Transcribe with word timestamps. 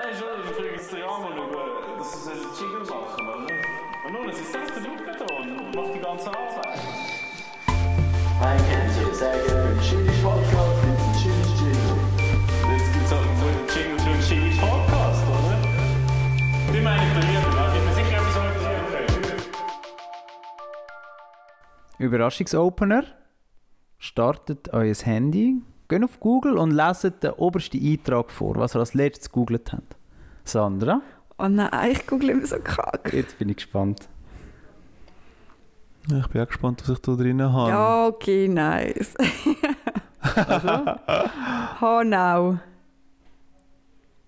Nein, 0.00 0.14
schon, 0.14 0.28
ich 0.44 0.54
frage 0.54 0.70
jetzt 0.70 0.92
den 0.92 1.02
Ramon 1.02 1.32
über, 1.32 1.98
dass 1.98 2.24
sie 2.24 2.30
einen 2.30 2.40
Jingle 2.56 2.86
machen, 2.86 3.26
oder? 3.26 3.50
Und 4.06 4.12
nun, 4.12 4.28
es 4.28 4.38
ist 4.38 4.52
selbst 4.52 4.76
der 4.76 4.82
da 4.82 5.26
und 5.34 5.74
macht 5.74 5.92
die 5.92 5.98
ganze 5.98 6.28
Arbeit. 6.28 6.78
Ein 8.40 8.58
Kennzeichen, 8.70 9.12
sehr 9.12 9.38
gerne 9.44 9.66
für 9.66 9.74
den 9.74 9.80
Chili 9.82 10.22
Podcast, 10.22 10.82
gibt 10.82 11.00
es 11.00 11.02
einen 11.02 11.14
Chili 11.18 11.42
Jingle. 11.58 11.98
Jetzt 12.70 12.92
gibt 12.92 13.06
es 13.06 13.10
halt 13.10 13.26
so 13.38 13.46
einen 13.46 13.66
Jingle 13.74 13.98
für 13.98 14.10
einen 14.10 14.22
Jingle 14.22 14.54
Podcast, 14.60 15.22
oder? 15.26 15.56
Die 16.72 16.80
meine 16.80 17.02
ich 17.02 17.12
bei 17.14 17.22
mir, 17.26 17.40
da 17.42 17.66
bin 17.72 17.84
mir 17.84 17.94
sicher, 17.94 18.16
etwas 18.18 18.36
organisieren 18.36 18.86
können. 18.92 19.42
Überraschungsopener. 21.98 23.04
Startet 23.98 24.72
euer 24.72 24.94
Handy, 24.94 25.60
geht 25.88 26.04
auf 26.04 26.20
Google 26.20 26.58
und 26.58 26.70
leset 26.72 27.22
den 27.22 27.30
obersten 27.32 27.84
Eintrag 27.84 28.30
vor, 28.30 28.56
was 28.56 28.74
ihr 28.76 28.80
als 28.80 28.94
letztes 28.94 29.30
gegoogelt 29.30 29.72
habt. 29.72 29.96
Sandra, 30.44 31.00
Oh 31.40 31.46
nein, 31.48 31.92
ich 31.92 32.04
google 32.06 32.30
immer 32.30 32.46
so 32.46 32.56
kacke. 32.58 33.16
jetzt 33.16 33.38
bin 33.38 33.48
ich 33.48 33.56
gespannt. 33.56 34.08
Ich 36.10 36.26
bin 36.28 36.40
auch 36.42 36.46
gespannt, 36.48 36.82
was 36.82 36.88
ich 36.96 36.98
da 37.02 37.14
drinnen 37.14 37.52
habe. 37.52 37.70
Ja, 37.70 38.06
okay, 38.08 38.48
nice. 38.48 39.14
Hanau. 41.80 42.58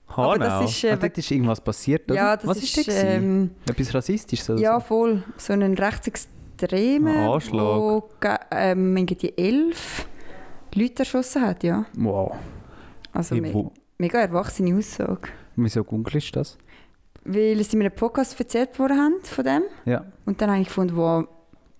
Aber 0.06 0.38
das 0.38 0.48
Hanau. 0.52 0.64
ist, 0.66 0.84
äh, 0.84 0.90
ah, 0.90 0.96
dort 0.96 1.18
ist 1.18 1.30
irgendwas 1.30 1.60
passiert, 1.60 2.04
oder? 2.10 2.14
ja, 2.14 2.36
das 2.36 2.46
was 2.46 2.58
ist, 2.62 2.76
ist 2.78 2.88
das? 2.88 3.02
ähm, 3.02 3.50
Etwas 3.68 3.94
Rassistisches? 3.94 4.50
Oder 4.50 4.60
ja 4.60 4.74
so? 4.80 4.86
voll, 4.86 5.22
so 5.36 5.52
ein 5.52 5.62
rechtsextremer, 5.74 7.10
Ein 7.10 7.28
Anschlag. 7.30 7.60
wo 7.60 8.08
ähm, 8.50 8.96
irgendwie 8.96 9.32
elf 9.36 10.06
Leute 10.74 11.00
erschossen 11.00 11.42
hat, 11.42 11.62
ja. 11.64 11.84
Wow. 11.94 12.34
Also 13.12 13.34
Hey, 13.34 13.40
me 13.42 13.70
mega 13.98 14.18
erwachsene 14.20 14.76
Aussage. 14.76 15.28
Wieso 15.56 15.84
googelst 15.84 16.28
du 16.34 16.40
das? 16.40 16.58
Weil 17.24 17.62
sie 17.64 17.76
mir 17.76 17.84
einen 17.86 17.94
Podcast 17.94 18.38
erzählt 18.38 18.78
worden 18.78 18.96
haben 18.98 19.14
von 19.24 19.44
dem. 19.44 19.62
Ja. 19.84 20.04
Und 20.24 20.40
dann 20.40 20.50
habe 20.50 20.60
ich 20.60 20.68
gefunden, 20.68 20.96
wow, 20.96 21.26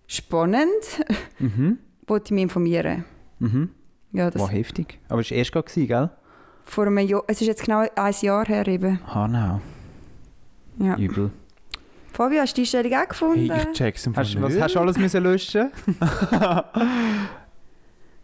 spannend, 0.06 0.68
Mhm. 1.38 1.78
wollte 2.06 2.26
ich 2.26 2.30
mich 2.32 2.42
informieren. 2.42 3.04
Mhm. 3.38 3.70
Ja, 4.12 4.30
das 4.30 4.42
Wow, 4.42 4.50
heftig. 4.50 4.98
Aber 5.08 5.20
es 5.20 5.30
war 5.30 5.38
erst 5.38 5.52
gerade, 5.52 5.86
gell? 5.86 6.10
vor 6.64 6.86
einem 6.86 6.98
Jahr, 6.98 7.22
es 7.26 7.40
ist 7.40 7.46
jetzt 7.46 7.64
genau 7.64 7.84
ein 7.94 8.14
Jahr 8.20 8.44
her 8.46 8.66
eben. 8.68 9.00
Hanau. 9.06 9.60
Ja. 10.78 10.96
Übel. 10.96 11.30
Fabio, 12.12 12.40
hast 12.40 12.56
du 12.56 12.62
die 12.62 12.66
Stellung 12.66 12.92
auch 12.94 13.08
gefunden? 13.08 13.50
Hey, 13.50 13.66
ich 13.70 13.78
check's 13.78 14.04
im 14.06 14.14
Fall 14.14 14.24
Hast, 14.24 14.40
was 14.42 14.60
hast 14.60 14.74
du 14.74 14.80
alles 14.80 14.98
müssen 14.98 15.22
löschen? 15.22 15.70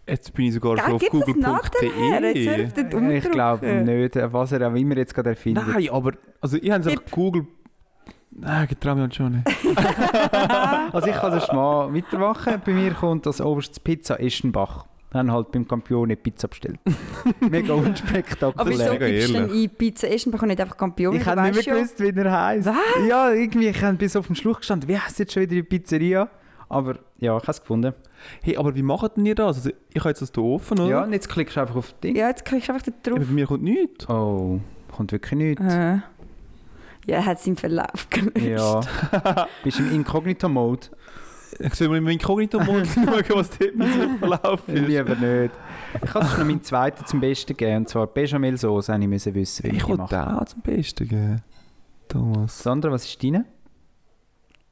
Jetzt 0.08 0.32
bin 0.34 0.46
ich 0.46 0.54
sogar 0.54 0.78
schon 0.78 0.92
auf 0.92 1.02
dem 1.02 1.10
google.de. 1.10 2.22
Äh, 2.22 3.18
Ich 3.18 3.30
glaube 3.30 3.66
nicht, 3.84 4.16
was 4.32 4.52
er 4.52 4.68
auch 4.70 4.74
immer 4.74 4.96
jetzt 4.96 5.14
gerade 5.14 5.30
erfindet. 5.30 5.64
Nein, 5.66 5.88
aber 5.90 6.12
also 6.40 6.56
ich 6.56 6.70
habe 6.70 6.80
es 6.82 6.86
einfach 6.86 7.10
Google. 7.10 7.46
Nein, 8.30 8.68
ich 8.70 8.78
traue 8.78 8.94
mich 8.94 9.02
halt 9.02 9.14
schon 9.14 9.32
nicht. 9.32 9.46
Also 10.92 11.08
ich 11.08 11.14
kann 11.16 11.32
das 11.32 11.50
mal 11.52 11.92
weitermachen. 11.92 12.62
Bei 12.64 12.72
mir 12.72 12.92
kommt 12.92 13.26
als 13.26 13.40
oberstes 13.40 13.80
Pizza 13.80 14.20
Eschenbach. 14.20 14.86
Dann 15.10 15.32
halt 15.32 15.50
beim 15.52 15.66
Campione 15.66 16.16
Pizza 16.16 16.46
bestellt. 16.48 16.78
Mega 17.41 17.72
Aber 17.74 17.82
unspektakulär. 17.86 18.66
wieso 18.78 18.92
Mega 18.92 19.08
gibst 19.08 19.28
du 19.28 19.32
denn 19.34 19.48
ehrlich. 19.48 19.64
in 19.64 19.70
Pizza 19.70 20.08
Eschenbach 20.08 20.42
und 20.42 20.48
nicht 20.48 20.60
einfach 20.60 20.76
Campione? 20.76 21.16
Ich 21.18 21.26
habe 21.26 21.42
nicht 21.42 21.66
mehr 21.66 21.74
gewusst, 21.76 22.00
wie 22.00 22.08
er 22.10 22.32
heisst. 22.46 22.66
Was? 22.68 23.08
Ja, 23.08 23.30
irgendwie, 23.32 23.68
ich 23.68 23.82
habe 23.82 23.96
bis 23.96 24.14
auf 24.16 24.26
den 24.26 24.36
Schluch 24.36 24.58
gestanden. 24.58 24.88
Wie 24.88 24.98
heißt 24.98 25.18
jetzt 25.18 25.32
schon 25.32 25.42
wieder 25.42 25.54
die 25.54 25.62
Pizzeria? 25.62 26.28
Aber 26.68 26.98
ja, 27.18 27.36
ich 27.36 27.42
habe 27.42 27.50
es 27.52 27.60
gefunden. 27.60 27.94
Hey, 28.42 28.56
aber 28.56 28.75
wie 28.75 28.83
macht 28.83 29.17
denn 29.17 29.27
ihr 29.27 29.34
das? 29.34 29.56
Also, 29.59 29.70
ich 29.92 30.00
habe 30.00 30.09
jetzt 30.11 30.22
das 30.22 30.31
hier 30.34 30.45
offen, 30.45 30.78
oder? 30.81 30.89
Ja, 30.91 31.05
und 31.05 31.12
jetzt 31.12 31.28
klickst 31.28 31.56
du 31.56 31.61
einfach 31.61 31.77
auf 31.77 31.91
das 31.92 32.00
Ding. 32.00 32.17
Ja, 32.17 32.28
jetzt 32.28 32.45
kriegst 32.45 32.69
du 32.69 32.72
einfach 32.72 32.86
da 32.86 32.92
Aber 33.11 33.19
drauf. 33.19 33.28
bei 33.28 33.34
mir 33.34 33.47
kommt 33.47 33.62
nichts. 33.62 34.09
Oh, 34.09 34.61
kommt 34.92 35.12
wirklich 35.12 35.33
nichts. 35.39 35.64
Äh. 35.64 35.98
Ja, 37.09 37.19
er 37.19 37.27
hat 37.27 37.39
es 37.39 37.47
im 37.47 37.56
Verlauf 37.56 38.09
gelöscht. 38.11 38.37
Ja. 38.47 38.81
Bist 39.62 39.78
im 39.78 39.93
Inkognito-Mode? 39.93 40.88
Ich 41.60 41.75
soll 41.75 41.88
mal 41.88 41.99
in 41.99 42.03
meinen 42.05 42.15
Inkognito-Mode 42.15 42.84
schauen, 42.94 43.06
was 43.06 43.50
dort 43.56 43.76
mit 43.76 43.93
sich 43.93 44.19
verlaufen 44.19 44.75
ist. 44.75 44.88
Lieber 44.88 45.15
nicht. 45.15 45.55
Ich 46.03 46.10
kann 46.10 46.22
es 46.22 46.37
noch 46.37 46.44
meinen 46.44 46.62
zweiten 46.65 47.06
zum 47.06 47.21
Besten 47.21 47.56
geben. 47.56 47.76
Und 47.76 47.88
zwar 47.88 48.06
Bechamel-Sauce. 48.09 48.88
Ich 48.88 48.99
müssen 49.06 49.34
wissen, 49.34 49.34
wie 49.34 49.43
ich, 49.43 49.65
Ich 49.76 49.82
die 49.84 49.88
wollte 49.88 50.03
mache. 50.16 50.37
den 50.41 50.47
zum 50.49 50.60
Besten 50.62 51.09
geben. 51.09 51.43
Thomas. 52.09 52.59
Sandra, 52.62 52.91
was 52.91 53.05
ist 53.06 53.22
deine? 53.22 53.44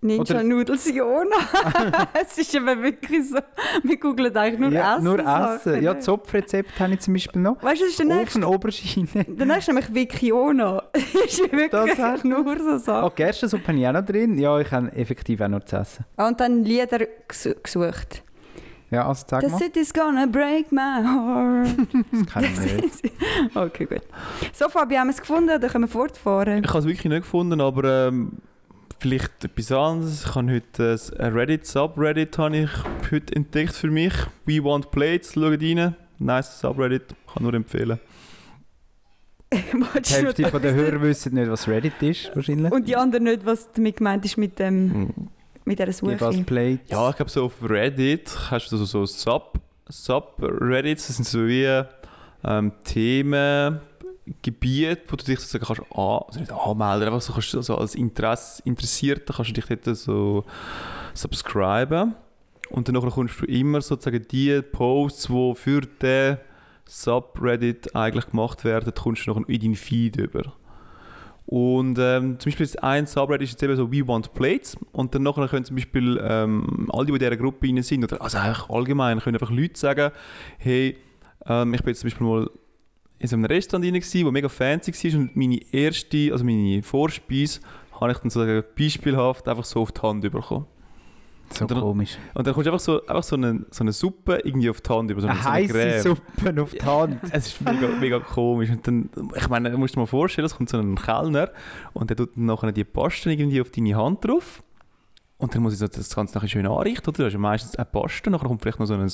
Ninja 0.04 0.20
Oder- 0.20 0.42
Noodles 0.44 0.94
Jona. 0.94 1.37
es 2.22 2.37
ist 2.38 2.54
eben 2.54 2.82
wirklich 2.82 3.28
so. 3.31 3.38
Wir 3.82 3.97
googeln 3.98 4.37
eigentlich 4.37 4.60
nur 4.60 4.70
ja, 4.70 4.94
Essen. 4.97 5.04
Nur. 5.04 5.19
Essen. 5.19 5.82
Ja, 5.82 5.98
Zopfrezept 5.98 6.78
habe 6.78 6.94
ich 6.94 7.00
zum 7.00 7.15
Beispiel 7.15 7.41
noch. 7.42 7.62
Weißt 7.62 7.81
du, 7.81 7.84
das 7.87 7.91
ist 7.92 7.98
der 7.98 8.06
nächste. 8.06 8.47
Oberschiene. 8.47 9.09
Der 9.26 9.47
nächste 9.47 9.59
ist 9.59 9.69
nämlich 9.69 9.94
Vikiona. 9.94 10.82
Das 10.92 11.25
ist 11.25 11.41
wirklich 11.53 11.70
Tatsächlich? 11.70 12.25
nur 12.25 12.59
so 12.59 12.70
Oh, 12.75 12.78
Sachen. 12.78 13.15
Gerstensuppe 13.16 13.69
habe 13.69 13.78
ich 13.78 13.87
auch 13.88 13.92
noch 13.92 14.04
drin. 14.04 14.38
Ja, 14.38 14.59
ich 14.60 14.70
habe 14.70 14.92
effektiv 14.92 15.41
auch 15.41 15.48
noch 15.48 15.65
zu 15.65 15.76
essen. 15.76 16.04
Ah, 16.16 16.28
Und 16.28 16.38
dann 16.41 16.62
Lieder 16.65 16.98
ges- 17.28 17.54
gesucht. 17.62 18.22
Ja, 18.91 19.09
also 19.09 19.25
sag 19.26 19.41
The 19.42 19.48
mal. 19.48 19.59
city's 19.59 19.92
gonna 19.92 20.26
break 20.26 20.71
my 20.71 21.03
heart. 21.03 21.69
Das 22.12 22.26
kann 22.26 22.44
ich 22.44 22.60
nicht. 22.60 23.12
okay, 23.56 23.86
gut. 23.86 24.03
So, 24.53 24.69
Fabi, 24.69 24.94
haben 24.97 25.09
wir 25.09 25.12
es 25.15 25.21
gefunden? 25.21 25.48
Dann 25.48 25.71
können 25.71 25.84
wir 25.84 25.88
fortfahren. 25.88 26.62
Ich 26.62 26.69
habe 26.69 26.78
es 26.81 26.84
wirklich 26.84 27.04
nicht 27.06 27.22
gefunden, 27.22 27.60
aber 27.60 28.09
ähm, 28.09 28.32
vielleicht 28.99 29.44
etwas 29.44 29.72
anderes. 29.72 30.25
Ich 30.25 30.34
habe 30.34 30.53
heute 30.53 30.99
ein 31.19 31.32
Reddit-Subreddit 31.32 32.38
habe 32.38 32.56
ich 32.56 32.71
heute 33.10 33.34
entdeckt 33.37 33.75
für 33.75 33.91
mich. 33.91 34.12
We 34.47 34.62
Want 34.62 34.91
Plates, 34.91 35.34
schaut 35.34 35.60
rein. 35.62 35.97
Nice 36.19 36.60
Subreddit, 36.60 37.15
kann 37.33 37.43
nur 37.43 37.54
empfehlen. 37.54 37.99
Die 39.53 40.12
Hälfte 40.12 40.49
von 40.49 40.60
den 40.62 40.75
Hörern 40.75 41.03
wissen 41.03 41.34
nicht, 41.34 41.50
was 41.50 41.69
Reddit 41.69 42.00
ist, 42.03 42.34
wahrscheinlich. 42.34 42.72
Und 42.72 42.88
die 42.88 42.97
anderen 42.97 43.25
nicht, 43.25 43.47
was 43.47 43.71
damit 43.72 43.97
gemeint 43.99 44.25
ist 44.25 44.37
mit, 44.37 44.59
dem, 44.59 44.93
Hm. 44.93 45.28
mit 45.65 45.78
dieser 45.78 45.88
was 45.88 45.99
Suche. 45.99 46.78
Ja, 46.88 47.10
ich 47.10 47.16
glaube 47.16 47.31
so 47.31 47.44
auf 47.44 47.53
Reddit 47.62 48.37
hast 48.50 48.71
du 48.72 48.77
so, 48.78 48.84
so 48.84 49.06
Sub, 49.06 49.60
Subreddits, 49.88 51.06
das 51.06 51.16
sind 51.16 51.27
so 51.27 51.47
wie 51.47 51.83
ähm, 52.44 52.72
Themen, 52.84 53.81
Gebiete, 54.42 55.02
wo 55.08 55.16
du 55.16 55.24
dich 55.24 55.38
sozusagen 55.40 55.66
kannst 55.66 55.82
an, 55.92 56.22
also 56.26 56.40
nicht 56.40 56.52
anmelden, 56.52 57.08
einfach 57.08 57.20
so, 57.20 57.32
kannst, 57.32 57.52
du 57.52 57.60
so 57.60 57.76
als 57.76 57.94
Interesse, 57.94 58.62
Interessierter 58.64 59.34
kannst 59.34 59.50
du 59.50 59.54
dich 59.54 59.66
dort 59.66 59.96
so 59.96 60.44
subscriben 61.12 62.14
und 62.70 62.88
dann 62.88 63.10
kommst 63.10 63.40
du 63.40 63.46
immer 63.46 63.80
sozusagen 63.82 64.26
die 64.30 64.62
Posts, 64.62 65.26
die 65.26 65.54
für 65.54 65.80
den 65.82 66.38
Subreddit 66.86 67.94
eigentlich 67.94 68.26
gemacht 68.26 68.64
werden, 68.64 68.92
kommst 68.94 69.26
du 69.26 69.30
nachher 69.30 69.48
in 69.48 69.60
deinen 69.60 69.74
Feed 69.74 70.16
über. 70.16 70.54
Und 71.46 71.98
ähm, 71.98 72.41
zum 72.41 72.50
Beispiel 72.50 72.64
ist 72.64 72.82
ein 72.82 73.06
Subreddit 73.06 73.44
ist 73.44 73.52
jetzt 73.52 73.62
eben 73.62 73.76
so 73.76 73.92
We 73.92 74.06
Want 74.06 74.32
Plates 74.32 74.76
und 74.92 75.14
dann 75.14 75.24
können 75.24 75.64
zum 75.64 75.76
Beispiel 75.76 76.18
ähm, 76.22 76.88
alle, 76.91 77.06
die 77.06 77.12
in 77.12 77.18
dieser 77.18 77.36
Gruppe 77.36 77.82
sind, 77.82 78.04
oder 78.04 78.22
also 78.22 78.38
eigentlich 78.38 78.70
allgemein, 78.70 79.20
können 79.20 79.36
einfach 79.36 79.50
Leute 79.50 79.78
sagen, 79.78 80.10
hey, 80.56 80.96
ähm, 81.46 81.74
ich 81.74 81.82
bin 81.82 81.91
jetzt 81.91 82.00
zum 82.00 82.08
Beispiel 82.08 82.26
mal 82.26 82.50
in 83.24 83.28
so 83.28 83.36
einem 83.36 83.46
Restaurant 83.46 83.86
rein 83.86 83.94
gewesen, 83.94 84.26
wo 84.26 84.30
mega 84.30 84.48
fancy 84.50 84.92
war 84.92 85.20
und 85.20 85.34
meine 85.34 85.58
erste, 85.72 86.28
also 86.30 86.44
meine 86.44 86.82
Vorspeise, 86.82 87.60
habe 87.98 88.12
ich 88.12 88.18
dann 88.18 88.28
sozusagen 88.28 88.62
beispielhaft 88.78 89.48
einfach 89.48 89.64
so 89.64 89.80
auf 89.80 89.92
die 89.92 90.02
Hand 90.02 90.20
bekommen. 90.20 90.66
So 91.50 91.62
Und 91.64 91.70
dann- 91.70 91.80
komisch. 91.80 92.18
Und 92.34 92.46
dann 92.46 92.52
kommst 92.52 92.66
du 92.66 92.70
einfach 92.72 92.84
so, 92.84 93.06
einfach 93.06 93.22
so, 93.22 93.36
eine, 93.36 93.64
so 93.70 93.82
eine 93.84 93.92
Suppe 93.92 94.40
irgendwie 94.44 94.68
auf 94.68 94.80
die 94.82 94.90
Hand 94.92 95.10
über, 95.10 95.20
so 95.22 95.28
eine, 95.28 95.46
Eine 95.46 95.66
so 95.68 95.74
Creme. 95.74 96.02
Suppe 96.02 96.62
auf 96.62 96.70
die 96.72 96.82
Hand. 96.82 97.20
Es 97.32 97.46
ist 97.46 97.60
mega, 97.62 97.88
mega 97.98 98.18
komisch. 98.20 98.70
Und 98.70 98.86
dann, 98.86 99.10
ich 99.36 99.48
meine, 99.48 99.70
du 99.70 99.78
musst 99.78 99.94
dir 99.96 100.00
mal 100.00 100.06
vorstellen, 100.06 100.44
es 100.46 100.54
kommt 100.56 100.68
so 100.68 100.78
ein 100.78 100.94
Kellner 100.96 101.50
und 101.94 102.10
der 102.10 102.16
tut 102.18 102.36
dann 102.36 102.46
nachher 102.46 102.72
die 102.72 102.84
Pasten 102.84 103.30
irgendwie 103.30 103.60
auf 103.62 103.70
deine 103.70 103.94
Hand 103.96 104.22
drauf. 104.24 104.62
Und 105.37 105.55
dann 105.55 105.62
muss 105.62 105.72
ich 105.72 105.78
so 105.81 105.89
das 105.89 106.15
Ganze 106.15 106.37
nachher 106.37 106.49
schön 106.49 106.67
anrichten, 106.67 107.09
oder? 107.09 107.19
Da 107.19 107.27
ist 107.27 107.33
ja 107.33 107.39
meistens 107.39 107.75
eine 107.77 107.84
Paste, 107.84 108.31
nachher 108.31 108.47
kommt 108.47 108.62
vielleicht 108.62 108.78
noch 108.78 108.87
so 108.87 108.95
ein, 108.95 109.11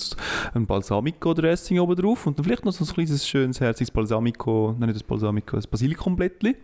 ein 0.55 0.67
Balsamico-Dressing 0.67 1.79
oben 1.79 1.97
drauf 1.97 2.27
und 2.27 2.39
dann 2.39 2.45
vielleicht 2.45 2.65
noch 2.65 2.73
so 2.73 2.85
ein 2.85 2.93
kleines, 2.93 3.27
schönes, 3.27 3.59
herziges 3.61 3.91
Balsamico, 3.91 4.75
nein, 4.79 4.89
nicht 4.91 5.01
das 5.01 5.03
Balsamico, 5.03 5.57
das 5.57 5.67
Basilikumblättchen. 5.67 6.57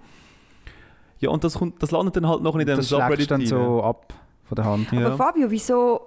Ja, 1.18 1.30
und 1.30 1.42
das, 1.42 1.54
kommt, 1.54 1.82
das 1.82 1.90
landet 1.90 2.16
dann 2.16 2.28
halt 2.28 2.42
noch 2.42 2.54
in 2.56 2.66
dem 2.66 2.76
Das 2.76 2.88
schlägst 2.88 2.90
Subreddit 2.90 3.30
dann 3.30 3.40
rein. 3.40 3.48
so 3.48 3.82
ab 3.82 4.12
von 4.44 4.56
der 4.56 4.64
Hand. 4.66 4.92
Ja. 4.92 5.06
Aber 5.06 5.16
Fabio, 5.16 5.50
wieso 5.50 6.00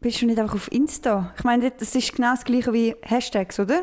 bist 0.00 0.22
du 0.22 0.26
nicht 0.26 0.38
einfach 0.38 0.54
auf 0.54 0.72
Insta? 0.72 1.32
Ich 1.36 1.44
meine, 1.44 1.70
das 1.70 1.94
ist 1.94 2.14
genau 2.16 2.30
das 2.32 2.44
gleiche 2.44 2.72
wie 2.72 2.96
Hashtags, 3.02 3.60
oder? 3.60 3.82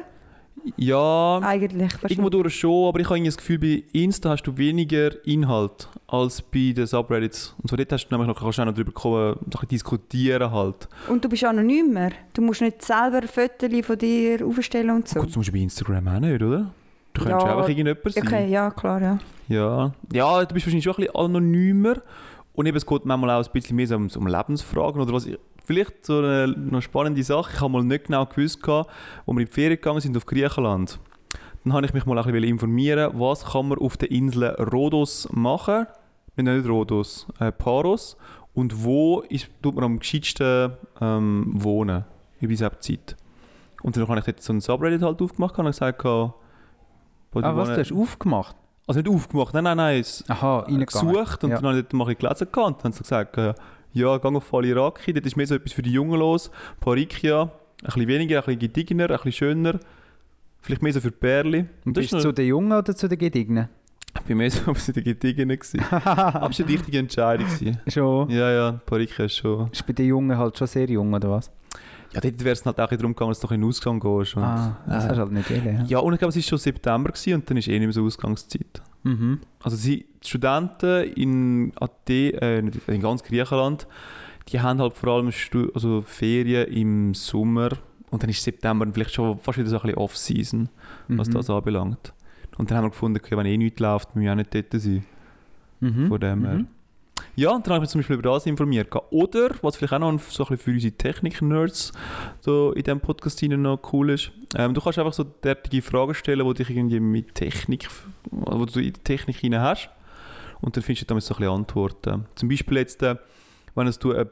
Ja, 0.78 1.40
Eigentlich. 1.42 1.92
Irgendwo 2.08 2.30
durch 2.30 2.56
schon, 2.56 2.88
aber 2.90 3.00
ich 3.00 3.10
habe 3.10 3.24
das 3.24 3.38
Gefühl, 3.38 3.60
bei 3.60 3.84
Insta 3.94 4.32
hast 4.32 4.44
du 4.44 4.58
weniger 4.58 5.12
Inhalt 5.26 5.88
als 6.08 6.42
bei 6.42 6.74
den 6.76 6.88
Subreddits. 6.88 7.56
Und 7.62 7.70
so 7.70 7.76
dort 7.76 7.92
hast 7.92 8.08
du 8.08 8.16
nämlich 8.16 8.28
noch, 8.28 8.42
kannst 8.42 8.58
du 8.58 8.62
auch 8.62 8.66
noch 8.66 8.74
drüber 8.74 8.92
kommen, 8.92 9.38
bisschen 9.50 9.68
diskutieren 9.68 10.52
halt. 10.52 10.88
Und 11.08 11.24
du 11.24 11.30
bist 11.30 11.44
anonymer. 11.44 12.10
Du 12.34 12.42
musst 12.42 12.62
nicht 12.62 12.82
selber 12.84 13.22
Fotos 13.28 13.86
von 13.86 13.98
dir 13.98 14.46
aufstellen 14.46 14.90
und 14.92 15.08
so. 15.08 15.20
Gut, 15.20 15.30
das 15.30 15.36
musst 15.36 15.50
du 15.50 15.54
bei 15.54 15.60
Instagram 15.60 16.08
auch 16.08 16.20
nicht, 16.20 16.42
oder? 16.42 16.72
Du 17.14 17.24
könntest 17.24 17.46
Ja, 17.46 17.52
einfach 17.58 17.70
irgendjemand 17.70 18.14
sein. 18.14 18.24
Okay, 18.28 18.50
ja, 18.50 18.72
klar, 18.72 19.02
ja. 19.02 19.20
Ja. 19.48 19.94
ja, 20.14 20.46
du 20.46 20.54
bist 20.54 20.66
wahrscheinlich 20.66 20.84
schon 20.84 20.94
ein 20.94 21.08
bisschen 21.08 21.16
anonymer. 21.16 21.96
Und 22.54 22.66
eben, 22.66 22.78
es 22.78 22.86
geht 22.86 23.06
manchmal 23.06 23.32
auch 23.32 23.46
ein 23.46 23.52
bisschen 23.52 23.76
mehr 23.76 23.88
so 23.88 23.96
um, 23.96 24.10
um 24.16 24.28
Lebensfragen 24.28 25.02
oder 25.02 25.14
was 25.14 25.26
ich, 25.26 25.38
Vielleicht 25.70 26.04
so 26.04 26.18
eine 26.18 26.48
noch 26.48 26.82
spannende 26.82 27.22
Sache. 27.22 27.52
Ich 27.54 27.62
habe 27.62 27.72
mal 27.72 27.84
nicht 27.84 28.06
genau 28.06 28.26
gewusst, 28.26 28.64
gehabt, 28.64 28.90
wo 29.28 29.34
wir 29.34 29.42
in 29.42 29.46
die 29.46 29.52
Ferien 29.52 29.76
gegangen 29.76 30.02
sind 30.02 30.18
auf 30.18 30.26
Griechenland. 30.26 31.00
Dann 31.64 31.74
habe 31.74 31.86
ich 31.86 31.94
mich 31.94 32.08
mal 32.08 32.18
ein 32.18 32.26
bisschen 32.26 32.44
informieren, 32.44 33.12
was 33.14 33.46
kann 33.46 33.68
man 33.68 33.78
auf 33.78 33.96
der 33.96 34.10
Insel 34.10 34.46
Rhodos 34.46 35.30
machen. 35.32 35.86
Wir 36.34 36.44
nennen 36.44 36.62
nicht 36.62 36.70
Rhodos, 36.72 37.28
äh, 37.40 37.52
Paros. 37.52 38.18
Und 38.56 38.84
wo 38.84 39.20
ist, 39.30 39.52
tut 39.62 39.76
man 39.76 39.84
am 39.84 40.00
gescheitsten 40.00 40.72
ähm, 41.02 41.52
wohnen 41.54 42.04
über 42.40 42.50
diese 42.50 42.72
Zeit. 42.80 43.16
Und 43.84 43.96
dann 43.96 44.08
habe 44.08 44.18
ich 44.18 44.26
dort 44.26 44.42
so 44.42 44.54
ein 44.54 44.62
Subreddit 44.62 45.04
halt 45.04 45.22
aufgemacht 45.22 45.52
und 45.60 45.66
habe 45.66 45.70
gesagt, 45.70 46.04
die 46.04 47.44
Ah, 47.44 47.56
was, 47.56 47.70
du 47.70 47.78
hast 47.78 47.94
aufgemacht? 47.94 48.56
Also 48.88 49.02
nicht 49.02 49.12
aufgemacht, 49.12 49.54
nein, 49.54 49.66
nein, 49.66 49.78
nein, 49.78 50.00
es 50.00 50.28
Aha, 50.28 50.66
gesucht 50.68 51.44
und 51.44 51.52
ja. 51.52 51.58
dann 51.58 51.68
habe 51.68 51.78
ich 51.78 51.84
dort 51.84 51.94
mal 51.94 52.16
gelesen 52.16 52.48
und 52.48 52.56
dann 52.56 52.84
haben 52.86 52.92
sie 52.92 53.04
gesagt, 53.04 53.38
äh, 53.38 53.54
ja, 53.94 54.18
geh 54.18 54.28
auf 54.28 54.44
Faliraki, 54.44 55.14
dort 55.14 55.26
ist 55.26 55.36
mehr 55.36 55.48
so 55.48 55.56
etwas 55.56 55.74
für 55.74 55.82
die 55.82 55.92
Jungen 55.92 56.20
los. 56.20 56.52
Parikia, 56.80 57.44
ein 57.44 57.50
bisschen 57.86 58.08
weniger, 58.08 58.40
ein 58.40 58.46
bisschen 58.46 58.60
gediegener, 58.60 59.06
ein 59.06 59.16
bisschen 59.18 59.32
schöner. 59.32 59.80
Vielleicht 60.62 60.82
mehr 60.82 60.94
so 60.94 61.02
für 61.02 61.12
die 61.12 61.18
Perli. 61.18 61.66
Und 61.86 61.94
bist 61.94 62.12
du 62.12 62.20
zu 62.20 62.32
den 62.32 62.48
Jungen 62.48 62.72
oder 62.72 62.96
zu 62.96 63.08
den 63.08 63.18
Gediegenen? 63.18 63.70
ich 64.16 64.22
bin 64.22 64.38
mehr 64.38 64.52
so 64.52 64.74
bei 64.74 65.02
den 65.02 65.20
gewesen. 65.48 65.82
Aber 65.92 66.50
es 66.50 66.60
war 66.60 66.66
eine 66.66 66.74
richtige 66.74 67.00
Entscheidung. 67.00 67.48
Schon. 67.88 68.30
Ja, 68.30 68.52
ja, 68.52 68.72
Parikia 68.86 69.26
ist 69.26 69.38
schon... 69.38 69.70
Ist 69.72 69.86
bei 69.86 69.94
den 69.94 70.08
Jungen 70.08 70.38
halt 70.38 70.58
schon 70.58 70.68
sehr 70.68 70.90
jung, 70.90 71.14
oder 71.14 71.32
was? 71.32 71.52
Ja, 72.14 72.22
dort 72.22 72.40
wäre 72.44 72.54
es 72.54 72.66
halt 72.66 72.80
auch 72.80 72.90
darum 72.90 73.14
gegangen, 73.14 73.32
dass 73.32 73.40
du 73.40 73.48
noch 73.48 73.52
in 73.52 73.62
den 73.62 73.70
Ausgang 73.70 74.00
gehst. 74.00 74.36
Und, 74.36 74.44
ah, 74.44 74.78
das 74.88 75.06
äh, 75.06 75.10
hast 75.10 75.16
du 75.16 75.22
halt 75.22 75.32
nicht 75.32 75.50
wollen. 75.50 75.76
Ja. 75.76 75.84
ja, 75.86 76.00
und 76.00 76.14
ich 76.14 76.20
glaube, 76.20 76.30
es 76.30 76.36
war 76.36 76.44
schon 76.44 76.58
September 76.58 77.10
gewesen, 77.10 77.36
und 77.36 77.50
dann 77.50 77.58
ist 77.58 77.68
eh 77.68 77.72
nicht 77.74 77.82
mehr 77.82 77.94
so 77.94 78.04
Ausgangszeit. 78.04 78.82
Mhm. 79.04 79.40
Also 79.64 79.78
sie, 79.78 80.06
die 80.24 80.28
Studenten 80.28 81.04
in 81.14 81.72
Athen, 81.80 82.34
äh, 82.36 82.60
in 82.60 83.02
ganz 83.02 83.24
Griechenland, 83.24 83.88
die 84.50 84.60
haben 84.60 84.80
halt 84.80 84.94
vor 84.94 85.10
allem 85.14 85.32
Stu 85.32 85.70
also 85.74 86.02
Ferien 86.02 86.68
im 86.68 87.14
Sommer 87.14 87.70
und 88.10 88.24
dann 88.24 88.30
ist 88.30 88.44
September 88.44 88.88
vielleicht 88.92 89.14
schon 89.14 89.40
fast 89.40 89.58
wieder 89.58 89.70
so 89.70 89.78
ein 89.78 89.82
bisschen 89.84 89.98
Off-Season, 89.98 90.70
was 91.10 91.28
Mhm. 91.30 91.34
das 91.34 91.50
anbelangt. 91.50 92.14
Und 92.58 92.70
dann 92.70 92.78
haben 92.78 92.86
wir 92.86 92.90
gefunden, 92.90 93.20
okay, 93.24 93.38
wenn 93.38 93.46
eh 93.46 93.58
nichts 93.58 93.80
läuft, 93.80 94.16
müssen 94.16 94.26
wir 94.26 94.32
auch 94.32 94.36
nicht 94.36 94.54
dort 94.54 94.72
sein. 94.82 95.06
Mhm. 95.80 96.08
Von 96.08 96.20
dem 96.20 96.46
her. 96.46 96.54
Mhm. 96.56 96.68
Ja, 97.36 97.52
dann 97.52 97.64
habe 97.74 97.76
ich 97.76 97.82
mich 97.82 97.90
zum 97.90 98.00
Beispiel 98.00 98.16
über 98.18 98.30
das 98.32 98.46
informiert. 98.46 98.90
Oder, 99.12 99.52
was 99.62 99.78
vielleicht 99.78 99.94
auch 99.94 100.00
noch 100.00 100.20
so 100.20 100.46
ein 100.46 100.58
für 100.58 100.72
unsere 100.72 100.94
Technik-Nerds 100.94 101.92
so 102.42 102.72
in 102.74 102.84
diesem 102.84 103.00
Podcast 103.00 103.42
noch 103.44 103.80
cool 103.94 104.12
ist, 104.12 104.32
ähm, 104.56 104.74
du 104.74 104.82
kannst 104.82 105.00
einfach 105.00 105.14
so 105.14 105.24
derartige 105.24 105.82
Fragen 105.82 106.14
stellen, 106.14 106.48
die 106.48 106.54
dich 106.54 106.70
irgendwie 106.70 107.00
mit 107.00 107.36
Technik, 107.36 107.90
wo 108.32 108.66
du 108.66 108.80
in 108.80 108.94
die 108.94 109.04
Technik 109.04 109.38
hinein 109.38 109.62
hast. 109.62 109.90
Und 110.62 110.76
dann 110.76 110.84
findest 110.84 111.04
du 111.04 111.06
damit 111.08 111.24
so 111.24 111.34
ein 111.34 111.38
bisschen 111.38 111.54
Antworten. 111.54 112.26
Zum 112.36 112.50
Beispiel 112.50 112.78
jetzt, 112.78 113.02
äh, 113.04 113.16
wenn 113.76 113.92
du 114.00 114.12
äh, 114.12 114.26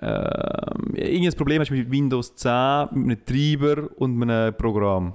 äh, 0.00 1.10
irgendein 1.12 1.36
Problem 1.36 1.60
hast 1.60 1.70
mit 1.70 1.90
Windows 1.90 2.34
10, 2.36 2.88
mit 2.92 3.28
einem 3.28 3.58
Treiber 3.58 3.88
und 3.96 4.22
einem 4.22 4.56
Programm. 4.56 5.14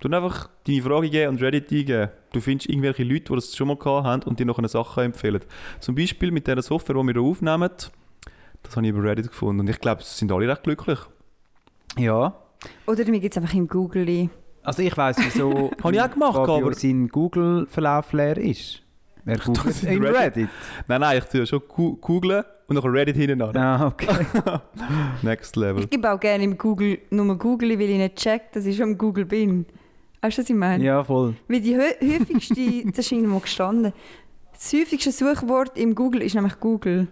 Du 0.00 0.08
einfach 0.08 0.48
deine 0.66 0.82
Frage 0.82 1.10
geben 1.10 1.28
und 1.30 1.42
Reddit 1.42 1.70
eingeben. 1.70 2.08
Du 2.32 2.40
findest 2.40 2.70
irgendwelche 2.70 3.04
Leute, 3.04 3.24
die 3.24 3.34
das 3.34 3.54
schon 3.54 3.68
mal 3.68 3.76
gehabt 3.76 4.06
haben 4.06 4.22
und 4.22 4.38
dir 4.40 4.46
noch 4.46 4.58
eine 4.58 4.68
Sache 4.68 5.02
empfehlen. 5.04 5.40
Zum 5.78 5.94
Beispiel 5.94 6.30
mit 6.30 6.46
dieser 6.46 6.62
Software, 6.62 6.96
die 6.96 7.02
wir 7.06 7.12
hier 7.12 7.22
aufnehmen, 7.22 7.70
das 8.62 8.76
habe 8.76 8.86
ich 8.86 8.92
über 8.92 9.02
Reddit 9.02 9.28
gefunden. 9.28 9.60
Und 9.60 9.70
ich 9.70 9.78
glaube, 9.78 10.00
es 10.00 10.16
sind 10.18 10.32
alle 10.32 10.48
recht 10.48 10.62
glücklich. 10.62 10.98
Ja. 11.98 12.34
Oder 12.86 13.04
mir 13.06 13.20
gibt 13.20 13.36
es 13.36 13.42
einfach 13.42 13.54
im 13.54 13.68
Google. 13.68 14.30
Also 14.62 14.82
ich 14.82 14.96
weiss, 14.96 15.16
wieso 15.18 15.70
Habe 15.82 15.94
ich 15.94 16.00
auch 16.00 16.10
gemacht, 16.10 16.34
Fabio 16.36 16.66
aber- 16.66 16.74
sein 16.74 17.08
Google-Verlauf 17.08 18.12
leer 18.12 18.36
ist. 18.38 18.82
Er 19.26 19.36
googelt 19.44 19.82
in 19.82 20.02
Reddit. 20.02 20.16
Reddit. 20.20 20.48
Nein, 20.88 21.00
nein, 21.02 21.18
ich 21.18 21.24
tue 21.24 21.46
schon 21.46 21.60
googlen 21.68 22.42
und 22.68 22.74
nachher 22.76 22.92
Reddit 22.92 23.16
hinten 23.16 23.42
an. 23.42 23.56
Ah, 23.56 23.86
okay. 23.88 24.26
Next 25.22 25.56
Level. 25.56 25.84
Ich 25.84 25.90
gebe 25.90 26.10
auch 26.10 26.18
gerne 26.20 26.44
im 26.44 26.56
Google 26.56 26.98
nur 27.10 27.36
Google, 27.36 27.78
weil 27.78 27.90
ich 27.90 27.98
nicht 27.98 28.16
check, 28.16 28.52
dass 28.52 28.64
ich 28.64 28.76
schon 28.76 28.90
im 28.92 28.98
Google 28.98 29.26
bin. 29.26 29.66
Weißt 30.22 30.36
du, 30.38 30.42
was 30.42 30.50
ich 30.50 30.56
meine? 30.56 30.84
ja, 30.84 31.02
voll. 31.04 31.34
Weil 31.48 31.60
die 31.60 31.76
häufigste, 31.78 32.82
das 32.86 32.98
ist 33.06 33.12
irgendwo 33.12 33.38
gestanden, 33.38 33.92
das 34.52 34.72
häufigste 34.72 35.12
Suchwort 35.12 35.78
im 35.78 35.94
Google 35.94 36.22
ist 36.22 36.34
nämlich 36.34 36.58
Google. 36.60 37.08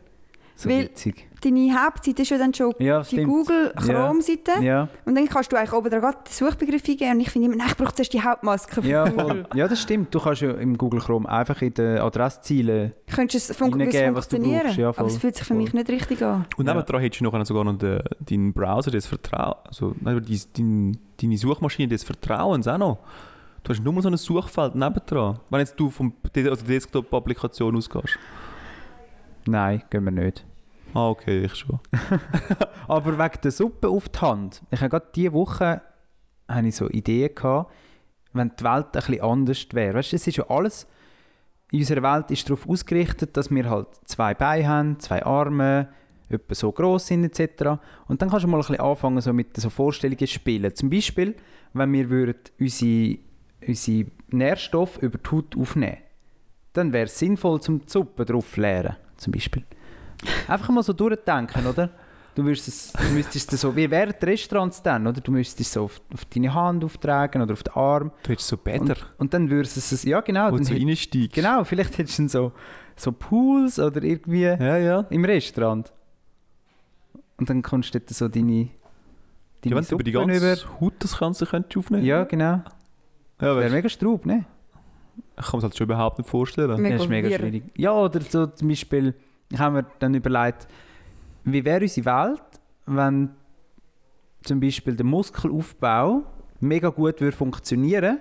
So 0.54 0.68
Weil- 0.68 0.84
witzig. 0.84 1.27
Deine 1.40 1.72
Hauptseite 1.72 2.22
ist 2.22 2.30
ja 2.30 2.38
dann 2.38 2.52
schon 2.52 2.72
Ja, 2.80 3.00
die 3.00 3.06
stimmt. 3.06 3.28
Google. 3.28 3.72
Chrome-Seite. 3.76 4.62
Ja, 4.62 4.88
Und 5.04 5.14
dann 5.14 5.28
kannst 5.28 5.52
du 5.52 5.56
eigentlich 5.56 5.72
oben 5.72 5.88
dran 5.90 6.00
den 6.26 6.32
Suchbegriff 6.32 6.82
eingeben. 6.88 7.12
Und 7.12 7.20
ich 7.20 7.30
finde 7.30 7.46
immer, 7.46 7.56
nein, 7.56 7.68
ich 7.68 7.76
brauche 7.76 7.94
zuerst 7.94 8.12
die 8.12 8.20
Hauptmaske 8.22 8.74
von 8.76 8.84
ja, 8.84 9.08
Google. 9.08 9.26
voll. 9.26 9.46
ja, 9.54 9.68
das 9.68 9.80
stimmt. 9.80 10.12
Du 10.14 10.18
kannst 10.20 10.42
ja 10.42 10.50
im 10.52 10.76
Google 10.76 11.00
Chrome 11.00 11.28
einfach 11.28 11.62
in 11.62 11.74
den 11.74 11.98
Adresszielen 11.98 12.92
Könntest 13.14 13.48
du 13.48 13.52
es 13.52 13.56
fun 13.58 13.72
Reingeben, 13.72 14.14
was 14.14 14.26
du 14.28 14.36
funktionieren? 14.36 14.62
brauchst, 14.66 14.78
ja, 14.78 14.88
aber 14.88 15.06
es 15.06 15.12
voll. 15.12 15.20
fühlt 15.20 15.34
sich 15.36 15.44
für 15.46 15.54
Voll. 15.54 15.62
mich 15.62 15.72
nicht 15.72 15.88
richtig 15.90 16.22
an. 16.22 16.46
Und 16.56 16.66
Ja. 16.66 16.74
nebendran 16.74 17.00
hättest 17.02 17.20
du 17.20 17.24
noch 17.24 17.46
sogar 17.46 17.64
noch 17.64 17.78
den, 17.78 18.00
deinen 18.20 18.52
Browser 18.52 18.90
des 18.90 19.06
Vertrauens, 19.06 19.56
also 19.66 19.94
nein, 20.00 20.22
dein, 20.26 20.40
dein, 20.56 20.98
deine 21.20 21.36
Suchmaschine 21.38 21.88
des 21.88 22.02
Vertrauens 22.04 22.66
auch 22.66 22.78
noch. 22.78 22.98
Du 23.62 23.70
hast 23.72 23.82
nur 23.82 23.92
mal 23.92 24.02
so 24.02 24.08
ein 24.08 24.16
Suchfeld 24.16 24.74
nebendran. 24.74 25.38
Wenn 25.50 25.60
jetzt 25.60 25.78
du 25.78 25.90
vom 25.90 26.12
also 26.34 26.64
Desktop-Applikation 26.66 27.76
ausgehst. 27.76 28.18
Nein, 29.46 29.82
gehen 29.90 30.04
wir 30.04 30.10
nicht. 30.10 30.44
Ah, 30.94 31.10
okay, 31.10 31.44
ich 31.44 31.54
schon. 31.54 31.78
Aber 32.88 33.18
wegen 33.18 33.40
der 33.42 33.50
Suppe 33.50 33.88
auf 33.88 34.08
die 34.08 34.18
Hand. 34.20 34.62
Ich 34.70 34.80
habe 34.80 34.90
gerade 34.90 35.08
diese 35.14 35.32
Woche 35.32 35.82
habe 36.48 36.68
ich 36.68 36.76
so 36.76 36.88
Ideen 36.88 37.34
gehabt, 37.34 37.72
wenn 38.32 38.52
die 38.58 38.64
Welt 38.64 38.92
bisschen 38.92 39.20
anders 39.20 39.66
wäre. 39.72 39.94
Weißt 39.94 40.12
du, 40.12 40.16
es 40.16 40.26
ist 40.26 40.36
ja 40.36 40.48
alles, 40.48 40.86
in 41.70 41.80
unserer 41.80 42.02
Welt 42.02 42.30
ist 42.30 42.48
darauf 42.48 42.66
ausgerichtet, 42.66 43.36
dass 43.36 43.50
wir 43.50 43.68
halt 43.68 43.88
zwei 44.06 44.32
Beine 44.32 44.66
haben, 44.66 45.00
zwei 45.00 45.22
Arme, 45.22 45.88
etwa 46.30 46.54
so 46.54 46.72
gross 46.72 47.06
sind 47.06 47.24
etc. 47.24 47.78
Und 48.06 48.22
dann 48.22 48.30
kannst 48.30 48.44
du 48.44 48.48
mal 48.48 48.56
ein 48.56 48.60
bisschen 48.60 48.80
anfangen 48.80 49.20
so 49.20 49.32
mit 49.32 49.56
so 49.56 49.68
Vorstellungen 49.68 50.26
spielen. 50.26 50.74
Zum 50.74 50.88
Beispiel, 50.88 51.34
wenn 51.74 51.92
wir 51.92 52.08
würden 52.08 52.40
unsere, 52.58 53.18
unsere 53.66 54.10
Nährstoffe 54.30 54.98
über 54.98 55.18
die 55.18 55.30
Haut 55.30 55.56
aufnehmen 55.56 55.98
dann 56.78 56.92
wäre 56.92 57.06
es 57.06 57.18
sinnvoll, 57.18 57.60
zum 57.60 57.82
Suppe 57.86 58.24
drauf 58.24 58.52
zu 58.52 58.60
leeren, 58.60 58.96
zum 59.16 59.32
Beispiel. 59.32 59.64
Einfach 60.46 60.68
mal 60.70 60.82
so 60.82 60.92
durchdenken, 60.92 61.66
oder? 61.66 61.90
Du, 62.34 62.48
es, 62.48 62.92
du 62.92 63.14
müsstest 63.14 63.52
es 63.52 63.60
so, 63.60 63.74
wie 63.74 63.90
wären 63.90 64.14
die 64.20 64.24
Restaurants 64.24 64.80
dann, 64.80 65.06
oder? 65.08 65.20
Du 65.20 65.32
müsstest 65.32 65.60
es 65.60 65.72
so 65.72 65.84
auf, 65.84 66.00
auf 66.14 66.24
deine 66.26 66.54
Hand 66.54 66.84
auftragen 66.84 67.42
oder 67.42 67.52
auf 67.52 67.64
den 67.64 67.74
Arm. 67.74 68.12
Du 68.22 68.30
hättest 68.30 68.46
so 68.48 68.56
Bäder, 68.56 68.80
Und, 68.94 69.06
und 69.18 69.34
dann 69.34 69.50
würdest 69.50 69.76
du 69.76 69.94
es, 69.94 70.04
ja 70.04 70.20
genau. 70.20 70.52
wo 70.52 70.56
Dann 70.56 70.66
du 70.66 70.72
reinsteigst. 70.74 71.32
genau, 71.32 71.64
vielleicht 71.64 71.98
hättest 71.98 72.18
du 72.18 72.22
dann 72.22 72.28
so, 72.28 72.52
so 72.94 73.10
Pools 73.10 73.80
oder 73.80 74.02
irgendwie 74.04 74.42
Ja, 74.42 74.76
ja. 74.76 75.00
im 75.10 75.24
Restaurant. 75.24 75.92
Und 77.38 77.50
dann 77.50 77.62
kannst 77.62 77.92
du 77.94 77.98
dort 77.98 78.10
so 78.10 78.28
deine, 78.28 78.68
deine 79.62 79.74
ja 79.74 79.76
wenn 79.76 79.84
du 79.84 79.94
über 79.94 80.04
die 80.04 80.12
Suppen 80.12 80.28
ganze 80.28 80.80
Haut 80.80 80.94
das 81.00 81.18
Ganze 81.18 81.46
könntest 81.46 81.76
aufnehmen 81.76 82.04
Ja, 82.04 82.22
genau. 82.24 82.62
ja 83.40 83.56
Wäre 83.56 83.70
mega 83.70 83.88
straub, 83.88 84.26
ne? 84.26 84.44
ich 85.40 85.44
kann 85.46 85.58
mir 85.58 85.62
das 85.62 85.62
halt 85.64 85.76
schon 85.76 85.84
überhaupt 85.86 86.18
nicht 86.18 86.30
vorstellen. 86.30 86.80
Mega 86.80 86.94
das 86.96 87.04
ist 87.04 87.08
mega 87.08 87.28
schwierig. 87.36 87.64
Ja, 87.76 87.92
oder 87.92 88.20
so 88.20 88.46
zum 88.46 88.68
Beispiel, 88.68 89.14
ich 89.50 89.58
habe 89.58 89.76
mir 89.76 89.86
dann 89.98 90.14
überlegt, 90.14 90.68
wie 91.44 91.64
wäre 91.64 91.82
unsere 91.82 92.06
Welt, 92.06 92.42
wenn 92.86 93.30
zum 94.42 94.60
Beispiel 94.60 94.96
der 94.96 95.06
Muskelaufbau 95.06 96.24
mega 96.60 96.88
gut 96.88 97.20
würde 97.20 97.36
funktionieren 97.36 98.18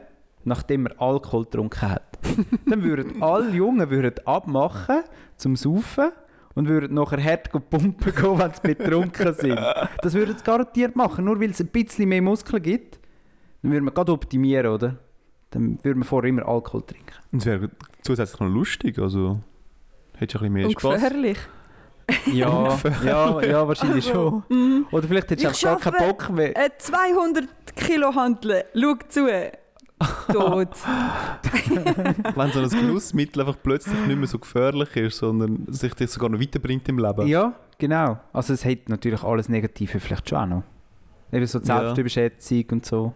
nachdem 0.47 0.83
man 0.83 0.93
Alkohol 0.97 1.43
getrunken 1.43 1.81
hat. 1.81 2.17
dann 2.65 2.83
würden 2.83 3.21
alle 3.21 3.51
Jungen 3.51 3.89
würden 3.89 4.25
abmachen 4.25 5.03
zum 5.35 5.55
Saufen 5.55 6.11
und 6.55 6.67
würden 6.67 6.95
nachher 6.95 7.23
hart 7.23 7.51
pumpen 7.51 7.95
gehen, 7.99 8.39
wenn 8.39 8.51
sie 8.51 8.61
betrunken 8.61 9.33
sind. 9.33 9.59
Das 10.01 10.13
würden 10.13 10.35
sie 10.37 10.43
garantiert 10.43 10.95
machen, 10.95 11.25
nur 11.25 11.39
weil 11.39 11.51
es 11.51 11.59
ein 11.59 11.67
bisschen 11.67 12.09
mehr 12.09 12.21
Muskeln 12.21 12.63
gibt. 12.63 12.99
Dann 13.61 13.71
würde 13.71 13.83
man 13.83 13.93
gerade 13.93 14.11
optimieren, 14.11 14.71
oder? 14.71 14.97
Dann 15.51 15.77
würde 15.83 15.99
man 15.99 16.07
vorher 16.07 16.29
immer 16.29 16.47
Alkohol 16.47 16.83
trinken. 16.83 17.13
Und 17.31 17.39
es 17.39 17.45
wäre 17.45 17.69
zusätzlich 18.01 18.39
noch 18.39 18.49
lustig, 18.49 18.97
also 18.99 19.39
hättest 20.17 20.41
du 20.41 20.45
ein 20.45 20.53
bisschen 20.53 20.67
mehr 20.67 20.69
Spaß. 20.71 20.93
gefährlich. 21.01 21.37
Ja, 22.31 22.77
ja, 23.03 23.41
ja, 23.41 23.67
wahrscheinlich 23.67 24.05
schon. 24.05 24.43
Mhm. 24.49 24.85
Oder 24.91 25.07
vielleicht 25.07 25.29
hättest 25.31 25.63
du 25.63 25.67
auch 25.69 25.79
gar 25.81 25.91
keinen 25.93 26.07
Bock 26.09 26.29
mehr. 26.29 26.55
Äh, 26.55 26.69
200 26.77 27.45
Kilo 27.75 28.13
handeln. 28.15 28.63
Schau 28.73 28.93
zu. 29.09 29.27
Tot. 30.31 30.69
Wenn 32.35 32.51
so 32.51 32.59
ein 32.61 32.69
Genussmittel 32.69 33.41
einfach 33.41 33.57
plötzlich 33.61 33.97
nicht 34.05 34.17
mehr 34.17 34.27
so 34.27 34.37
gefährlich 34.39 34.95
ist, 34.95 35.17
sondern 35.17 35.65
sich 35.69 35.93
dich 35.95 36.09
sogar 36.11 36.29
noch 36.29 36.39
weiterbringt 36.39 36.87
im 36.87 36.99
Leben. 36.99 37.27
Ja, 37.27 37.53
genau. 37.79 38.19
Also 38.31 38.53
es 38.53 38.63
hat 38.63 38.89
natürlich 38.89 39.23
alles 39.23 39.49
Negative 39.49 39.99
vielleicht 39.99 40.29
schon 40.29 40.37
auch 40.37 40.45
noch. 40.45 40.63
Eben 41.31 41.45
so 41.47 41.59
die 41.59 41.67
Ja. 41.67 41.79
Selbstüberschätzung 41.79 42.65
und 42.71 42.85
so. 42.85 43.13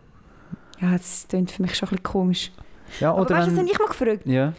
ja, 0.80 0.92
das 0.94 1.28
klingt 1.30 1.52
für 1.52 1.62
mich 1.62 1.76
schon 1.76 1.88
ein 1.88 1.92
bisschen 1.92 2.04
komisch. 2.04 2.52
Ja, 3.00 3.12
Aber 3.12 3.22
oder 3.22 3.36
weißt 3.36 3.48
du, 3.48 3.52
was 3.54 3.60
habe 3.60 3.70
ich 3.70 3.80
mal 3.80 3.88
gefragt? 3.88 4.22
Ja. 4.26 4.54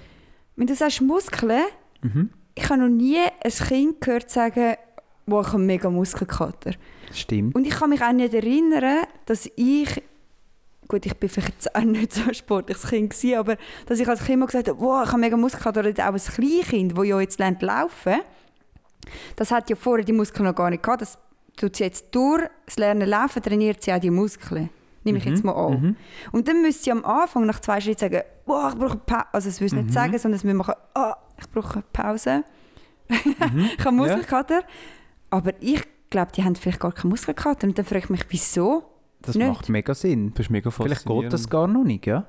Wenn 0.56 0.66
du 0.68 0.74
sagst 0.74 1.02
Muskeln, 1.02 1.62
Mhm. 2.02 2.30
ich 2.54 2.68
habe 2.68 2.80
noch 2.80 2.88
nie 2.88 3.18
ein 3.18 3.50
Kind 3.50 4.00
gehört 4.00 4.30
sagen, 4.30 4.74
wo 5.26 5.40
ich 5.40 5.54
einen 5.54 5.66
mega 5.66 5.88
Muskelkater. 5.88 6.72
Stimmt. 7.12 7.54
Und 7.54 7.66
ich 7.66 7.74
kann 7.74 7.90
mich 7.90 8.02
auch 8.02 8.12
nicht 8.12 8.34
erinnern, 8.34 9.04
dass 9.26 9.48
ich, 9.56 10.02
gut, 10.88 11.06
ich 11.06 11.16
bin 11.16 11.28
vielleicht 11.28 11.52
jetzt 11.54 11.74
auch 11.74 11.82
nicht 11.82 12.12
so 12.12 12.22
ein 12.22 12.34
sportliches 12.34 12.88
Kind 12.88 13.10
gewesen, 13.10 13.38
aber 13.38 13.56
dass 13.86 14.00
ich 14.00 14.08
als 14.08 14.24
Kind 14.24 14.40
mal 14.40 14.46
gesagt 14.46 14.68
habe, 14.68 14.80
wow, 14.80 15.04
ich 15.04 15.10
habe 15.10 15.20
mega 15.20 15.36
Muskelkater, 15.36 15.80
oder 15.80 15.90
auch 16.08 16.12
ein 16.14 16.18
Kleinkind, 16.20 16.96
das 16.98 17.06
ja 17.06 17.20
jetzt 17.20 17.38
lernt 17.38 17.62
laufen, 17.62 18.16
das 19.36 19.50
hat 19.50 19.68
ja 19.70 19.76
vorher 19.76 20.04
die 20.04 20.12
Muskeln 20.12 20.44
noch 20.46 20.54
gar 20.54 20.70
nicht 20.70 20.82
gehabt. 20.82 21.02
Das 21.02 21.18
tut 21.56 21.76
sie 21.76 21.84
jetzt 21.84 22.06
durch 22.14 22.42
das 22.66 22.76
Lernen 22.78 23.08
laufen, 23.08 23.42
trainiert 23.42 23.82
sie 23.82 23.92
auch 23.92 23.98
die 24.00 24.10
Muskeln. 24.10 24.70
Nehme 25.04 25.18
ich 25.18 25.24
jetzt 25.24 25.42
mal 25.42 25.52
an. 25.52 25.80
Mhm. 25.82 25.96
Und 26.30 26.46
dann 26.46 26.62
müsste 26.62 26.88
ich 26.88 26.92
am 26.92 27.04
Anfang 27.04 27.44
nach 27.44 27.58
zwei 27.60 27.80
Schritten 27.80 27.98
sagen, 28.00 28.22
boah, 28.46 28.70
ich 28.72 28.78
brauche 28.78 28.96
Pause. 28.98 29.24
Also 29.32 29.48
es 29.48 29.60
würde 29.60 29.74
Mhm. 29.74 29.82
nicht 29.82 29.92
sagen, 29.94 30.16
sondern 30.18 30.36
es 30.36 30.44
würde 30.44 30.54
machen, 30.54 30.74
ah, 30.94 31.16
ich 31.42 31.50
brauche 31.50 31.74
eine 31.74 31.84
Pause. 31.92 32.44
Mhm. 33.08 33.70
ich 33.78 33.84
habe 33.84 33.96
Muskelkater. 33.96 34.62
Aber 35.30 35.52
ich 35.60 35.82
glaube, 36.10 36.32
die 36.32 36.44
haben 36.44 36.56
vielleicht 36.56 36.80
gar 36.80 36.92
keinen 36.92 37.10
Muskelkater. 37.10 37.66
Und 37.66 37.78
dann 37.78 37.84
frage 37.84 38.04
ich 38.04 38.10
mich, 38.10 38.24
wieso? 38.28 38.84
Das 39.22 39.36
Nicht. 39.36 39.48
macht 39.48 39.68
mega 39.68 39.94
Sinn. 39.94 40.32
Das 40.34 40.46
ist 40.46 40.50
mega 40.50 40.70
Vielleicht 40.70 41.06
geht 41.06 41.32
das 41.32 41.48
gar 41.48 41.66
noch 41.66 41.84
nicht, 41.84 42.06
ja? 42.06 42.26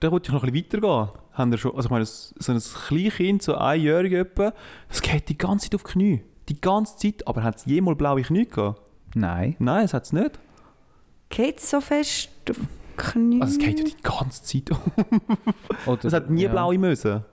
Da 0.00 0.10
wollte 0.10 0.28
ich 0.28 0.34
noch 0.34 0.42
ein 0.42 0.52
bisschen 0.52 0.80
weitergehen. 0.82 1.08
Haben 1.32 1.50
wir 1.50 1.58
schon, 1.58 1.74
also 1.74 1.86
ich 1.86 1.90
meine, 1.90 2.04
so 2.04 2.52
ein 2.52 2.60
Kleinkind, 2.86 3.42
so 3.42 3.56
einjährige 3.56 4.20
etwa, 4.20 4.52
das 4.88 5.02
geht 5.02 5.28
die 5.28 5.36
ganze 5.38 5.68
Zeit 5.68 5.74
auf 5.74 5.84
die 5.84 5.92
Knie. 5.92 6.22
Die 6.48 6.60
ganze 6.60 6.96
Zeit. 6.96 7.26
Aber 7.26 7.42
hat 7.42 7.56
es 7.56 7.64
jemals 7.64 7.98
blaue 7.98 8.22
Knie 8.22 8.46
gehabt? 8.46 8.80
Nein. 9.14 9.56
Nein, 9.58 9.82
das 9.82 9.94
hat 9.94 10.04
es 10.04 10.12
nicht. 10.12 10.38
Geht 11.28 11.58
es 11.58 11.70
so 11.70 11.80
fest 11.80 12.30
auf 12.50 12.56
die 12.56 12.66
Knie? 12.96 13.40
Also 13.40 13.54
es 13.54 13.58
geht 13.58 13.78
ja 13.78 13.84
die 13.84 14.02
ganze 14.02 14.42
Zeit. 14.42 14.70
Oder, 15.86 15.96
Das 16.02 16.12
hat 16.12 16.30
nie 16.30 16.42
ja. 16.42 16.50
blaue 16.50 16.78
müssen. 16.78 17.24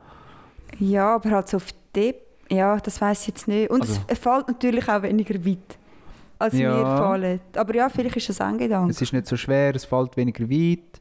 Ja, 0.80 1.16
aber 1.16 1.32
halt 1.32 1.48
so 1.50 1.58
auf 1.58 1.68
die... 1.96 2.14
Ja, 2.50 2.78
das 2.78 3.00
weiß 3.00 3.22
ich 3.22 3.28
jetzt 3.28 3.48
nicht. 3.48 3.70
Und 3.70 3.82
Also- 3.82 3.94
es, 3.94 4.02
es 4.08 4.20
fällt 4.20 4.48
natürlich 4.48 4.88
auch 4.90 5.02
weniger 5.04 5.36
weit, 5.46 5.78
als 6.40 6.54
Ja. 6.58 6.76
mir 6.76 6.84
fallen. 6.84 7.40
Aber 7.56 7.74
ja, 7.76 7.88
vielleicht 7.90 8.18
ist 8.18 8.30
das 8.30 8.42
ein 8.42 8.58
Gedanke. 8.58 8.92
Es 8.92 9.02
ist 9.02 9.14
nicht 9.14 9.28
so 9.28 9.38
schwer, 9.38 9.74
es 9.76 9.86
fällt 9.86 10.18
weniger 10.18 10.50
weit 10.50 11.00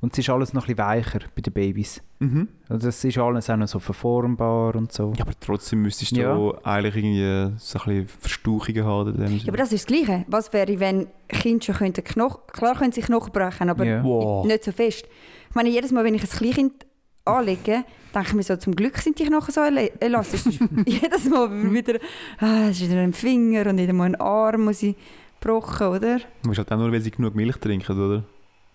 und 0.00 0.12
es 0.12 0.18
ist 0.20 0.30
alles 0.30 0.52
noch 0.52 0.62
ein 0.68 0.76
bisschen 0.76 0.78
weicher 0.86 1.18
bei 1.34 1.42
den 1.42 1.52
Babys. 1.52 2.00
Mhm. 2.20 2.46
Also 2.68 2.86
das 2.86 3.02
ist 3.02 3.18
alles 3.18 3.50
auch 3.50 3.56
noch 3.56 3.66
so 3.66 3.80
verformbar 3.80 4.76
und 4.76 4.92
so. 4.92 5.12
Ja, 5.16 5.24
aber 5.24 5.32
trotzdem 5.40 5.82
müsstest 5.82 6.12
du 6.16 6.20
Ja. 6.20 6.52
eigentlich 6.62 6.94
irgendwie 6.96 7.52
so 7.58 7.78
ein 7.80 7.84
bisschen 7.84 8.08
Verstauchungen 8.20 8.84
haben. 8.84 9.16
dem 9.16 9.36
Ja, 9.38 9.48
aber 9.48 9.56
das 9.56 9.72
ist 9.72 9.90
das 9.90 9.96
Gleiche. 9.96 10.24
Was 10.28 10.52
wäre, 10.52 10.78
wenn 10.78 11.08
Kinder 11.28 11.64
schon 11.64 11.74
könnten 11.74 12.04
Knochen... 12.04 12.40
Klar 12.52 12.76
können 12.76 12.92
sie 12.92 13.00
Knochen 13.00 13.32
brechen, 13.32 13.68
aber 13.70 13.84
Ja. 13.84 14.04
Wow. 14.04 14.46
nicht 14.46 14.62
so 14.62 14.70
fest. 14.70 15.04
Ich 15.48 15.54
meine, 15.56 15.68
jedes 15.68 15.90
Mal, 15.90 16.04
wenn 16.04 16.14
ich 16.14 16.22
ein 16.22 16.28
Kleinkind 16.28 16.86
anlege, 17.24 17.84
denke 18.14 18.28
ich 18.28 18.34
mir 18.34 18.42
so, 18.42 18.56
zum 18.56 18.74
Glück 18.74 18.98
sind 18.98 19.18
die 19.18 19.24
Knochen 19.24 19.52
so 19.52 19.60
elastisch. 19.60 20.58
Jedes 20.86 21.28
Mal 21.28 21.72
wieder, 21.72 21.98
ah, 22.38 22.68
es 22.68 22.80
ist 22.80 22.90
wieder 22.90 23.00
ein 23.00 23.12
Finger 23.12 23.66
und 23.66 23.78
wieder 23.78 23.92
mal 23.92 24.06
ein 24.06 24.16
Arm 24.16 24.64
muss 24.64 24.82
ich 24.82 24.96
gebrochen, 25.40 25.88
oder? 25.88 26.18
Du 26.18 26.48
musst 26.48 26.58
halt 26.58 26.70
auch 26.72 26.76
nur, 26.76 26.92
weil 26.92 27.00
sie 27.00 27.10
genug 27.10 27.34
Milch 27.34 27.56
trinken, 27.56 27.98
oder? 27.98 28.24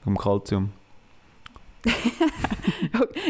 Vom 0.04 0.18
Kalzium. 0.18 0.72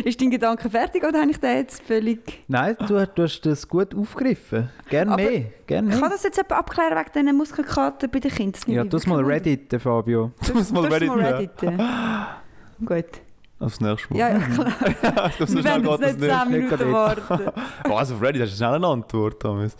Ist 0.03 0.19
dein 0.19 0.31
Gedanke 0.31 0.69
fertig 0.69 1.03
oder 1.03 1.21
habe 1.21 1.29
ich 1.29 1.38
den 1.38 1.57
jetzt 1.57 1.83
völlig... 1.83 2.19
Nein, 2.47 2.75
du, 2.88 3.05
du 3.05 3.24
hast 3.24 3.41
das 3.41 3.67
gut 3.67 3.93
aufgegriffen. 3.93 4.69
Gerne 4.89 5.15
mehr. 5.15 5.45
Kann 5.67 5.88
mehr. 5.88 6.09
das 6.09 6.24
jetzt 6.24 6.38
jemand 6.38 6.53
abklären 6.53 6.97
wegen 6.97 7.12
diesen 7.13 7.38
Muskelkater 7.38 8.07
bei 8.07 8.19
den 8.19 8.31
Kindern? 8.31 8.62
Ja, 8.67 8.83
tu 8.86 8.97
mal 9.07 9.24
Reddit, 9.24 9.79
Fabio. 9.79 10.31
Musst 10.53 10.74
mal 10.74 10.83
wunder. 10.83 11.39
Reddit 11.39 11.51
Tu 11.57 11.65
es 11.67 11.77
mal. 11.77 11.86
Redditen. 11.86 12.86
Gut. 12.86 13.26
Aufs 13.60 13.80
nächste 13.82 14.14
Mal. 14.14 14.20
Ja, 14.20 14.30
ja, 14.30 14.40
klar. 14.48 14.68
ich 14.88 15.02
glaube, 15.02 15.32
so 15.38 15.40
Wir 15.40 15.48
schnell 15.48 15.64
werden 15.64 15.84
geht 15.84 15.92
jetzt 15.92 16.02
das 16.02 16.18
nicht 16.18 16.20
nicht. 16.22 16.30
10 16.30 16.38
nicht 16.38 16.50
Minuten 16.52 16.70
gerade 16.70 16.92
warten. 16.94 17.62
Oh, 17.90 17.94
also 17.96 18.16
auf 18.16 18.22
Reddit 18.22 18.42
hast 18.44 18.52
du 18.54 18.56
schnell 18.58 18.74
eine 18.76 18.88
Antwort. 18.88 19.40
Thomas. 19.42 19.76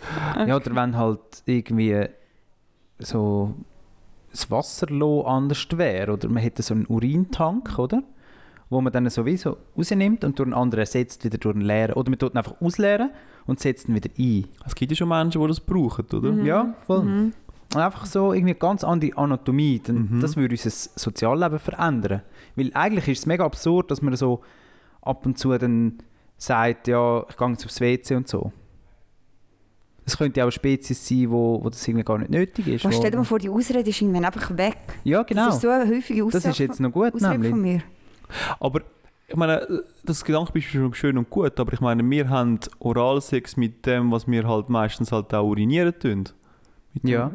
Ja, 0.46 0.56
oder 0.56 0.74
wenn 0.74 0.96
halt 0.96 1.20
irgendwie 1.46 2.06
so 2.98 3.54
das 4.30 4.50
Wasserlo 4.50 5.22
anders 5.22 5.66
wäre, 5.72 6.12
oder 6.12 6.28
man 6.28 6.42
hätte 6.42 6.62
so 6.62 6.74
einen 6.74 6.86
Urintank, 6.86 7.78
oder? 7.78 8.02
Wo 8.70 8.80
man 8.82 8.92
dann 8.92 9.08
sowieso 9.08 9.56
rausnimmt 9.76 10.24
und 10.24 10.38
durch 10.38 10.46
einen 10.46 10.54
anderen 10.54 10.80
ersetzt, 10.80 11.24
wieder 11.24 11.38
durch 11.38 11.54
einen 11.54 11.64
leeren. 11.64 11.94
Oder 11.94 12.10
man 12.10 12.18
tut 12.18 12.34
ihn 12.34 12.38
einfach 12.38 12.60
ausleeren 12.60 13.10
und 13.46 13.60
setzt 13.60 13.88
ihn 13.88 13.94
wieder 13.94 14.10
ein. 14.18 14.44
Es 14.66 14.74
gibt 14.74 14.92
ja 14.92 14.96
schon 14.96 15.08
Menschen, 15.08 15.40
die 15.40 15.48
das 15.48 15.60
brauchen, 15.60 16.04
oder? 16.12 16.32
Mhm. 16.32 16.44
Ja, 16.44 16.74
voll. 16.86 17.32
Einfach 17.74 18.04
so 18.06 18.32
irgendwie 18.32 18.52
eine 18.52 18.58
ganz 18.58 18.84
andere 18.84 19.16
Anatomie. 19.16 19.80
Dann, 19.82 20.08
Mhm. 20.10 20.20
Das 20.20 20.36
würde 20.36 20.54
unser 20.54 20.70
Sozialleben 20.70 21.58
verändern. 21.58 22.22
Weil 22.58 22.70
eigentlich 22.74 23.08
ist 23.08 23.20
es 23.20 23.26
mega 23.26 23.44
absurd, 23.44 23.90
dass 23.90 24.02
man 24.02 24.14
so 24.16 24.40
ab 25.02 25.24
und 25.26 25.38
zu 25.38 25.56
dann 25.56 25.98
sagt, 26.36 26.88
ja, 26.88 27.24
ich 27.28 27.36
gehe 27.36 27.48
jetzt 27.50 27.64
aufs 27.64 27.80
WC 27.80 28.14
und 28.16 28.28
so. 28.28 28.52
Es 30.04 30.16
könnte 30.16 30.40
auch 30.40 30.44
eine 30.44 30.52
Spezies 30.52 31.06
sein, 31.06 31.30
wo, 31.30 31.62
wo 31.62 31.68
das 31.68 31.86
irgendwie 31.86 32.04
gar 32.04 32.16
nicht 32.18 32.30
nötig 32.30 32.66
ist. 32.66 32.84
Was 32.84 32.96
stell 32.96 33.10
dir 33.10 33.18
mal 33.18 33.24
vor, 33.24 33.38
die 33.38 33.50
Ausrede 33.50 33.88
ist 33.90 34.00
irgendwann 34.00 34.24
einfach 34.24 34.56
weg. 34.56 34.78
ja, 35.04 35.22
genau. 35.22 35.46
Das 35.46 35.56
ist 35.56 35.60
so 35.62 35.68
eine 35.68 35.86
häufige 35.86 36.24
Aussage, 36.24 36.42
Das 36.44 36.52
ist 36.52 36.58
jetzt 36.58 36.80
noch 36.80 36.90
gut, 36.92 37.14
Ausrede 37.14 37.32
nämlich. 37.32 37.50
von 37.50 37.60
mir. 37.60 37.82
Aber 38.58 38.80
ich 39.26 39.36
meine, 39.36 39.66
das 40.04 40.24
Gedankenbeispiel 40.24 40.80
ist 40.80 40.84
schon 40.84 40.94
schön 40.94 41.18
und 41.18 41.28
gut, 41.28 41.60
aber 41.60 41.72
ich 41.74 41.80
meine, 41.80 42.08
wir 42.08 42.28
haben 42.30 42.58
Oralsex 42.78 43.58
mit 43.58 43.84
dem, 43.84 44.10
was 44.10 44.26
wir 44.26 44.48
halt 44.48 44.70
meistens 44.70 45.12
halt 45.12 45.34
auch 45.34 45.44
urinieren 45.46 45.92
tun. 45.98 46.24
Mit 46.94 47.02
dem- 47.04 47.10
Ja, 47.10 47.30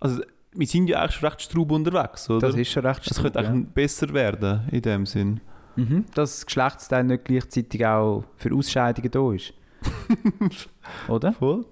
Also 0.00 0.22
wir 0.56 0.66
sind 0.66 0.88
ja 0.88 1.00
eigentlich 1.00 1.16
schon 1.16 1.28
recht 1.28 1.42
straub 1.42 1.70
unterwegs, 1.70 2.28
oder? 2.30 2.48
das 2.48 2.56
ist 2.56 2.70
schon 2.70 2.84
recht 2.84 3.08
das 3.08 3.20
könnte 3.20 3.40
straub, 3.40 3.46
eigentlich 3.46 3.74
besser 3.74 4.12
werden, 4.12 4.68
in 4.70 4.82
dem 4.82 5.06
Sinn. 5.06 5.40
ja. 5.76 5.84
mhm. 5.84 6.04
Dass 6.14 6.36
das 6.36 6.46
Geschlechtsteil 6.46 7.04
nicht 7.04 7.24
gleichzeitig 7.24 7.86
auch 7.86 8.24
für 8.36 8.54
Ausscheidungen 8.54 9.10
da 9.10 9.32
ist. 9.32 9.52
Oder? 11.08 11.32
Voll. 11.32 11.64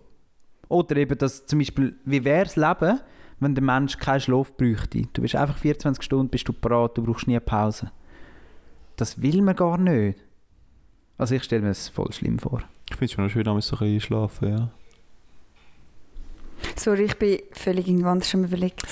Oder 0.68 0.96
eben, 0.96 1.16
dass 1.18 1.46
zum 1.46 1.58
Beispiel, 1.58 1.96
wie 2.04 2.24
wäre 2.24 2.44
das 2.44 2.56
Leben, 2.56 3.00
wenn 3.40 3.54
der 3.54 3.64
Mensch 3.64 3.98
keinen 3.98 4.20
Schlaf 4.20 4.56
bräuchte? 4.56 5.02
Du 5.12 5.22
bist 5.22 5.36
einfach 5.36 5.58
24 5.58 6.02
Stunden, 6.02 6.28
bist 6.28 6.48
du 6.48 6.52
parat, 6.52 6.96
du 6.96 7.02
brauchst 7.02 7.26
nie 7.26 7.34
eine 7.34 7.40
Pause. 7.40 7.90
Das 8.96 9.20
will 9.20 9.42
man 9.42 9.56
gar 9.56 9.78
nicht. 9.78 10.18
Also 11.18 11.34
ich 11.34 11.44
stelle 11.44 11.62
mir 11.62 11.68
das 11.68 11.88
voll 11.88 12.12
schlimm 12.12 12.38
vor. 12.38 12.62
Ich 12.90 12.96
finde 12.96 13.04
es 13.06 13.12
schon 13.12 13.30
schön, 13.30 13.44
damals 13.44 13.66
so 13.66 13.76
ein 13.76 13.80
bisschen 13.80 14.00
schlafen, 14.00 14.48
ja. 14.48 14.70
Sorry, 16.76 17.04
ich 17.04 17.16
bin 17.18 17.38
völlig 17.52 17.86
irgendwann 17.86 18.22
schon 18.22 18.44
überlegt. 18.44 18.82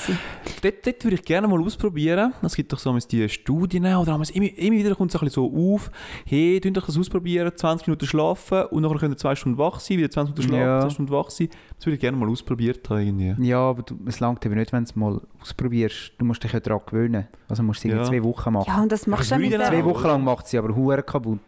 Dort, 0.63 0.87
dort 0.87 1.05
würde 1.05 1.15
ich 1.17 1.25
gerne 1.25 1.49
mal 1.49 1.61
ausprobieren. 1.61 2.33
Es 2.43 2.55
gibt 2.55 2.73
doch 2.73 2.79
so 2.79 2.91
einmal 2.91 3.03
die 3.11 3.29
Studien, 3.29 3.85
oder 3.85 4.15
immer, 4.15 4.25
immer 4.59 4.77
wieder 4.77 4.95
kommt 4.95 5.11
es 5.15 5.21
ein 5.21 5.25
bisschen 5.27 5.51
so 5.51 5.75
auf, 5.75 5.91
hey, 6.27 6.61
tun 6.61 6.75
doch 6.75 6.87
das 6.87 6.97
ausprobieren, 6.99 7.51
20 7.55 7.87
Minuten 7.89 8.07
schlafen 8.07 8.65
und 8.67 8.83
nachher 8.83 8.99
können 8.99 9.15
ihr 9.15 9.17
2 9.19 9.35
Stunden 9.35 9.59
wach 9.59 9.81
sein, 9.81 9.99
wieder 9.99 10.11
20 10.11 10.35
Minuten 10.37 10.49
schlafen, 10.55 10.67
Ja. 10.69 10.81
2 10.83 10.91
Stunden 10.91 11.13
wach 11.13 11.31
sein. 11.31 11.49
Das 11.77 11.87
würde 11.87 11.95
ich 11.95 12.01
gerne 12.01 12.17
mal 12.17 12.29
ausprobiert 12.29 12.89
haben. 12.89 13.01
Irgendwie. 13.07 13.47
Ja, 13.49 13.59
aber 13.59 13.83
du, 13.83 13.99
es 14.07 14.21
langt 14.21 14.45
eben 14.47 14.55
nicht, 14.55 14.73
wenn 14.73 14.85
du 14.85 14.91
es 14.91 14.97
mal 14.97 15.21
ausprobierst. 15.41 16.13
Du 16.19 16.25
musst 16.25 16.43
dich 16.45 16.53
ja 16.53 16.61
daran 16.61 16.81
gewöhnen. 16.87 17.27
Also 17.49 17.63
musst 17.63 17.83
du 17.85 17.89
es 17.89 17.95
Ja. 17.95 18.05
zwei 18.05 18.23
Wochen 18.23 18.53
machen. 18.53 18.67
Ja, 18.69 18.81
und 18.83 18.93
das 18.93 19.07
machst 19.07 19.31
du 19.31 19.35
Ja, 19.35 19.41
wieder 19.41 19.59
Zwei 19.67 19.83
auch. 19.83 19.87
Wochen 19.87 20.07
lang 20.07 20.25
macht 20.25 20.47
sie 20.47 20.59
aber 20.59 20.75
Huren 20.77 21.05
kaputt. 21.05 21.41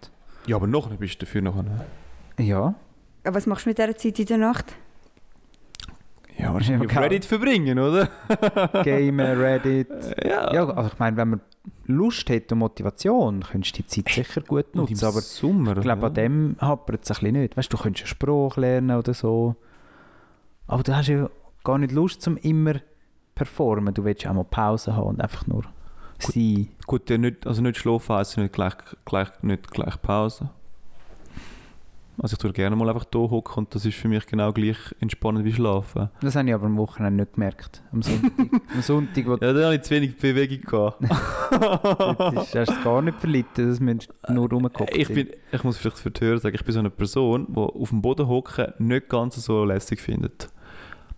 Ja, 0.47 0.57
aber 0.57 0.67
nachher 0.67 0.97
bist 0.97 1.15
du 1.21 1.25
dafür 1.27 1.43
nachher. 1.43 1.87
Ja. 2.39 2.75
Aber 3.25 3.37
Was 3.37 3.47
machst 3.47 3.65
du 3.65 3.71
mit 3.71 3.79
dieser 3.79 3.97
Zeit 3.97 4.19
in 4.19 4.27
der 4.27 4.39
Nacht? 4.39 4.75
Ja, 6.45 6.53
wahrscheinlich 6.53 6.91
auf 6.97 7.03
Reddit 7.03 7.25
verbringen, 7.25 7.79
oder? 7.79 8.09
Gamen, 8.85 9.39
Reddit. 9.39 9.89
Ja. 10.23 10.53
Ja, 10.53 10.69
also 10.69 10.91
ich 10.93 10.99
meine, 10.99 11.17
wenn 11.17 11.31
man 11.31 11.41
Lust 11.87 12.29
hat 12.29 12.53
und 12.53 12.59
Motivation, 12.59 13.41
könntest 13.41 13.79
du 13.79 13.83
die 13.83 13.87
Zeit 13.87 14.27
sicher 14.27 14.43
gut 14.43 14.67
Und 14.75 14.75
im 14.75 14.81
nutzen. 14.81 15.07
Aber 15.07 15.21
Sommer. 15.23 15.77
Ich 15.79 15.83
glaube, 15.83 16.03
ja. 16.03 16.09
an 16.09 16.15
dem 16.15 16.57
hapert 16.61 17.03
es 17.03 17.11
ein 17.11 17.15
bisschen 17.15 17.41
nicht. 17.41 17.57
Weißt 17.57 17.73
du, 17.73 17.77
du 17.77 17.83
könntest 17.83 18.05
einen 18.05 18.09
Spruch 18.09 18.57
lernen 18.59 18.97
oder 18.97 19.15
so. 19.15 19.57
Aber 20.67 20.83
du 20.83 20.95
hast 20.95 21.09
ja 21.09 21.31
gar 21.63 21.79
nicht 21.79 21.93
Lust, 21.93 22.21
zum 22.21 22.37
immer 22.37 22.75
performen. 23.35 23.95
Du 23.95 24.05
willst 24.05 24.27
auch 24.27 24.35
mal 24.35 24.45
Pause 24.45 24.95
haben 24.95 25.09
und 25.09 25.21
einfach 25.23 25.47
nur 25.47 25.65
sein. 26.19 26.69
Gut, 26.87 27.09
ja, 27.09 27.17
nicht, 27.17 27.47
also 27.47 27.63
nicht 27.63 27.79
schlafen 27.79 28.17
heisst 28.17 28.37
nicht 28.37 28.53
gleich, 28.53 28.75
gleich, 29.07 29.29
nicht 29.41 29.71
gleich 29.71 30.01
Pause. 30.03 30.51
Also 32.19 32.35
ich 32.35 32.39
tue 32.39 32.53
gerne 32.53 32.77
mal 32.77 32.89
einfach 32.89 33.07
hier 33.13 33.21
hocken 33.21 33.65
und 33.65 33.75
das 33.75 33.85
ist 33.85 33.97
für 33.97 34.09
mich 34.09 34.25
genau 34.27 34.53
gleich 34.53 34.77
entspannend 35.01 35.45
wie 35.45 35.53
schlafen. 35.53 36.11
Das 36.21 36.37
habe 36.37 36.49
ich 36.49 36.55
aber 36.55 36.67
am 36.67 36.77
Wochenende 36.77 37.25
nicht 37.25 37.35
gemerkt. 37.35 37.83
Am 37.93 38.03
Sonntag, 38.03 38.33
am 38.75 38.83
Sonntag 38.83 39.27
Ja, 39.27 39.53
da 39.53 39.65
habe 39.65 39.75
ich 39.75 39.83
zu 39.83 39.91
wenig 39.95 40.17
Bewegung 40.17 40.61
gehabt. 40.61 41.03
du 41.03 42.41
bist, 42.41 42.55
hast 42.55 42.71
du 42.71 42.85
gar 42.85 43.03
nicht 43.03 43.19
verlitten, 43.19 43.69
dass 43.69 43.81
wir 43.81 43.97
nur 44.35 44.49
rumgeguckt 44.49 44.97
ich, 44.97 45.09
bin, 45.09 45.29
ich 45.51 45.65
muss 45.65 45.77
vielleicht 45.77 45.99
für 45.99 46.11
die 46.11 46.25
Hörer 46.25 46.39
sagen, 46.39 46.55
ich 46.55 46.65
bin 46.65 46.73
so 46.73 46.79
eine 46.79 46.91
Person, 46.91 47.47
die 47.49 47.59
auf 47.59 47.89
dem 47.89 48.01
Boden 48.01 48.29
hocken 48.29 48.73
nicht 48.79 49.09
ganz 49.09 49.37
so 49.37 49.65
lässig 49.65 50.01
findet. 50.01 50.49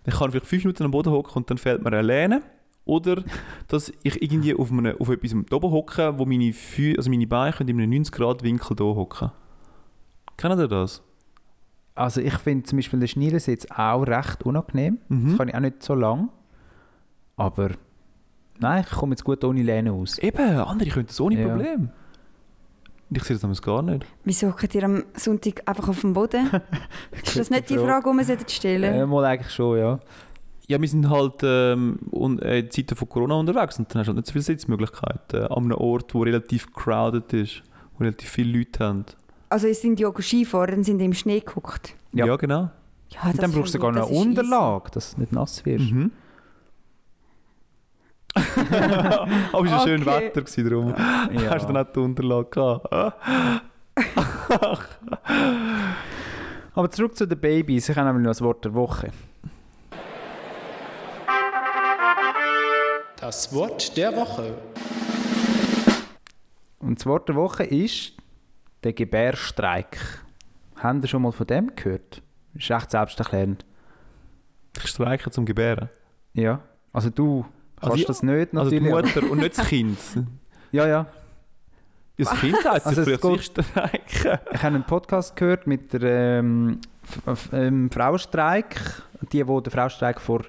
Ich 0.05 0.15
kann 0.15 0.31
vielleicht 0.31 0.47
fünf 0.47 0.63
Minuten 0.63 0.83
am 0.83 0.91
Boden 0.91 1.11
hocken 1.11 1.33
und 1.35 1.49
dann 1.49 1.57
fällt 1.57 1.83
mir 1.83 1.93
alleine. 1.93 2.41
Oder 2.85 3.21
dass 3.67 3.91
ich 4.01 4.21
irgendwie 4.21 4.55
auf, 4.55 4.71
einem, 4.71 4.95
auf 4.97 5.09
etwas 5.09 5.33
oben 5.33 5.71
hocke, 5.71 6.17
wo 6.17 6.25
meine, 6.25 6.53
Fü 6.53 6.95
also 6.95 7.09
meine 7.09 7.27
Beine 7.27 7.51
können 7.51 7.69
in 7.69 7.81
einem 7.81 7.91
90-Grad-Winkel 7.91 8.77
hier 8.77 8.85
hocken. 8.95 9.31
Kennt 10.37 10.59
ihr 10.59 10.67
das? 10.67 11.01
Also 11.95 12.21
ich 12.21 12.33
finde 12.37 12.63
zum 12.63 12.77
Beispiel 12.77 12.99
den 12.99 13.07
Schneidersitz 13.07 13.65
auch 13.75 14.03
recht 14.03 14.43
unangenehm. 14.43 14.99
Das 15.09 15.17
Mhm. 15.17 15.37
kann 15.37 15.47
ich 15.47 15.55
auch 15.55 15.59
nicht 15.59 15.81
so 15.83 15.95
lang. 15.95 16.29
Aber 17.35 17.71
nein, 18.59 18.83
ich 18.87 18.95
komme 18.95 19.13
jetzt 19.13 19.23
gut 19.23 19.43
ohne 19.43 19.63
Lehne 19.63 19.91
aus. 19.93 20.17
Eben, 20.19 20.57
andere 20.59 20.89
können 20.89 21.07
das 21.07 21.19
ohne 21.19 21.39
Ja. 21.41 21.47
Problem. 21.47 21.89
Ich 23.09 23.23
sehe 23.23 23.35
das 23.35 23.41
damals 23.41 23.61
gar 23.61 23.81
nicht. 23.81 24.05
Wieso 24.25 24.49
hockt 24.49 24.75
ihr 24.75 24.83
am 24.83 25.03
Sonntag 25.15 25.61
einfach 25.65 25.87
auf 25.87 26.01
dem 26.01 26.13
Boden? 26.13 26.49
ist 27.23 27.39
das 27.39 27.49
nicht 27.49 27.69
die 27.69 27.77
Frage, 27.77 28.11
die 28.17 28.23
sollten 28.23 28.49
stellen 28.49 28.93
Äh, 28.93 29.05
mal 29.05 29.23
eigentlich 29.25 29.51
schon, 29.53 29.77
ja. 29.79 29.99
Ja, 30.67 30.81
wir 30.81 30.87
sind 30.89 31.09
halt 31.09 31.35
ähm, 31.43 31.97
äh, 32.41 32.59
in 32.59 32.69
Zeiten 32.69 32.95
von 32.97 33.07
Corona 33.07 33.35
unterwegs 33.35 33.79
und 33.79 33.89
dann 33.95 33.99
hast 34.01 34.07
du 34.07 34.09
halt 34.09 34.17
nicht 34.17 34.27
so 34.27 34.33
viele 34.33 34.43
Sitzmöglichkeiten 34.43 35.43
an 35.47 35.63
einem 35.63 35.71
Ort, 35.77 36.13
wo 36.13 36.23
relativ 36.23 36.73
crowded 36.73 37.31
ist, 37.31 37.63
wo 37.97 38.03
relativ 38.03 38.29
viele 38.29 38.57
Leute 38.59 38.83
haben. 38.83 39.05
Also, 39.49 39.67
es 39.67 39.81
sind 39.81 39.99
ja 39.99 40.11
Skifahren, 40.19 40.71
dann 40.75 40.83
sind 40.83 40.99
im 40.99 41.13
Schnee 41.13 41.39
geguckt. 41.39 41.93
Ja. 42.11 42.25
Ja, 42.25 42.35
genau. 42.35 42.69
Ja, 43.09 43.29
Und 43.31 43.41
dann 43.41 43.51
brauchst 43.51 43.73
du 43.73 43.77
sogar 43.79 43.93
das 43.93 44.07
eine. 44.09 44.17
Unterlage, 44.17 44.91
dass 44.91 45.15
du 45.15 45.21
nicht 45.21 45.31
nass 45.31 45.65
wirst. 45.65 45.91
Mhm. 45.91 46.11
Aber 49.51 49.65
es 49.65 49.71
war 49.71 49.83
schön 49.83 50.01
Okay. 50.01 50.11
Wetter, 50.25 50.41
gewesen, 50.41 50.69
darum 50.69 50.89
Ja. 51.41 51.49
hast 51.51 51.67
du 51.69 51.73
dann 51.73 51.87
auch 51.87 51.91
die 51.91 51.99
Unterlage 51.99 52.49
gehabt. 52.49 53.15
Aber 56.75 56.91
zurück 56.91 57.15
zu 57.17 57.25
den 57.25 57.39
Babys. 57.39 57.89
Ich 57.89 57.97
habe 57.97 58.07
nämlich 58.07 58.23
noch 58.25 58.31
das 58.31 58.41
Wort 58.41 58.63
der 58.65 58.73
Woche. 58.75 59.09
Das 63.19 63.51
Wort 63.53 63.97
der 63.97 64.15
Woche. 64.15 64.53
Und 66.79 66.99
das 66.99 67.05
Wort 67.07 67.27
der 67.29 67.35
Woche 67.35 67.63
ist 67.63 68.13
der 68.87 68.93
Gebärstreik. 68.93 69.97
Haben 70.77 71.01
ihr 71.01 71.07
schon 71.07 71.21
mal 71.21 71.31
von 71.31 71.45
dem 71.45 71.75
gehört? 71.75 72.21
Ist 72.53 72.69
echt 72.69 72.91
selbsterklärend. 72.91 73.65
Ich 74.77 74.87
streike 74.87 75.29
zum 75.31 75.45
Gebären. 75.45 75.89
Ja. 76.33 76.61
Also 76.93 77.09
du 77.09 77.45
Also 77.79 77.89
kannst 77.91 77.97
ja, 78.01 78.07
das 78.07 78.23
nicht 78.23 78.55
Also 78.55 78.69
die 78.69 78.79
natürlich. 78.79 79.15
Mutter 79.15 79.31
und 79.31 79.39
nicht 79.39 79.57
das 79.57 79.67
Kind. 79.67 79.97
ja, 80.71 80.87
ja. 80.87 81.05
Das 82.17 82.31
Kind 82.39 82.55
sagt 82.63 82.85
Also 82.85 83.03
früher 83.03 83.17
geht- 83.17 83.41
sich 83.41 83.45
streiken. 83.65 84.39
Ich 84.53 84.63
habe 84.63 84.75
einen 84.75 84.83
Podcast 84.83 85.35
gehört 85.35 85.67
mit 85.67 85.93
der 85.93 86.39
ähm, 86.39 86.79
ähm, 87.51 87.91
Frauenstreik. 87.91 88.79
Die, 89.33 89.43
die 89.43 89.61
den 89.63 89.71
Frauenstreik 89.71 90.21
vor 90.21 90.41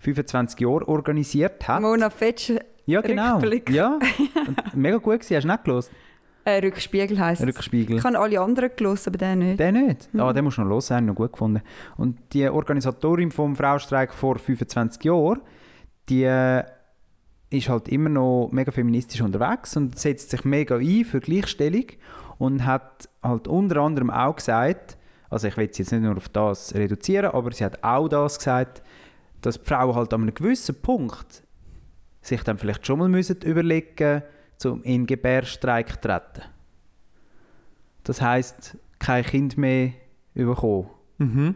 25 0.00 0.60
Jahren 0.60 0.84
organisiert 0.84 1.66
hat. 1.68 1.82
Mona 1.82 2.08
Fetsch, 2.10 2.52
Ja, 2.86 3.00
genau. 3.02 3.34
Rückblick. 3.34 3.70
Ja. 3.70 3.98
Mega 4.74 4.96
gut 4.98 5.20
gewesen. 5.20 5.36
Hast 5.36 5.44
du 5.44 5.48
nicht 5.48 5.64
gelesen? 5.64 5.90
Äh, 6.46 6.64
Rückspiegel 6.64 7.18
heisst 7.18 7.42
es. 7.42 7.48
Rückspiegel. 7.48 7.98
Ich 7.98 8.04
habe 8.04 8.18
alle 8.18 8.40
anderen 8.40 8.70
gelesen, 8.74 9.08
aber 9.08 9.18
den 9.18 9.38
nicht. 9.40 9.60
Den 9.60 9.86
nicht? 9.86 10.14
Mhm. 10.14 10.20
Ah, 10.20 10.32
den 10.32 10.44
musst 10.44 10.58
du 10.58 10.62
noch 10.62 10.70
hören, 10.70 10.82
habe 10.90 11.00
ich 11.00 11.06
noch 11.06 11.14
gut 11.14 11.32
gefunden. 11.32 11.60
Und 11.96 12.18
die 12.32 12.48
Organisatorin 12.48 13.32
vom 13.32 13.56
Frauenstreik 13.56 14.14
vor 14.14 14.38
25 14.38 15.02
Jahren, 15.04 15.40
die 16.08 16.22
äh, 16.22 16.62
ist 17.50 17.68
halt 17.68 17.88
immer 17.88 18.08
noch 18.08 18.50
mega 18.52 18.70
feministisch 18.70 19.20
unterwegs 19.20 19.76
und 19.76 19.98
setzt 19.98 20.30
sich 20.30 20.44
mega 20.44 20.76
ein 20.76 21.04
für 21.04 21.20
Gleichstellung 21.20 21.86
und 22.38 22.64
hat 22.64 23.08
halt 23.24 23.48
unter 23.48 23.80
anderem 23.80 24.10
auch 24.10 24.36
gesagt, 24.36 24.96
also 25.28 25.48
ich 25.48 25.56
will 25.56 25.68
es 25.68 25.78
jetzt 25.78 25.90
nicht 25.90 26.02
nur 26.02 26.16
auf 26.16 26.28
das 26.28 26.74
reduzieren, 26.76 27.32
aber 27.32 27.50
sie 27.50 27.64
hat 27.64 27.82
auch 27.82 28.08
das 28.08 28.38
gesagt, 28.38 28.82
dass 29.42 29.60
die 29.60 29.64
Frauen 29.64 29.96
halt 29.96 30.14
an 30.14 30.22
einem 30.22 30.34
gewissen 30.34 30.80
Punkt 30.80 31.42
sich 32.20 32.42
dann 32.44 32.58
vielleicht 32.58 32.86
schon 32.86 33.00
mal 33.00 33.08
müssen 33.08 33.42
überlegen 33.42 34.22
zum 34.58 34.82
in 34.82 35.06
Gebärstreik 35.06 35.92
zu 35.94 36.00
treten. 36.00 36.42
Das 38.04 38.20
heißt 38.20 38.76
kein 38.98 39.24
Kind 39.24 39.56
mehr 39.58 39.92
bekommen 40.34 40.88
Mhm. 41.18 41.54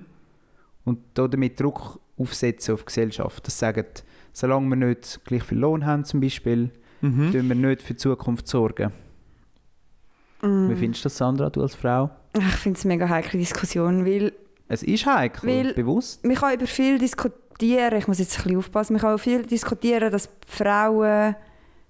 und 0.84 0.98
damit 1.14 1.60
Druck 1.60 2.00
aufsetzen 2.18 2.74
auf 2.74 2.80
die 2.80 2.86
Gesellschaft. 2.86 3.46
Das 3.46 3.58
sagen, 3.58 3.84
solange 4.32 4.68
wir 4.68 4.76
nicht 4.88 5.20
gleich 5.24 5.42
viel 5.42 5.58
Lohn 5.58 5.84
haben 5.86 6.04
zum 6.04 6.20
Beispiel, 6.20 6.70
Mhm. 7.02 7.32
tun 7.32 7.48
wir 7.48 7.54
nicht 7.54 7.82
für 7.82 7.94
die 7.94 7.98
Zukunft 7.98 8.46
sorgen. 8.48 8.92
Mm. 10.42 10.70
Wie 10.70 10.76
findest 10.76 11.04
du 11.04 11.06
das, 11.06 11.16
Sandra, 11.18 11.50
du 11.50 11.62
als 11.62 11.74
Frau? 11.74 12.10
Ich 12.34 12.42
finde 12.44 12.78
es 12.78 12.84
eine 12.84 12.94
mega 12.94 13.08
heikle 13.08 13.38
Diskussion, 13.38 14.04
weil 14.06 14.32
Es 14.68 14.82
ist 14.82 15.04
heikel, 15.06 15.48
Weil- 15.50 15.74
bewusst. 15.74 16.24
man 16.24 16.36
kann 16.36 16.54
über 16.54 16.66
viel 16.66 16.98
diskutieren, 16.98 17.98
ich 17.98 18.06
muss 18.08 18.18
jetzt 18.20 18.38
ein 18.38 18.42
bisschen 18.44 18.58
aufpassen, 18.58 18.92
man 18.94 19.00
kann 19.02 19.10
über 19.10 19.18
viel 19.18 19.44
diskutieren, 19.44 20.10
dass 20.12 20.28
Frauen 20.46 21.34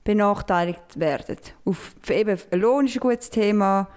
benachteiligt 0.04 0.99
werden. 0.99 1.38
Auf, 1.64 1.95
eben, 2.09 2.38
Lohn 2.52 2.87
ist 2.87 2.97
ein 2.97 3.00
gutes 3.00 3.30
Thema, 3.30 3.88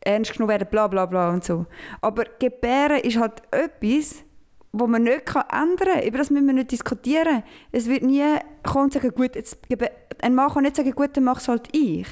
ernst 0.00 0.32
genommen 0.32 0.50
werden, 0.50 0.68
bla 0.70 0.86
bla 0.86 1.06
bla 1.06 1.30
und 1.30 1.44
so. 1.44 1.66
Aber 2.00 2.24
Gebären 2.38 3.00
ist 3.00 3.18
halt 3.18 3.42
etwas, 3.50 4.22
wo 4.72 4.86
man 4.86 5.04
nicht 5.04 5.22
ändern 5.28 5.76
kann. 5.76 6.02
Über 6.02 6.18
das 6.18 6.30
müssen 6.30 6.46
wir 6.46 6.54
nicht 6.54 6.72
diskutieren. 6.72 7.42
Es 7.72 7.88
wird 7.88 8.02
nie 8.02 8.24
kommen 8.62 8.84
und 8.84 8.92
sagen, 8.92 9.10
gut, 9.14 9.36
jetzt, 9.36 9.58
ein 10.20 10.34
Mann 10.34 10.50
kann 10.50 10.64
nicht 10.64 10.76
sagen, 10.76 10.90
gut, 10.92 11.16
dann 11.16 11.24
mach 11.24 11.38
es 11.38 11.48
halt 11.48 11.68
ich. 11.72 12.06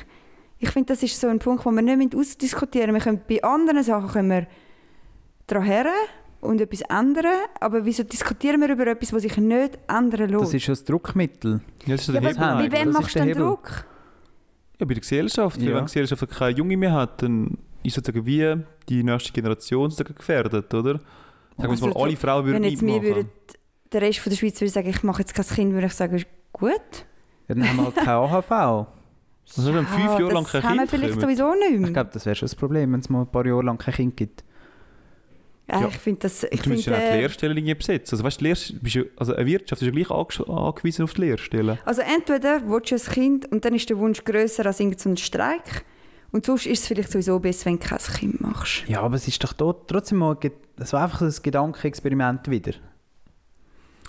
Ich 0.58 0.70
finde, 0.70 0.92
das 0.92 1.02
ist 1.02 1.20
so 1.20 1.26
ein 1.26 1.40
Punkt, 1.40 1.66
wo 1.66 1.70
wir 1.72 1.82
nicht 1.82 2.14
ausdiskutieren 2.14 2.92
müssen. 2.92 3.04
Wir 3.04 3.12
können, 3.12 3.24
bei 3.28 3.42
anderen 3.42 3.82
Sachen 3.82 4.10
können 4.10 4.30
wir 4.30 4.46
daran 5.48 5.86
und 6.42 6.60
etwas 6.60 6.82
ändern, 6.82 7.32
aber 7.60 7.84
wieso 7.86 8.02
diskutieren 8.02 8.60
wir 8.60 8.68
über 8.68 8.86
etwas, 8.86 9.12
was 9.12 9.22
sich 9.22 9.36
nicht 9.38 9.78
ändern 9.88 10.28
lässt? 10.28 10.42
Das 10.42 10.54
ist 10.54 10.62
schon 10.64 10.72
das 10.72 10.84
Druckmittel. 10.84 11.60
Ja, 11.86 11.94
das 11.96 12.08
ist 12.08 12.14
ja, 12.14 12.20
der 12.20 12.30
Hebel 12.30 12.68
bei 12.68 12.72
wem 12.78 12.92
Das 12.92 12.94
machst 13.00 13.14
du 13.14 13.18
denn 13.20 13.28
Hebel. 13.28 13.42
Druck? 13.44 13.84
Ja, 14.78 14.86
bei 14.86 14.94
der 14.94 15.00
Gesellschaft. 15.00 15.60
Ja. 15.62 15.68
Wenn 15.68 15.76
die 15.78 15.82
Gesellschaft 15.84 16.28
keine 16.30 16.56
Junge 16.58 16.76
mehr 16.76 16.92
hat, 16.92 17.22
dann 17.22 17.56
ist 17.82 17.94
sozusagen 17.94 18.26
wie 18.26 18.56
die 18.88 19.02
nächste 19.02 19.32
Generation 19.32 19.90
sozusagen 19.90 20.14
gefährdet, 20.14 20.74
oder? 20.74 20.92
Sagen 20.94 21.02
wir 21.58 21.70
Also, 21.70 21.86
mal, 21.86 22.02
alle 22.02 22.16
Frauen 22.16 22.44
würden 22.46 22.62
Wenn 22.62 22.70
jetzt 22.70 22.82
mir 22.82 23.00
mitmachen. 23.00 23.16
würde, 23.16 23.28
der 23.92 24.02
Rest 24.02 24.18
von 24.18 24.30
der 24.30 24.36
Schweiz 24.36 24.60
würde 24.60 24.70
sagen, 24.70 24.88
ich 24.88 25.02
mache 25.02 25.20
jetzt 25.22 25.34
kein 25.34 25.46
Kind, 25.46 25.72
würde 25.72 25.86
ich 25.86 25.92
sagen, 25.94 26.22
gut. 26.52 26.72
Ja, 27.48 27.54
dann 27.54 27.68
haben 27.68 27.76
wir 27.76 27.84
halt 27.84 27.94
keine 27.96 28.10
AHV. 28.18 28.86
Also 29.56 29.74
wenn 29.74 29.86
fünf 29.86 30.04
Jahre 30.18 30.32
lang 30.32 30.44
kein 30.44 30.60
Das 30.62 30.64
haben 30.70 30.76
wir 30.76 30.86
Kind 30.86 30.90
vielleicht 30.90 31.12
kommen. 31.14 31.20
sowieso 31.22 31.54
nicht 31.54 31.78
mehr. 31.78 31.88
Ich 31.88 31.94
glaube, 31.94 32.10
das 32.12 32.24
wäre 32.26 32.34
schon 32.36 32.46
das 32.46 32.54
Problem, 32.54 32.92
wenn 32.92 33.00
es 33.00 33.08
mal 33.10 33.20
ein 33.22 33.26
paar 33.30 33.44
Jahre 33.46 33.62
lang 33.62 33.78
kein 33.78 33.94
Kind 33.94 34.16
gibt. 34.16 34.44
Ja, 35.72 35.80
Ja. 35.80 35.88
Ich 35.88 35.98
finde 35.98 36.20
das... 36.20 36.44
Ich 36.50 36.62
du 36.62 36.70
musst 36.70 36.86
ja 36.86 36.94
auch 36.94 36.98
die 36.98 37.04
äh, 37.04 37.20
Lehrstellen 37.20 37.56
irgendwie 37.56 37.74
besetzen. 37.74 38.14
Also, 38.14 38.24
weißt, 38.24 38.40
du, 38.40 38.44
Lehr 38.44 38.56
bist 38.80 38.94
ja, 38.94 39.02
also 39.16 39.34
eine 39.34 39.46
Wirtschaft 39.46 39.82
ist 39.82 39.86
ja 39.86 39.92
gleich 39.92 40.10
angewiesen 40.10 41.04
auf 41.04 41.14
die 41.14 41.20
Lehrstellen. 41.22 41.78
also 41.84 42.02
entweder 42.02 42.62
willst 42.66 42.90
du 42.90 42.94
ein 42.94 43.14
Kind 43.14 43.52
und 43.52 43.64
dann 43.64 43.74
ist 43.74 43.88
der 43.90 43.98
Wunsch 43.98 44.24
grösser 44.24 44.66
als 44.66 44.80
irgendein 44.80 45.16
Streik 45.16 45.84
und 46.32 46.46
sonst 46.46 46.66
ist 46.66 46.80
es 46.80 46.86
vielleicht 46.88 47.12
sowieso 47.12 47.38
besser, 47.38 47.66
wenn 47.66 47.78
du 47.78 47.86
kein 47.86 47.98
Kind 47.98 48.40
machst. 48.40 48.84
Ja, 48.88 49.02
aber 49.02 49.16
es 49.16 49.28
ist 49.28 49.42
doch 49.44 49.52
dort 49.52 49.88
trotzdem 49.88 50.18
mal 50.18 50.36
so 50.78 50.96
einfach 50.96 51.20
ein 51.20 51.34
Gedankenexperiment 51.42 52.50
wieder. 52.50 52.72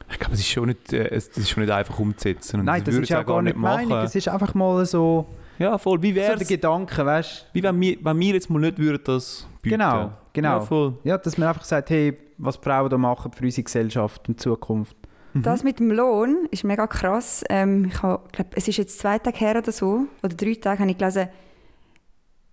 Ich 0.10 0.20
glaube, 0.20 0.34
es 0.34 0.40
ist 0.40 0.50
schon 0.50 0.68
nicht, 0.68 0.94
äh, 0.94 1.10
es 1.10 1.28
ist 1.30 1.50
schon 1.50 1.64
nicht 1.64 1.72
einfach 1.72 2.00
umzusetzen. 2.00 2.62
Und 2.62 2.66
Nein, 2.66 2.84
das 2.84 2.94
würde 2.94 3.04
ist 3.04 3.14
auch 3.14 3.26
gar 3.26 3.42
nicht 3.42 3.58
machen. 3.58 3.90
Meinung. 3.90 4.06
Es 4.06 4.16
ist 4.16 4.28
einfach 4.28 4.54
mal 4.54 4.86
so, 4.86 5.28
Ja, 5.60 5.78
voll. 5.78 6.02
Wie 6.02 6.10
so 6.10 6.16
der 6.16 6.30
wäre 6.30 6.46
Gedanke, 6.46 7.06
weißt 7.06 7.48
Wie 7.54 7.64
wenn 7.64 7.80
wir, 7.80 7.98
wenn 8.02 8.20
wir 8.20 8.34
jetzt 8.34 8.50
mal 8.50 8.60
nicht 8.60 8.78
würden 8.78 9.04
das 9.06 9.48
bieten. 9.62 9.78
Genau, 9.78 10.12
genau. 10.34 10.50
Ja, 10.50 10.62
voll. 10.62 10.98
Ja, 11.04 11.18
dass 11.18 11.38
man 11.38 11.50
einfach 11.50 11.64
sagt, 11.64 11.90
hey, 11.90 12.18
was 12.38 12.60
die 12.60 12.64
Frauen 12.64 12.90
da 12.90 12.98
machen 12.98 13.32
für 13.32 13.44
unsere 13.44 13.64
Gesellschaft 13.64 14.28
und 14.28 14.40
Zukunft. 14.40 14.98
Mhm. 15.34 15.44
Das 15.44 15.64
mit 15.64 15.80
dem 15.80 15.92
Lohn 15.92 16.48
ist 16.52 16.64
mega 16.64 16.88
krass. 16.88 17.44
Ähm, 17.50 17.86
ich 17.86 18.02
habe, 18.02 18.24
glaub, 18.32 18.48
es 18.56 18.68
ist 18.68 18.78
jetzt 18.78 19.00
zwei 19.00 19.20
Tage 19.20 19.38
her 19.38 19.58
oder 19.58 19.72
so, 19.72 20.06
oder 20.24 20.36
drei 20.36 20.56
Tage, 20.56 20.80
habe 20.80 20.92
ich 20.92 20.98
gelesen, 20.98 21.28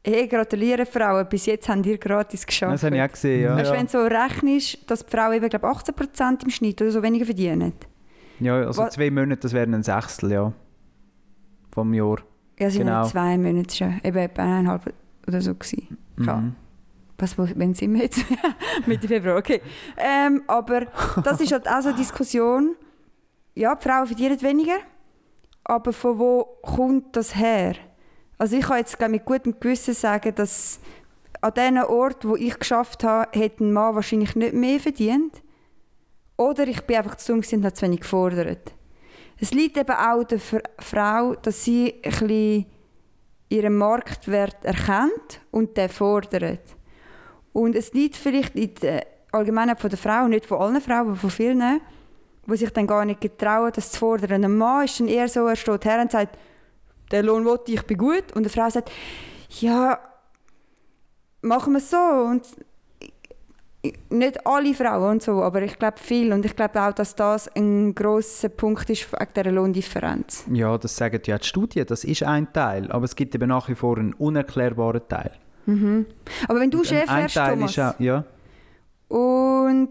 hey, 0.04 0.26
gratuliere 0.28 0.86
Frauen, 0.86 1.26
bis 1.28 1.46
jetzt 1.46 1.68
haben 1.68 1.84
ihr 1.84 1.98
gratis 1.98 2.46
geschafft. 2.46 2.74
Das 2.74 2.84
habe 2.84 2.96
ich 2.96 3.02
auch 3.02 3.08
gesehen, 3.12 3.42
ja. 3.42 3.56
Weißt, 3.56 3.70
du, 3.70 3.74
wenn 3.74 3.86
du 3.86 3.92
so 3.92 4.02
rechnest, 4.04 4.90
dass 4.90 5.04
die 5.04 5.10
Frauen 5.10 5.34
eben, 5.34 5.48
glaub, 5.48 5.64
18% 5.64 6.44
im 6.44 6.50
Schnitt 6.50 6.80
oder 6.80 6.90
so 6.90 7.02
weniger 7.02 7.26
verdienen. 7.26 7.72
Ja, 8.38 8.54
also 8.56 8.82
Was- 8.82 8.94
zwei 8.94 9.10
Monate, 9.10 9.40
das 9.42 9.52
wären 9.52 9.74
ein 9.74 9.82
Sechstel, 9.82 10.32
ja. 10.32 10.52
Vom 11.72 11.92
Jahr. 11.92 12.18
Ja, 12.60 12.68
es 12.68 12.74
waren 12.78 12.86
Genau. 12.86 12.98
genau. 13.00 13.08
zwei 13.10 13.38
Monate, 13.38 13.76
ja 13.78 13.92
eben 14.04 14.18
etwa 14.18 14.42
eineinhalb 14.42 14.94
oder 15.26 15.40
so. 15.40 15.54
Gewesen. 15.54 15.98
Mhm. 16.16 16.54
Was, 17.18 17.38
wo, 17.38 17.48
wenn 17.54 17.74
sind 17.74 17.94
wir 17.94 18.02
jetzt? 18.02 18.24
Mitte 18.86 19.08
Februar, 19.08 19.36
okay. 19.36 19.60
Ähm, 19.96 20.42
aber 20.46 20.86
das 21.24 21.40
ist 21.40 21.52
halt 21.52 21.68
auch 21.68 21.80
so 21.80 21.88
eine 21.88 21.98
Diskussion. 21.98 22.76
Ja, 23.54 23.74
die 23.74 23.82
Frauen 23.82 24.06
verdienen 24.06 24.40
weniger, 24.40 24.78
aber 25.64 25.92
von 25.92 26.18
wo 26.18 26.44
kommt 26.62 27.16
das 27.16 27.34
her? 27.34 27.74
Also 28.38 28.56
ich 28.56 28.62
kann 28.64 28.78
jetzt 28.78 28.96
glaub, 28.98 29.10
mit 29.10 29.24
gutem 29.24 29.58
Gewissen 29.58 29.92
sagen, 29.92 30.34
dass 30.34 30.80
an 31.40 31.54
den 31.54 31.78
Ort, 31.78 32.26
wo 32.26 32.36
ich 32.36 32.58
geschafft 32.58 33.04
habe, 33.04 33.28
hätte 33.38 33.64
ein 33.64 33.72
Mann 33.72 33.94
wahrscheinlich 33.94 34.34
nicht 34.36 34.54
mehr 34.54 34.80
verdient. 34.80 35.42
Oder 36.36 36.66
ich 36.66 36.82
bin 36.82 36.96
einfach 36.96 37.16
zu 37.16 37.32
dumm 37.32 37.42
und 37.52 37.64
habe 37.64 37.74
zu 37.74 37.84
wenig 37.84 38.00
gefordert. 38.00 38.72
Es 39.40 39.52
liegt 39.52 39.78
eben 39.78 39.96
auch 39.96 40.22
der 40.24 40.38
Fr- 40.38 40.68
Frau, 40.78 41.34
dass 41.34 41.64
sie 41.64 41.94
ein 42.04 42.66
ihren 43.48 43.76
Marktwert 43.76 44.64
erkennt 44.64 45.40
und 45.50 45.76
den 45.76 45.88
fordert. 45.88 46.60
Und 47.52 47.74
es 47.74 47.92
liegt 47.92 48.16
vielleicht 48.16 48.54
in 48.54 48.74
der 48.76 49.06
Allgemeinheit 49.32 49.80
von 49.80 49.90
der 49.90 49.98
Frau, 49.98 50.28
nicht 50.28 50.46
von 50.46 50.60
allen 50.60 50.80
Frauen, 50.80 51.08
aber 51.08 51.16
von 51.16 51.30
vielen, 51.30 51.80
die 52.46 52.56
sich 52.56 52.70
dann 52.70 52.86
gar 52.86 53.04
nicht 53.04 53.20
getrauen, 53.20 53.72
das 53.74 53.92
zu 53.92 53.98
fordern. 53.98 54.44
Ein 54.44 54.56
Mann 54.56 54.84
ist 54.84 55.00
dann 55.00 55.08
eher 55.08 55.28
so, 55.28 55.46
er 55.46 55.56
steht 55.56 55.84
her 55.84 56.00
und 56.00 56.12
sagt, 56.12 56.38
der 57.10 57.22
Lohn 57.22 57.44
will 57.44 57.58
ich, 57.66 57.74
ich 57.74 57.82
bin 57.86 57.98
gut. 57.98 58.30
Und 58.32 58.38
eine 58.38 58.50
Frau 58.50 58.70
sagt, 58.70 58.90
ja, 59.58 59.98
machen 61.42 61.72
wir 61.72 61.78
es 61.78 61.90
so. 61.90 61.96
Und 61.96 62.46
nicht 64.10 64.46
alle 64.46 64.74
Frauen 64.74 65.12
und 65.12 65.22
so, 65.22 65.42
aber 65.42 65.62
ich 65.62 65.78
glaube 65.78 65.98
viel. 65.98 66.32
Und 66.32 66.44
ich 66.44 66.54
glaube 66.54 66.80
auch, 66.82 66.92
dass 66.92 67.14
das 67.14 67.48
ein 67.56 67.94
grosser 67.94 68.48
Punkt 68.50 68.88
ist 68.90 69.10
wegen 69.12 69.32
dieser 69.34 69.50
Lohndifferenz. 69.50 70.44
Ja, 70.52 70.76
das 70.76 70.96
sagen 70.96 71.20
ja 71.24 71.38
die 71.38 71.46
Studien, 71.46 71.86
das 71.86 72.04
ist 72.04 72.22
ein 72.22 72.52
Teil. 72.52 72.90
Aber 72.92 73.04
es 73.04 73.16
gibt 73.16 73.34
eben 73.34 73.48
nach 73.48 73.68
wie 73.68 73.74
vor 73.74 73.96
einen 73.98 74.12
unerklärbaren 74.14 75.02
Teil. 75.08 75.32
Aber 76.48 76.60
wenn 76.60 76.70
du 76.70 76.78
Und 76.78 76.86
Chef 76.86 77.08
ein 77.08 77.22
wärst, 77.22 77.34
Teil 77.36 77.54
Thomas, 77.54 77.70
ist 77.70 77.78
auch, 77.78 78.00
ja. 78.00 78.24
und 79.08 79.90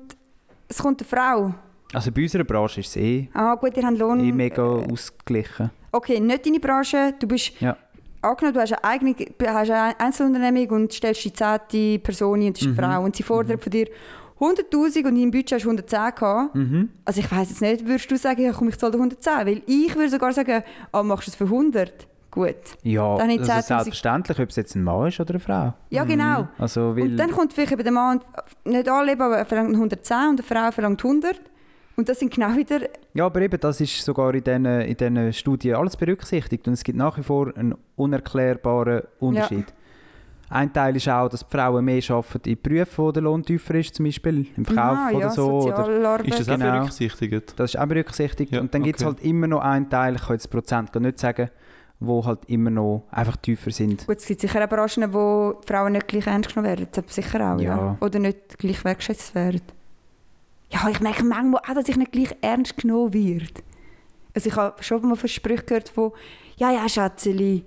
es 0.67 0.77
kommt 0.77 1.01
eine 1.01 1.07
Frau, 1.07 1.53
Also 1.93 2.11
bei 2.11 2.23
unserer 2.23 2.43
Branche 2.43 2.81
ist 2.81 2.89
es 2.89 2.97
eh, 2.97 3.29
ah 3.33 3.55
gut, 3.55 3.75
ihr 3.77 3.83
habt 3.83 3.97
Lohn... 3.97 4.19
eh 4.19 4.31
mega 4.31 4.63
ausgeglichen. 4.63 5.71
Okay, 5.91 6.19
nicht 6.19 6.45
deine 6.45 6.59
Branche, 6.59 7.13
du 7.17 7.27
bist... 7.27 7.59
Ja. 7.61 7.77
Angenommen, 8.21 8.53
du 8.53 8.59
hast 8.61 8.73
eine 8.73 8.83
eigene 8.83 9.13
du 9.15 9.47
hast 9.47 9.69
eine 9.71 9.99
Einzelunternehmung 9.99 10.69
und 10.71 10.93
stellst 10.93 11.23
die 11.23 11.31
zehnte 11.33 11.99
Person 11.99 12.41
und 12.41 12.53
das 12.57 12.61
ist 12.61 12.67
Mhm. 12.75 12.79
eine 12.83 12.93
Frau 12.93 13.03
und 13.03 13.15
sie 13.15 13.23
fordert 13.23 13.61
von 13.63 13.71
dir 13.71 13.87
100'000 14.39 15.05
und 15.05 15.15
dein 15.15 15.31
Budget 15.31 15.53
hast 15.53 15.65
110 15.65 16.15
gehabt. 16.15 16.55
Mhm. 16.55 16.89
Also 17.05 17.19
ich 17.21 17.31
weiss 17.31 17.49
jetzt 17.49 17.61
nicht, 17.61 17.85
würdest 17.85 18.09
du 18.11 18.17
sagen, 18.17 18.41
ja 18.41 18.51
komm, 18.51 18.69
ich 18.69 18.77
zahle 18.77 18.91
dir 18.93 18.97
110? 18.99 19.33
Weil 19.45 19.61
ich 19.65 19.95
würde 19.95 20.09
sogar 20.09 20.31
sagen, 20.33 20.63
ah, 20.91 21.03
machst 21.03 21.27
du 21.27 21.31
es 21.31 21.35
für 21.35 21.45
100? 21.45 22.07
Gut. 22.31 22.55
Ja, 22.83 23.17
Dann 23.17 23.29
also 23.31 23.43
10'000 23.43 23.61
selbstverständlich, 23.67 24.39
ob 24.39 24.49
es 24.49 24.55
jetzt 24.55 24.75
ein 24.75 24.83
Mann 24.83 25.07
ist 25.07 25.19
oder 25.19 25.31
eine 25.31 25.39
Frau. 25.39 25.73
Ja, 25.89 26.03
genau. 26.03 26.47
Also, 26.59 26.95
weil, 26.95 27.03
Und 27.03 27.17
dann 27.17 27.31
kommt 27.31 27.53
vielleicht 27.53 27.71
eben 27.71 27.81
der 27.83 27.91
Mann, 27.91 28.21
nicht 28.65 28.87
alle, 28.87 29.13
aber 29.13 29.37
er 29.37 29.45
verlangt 29.45 29.73
110 29.75 30.15
und 30.15 30.39
eine 30.39 30.43
Frau 30.43 30.71
verlangt 30.71 31.03
100. 31.03 31.41
Und 31.99 32.07
das 32.07 32.19
sind 32.19 32.33
genau 32.33 32.55
wieder... 32.55 32.79
ja, 33.13 33.25
aber 33.25 33.41
eben, 33.41 33.59
das 33.59 33.81
ist 33.81 34.05
sogar 34.05 34.33
in 34.33 34.41
diesen 34.41 34.65
in 34.65 34.95
diesen 34.95 35.33
Studien 35.33 35.75
alles 35.75 35.97
berücksichtigt 35.97 36.65
und 36.65 36.73
es 36.75 36.83
gibt 36.85 36.97
nach 36.97 37.17
wie 37.17 37.23
vor 37.23 37.51
einen 37.57 37.75
unerklärbaren 37.97 39.01
Unterschied. 39.19 39.65
Ein 40.49 40.71
Teil 40.71 40.95
ist 40.95 41.09
auch, 41.09 41.27
dass 41.27 41.45
die 41.45 41.51
Frauen 41.57 41.83
mehr 41.83 42.01
arbeiten 42.07 42.49
in 42.49 42.57
Berufen, 42.61 42.97
wo 43.03 43.11
der 43.11 43.23
Lohn 43.23 43.43
tiefer 43.43 43.75
ist, 43.75 43.95
zum 43.95 44.05
Beispiel 44.05 44.47
im 44.55 44.63
Verkauf 44.63 44.97
Ah, 44.97 45.09
oder 45.11 45.19
ja, 45.19 45.29
so. 45.29 45.59
Oder. 45.59 46.25
Ist 46.25 46.39
das 46.39 46.47
auch 46.47 46.57
Genau. 46.57 46.71
berücksichtigt? 46.77 47.53
das 47.59 47.73
ist 47.73 47.79
auch 47.81 47.85
berücksichtigt. 47.85 48.53
Ja, 48.53 48.61
und 48.61 48.73
dann 48.73 48.83
gibt 48.83 49.01
es 49.01 49.05
okay. 49.05 49.15
halt 49.17 49.25
immer 49.25 49.47
noch 49.47 49.59
einen 49.61 49.89
Teil, 49.89 50.15
ich 50.15 50.21
kann 50.21 50.35
jetzt 50.35 50.45
das 50.45 50.51
Prozent 50.51 50.93
gar 50.93 51.01
nicht 51.01 51.19
sagen, 51.19 51.49
wo 51.99 52.23
halt 52.25 52.45
immer 52.47 52.69
noch 52.69 53.07
einfach 53.11 53.35
tiefer 53.35 53.71
sind. 53.71 54.07
Gut, 54.07 54.19
es 54.19 54.25
gibt 54.25 54.39
sicher 54.39 54.63
auch 54.63 54.69
Branchen, 54.69 55.13
wo 55.13 55.59
die 55.61 55.67
Frauen 55.67 55.91
nicht 55.91 56.07
gleich 56.07 56.27
ernst 56.27 56.55
genommen 56.55 56.69
werden. 56.69 56.87
Das 56.93 57.03
sicher 57.13 57.53
auch, 57.53 57.59
ja. 57.59 57.75
Ja. 57.75 57.97
Oder 57.99 58.19
nicht 58.19 58.57
gleich 58.57 58.85
wertschätzt 58.85 59.35
werden. 59.35 59.61
Ja, 60.71 60.87
ich 60.89 60.99
merke 60.99 61.23
manchmal 61.23 61.61
auch, 61.67 61.73
dass 61.73 61.87
ich 61.87 61.97
nicht 61.97 62.11
gleich 62.11 62.35
ernst 62.41 62.77
genommen 62.77 63.13
werde. 63.13 63.61
Also 64.35 64.49
ich 64.49 64.55
habe 64.55 64.81
schon 64.83 65.07
mal 65.07 65.15
von 65.15 65.27
Sprüchen 65.29 65.65
gehört 65.65 65.89
von 65.89 66.11
«Ja, 66.57 66.71
ja, 66.71 66.87
Schätzeli». 66.87 67.65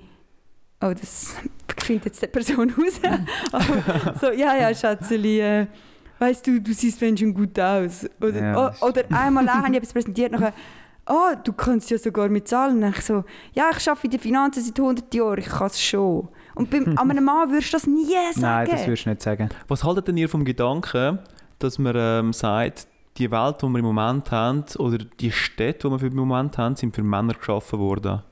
Oh, 0.80 0.92
das 0.98 1.34
findet 1.78 2.06
jetzt 2.06 2.22
die 2.22 2.26
Person 2.28 2.70
raus. 2.78 3.00
Aber 3.50 4.14
so 4.20 4.30
«Ja, 4.30 4.54
ja, 4.56 4.74
Schätzeli, 4.74 5.40
äh, 5.40 5.66
weißt 6.18 6.46
du, 6.46 6.60
du 6.60 6.72
siehst 6.72 7.00
wenn 7.00 7.16
schon 7.16 7.34
gut 7.34 7.58
aus». 7.58 8.06
Oder, 8.20 8.40
Ja, 8.40 8.74
oh, 8.80 8.86
oder 8.86 9.02
einmal 9.10 9.48
auch 9.48 9.54
habe 9.54 9.70
ich 9.70 9.76
etwas 9.78 9.92
präsentiert, 9.92 10.32
nachher 10.32 10.52
«Oh, 11.06 11.34
du 11.42 11.52
kannst 11.52 11.90
ja 11.90 11.98
sogar 11.98 12.28
mit 12.28 12.46
Zahlen». 12.46 12.82
Und 12.82 12.96
ich 12.96 13.04
so 13.04 13.24
«Ja, 13.52 13.70
ich 13.76 13.88
arbeite 13.88 14.06
in 14.06 14.10
den 14.12 14.20
Finanzen 14.20 14.62
seit 14.62 14.78
100 14.78 15.12
Jahren, 15.12 15.38
ich 15.38 15.46
kann 15.46 15.66
es 15.66 15.82
schon». 15.82 16.28
Und 16.54 16.70
beim, 16.70 16.96
an 16.96 17.10
einem 17.10 17.24
Mann 17.24 17.50
würdest 17.50 17.72
du 17.72 17.76
das 17.76 17.86
nie 17.88 18.06
sagen. 18.06 18.32
Nein, 18.40 18.68
das 18.70 18.86
würdest 18.86 19.06
du 19.06 19.10
nicht 19.10 19.22
sagen. 19.22 19.48
Was 19.66 19.82
haltet 19.82 20.06
denn 20.06 20.16
ihr 20.16 20.28
vom 20.28 20.44
Gedanken, 20.44 21.18
dass 21.58 21.78
man 21.78 21.94
ähm, 21.96 22.32
sagt, 22.32 22.86
die 23.18 23.30
Welt, 23.30 23.62
die 23.62 23.66
wir 23.66 23.78
im 23.78 23.84
Moment 23.84 24.30
haben, 24.30 24.64
oder 24.78 24.98
die 24.98 25.30
Städte, 25.30 25.90
die 25.90 26.00
wir 26.00 26.08
im 26.08 26.16
Moment 26.16 26.58
haben, 26.58 26.76
sind 26.76 26.94
für 26.94 27.02
Männer 27.02 27.34
geschaffen 27.34 27.78
worden? 27.78 28.22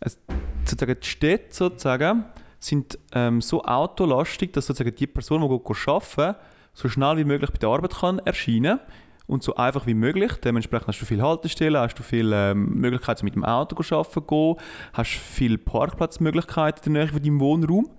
Es, 0.00 0.18
sozusagen 0.64 1.00
die 1.00 1.06
Städte 1.06 1.54
sozusagen, 1.54 2.24
sind 2.60 2.98
ähm, 3.12 3.40
so 3.40 3.64
autolastig, 3.64 4.52
dass 4.52 4.66
sozusagen 4.66 4.94
die 4.94 5.06
Person, 5.06 5.40
die 5.40 5.90
arbeiten 5.90 6.36
so 6.72 6.88
schnell 6.88 7.16
wie 7.16 7.24
möglich 7.24 7.50
bei 7.50 7.58
der 7.58 7.68
Arbeit 7.68 7.94
kann 7.94 8.18
erscheinen 8.20 8.80
und 9.26 9.42
so 9.42 9.54
einfach 9.54 9.86
wie 9.86 9.94
möglich. 9.94 10.32
Dementsprechend 10.42 10.88
hast 10.88 11.00
du 11.00 11.06
viele 11.06 11.22
Haltestellen, 11.22 11.80
hast 11.80 11.98
du 11.98 12.02
viele 12.02 12.50
ähm, 12.50 12.66
Möglichkeiten, 12.74 13.24
mit 13.24 13.34
dem 13.34 13.44
Auto 13.44 13.80
zu 13.82 13.96
arbeiten 13.96 14.26
gehen, 14.26 14.56
hast 14.92 15.10
viele 15.10 15.58
Parkplatzmöglichkeiten 15.58 16.86
in 16.86 16.94
der 16.94 17.04
Nähe 17.04 17.12
von 17.12 17.22
deinem 17.22 17.40
Wohnraum. 17.40 17.90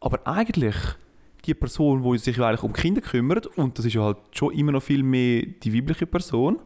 Aber 0.00 0.26
eigentlich 0.26 0.76
die 1.46 1.54
Person, 1.54 2.02
die 2.02 2.18
sich 2.18 2.40
eigentlich 2.40 2.62
um 2.62 2.72
Kinder 2.72 3.00
kümmert, 3.00 3.46
und 3.46 3.78
das 3.78 3.84
ist 3.84 3.94
ja 3.94 4.02
halt 4.02 4.18
schon 4.32 4.52
immer 4.52 4.72
noch 4.72 4.82
viel 4.82 5.02
mehr 5.02 5.42
die 5.42 5.74
weibliche 5.74 6.06
Person, 6.06 6.58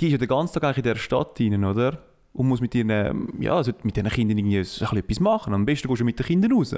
die 0.00 0.06
ist 0.06 0.12
ja 0.12 0.18
den 0.18 0.28
ganzen 0.28 0.54
Tag 0.54 0.64
eigentlich 0.64 0.78
in 0.78 0.82
dieser 0.84 0.96
Stadt 0.96 1.40
rein, 1.40 1.64
oder? 1.64 2.02
Und 2.32 2.46
muss 2.46 2.60
mit 2.60 2.74
ihren, 2.74 2.90
ähm, 2.90 3.34
ja, 3.40 3.56
also 3.56 3.72
mit 3.82 3.96
ihren 3.96 4.10
Kindern 4.10 4.38
irgendwie 4.38 4.58
etwas 4.58 5.20
machen. 5.20 5.54
Am 5.54 5.66
besten 5.66 5.88
gehst 5.88 6.00
du 6.00 6.04
mit 6.04 6.18
den 6.18 6.26
Kindern 6.26 6.52
raus. 6.52 6.74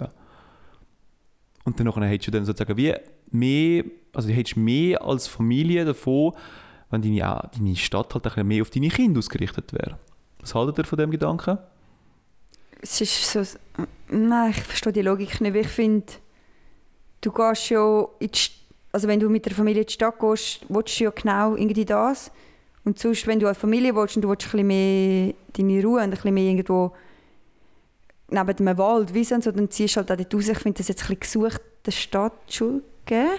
Und 1.65 1.79
dann 1.79 2.03
hättest 2.03 2.29
du 2.29 2.31
dann 2.31 2.47
sozusagen 2.47 2.77
wie 2.79 2.95
mehr, 3.31 3.85
also 4.15 4.29
du 4.29 4.61
mehr 4.61 5.03
als 5.03 5.27
Familie 5.27 5.85
davon, 5.85 6.33
wenn 6.89 7.03
deine, 7.03 7.51
deine 7.55 7.77
Stadt 7.77 8.15
halt 8.15 8.39
ein 8.39 8.47
mehr 8.47 8.63
auf 8.63 8.71
deine 8.71 8.89
Kinder 8.89 9.19
ausgerichtet 9.19 9.73
wäre. 9.73 9.99
Was 10.41 10.55
haltet 10.55 10.79
ihr 10.79 10.85
von 10.85 10.99
dem 10.99 11.11
Gedanken? 11.11 11.59
Es 12.81 13.01
ist 13.01 13.31
so... 13.31 13.43
Nein, 14.09 14.51
ich 14.53 14.63
verstehe 14.63 14.93
die 14.93 15.03
Logik 15.03 15.41
nicht. 15.43 15.55
Ich 15.55 15.69
finde, 15.69 16.07
du 17.21 17.33
gehst 17.33 17.71
ja 17.71 18.07
in 18.19 18.31
die 18.31 18.41
Also 18.93 19.09
wenn 19.09 19.21
du 19.21 19.29
mit 19.29 19.47
der 19.47 19.55
Familie 19.55 19.83
in 19.83 19.87
die 19.87 19.93
Stadt 19.93 20.19
gehst, 20.19 20.61
willst 20.69 20.99
du 20.99 21.05
ja 21.05 21.11
genau 21.11 21.55
irgendwie 21.55 21.85
das. 21.85 22.31
Und 22.85 22.99
sonst, 22.99 23.27
wenn 23.27 23.39
du 23.39 23.47
eine 23.47 23.55
Familie 23.55 23.95
willst 23.95 24.17
und 24.17 24.23
du 24.23 24.29
willst 24.29 24.47
ein 24.47 24.51
bisschen 24.51 24.67
mehr 24.67 25.35
deine 25.53 25.83
Ruhe 25.83 25.99
und 25.99 26.05
ein 26.05 26.11
bisschen 26.11 26.35
mehr 26.35 26.45
irgendwo 26.45 26.93
neben 28.29 28.57
dem 28.57 28.79
Wald, 28.79 29.13
wie 29.13 29.25
so, 29.25 29.39
dann 29.39 29.71
ziehst 29.71 29.97
du 29.97 30.01
halt 30.01 30.11
auch 30.11 30.17
dort 30.17 30.35
raus. 30.35 30.49
Ich 30.49 30.59
finde 30.59 30.79
das 30.79 30.89
jetzt 30.89 31.03
ein 31.03 31.17
bisschen 31.17 31.43
gesucht, 31.43 31.61
der 31.85 31.91
Stadt 31.91 32.33
Schuld 32.49 32.85
geben. 33.05 33.31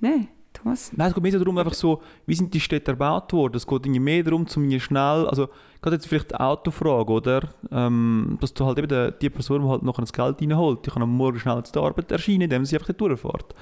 Nein, 0.00 0.28
Thomas? 0.64 0.92
Nein, 0.96 1.08
es 1.08 1.14
geht 1.14 1.22
mehr 1.22 1.32
so 1.32 1.38
darum, 1.38 1.58
einfach 1.58 1.74
so, 1.74 2.00
wie 2.26 2.34
sind 2.34 2.52
die 2.52 2.60
Städte 2.60 2.92
erbaut 2.92 3.32
worden? 3.32 3.56
Es 3.56 3.66
geht 3.66 3.86
irgendwie 3.86 4.00
mehr 4.00 4.22
darum, 4.22 4.46
um 4.54 4.80
schnell, 4.80 5.26
also 5.26 5.48
gerade 5.80 5.96
jetzt 5.96 6.06
vielleicht 6.06 6.30
die 6.30 6.36
Autofrage, 6.36 7.12
oder? 7.12 7.48
Ähm, 7.70 8.38
dass 8.40 8.54
du 8.54 8.64
halt 8.64 8.78
eben 8.78 8.88
die, 8.88 9.18
die 9.20 9.30
Person, 9.30 9.62
die 9.62 9.68
halt 9.68 9.82
noch 9.82 9.98
das 9.98 10.12
Geld 10.12 10.40
reinholt, 10.40 10.86
die 10.86 10.90
kann 10.90 11.02
am 11.02 11.14
Morgen 11.14 11.38
schnell 11.38 11.62
zur 11.64 11.84
Arbeit 11.84 12.10
erscheinen, 12.10 12.42
indem 12.42 12.64
sie 12.64 12.76
einfach 12.76 12.88
dort 12.88 13.00
durchfährt. 13.00 13.54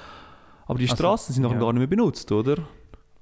Aber 0.66 0.78
die 0.78 0.84
Also, 0.84 0.96
Straßen 0.96 1.34
sind 1.34 1.42
nachher 1.42 1.56
ja. 1.56 1.60
gar 1.60 1.72
nicht 1.72 1.80
mehr 1.80 1.88
benutzt, 1.88 2.30
oder? 2.30 2.56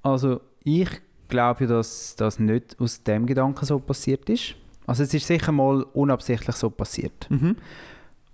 Also 0.02 0.40
ich 0.62 0.88
glaube 1.28 1.64
ja, 1.64 1.70
dass 1.70 2.14
das 2.16 2.38
nicht 2.38 2.76
aus 2.78 3.02
dem 3.02 3.26
Gedanken 3.26 3.64
so 3.64 3.78
passiert 3.78 4.28
ist. 4.28 4.54
Also 4.86 5.04
es 5.04 5.14
ist 5.14 5.26
sicher 5.26 5.52
mal 5.52 5.82
unabsichtlich 5.94 6.56
so 6.56 6.68
passiert. 6.68 7.28
Mhm. 7.30 7.56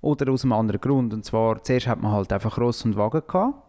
Oder 0.01 0.33
aus 0.33 0.45
einem 0.45 0.53
anderen 0.53 0.81
Grund. 0.81 1.13
Und 1.13 1.25
zwar, 1.25 1.63
zuerst 1.63 1.87
hat 1.87 2.01
man 2.01 2.13
halt 2.13 2.33
einfach 2.33 2.59
Ross 2.59 2.85
und 2.85 2.97
Wagen 2.97 3.23
gehabt. 3.27 3.66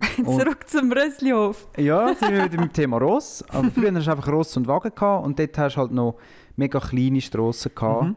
Zurück 0.16 0.68
zum 0.68 0.92
Rösslihof. 0.92 1.68
Ja, 1.76 2.14
sind 2.14 2.32
wir 2.32 2.44
wieder 2.44 2.60
mit 2.60 2.70
dem 2.70 2.72
Thema 2.72 2.98
Ross. 2.98 3.44
Aber 3.48 3.70
früher 3.74 3.92
hast 3.94 4.06
du 4.06 4.10
einfach 4.10 4.28
Ross 4.28 4.56
und 4.56 4.66
Wagen 4.66 4.94
gehabt 4.94 5.24
und 5.24 5.38
dort 5.38 5.58
hast 5.58 5.76
du 5.76 5.80
halt 5.80 5.92
noch 5.92 6.16
mega 6.56 6.80
kleine 6.80 7.20
Strassen 7.20 7.72
gehabt. 7.74 8.04
Mhm. 8.04 8.16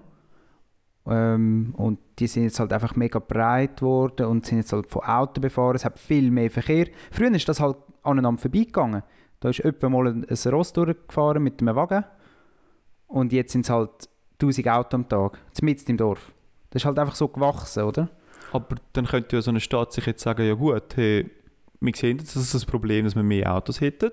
Ähm, 1.05 1.73
und 1.77 1.99
die 2.19 2.27
sind 2.27 2.43
jetzt 2.43 2.59
halt 2.59 2.71
einfach 2.71 2.95
mega 2.95 3.19
breit 3.19 3.77
geworden 3.77 4.27
und 4.27 4.45
sind 4.45 4.59
jetzt 4.59 4.71
halt 4.71 4.89
von 4.89 5.03
Autos 5.03 5.41
befahren. 5.41 5.75
Es 5.75 5.83
hat 5.83 5.99
viel 5.99 6.31
mehr 6.31 6.49
Verkehr. 6.49 6.87
Früher 7.11 7.31
ist 7.31 7.47
das 7.49 7.59
halt 7.59 7.77
aneinander 8.03 8.41
vorbeigegangen. 8.41 9.03
Da 9.39 9.49
ist 9.49 9.59
etwa 9.59 9.89
mal 9.89 10.07
ein, 10.07 10.25
ein 10.25 10.51
Ross 10.51 10.71
durchgefahren 10.71 11.43
mit 11.43 11.61
einem 11.61 11.75
Wagen. 11.75 12.05
Und 13.07 13.33
jetzt 13.33 13.51
sind 13.51 13.65
es 13.65 13.69
halt 13.69 14.09
1000 14.41 14.67
Autos 14.69 14.93
am 14.93 15.09
Tag, 15.09 15.39
mitten 15.61 15.91
im 15.91 15.97
Dorf. 15.97 16.33
Das 16.69 16.81
ist 16.81 16.85
halt 16.85 16.97
einfach 16.97 17.15
so 17.15 17.27
gewachsen, 17.27 17.83
oder? 17.83 18.09
Aber 18.53 18.75
dann 18.93 19.05
könnte 19.05 19.35
ja 19.35 19.41
so 19.41 19.51
eine 19.51 19.59
Stadt 19.59 19.91
sich 19.93 20.05
jetzt 20.05 20.23
sagen, 20.23 20.45
ja 20.47 20.53
gut, 20.53 20.95
hey, 20.95 21.29
wir 21.83 21.93
sehen 21.95 22.17
jetzt, 22.19 22.35
das 22.35 22.43
ist 22.43 22.53
das 22.53 22.65
Problem, 22.65 23.05
dass 23.05 23.15
wir 23.15 23.23
mehr 23.23 23.53
Autos 23.53 23.81
hätten. 23.81 24.11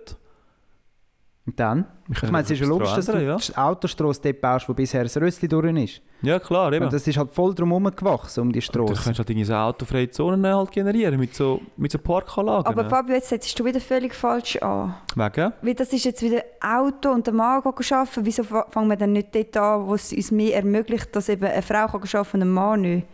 Und 1.47 1.59
dann? 1.59 1.87
Ich 2.13 2.19
können 2.21 2.33
meine, 2.33 2.45
es 2.45 2.51
ist 2.51 2.61
ja 2.61 2.67
logisch, 2.67 2.93
dass 2.93 3.07
du 3.07 3.13
die 3.19 3.57
Autostrasse 3.57 4.21
dort 4.23 4.41
baust, 4.43 4.69
wo 4.69 4.75
bisher 4.75 5.01
ein 5.01 5.07
Rössli 5.09 5.49
durch 5.49 5.75
ist. 5.85 6.03
ja. 6.21 6.35
ja, 6.35 6.39
klar, 6.39 6.71
eben. 6.73 6.85
Und 6.85 6.93
das 6.93 7.07
ist 7.09 7.17
halt 7.17 7.31
voll 7.31 7.55
drum 7.55 7.83
gewachsen, 7.97 8.41
um 8.43 8.53
die 8.53 8.61
dann 8.61 8.63
Strasse. 8.63 8.93
kannst 8.93 9.07
du 9.07 9.15
halt 9.21 9.31
irgendwie 9.31 9.45
so 9.47 9.55
autofreie 9.55 10.11
Zonen 10.11 10.47
halt 10.55 10.71
generieren, 10.71 11.19
mit 11.19 11.35
so, 11.35 11.61
mit 11.79 11.91
so 11.91 11.99
Parkanlagen. 11.99 12.67
Aber 12.67 12.85
Fabio, 12.89 13.15
jetzt 13.15 13.31
setzt 13.31 13.59
du 13.59 13.65
wieder 13.65 13.81
völlig 13.81 14.15
falsch 14.15 14.57
an. 14.59 14.95
Wegen? 15.17 15.53
Weil 15.63 15.75
das 15.75 15.93
ist 15.95 16.05
jetzt 16.05 16.21
wieder 16.23 16.43
Auto 16.61 17.11
und 17.11 17.27
der 17.27 17.35
Mann 17.35 17.63
kann 17.63 17.73
arbeiten. 17.99 18.25
Wieso 18.27 18.43
fa- 18.45 18.67
fangen 18.69 18.91
wir 18.91 18.97
dann 18.97 19.13
nicht 19.15 19.35
dort 19.35 19.57
an, 19.57 19.87
wo 19.89 19.95
es 19.95 20.13
uns 20.13 20.31
mehr 20.31 20.57
ermöglicht, 20.57 21.17
dass 21.17 21.29
eben 21.31 21.47
eine 21.47 21.63
Frau 21.63 21.87
kann 21.87 22.03
arbeiten 22.03 22.37
und 22.37 22.43
ein 22.43 22.51
Mann 22.51 22.81
nicht? 22.83 23.07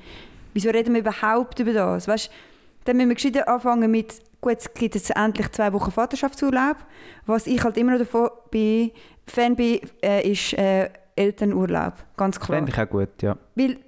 Wieso 0.52 0.70
reden 0.70 0.92
wir 0.94 1.00
überhaupt 1.00 1.60
über 1.60 1.72
das? 1.72 2.08
Weißt, 2.08 2.28
dann 2.84 2.96
müssen 2.96 3.08
wir 3.10 3.14
gescheiter 3.14 3.48
anfangen 3.48 3.90
mit, 3.90 4.14
gut, 4.46 4.58
es 4.58 4.72
gibt 4.72 4.94
jetzt 4.94 5.10
endlich 5.16 5.50
zwei 5.52 5.72
Wochen 5.72 5.90
Vaterschaftsurlaub. 5.90 6.76
Was 7.26 7.46
ich 7.46 7.62
halt 7.62 7.76
immer 7.76 7.92
noch 7.92 7.98
davon 7.98 8.30
bin, 8.50 8.92
Fan 9.26 9.56
bin, 9.56 9.80
äh, 10.02 10.30
ist 10.30 10.52
äh, 10.52 10.88
Elternurlaub. 11.16 11.94
Ganz 12.16 12.38
klar. 12.38 12.58
Fände 12.58 12.70
ich 12.70 12.78
auch 12.78 12.88
gut, 12.88 13.22
ja. 13.22 13.36
Weil 13.56 13.78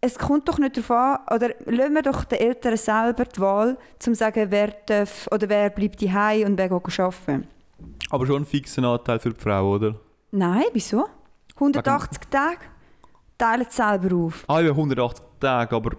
es 0.00 0.18
kommt 0.18 0.48
doch 0.48 0.58
nicht 0.58 0.76
darauf 0.76 0.90
an, 0.90 1.36
oder 1.36 1.50
lassen 1.66 1.94
wir 1.94 2.02
doch 2.02 2.24
den 2.24 2.38
Eltern 2.38 2.76
selber 2.76 3.24
die 3.24 3.40
Wahl, 3.40 3.70
um 3.70 3.76
zu 3.98 4.14
sagen, 4.14 4.46
wer 4.50 4.68
darf 4.86 5.28
oder 5.30 5.48
wer 5.48 5.70
bleibt 5.70 6.02
daheim 6.02 6.46
und 6.48 6.58
wer 6.58 6.68
geht 6.68 7.00
arbeiten. 7.00 7.46
Aber 8.10 8.26
schon 8.26 8.42
ein 8.42 8.46
fixer 8.46 8.82
Anteil 8.82 9.20
für 9.20 9.30
die 9.30 9.40
Frau, 9.40 9.74
oder? 9.74 9.94
Nein, 10.32 10.64
wieso? 10.72 11.06
180 11.54 12.28
Tage? 12.30 12.58
Teilen 13.36 13.66
es 13.68 13.76
selber 13.76 14.16
auf. 14.16 14.44
Ah, 14.48 14.60
ja, 14.60 14.70
180 14.70 15.24
Tage, 15.38 15.76
aber 15.76 15.90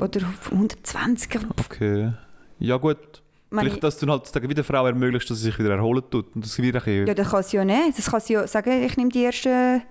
Oder 0.00 0.20
120. 0.50 1.38
okay. 1.58 2.12
Ja 2.58 2.76
gut, 2.76 3.22
Vielleicht, 3.50 3.82
dass 3.82 3.98
du 3.98 4.06
halt 4.06 4.26
sozusagen 4.26 4.44
wieder 4.44 4.62
der 4.62 4.64
Frau 4.64 4.86
ermöglicht, 4.86 5.28
dass 5.30 5.38
sie 5.38 5.44
sich 5.44 5.58
wieder 5.58 5.70
erholen 5.70 6.02
tut 6.10 6.34
und 6.36 6.46
sie 6.46 6.62
wieder 6.62 6.86
ja, 6.86 7.14
das 7.14 7.30
kann 7.30 7.42
sie 7.42 7.56
ja 7.56 7.64
nicht. 7.64 7.98
Das 7.98 8.10
kann 8.10 8.20
sie 8.20 8.34
ja 8.34 8.46
sagen, 8.46 8.82
ich 8.84 8.96
nehme 8.96 9.10
die 9.10 9.24
ersten... 9.24 9.82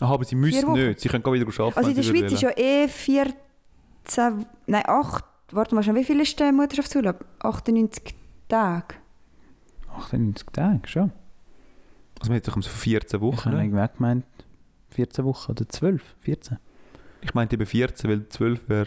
Aha, 0.00 0.14
aber 0.14 0.24
sie 0.24 0.34
müssen 0.34 0.72
nicht, 0.72 1.00
sie 1.00 1.08
können 1.08 1.22
gar 1.22 1.34
wieder 1.34 1.46
arbeiten, 1.46 1.78
Also 1.78 1.90
in 1.90 1.96
der 1.96 2.02
Schweiz 2.02 2.32
ist 2.32 2.42
ja 2.42 2.50
eh 2.56 2.88
14... 2.88 4.46
Nein, 4.66 4.82
8... 4.86 5.24
Warte 5.54 5.74
mal, 5.74 5.82
schon, 5.82 5.94
wie 5.96 6.04
viel 6.04 6.18
ist 6.20 6.40
der 6.40 6.50
Mutterschaftsurlaub? 6.50 7.22
98 7.40 8.14
Tage. 8.48 8.94
98 9.94 10.46
Tage, 10.50 10.88
schon. 10.88 11.12
Also 12.18 12.30
man 12.30 12.36
hat 12.36 12.48
doch 12.48 12.56
um 12.56 12.62
so 12.62 12.70
14 12.70 13.18
Ich 13.18 13.22
Wochen, 13.22 13.44
habe 13.44 13.56
ne? 13.56 13.64
irgendwie 13.64 13.96
gemeint, 13.96 14.24
14 14.90 15.24
Wochen 15.26 15.50
oder 15.50 15.68
12, 15.68 16.02
14. 16.20 16.58
Ich 17.20 17.34
meinte 17.34 17.56
eben 17.56 17.66
14, 17.66 18.10
weil 18.10 18.28
12 18.28 18.68
wäre 18.68 18.86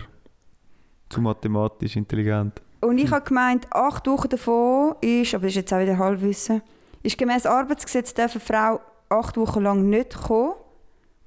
zu 1.09 1.21
mathematisch 1.21 1.95
intelligent. 1.95 2.61
Und 2.85 2.97
ich 2.97 3.11
habe 3.11 3.25
gemeint, 3.25 3.67
acht 3.71 4.07
Wochen 4.07 4.29
davon 4.29 4.95
ist, 5.01 5.33
aber 5.33 5.43
das 5.43 5.51
ist 5.51 5.55
jetzt 5.55 5.73
auch 5.73 5.79
wieder 5.79 5.97
Halbwissen, 5.97 6.61
ist 7.03 7.17
gemäß 7.17 7.45
Arbeitsgesetz 7.45 8.13
darf 8.13 8.31
eine 8.33 8.41
Frau 8.41 8.79
acht 9.09 9.37
Wochen 9.37 9.61
lang 9.61 9.89
nicht 9.89 10.15
kommen. 10.15 10.53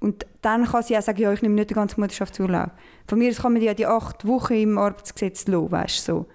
Und 0.01 0.27
dann 0.43 0.65
kann 0.65 0.83
sie 0.85 0.97
auch 0.97 1.03
sagen, 1.03 1.21
ja, 1.21 1.33
ich 1.33 1.43
nehme 1.43 1.57
nicht 1.57 1.71
den 1.71 1.75
ganzen 1.75 2.01
Mutterschaftsurlaub. 2.01 2.71
Von 3.09 3.19
mir 3.19 3.31
aus 3.31 3.43
kann 3.43 3.53
man 3.53 3.63
ja 3.63 3.75
die 3.75 3.87
acht 3.87 4.27
Wochen 4.27 4.55
im 4.55 4.79
Arbeitsgesetz 4.79 5.47
lassen, 5.49 5.73
weißt 5.73 6.09
du, 6.09 6.13
so. 6.13 6.27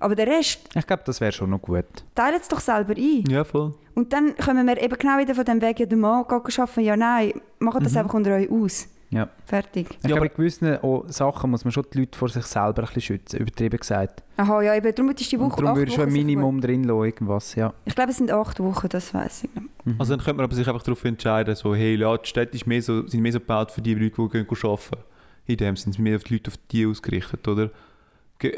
Aber 0.00 0.16
der 0.16 0.26
Rest, 0.26 0.68
Ich 0.74 0.86
glaube, 0.86 1.04
das 1.06 1.20
wäre 1.20 1.30
schon 1.30 1.50
noch 1.50 1.62
gut. 1.62 1.84
teilt 2.16 2.40
es 2.40 2.48
doch 2.48 2.58
selber 2.58 2.94
ein. 2.96 3.22
Ja, 3.28 3.44
voll. 3.44 3.74
Und 3.94 4.12
dann 4.12 4.34
kommen 4.36 4.66
wir 4.66 4.82
eben 4.82 4.98
genau 4.98 5.18
wieder 5.18 5.36
von 5.36 5.44
dem 5.44 5.60
Weg, 5.60 5.78
ja, 5.78 5.86
der 5.86 5.98
Mann 5.98 6.24
geht 6.26 6.58
arbeiten, 6.58 6.80
ja, 6.80 6.96
nein, 6.96 7.32
macht 7.60 7.84
das 7.86 7.96
einfach 7.96 8.14
unter 8.14 8.32
euch 8.32 8.50
aus. 8.50 8.88
Ja. 9.12 9.28
Fertig. 9.44 9.88
Ich 9.90 9.96
Ja, 10.02 10.08
glaube, 10.08 10.20
aber- 10.22 10.30
in 10.30 10.36
gewissen 10.36 10.78
oh, 10.80 11.04
Sachen 11.06 11.50
muss 11.50 11.64
man 11.64 11.70
schon 11.72 11.84
die 11.92 11.98
Leute 12.00 12.18
vor 12.18 12.30
sich 12.30 12.44
selber 12.44 12.80
ein 12.82 12.86
bisschen 12.86 13.02
schützen, 13.02 13.40
übertrieben 13.40 13.76
gesagt. 13.78 14.22
Aha, 14.38 14.62
ja, 14.62 14.74
eben, 14.74 14.94
darum 14.94 15.10
ist 15.10 15.30
die 15.30 15.36
Und 15.36 15.44
Woche 15.50 15.56
darum 15.56 15.68
acht 15.72 15.76
würde 15.76 15.90
ich 15.90 15.94
schon 15.94 16.06
ein 16.06 16.12
Minimum 16.12 16.60
drin 16.62 16.84
lassen, 16.84 17.04
irgendwas, 17.04 17.54
ja. 17.54 17.74
Ich 17.84 17.94
glaube, 17.94 18.10
es 18.10 18.16
sind 18.16 18.32
acht 18.32 18.58
Wochen, 18.58 18.88
das 18.88 19.12
weiß 19.12 19.44
ich 19.44 19.50
nicht. 19.54 20.00
Also 20.00 20.14
dann 20.16 20.24
könnte 20.24 20.38
man 20.38 20.44
aber 20.44 20.54
sich 20.54 20.66
einfach 20.66 20.82
darauf 20.82 21.04
entscheiden, 21.04 21.54
so, 21.54 21.74
hey, 21.74 21.94
ja, 21.96 22.16
die 22.16 22.26
Städte 22.26 22.56
ist 22.56 22.66
mehr 22.66 22.80
so, 22.80 23.06
sind 23.06 23.20
mehr 23.20 23.32
so 23.32 23.38
gebaut 23.40 23.70
für 23.70 23.82
die 23.82 23.94
Leute, 23.94 24.16
die 24.16 24.28
gehen 24.28 24.46
arbeiten. 24.50 24.96
In 25.44 25.56
dem 25.58 25.76
sind 25.76 25.98
mehr 25.98 26.16
auf 26.16 26.24
die 26.24 26.34
Leute 26.34 26.50
auf 26.50 26.56
die 26.70 26.86
ausgerichtet, 26.86 27.46
oder? 27.46 27.70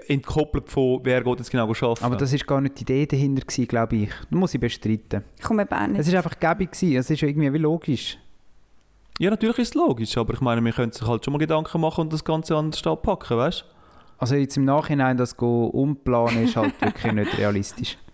Entkoppelt 0.08 0.70
von, 0.70 1.00
wer 1.02 1.22
geht 1.22 1.38
jetzt 1.38 1.50
genau 1.50 1.64
arbeiten. 1.68 2.04
Aber 2.04 2.16
das 2.16 2.32
war 2.32 2.38
gar 2.38 2.60
nicht 2.60 2.78
die 2.78 2.82
Idee 2.82 3.06
dahinter, 3.06 3.42
glaube 3.66 3.96
ich. 3.96 4.08
Das 4.08 4.30
muss 4.30 4.54
ich 4.54 4.60
bestreiten. 4.60 5.24
Ich 5.36 5.42
komme 5.44 5.62
eben 5.62 5.72
auch 5.74 5.86
nicht. 5.88 6.00
Es 6.00 6.08
war 6.12 6.18
einfach 6.18 6.38
gäbig, 6.40 6.72
gewesen. 6.72 6.96
es 6.96 7.10
ist 7.10 7.20
ja 7.20 7.28
irgendwie 7.28 7.52
wie 7.52 7.58
logisch. 7.58 8.18
Ja, 9.18 9.30
natürlich 9.30 9.58
ist 9.58 9.68
es 9.68 9.74
logisch, 9.74 10.16
aber 10.18 10.34
ich 10.34 10.40
meine, 10.40 10.64
wir 10.64 10.72
können 10.72 10.92
sich 10.92 11.06
halt 11.06 11.24
schon 11.24 11.32
mal 11.32 11.38
Gedanken 11.38 11.80
machen 11.80 12.02
und 12.02 12.12
das 12.12 12.24
Ganze 12.24 12.56
an 12.56 12.66
den 12.66 12.72
Stab 12.72 13.02
packen, 13.02 13.36
weißt 13.36 13.60
du? 13.60 13.64
Also 14.18 14.34
jetzt 14.34 14.56
im 14.56 14.64
Nachhinein 14.64 15.16
das 15.16 15.36
go 15.36 15.66
umplanen 15.66 16.44
ist 16.44 16.56
halt 16.56 16.80
wirklich 16.80 17.12
nicht 17.12 17.38
realistisch. 17.38 17.98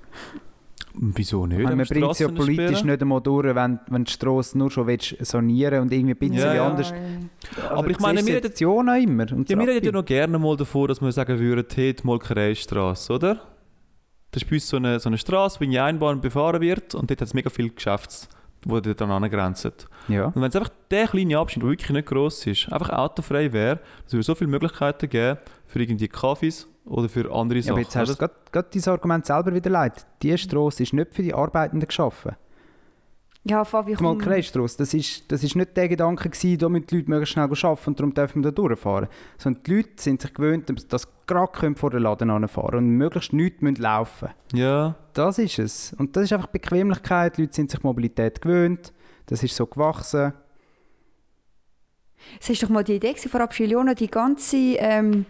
Wieso 0.95 1.47
nicht? 1.47 1.59
Ich 1.59 1.65
meine, 1.65 1.77
man 1.77 1.87
bringt 1.87 2.11
es 2.11 2.19
ja 2.19 2.29
politisch 2.29 2.79
sperren? 2.79 2.87
nicht 2.87 3.03
einmal 3.03 3.21
durch, 3.21 3.55
wenn, 3.55 3.79
wenn 3.89 4.05
die 4.05 4.13
Strasse 4.13 4.59
nur 4.59 4.71
schon 4.71 4.87
willst 4.89 5.15
sanieren 5.25 5.83
und 5.83 5.93
irgendwie 5.93 6.15
ein 6.15 6.19
bisschen 6.19 6.37
Ja, 6.37 6.55
ja. 6.55 6.67
anders. 6.67 6.93
Aber 7.71 7.89
ich 7.89 8.01
meine, 8.01 8.27
wir 8.27 8.35
reden 8.35 8.53
ja 8.57 8.83
noch 8.83 8.95
immer. 8.97 9.33
Und 9.33 9.49
Ja, 9.49 9.59
wir 9.59 9.69
reden 9.69 9.87
ja 9.87 9.93
noch 9.93 10.05
gerne 10.05 10.39
mal 10.39 10.57
davon, 10.57 10.89
dass 10.89 11.01
wir 11.01 11.13
sagen 11.13 11.39
würden, 11.39 11.65
hey, 11.73 11.95
die 11.95 12.05
Molkereistrasse, 12.05 13.13
oder? 13.13 13.41
Das 14.33 14.43
ist 14.43 14.49
bei 14.49 14.57
uns 14.57 14.69
so 14.69 14.77
eine, 14.79 14.99
so 15.01 15.09
eine 15.09 15.19
Straße, 15.19 15.61
wo 15.61 15.65
in 15.65 15.71
die 15.71 15.79
Einbahn 15.79 16.21
befahren 16.21 16.61
wird 16.61 16.95
und 16.95 17.09
dort 17.11 17.21
hat 17.21 17.29
es 17.29 17.35
mega 17.35 17.51
viele 17.51 17.71
Geschäfte, 17.71 18.27
die 18.65 18.95
dann 18.95 19.11
angrenzen. 19.11 19.73
Ja. 20.09 20.27
Und 20.27 20.37
wenn 20.37 20.45
es 20.51 20.57
einfach 20.57 20.71
der 20.91 21.07
kleine 21.09 21.39
Abschnitt, 21.39 21.63
der 21.63 21.71
wirklich 21.71 21.91
nicht 21.91 22.09
gross 22.09 22.47
ist, 22.47 22.71
einfach 22.73 22.91
autofrei 22.91 23.53
wäre, 23.53 23.81
es 24.07 24.13
würde 24.13 24.23
so 24.23 24.35
viele 24.35 24.51
Möglichkeiten 24.51 25.09
geben 25.09 25.39
für 25.67 25.81
irgendwie 25.81 26.09
Kaffees 26.09 26.67
oder 26.85 27.09
für 27.09 27.31
andere 27.33 27.59
Ja, 27.59 27.63
Sachen. 27.63 27.73
aber 27.73 27.81
jetzt 27.83 27.97
hast 27.97 28.09
du 28.09 28.13
oder? 28.15 28.19
gerade, 28.29 28.35
gerade 28.53 28.69
dieses 28.73 28.89
Argument 28.89 29.25
selber 29.27 29.55
wieder 29.55 29.71
leid. 29.71 30.07
Die 30.23 30.37
Strasse 30.37 30.83
ist 30.83 30.93
nicht 30.93 31.15
für 31.15 31.23
die 31.23 31.33
Arbeitenden 31.35 31.87
geschaffen. 31.87 32.33
Ja, 33.45 33.65
Fabi, 33.65 33.95
komm. 33.95 34.07
Molkereistrasse, 34.07 34.77
das 34.79 34.93
ist, 34.93 35.33
das 35.33 35.43
ist 35.43 35.57
nicht 35.57 35.75
der 35.75 35.89
Gedanke 35.89 36.29
gewesen, 36.29 36.59
da 36.59 36.69
müssen 36.69 36.87
die 36.87 36.97
Leute 36.97 37.11
möglichst 37.11 37.33
schnell 37.33 37.45
arbeiten 37.45 37.89
und 37.89 37.99
darum 37.99 38.13
dürfen 38.15 38.45
wir 38.45 38.51
da 38.51 38.55
durchfahren. 38.55 39.09
Sondern 39.39 39.63
die 39.63 39.77
Leute 39.77 39.91
sind 39.97 40.21
sich 40.21 40.35
gewöhnt, 40.35 40.93
dass 40.93 41.03
sie 41.03 41.09
gerade 41.27 41.75
vor 41.75 41.91
den 41.91 42.03
Laden 42.03 42.31
anfahren 42.31 42.79
und 42.79 42.91
möglichst 42.91 43.33
nichts 43.33 43.63
müssen 43.63 43.77
laufen 43.83 44.29
Ja, 44.53 44.95
Das 45.15 45.39
ist 45.39 45.59
es. 45.59 45.95
Und 45.95 46.17
das 46.17 46.25
ist 46.25 46.35
einfach 46.35 46.49
Bequemlichkeit. 46.49 47.39
Die 47.39 47.43
Leute 47.43 47.55
sind 47.55 47.71
sich 47.71 47.83
Mobilität 47.83 48.43
gewöhnt. 48.43 48.93
Das 49.27 49.43
ist 49.43 49.57
so 49.57 49.67
gewachsen. 49.67 50.35
Es 52.39 52.51
war 52.51 52.57
doch 52.57 52.69
mal 52.69 52.85
die 52.85 52.97
Idee 52.97 53.13
gewesen, 53.13 53.31
von 53.31 53.41
Rapschiliona, 53.41 53.95
die 53.95 54.11
ganze, 54.11 54.57
ähm, 54.57 55.25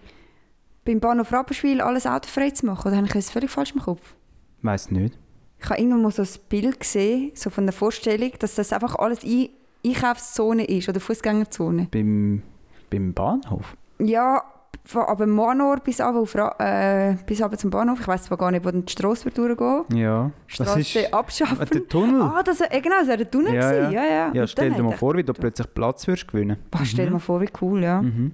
beim 0.84 0.98
Bahnhof 0.98 1.32
Rapperswil 1.32 1.80
alles 1.80 2.06
autofrei 2.06 2.50
zu 2.50 2.66
machen. 2.66 2.88
Oder 2.88 2.96
habe 2.96 3.06
ich 3.06 3.12
das 3.12 3.30
völlig 3.30 3.50
falsch 3.50 3.72
im 3.72 3.80
Kopf? 3.80 4.14
Weiß 4.62 4.90
nicht. 4.90 5.16
Ich 5.62 5.68
habe 5.68 5.78
irgendwann 5.80 6.02
mal 6.02 6.10
so 6.10 6.22
ein 6.22 6.28
Bild 6.48 6.80
gesehen, 6.80 7.32
so 7.34 7.50
von 7.50 7.66
der 7.66 7.72
Vorstellung, 7.72 8.32
dass 8.38 8.54
das 8.54 8.72
einfach 8.72 8.96
alles 8.96 9.22
Ein 9.24 9.48
Einkaufszone 9.84 10.64
ist 10.64 10.88
oder 10.88 11.00
Fußgängerzone. 11.00 11.88
Beim, 11.90 12.42
beim 12.90 13.12
Bahnhof. 13.12 13.76
Ja, 13.98 14.42
von 14.84 15.02
aber 15.02 15.26
Manor 15.26 15.78
bis 15.80 16.00
runter 16.00 16.20
auf 16.20 16.60
äh, 16.60 17.16
bis 17.26 17.42
runter 17.42 17.58
zum 17.58 17.70
Bahnhof. 17.70 18.00
Ich 18.00 18.08
weiß 18.08 18.24
zwar 18.24 18.38
gar 18.38 18.50
nicht, 18.50 18.64
wo 18.64 18.70
die 18.70 18.90
Strasse 18.90 19.26
wird 19.26 19.36
durchgehen. 19.36 19.84
Ja. 19.94 20.30
Das 20.46 20.54
Strasse 20.54 20.80
ist 20.80 21.12
abschaffen. 21.14 21.68
der 21.72 21.88
Tunnel. 21.88 22.22
Ah, 22.22 22.42
das, 22.42 22.60
äh, 22.60 22.80
genau, 22.80 22.96
das 22.98 23.08
wäre 23.08 23.18
der 23.18 23.30
Tunnel 23.30 23.54
Ja, 23.54 23.72
ja. 23.72 23.90
Ja, 23.90 24.04
ja. 24.04 24.32
ja, 24.32 24.46
stell 24.46 24.70
dir 24.70 24.82
mal 24.82 24.96
vor, 24.96 25.14
wie 25.16 25.22
du 25.22 25.34
plötzlich 25.34 25.72
Platz 25.74 26.06
wirst 26.06 26.26
gewinnen. 26.28 26.56
Boah, 26.70 26.84
stell 26.84 27.06
dir 27.06 27.12
mal 27.12 27.18
vor, 27.18 27.40
wie 27.40 27.50
cool, 27.60 27.82
ja. 27.82 28.00
Mhm. 28.00 28.32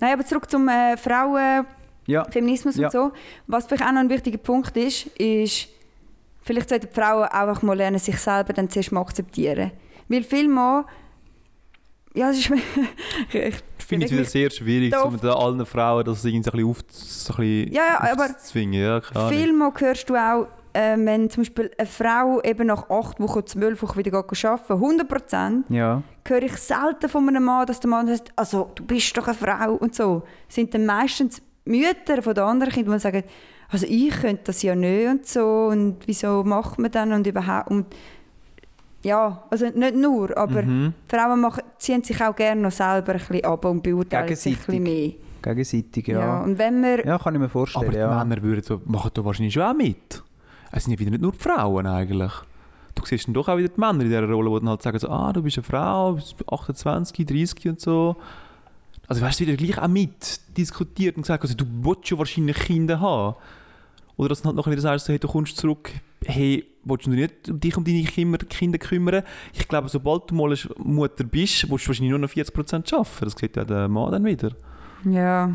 Nein, 0.00 0.12
aber 0.12 0.24
zurück 0.24 0.48
zum 0.50 0.68
äh, 0.68 0.96
Frauen... 0.96 1.66
Ja. 2.06 2.24
Feminismus 2.24 2.78
und 2.78 2.90
so. 2.90 3.12
Was 3.46 3.66
vielleicht 3.66 3.82
auch 3.82 3.92
noch 3.92 4.00
ein 4.00 4.08
wichtiger 4.08 4.38
Punkt 4.38 4.74
ist, 4.78 5.08
ist, 5.18 5.68
vielleicht 6.48 6.70
sollten 6.70 6.88
die 6.88 6.94
Frauen 6.94 7.24
einfach 7.24 7.62
mal 7.62 7.76
lernen, 7.76 7.98
sich 7.98 8.18
selber 8.18 8.54
dann 8.54 8.70
zuerst 8.70 8.90
mal 8.90 9.02
akzeptieren. 9.02 9.70
Weil 10.08 10.24
viel 10.24 10.48
mal, 10.48 10.86
ja, 12.14 12.30
es 12.30 12.38
ist, 12.38 12.50
ich, 13.32 13.54
finde 13.86 14.06
es 14.06 14.12
wieder 14.12 14.24
sehr 14.24 14.50
schwierig, 14.50 14.94
so 14.94 15.10
mit 15.10 15.22
allen 15.24 15.64
Frauen 15.66 16.04
das 16.04 16.24
irgendwie 16.24 16.50
so 16.50 16.56
ein 16.56 16.74
bisschen, 16.74 17.34
auf, 17.34 17.38
ein 17.38 17.72
Ja, 17.72 17.82
ja, 17.82 18.12
aber 18.12 18.24
aufzuzwingen. 18.24 18.80
Ja, 18.80 19.02
Ahnung. 19.14 19.30
viel 19.30 19.52
mal 19.52 19.72
hörst 19.76 20.08
du 20.08 20.16
auch, 20.16 20.46
äh, 20.72 20.96
wenn 20.96 21.28
zum 21.28 21.42
Beispiel 21.42 21.70
eine 21.76 21.86
Frau 21.86 22.42
eben 22.42 22.66
nach 22.66 22.88
acht 22.88 23.20
Wochen, 23.20 23.46
zwölf 23.46 23.82
Wochen 23.82 23.98
wieder 23.98 24.16
arbeiten 24.16 24.72
100 24.72 25.06
Prozent, 25.06 25.66
Ja. 25.68 26.02
höre 26.26 26.42
ich 26.42 26.56
selten 26.56 27.10
von 27.10 27.28
einem 27.28 27.44
Mann, 27.44 27.66
dass 27.66 27.80
der 27.80 27.90
Mann 27.90 28.08
sagt, 28.08 28.32
also 28.36 28.70
du 28.74 28.84
bist 28.84 29.14
doch 29.18 29.28
eine 29.28 29.36
Frau 29.36 29.74
und 29.74 29.94
so. 29.94 30.22
Sind 30.48 30.72
dann 30.72 30.86
meistens 30.86 31.42
Mütter 31.66 32.22
von 32.22 32.34
den 32.34 32.44
anderen 32.44 32.72
Kindern, 32.72 32.94
die 32.94 33.00
sagen, 33.00 33.24
also 33.70 33.86
ich 33.88 34.10
könnte 34.10 34.42
das 34.44 34.62
ja 34.62 34.74
nicht 34.74 35.06
und 35.08 35.26
so 35.26 35.68
und 35.70 35.96
wieso 36.06 36.42
macht 36.44 36.78
man 36.78 36.90
dann 36.90 37.12
und 37.12 37.26
überhaupt 37.26 37.70
und 37.70 37.86
ja, 39.04 39.44
also 39.50 39.66
nicht 39.66 39.94
nur, 39.94 40.36
aber 40.36 40.62
Mhm. 40.62 40.92
Frauen 41.08 41.40
machen, 41.40 41.62
ziehen 41.78 42.02
sich 42.02 42.20
auch 42.22 42.34
gerne 42.34 42.60
noch 42.62 42.72
selber 42.72 43.12
ein 43.12 43.18
bisschen 43.18 43.44
ab 43.44 43.64
und 43.64 43.82
beurteilen 43.82 44.34
sich 44.34 44.56
ein 44.58 44.64
bisschen 44.66 44.82
mehr. 44.82 45.12
Gegenseitig, 45.40 46.08
Ja. 46.08 46.20
ja. 46.20 46.40
und 46.42 46.58
wenn 46.58 46.82
wir, 46.82 47.06
Ja, 47.06 47.16
kann 47.18 47.34
ich 47.34 47.40
mir 47.40 47.48
vorstellen. 47.48 47.84
Aber 47.84 47.92
die 47.92 47.98
ja. 47.98 48.24
Männer 48.24 48.42
würden 48.42 48.62
so, 48.64 48.80
machen 48.86 49.10
da 49.14 49.24
wahrscheinlich 49.24 49.54
schon 49.54 49.62
auch 49.62 49.74
mit. 49.74 50.22
Es 50.72 50.84
sind 50.84 50.94
ja 50.94 50.98
wieder 50.98 51.12
nicht 51.12 51.22
nur 51.22 51.30
die 51.32 51.38
Frauen 51.38 51.86
eigentlich. 51.86 52.32
Du 52.96 53.04
siehst 53.06 53.28
dann 53.28 53.34
doch 53.34 53.48
auch 53.48 53.56
wieder 53.56 53.68
die 53.68 53.78
Männer 53.80 54.00
in 54.00 54.08
dieser 54.08 54.24
Rolle, 54.28 54.50
die 54.50 54.56
dann 54.64 54.70
halt 54.70 54.82
sagen 54.82 54.98
so, 54.98 55.08
ah, 55.08 55.32
du 55.32 55.42
bist 55.42 55.58
eine 55.58 55.64
Frau, 55.64 56.14
bist 56.14 56.34
28, 56.50 57.24
30 57.24 57.68
und 57.68 57.80
so. 57.80 58.16
Also 59.08 59.22
weißt 59.22 59.40
du, 59.40 59.46
wieder 59.46 59.56
gleich 59.56 59.78
auch 59.78 59.88
mit 59.88 60.40
diskutiert 60.56 61.16
und 61.16 61.22
gesagt, 61.22 61.42
also 61.42 61.54
du 61.54 61.64
willst 61.82 62.10
ja 62.10 62.18
wahrscheinlich 62.18 62.58
Kinder 62.58 63.00
haben. 63.00 63.36
Oder 64.16 64.30
dass 64.30 64.42
du 64.42 64.46
halt 64.46 64.56
nachher 64.56 64.70
wieder 64.70 64.82
sagst, 64.82 65.08
hey, 65.08 65.18
du 65.18 65.28
kommst 65.28 65.56
zurück, 65.56 65.90
hey, 66.24 66.66
willst 66.84 67.06
du 67.06 67.10
nicht 67.10 67.32
dich 67.46 67.76
um 67.76 67.84
deine 67.84 68.02
Kinder, 68.04 68.78
kümmern? 68.78 69.22
Ich 69.54 69.66
glaube, 69.66 69.88
sobald 69.88 70.30
du 70.30 70.34
mal 70.34 70.54
Mutter 70.76 71.24
bist, 71.24 71.70
willst 71.70 71.86
du 71.86 71.88
wahrscheinlich 71.88 72.10
nur 72.10 72.18
noch 72.18 72.28
40% 72.28 72.94
arbeiten. 72.94 73.08
Das 73.20 73.32
sieht 73.32 73.56
ja 73.56 73.64
der 73.64 73.88
Mann 73.88 74.12
dann 74.12 74.24
wieder. 74.24 74.52
ja, 75.04 75.54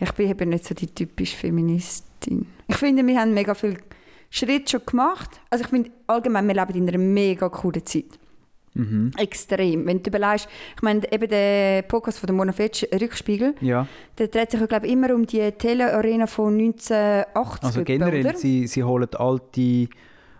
ich 0.00 0.12
bin 0.12 0.30
eben 0.30 0.48
nicht 0.48 0.64
so 0.64 0.74
die 0.74 0.86
typische 0.86 1.36
Feministin. 1.36 2.46
Ich 2.66 2.76
finde, 2.76 3.06
wir 3.06 3.20
haben 3.20 3.34
mega 3.34 3.54
viel 3.54 3.78
Schritt 4.30 4.70
schon 4.70 4.80
gemacht. 4.84 5.40
Also 5.50 5.64
ich 5.64 5.70
finde 5.70 5.90
allgemein, 6.06 6.48
wir 6.48 6.54
leben 6.54 6.74
in 6.74 6.88
einer 6.88 6.98
mega 6.98 7.48
coolen 7.48 7.84
Zeit. 7.84 8.18
Mhm. 8.74 9.10
Extrem. 9.16 9.86
Wenn 9.86 10.02
du 10.02 10.10
überlegst, 10.10 10.48
ich 10.76 10.82
meine, 10.82 11.10
eben 11.12 11.28
der 11.28 11.82
Podcast 11.82 12.18
von 12.18 12.34
Mona 12.34 12.52
Fetsch, 12.52 12.84
Rückspiegel, 12.92 13.54
Ja, 13.60 13.86
der 14.18 14.28
dreht 14.28 14.50
sich, 14.50 14.68
glaube 14.68 14.86
immer 14.86 15.14
um 15.14 15.26
die 15.26 15.50
Telearena 15.52 16.26
von 16.26 16.56
1980. 16.56 17.64
also 17.64 17.84
generell, 17.84 18.26
oder? 18.26 18.36
sie, 18.36 18.66
sie 18.66 18.84
holen 18.84 19.08
alte, 19.16 19.88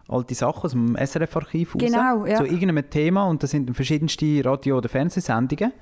alte 0.08 0.34
Sachen 0.34 0.62
aus 0.62 0.72
dem 0.72 0.96
SRF-Archiv 0.96 1.74
raus. 1.74 1.82
Genau, 1.82 2.26
ja. 2.26 2.36
Zu 2.36 2.44
irgendeinem 2.44 2.88
Thema 2.88 3.24
und 3.26 3.42
das 3.42 3.50
sind 3.50 3.74
verschiedenste 3.74 4.44
Radio- 4.44 4.78
oder 4.78 4.88
Fernsehsendungen. 4.88 5.72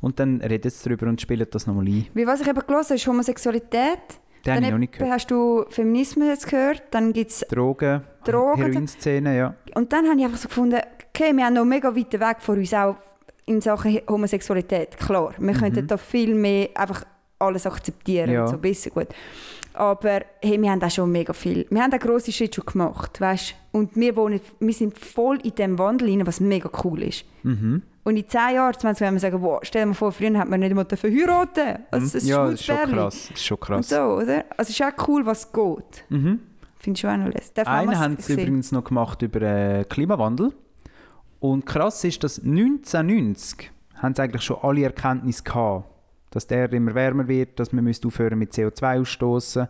Und 0.00 0.20
dann 0.20 0.40
reden 0.42 0.70
sie 0.70 0.84
darüber 0.84 1.06
und 1.08 1.20
spielen 1.20 1.46
das 1.50 1.66
nochmal 1.66 1.86
ein. 1.86 2.06
Wie 2.14 2.26
was 2.26 2.40
ich 2.40 2.48
eben 2.48 2.60
gelesen 2.60 2.84
habe, 2.84 2.94
ist 2.94 3.06
Homosexualität. 3.06 4.20
Den 4.46 4.54
habe 4.56 4.64
ich 4.66 4.70
noch 4.72 4.78
nicht 4.78 4.92
gehört. 4.92 5.10
hast 5.12 5.30
du 5.30 5.64
Feminismus 5.68 6.26
jetzt 6.28 6.48
gehört, 6.48 6.82
dann 6.90 7.12
gibt 7.12 7.30
es... 7.30 7.40
Drogen, 7.50 8.02
Drogen. 8.24 8.62
Heroinszene, 8.62 9.36
ja. 9.36 9.54
Und 9.74 9.92
dann 9.92 10.08
habe 10.08 10.18
ich 10.18 10.24
einfach 10.24 10.38
so 10.38 10.48
gefunden, 10.48 10.80
okay, 11.14 11.32
wir 11.36 11.44
haben 11.44 11.54
noch 11.54 11.64
mega 11.64 11.94
weiten 11.94 12.20
Weg 12.20 12.36
vor 12.40 12.54
uns, 12.54 12.72
auch 12.74 12.96
in 13.46 13.60
Sachen 13.60 14.00
Homosexualität, 14.08 14.96
klar. 14.96 15.34
Wir 15.38 15.54
könnten 15.54 15.86
da 15.86 15.96
viel 15.96 16.34
mehr 16.34 16.68
einfach 16.74 17.04
alles 17.38 17.66
akzeptieren, 17.66 18.28
Mhm. 18.30 18.34
Ja. 18.34 18.46
so 18.46 18.58
besser 18.58 18.90
gut. 18.90 19.08
Aber 19.74 20.22
hey, 20.40 20.60
wir 20.60 20.70
haben 20.70 20.82
auch 20.82 20.90
schon 20.90 21.12
mega 21.12 21.32
viel, 21.34 21.66
wir 21.68 21.82
haben 21.82 21.92
auch 21.92 21.98
grosse 21.98 22.32
Schritte 22.32 22.56
schon 22.56 22.64
gemacht, 22.66 23.20
weißt? 23.20 23.54
Und 23.72 23.94
wir, 23.94 24.16
wohnen, 24.16 24.40
wir 24.58 24.72
sind 24.72 24.98
voll 24.98 25.38
in 25.44 25.54
dem 25.54 25.78
Wandel 25.78 26.08
rein, 26.08 26.26
was 26.26 26.40
mega 26.40 26.70
cool 26.82 27.02
ist. 27.02 27.24
Mhm. 27.42 27.82
Und 28.06 28.16
in 28.16 28.28
10 28.28 28.54
Jahren, 28.54 28.72
20 28.72 29.00
Jahren, 29.00 29.14
wir 29.14 29.20
sagen, 29.20 29.42
wow, 29.42 29.58
stell 29.62 29.82
dir 29.82 29.86
mal 29.86 29.94
vor, 29.94 30.12
früher 30.12 30.38
hat 30.38 30.48
man 30.48 30.60
nicht 30.60 30.72
mal 30.72 30.86
verheiraten 30.86 31.80
also, 31.90 32.18
Mhm. 32.18 32.24
Ja, 32.24 32.44
das 32.44 32.54
ist 32.60 32.64
schon 32.64 32.76
krass. 32.76 33.28
Das 33.28 33.30
ist 33.36 33.44
schon 33.44 33.56
Und 33.56 33.64
krass. 33.64 33.88
so, 33.88 33.96
oder? 33.96 34.44
Also 34.56 34.70
es 34.70 34.70
ist 34.70 34.82
auch 34.82 35.08
cool, 35.08 35.26
was 35.26 35.52
geht. 35.52 36.04
Mhm. 36.08 36.38
Finde 36.78 36.96
ich 36.96 37.00
schon 37.00 37.10
auch 37.10 37.16
noch 37.26 37.34
lässig. 37.34 37.66
Einen 37.66 37.98
haben 37.98 38.16
sie 38.16 38.34
übrigens 38.34 38.70
noch 38.70 38.84
gemacht 38.84 39.22
über 39.22 39.42
äh, 39.42 39.84
Klimawandel. 39.88 40.52
Und 41.40 41.66
krass 41.66 42.04
ist, 42.04 42.22
dass 42.22 42.38
1990 42.38 43.72
haben 43.96 44.14
sie 44.14 44.22
eigentlich 44.22 44.42
schon 44.42 44.58
alle 44.62 44.84
Erkenntnisse 44.84 45.42
gehabt, 45.42 45.90
dass 46.30 46.46
der 46.46 46.72
immer 46.72 46.94
wärmer 46.94 47.26
wird, 47.26 47.58
dass 47.58 47.72
man 47.72 47.82
müsste 47.82 48.06
aufhören 48.06 48.38
mit 48.38 48.52
CO2 48.52 49.00
ausstoßen. 49.00 49.66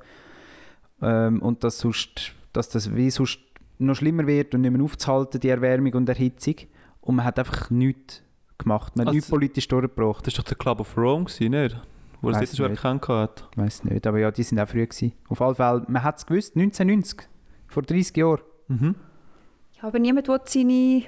ähm, 1.00 1.40
und 1.40 1.64
dass, 1.64 1.78
sonst, 1.78 2.32
dass 2.52 2.68
das 2.68 2.94
wie 2.94 3.08
sonst 3.08 3.38
noch 3.78 3.94
schlimmer 3.94 4.26
wird 4.26 4.54
und 4.54 4.60
nicht 4.60 4.72
mehr 4.72 4.82
aufzuhalten, 4.84 5.40
die 5.40 5.48
Erwärmung 5.48 5.94
und 5.94 6.06
Erhitzung. 6.10 6.56
Und 7.00 7.16
man 7.16 7.24
hat 7.24 7.38
einfach 7.38 7.70
nichts 7.70 8.22
gemacht. 8.58 8.96
Man 8.96 9.04
hat 9.06 9.08
Also- 9.08 9.16
nichts 9.16 9.30
politisch 9.30 9.68
durchgebracht. 9.68 10.26
Das 10.26 10.34
war 10.36 10.42
doch 10.44 10.48
der 10.48 10.56
Club 10.58 10.80
of 10.80 10.96
Rome, 10.96 11.24
gewesen, 11.24 11.50
nicht? 11.50 11.80
Wo 12.22 12.30
er 12.30 12.40
das 12.40 12.56
schon 12.56 12.70
nicht. 12.70 12.78
erkannt 12.82 13.06
hat. 13.08 13.48
Ich 13.52 13.58
weiß 13.58 13.84
nicht, 13.84 14.06
aber 14.06 14.18
ja, 14.18 14.30
die 14.30 14.42
sind 14.42 14.58
auch 14.58 14.68
früh 14.68 14.86
gewesen. 14.86 15.12
Auf 15.28 15.40
alle 15.42 15.54
Fälle, 15.54 15.84
man 15.88 16.02
hat 16.02 16.16
es 16.18 16.26
gewusst, 16.26 16.56
1990, 16.56 17.28
vor 17.68 17.82
30 17.82 18.16
Jahren. 18.16 18.40
Mhm. 18.68 18.94
Ja, 19.80 19.82
aber 19.88 19.98
niemand 19.98 20.28
will 20.28 20.40
seine... 20.46 21.02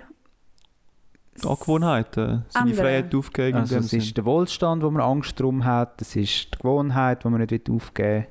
Angewohnheiten. 1.45 2.45
Seine 2.49 2.65
Andere. 2.67 2.81
Freiheit 2.83 3.15
aufgeben. 3.15 3.59
Also 3.59 3.77
es 3.77 3.91
Sinn. 3.91 4.01
ist 4.01 4.17
der 4.17 4.25
Wohlstand, 4.25 4.83
wo 4.83 4.91
man 4.91 5.03
Angst 5.03 5.39
drum 5.39 5.65
hat, 5.65 6.01
es 6.03 6.17
ist 6.17 6.53
die 6.55 6.59
Gewohnheit, 6.59 7.23
die 7.25 7.29
man 7.29 7.41
nicht 7.41 7.71
aufgeben 7.71 8.27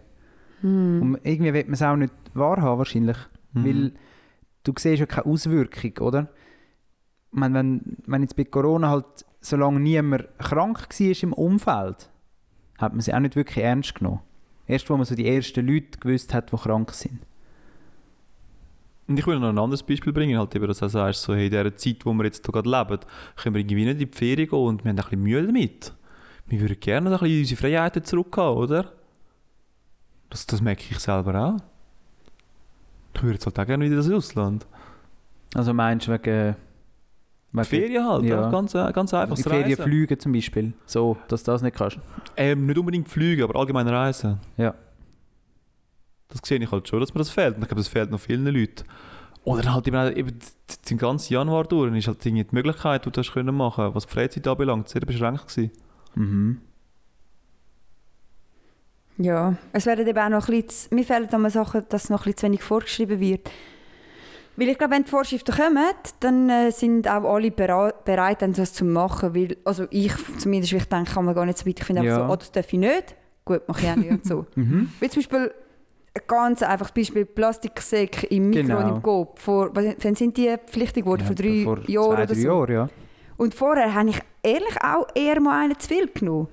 will. 0.62 1.02
Und 1.02 1.20
irgendwie 1.24 1.54
will 1.54 1.64
man 1.66 1.74
es 1.74 1.82
auch 1.82 1.96
nicht 1.96 2.14
wahrhaben 2.34 2.78
wahrscheinlich, 2.80 3.18
Mhm. 3.54 3.66
weil 3.66 3.92
du 4.64 4.74
siehst 4.78 5.00
ja 5.00 5.06
keine 5.06 5.26
Auswirkung, 5.26 5.98
oder? 6.06 6.28
Meine, 7.32 7.56
wenn, 7.56 7.98
wenn 8.06 8.22
jetzt 8.22 8.36
bei 8.36 8.46
Corona 8.46 8.90
halt, 8.90 9.06
solange 9.42 9.80
niemand 9.80 10.28
krank 10.40 10.88
war 10.90 11.24
im 11.24 11.34
Umfeld, 11.34 12.10
hat 12.78 12.94
man 12.94 13.02
sie 13.02 13.14
auch 13.14 13.20
nicht 13.20 13.36
wirklich 13.36 13.64
ernst 13.64 13.96
genommen. 13.96 14.22
Erst, 14.66 14.90
wo 14.90 14.98
man 14.98 15.06
so 15.06 15.16
die 15.16 15.28
ersten 15.28 15.66
Leute 15.66 16.00
gewusst 16.00 16.34
hat, 16.34 16.52
die 16.52 16.58
krank 16.58 16.92
sind. 16.92 17.20
Und 19.08 19.18
ich 19.18 19.26
will 19.26 19.40
noch 19.40 19.50
ein 19.50 19.58
anderes 19.58 19.84
Beispiel 19.84 20.12
bringen, 20.12 20.38
halt 20.38 20.54
eben, 20.56 20.68
dass 20.68 20.80
du 20.80 20.90
sagst, 20.90 21.22
so, 21.22 21.34
hey, 21.34 21.46
in 21.46 21.52
dieser 21.52 21.76
Zeit, 21.78 22.06
wo 22.06 22.14
wir 22.14 22.26
jetzt 22.26 22.46
hier 22.46 22.52
gerade 22.52 22.70
leben, 22.70 23.00
können 23.38 23.56
wir 23.56 23.62
irgendwie 23.62 23.86
nicht 23.86 24.02
in 24.02 24.10
die 24.10 24.18
Ferien 24.18 24.50
gehen 24.50 24.60
und 24.60 24.84
wir 24.84 24.90
haben 24.90 24.98
ein 24.98 25.04
bisschen 25.04 25.24
Mühe 25.24 25.46
damit. 25.46 25.94
Wir 26.48 26.60
würden 26.60 26.80
gerne 26.80 27.10
ein 27.10 27.20
bisschen 27.20 27.40
unsere 27.40 27.62
Freiheiten 27.62 28.04
zurückhaben, 28.04 28.58
oder? 28.58 28.92
Das, 30.30 30.46
das 30.46 30.62
merke 30.62 30.84
ich 30.90 31.00
selber 31.00 31.42
auch. 31.42 31.58
Ich 33.14 33.24
würde 33.24 33.36
jetzt 33.36 33.46
halt 33.46 33.58
auch 33.60 33.66
gerne 33.66 33.86
wieder 33.86 33.96
ins 33.98 34.12
Ausland. 34.12 34.68
Also 35.56 35.74
meinst 35.74 36.08
du 36.08 36.12
wegen... 36.12 36.56
wegen 37.52 37.66
Ferien 37.66 38.06
halt, 38.08 38.24
Ja. 38.26 38.50
ganz, 38.52 38.74
ganz 38.74 39.14
einfach. 39.14 39.38
in 39.38 39.44
Ferien 39.44 39.78
fliegen 39.78 40.20
zum 40.20 40.32
Beispiel, 40.34 40.74
so, 40.86 41.18
dass 41.28 41.44
du 41.44 41.52
das 41.52 41.62
nicht 41.62 41.76
kannst. 41.76 42.00
Ähm, 42.36 42.66
nicht 42.66 42.78
unbedingt 42.78 43.08
fliegen, 43.10 43.44
aber 43.44 43.58
allgemein 43.60 43.88
reisen. 43.88 44.40
Ja. 44.58 44.74
Das 46.30 46.42
sehe 46.44 46.60
ich 46.60 46.72
halt 46.72 46.88
schon, 46.88 47.00
dass 47.00 47.14
mir 47.14 47.20
das 47.20 47.30
fehlt. 47.30 47.56
Und 47.56 47.62
ich 47.62 47.68
glaube, 47.70 47.80
das 47.80 47.88
fehlt 47.88 48.12
noch 48.12 48.20
vielen 48.20 48.46
Leuten. 48.46 48.84
Oder 49.46 49.74
halt 49.74 49.88
eben, 49.88 50.18
eben 50.18 50.38
den 50.90 50.98
ganzen 50.98 51.32
Januar 51.34 51.64
durch 51.64 51.96
ist 51.96 52.08
halt 52.08 52.24
die 52.26 52.46
Möglichkeit, 52.52 53.06
die 53.06 53.12
du 53.12 53.20
hast 53.22 53.32
können 53.32 53.56
machen, 53.56 53.96
was 53.96 54.06
die 54.06 54.12
Freizeit 54.14 54.46
anbelangt, 54.46 54.90
sehr 54.90 55.00
beschränkt 55.02 55.48
gewesen. 55.48 55.72
Mhm. 56.16 56.60
Ja, 59.20 59.56
es 59.74 59.86
werden 59.86 60.06
eben 60.06 60.18
auch 60.20 60.30
noch 60.30 60.48
ein 60.50 60.62
bisschen, 60.62 60.96
mir 60.96 61.04
fehlen 61.04 61.28
da 61.32 61.38
mal 61.38 61.50
Sachen, 61.50 61.84
dass 61.90 62.10
noch 62.10 62.20
ein 62.22 62.24
bisschen 62.26 62.38
zu 62.38 62.46
wenig 62.46 62.62
vorgeschrieben 62.64 63.20
wird. 63.20 63.50
Weil 64.60 64.70
ich 64.70 64.78
glaube, 64.78 64.96
wenn 64.96 65.04
die 65.04 65.10
Vorschriften 65.10 65.54
kommen, 65.56 65.86
dann 66.20 66.50
äh, 66.50 66.72
sind 66.72 67.08
auch 67.08 67.24
alle 67.32 67.52
bereit, 67.52 68.42
dann 68.42 68.54
das 68.54 68.74
zu 68.74 68.86
machen. 68.86 69.36
Weil, 69.36 69.56
also 69.64 69.86
ich 69.92 70.12
zumindest, 70.40 70.74
ich 70.74 70.86
denke, 70.86 71.12
kann 71.14 71.26
man 71.26 71.36
gar 71.36 71.46
nicht 71.46 71.60
so 71.60 71.66
weit. 71.68 71.80
Ich 71.80 71.86
finde 71.86 72.04
Ja. 72.04 72.16
einfach 72.16 72.28
so, 72.28 72.34
oh, 72.34 72.36
das 72.38 72.52
darf 72.52 72.74
ich 72.74 72.80
nicht. 72.80 73.16
Gut, 73.46 73.68
mache 73.68 73.82
ich 73.86 73.92
auch 73.92 73.96
nicht 73.96 74.10
und 74.12 74.26
so. 74.26 74.46
Mhm. 74.56 74.92
Wie 75.00 75.10
zum 75.10 75.22
Beispiel 75.22 75.52
ein 76.16 76.22
ganz 76.28 76.64
einfaches 76.64 76.92
Beispiel, 76.92 77.26
Plastiksäcke 77.26 78.26
im 78.28 78.50
Mikro 78.50 78.64
Genau. 78.64 78.80
und 78.90 78.96
im 78.96 79.04
Coop. 79.04 79.38
Vor, 79.40 79.70
wann 79.74 80.16
sind 80.16 80.36
die 80.36 80.54
pflichtig 80.66 81.04
geworden? 81.04 81.24
vor 81.26 81.36
drei 81.36 81.64
vor 81.64 81.78
Jahren 81.88 82.06
zwei, 82.08 82.14
oder 82.14 82.26
drei 82.26 82.34
so? 82.34 82.48
Jahren, 82.48 82.72
ja. 82.74 82.90
Und 83.38 83.54
vorher 83.54 83.94
habe 83.94 84.10
ich 84.10 84.20
ehrlich 84.42 84.82
auch 84.84 85.06
eher 85.14 85.40
mal 85.40 85.66
einen 85.66 85.78
zu 85.80 85.88
viel 85.88 86.08
genommen. 86.08 86.48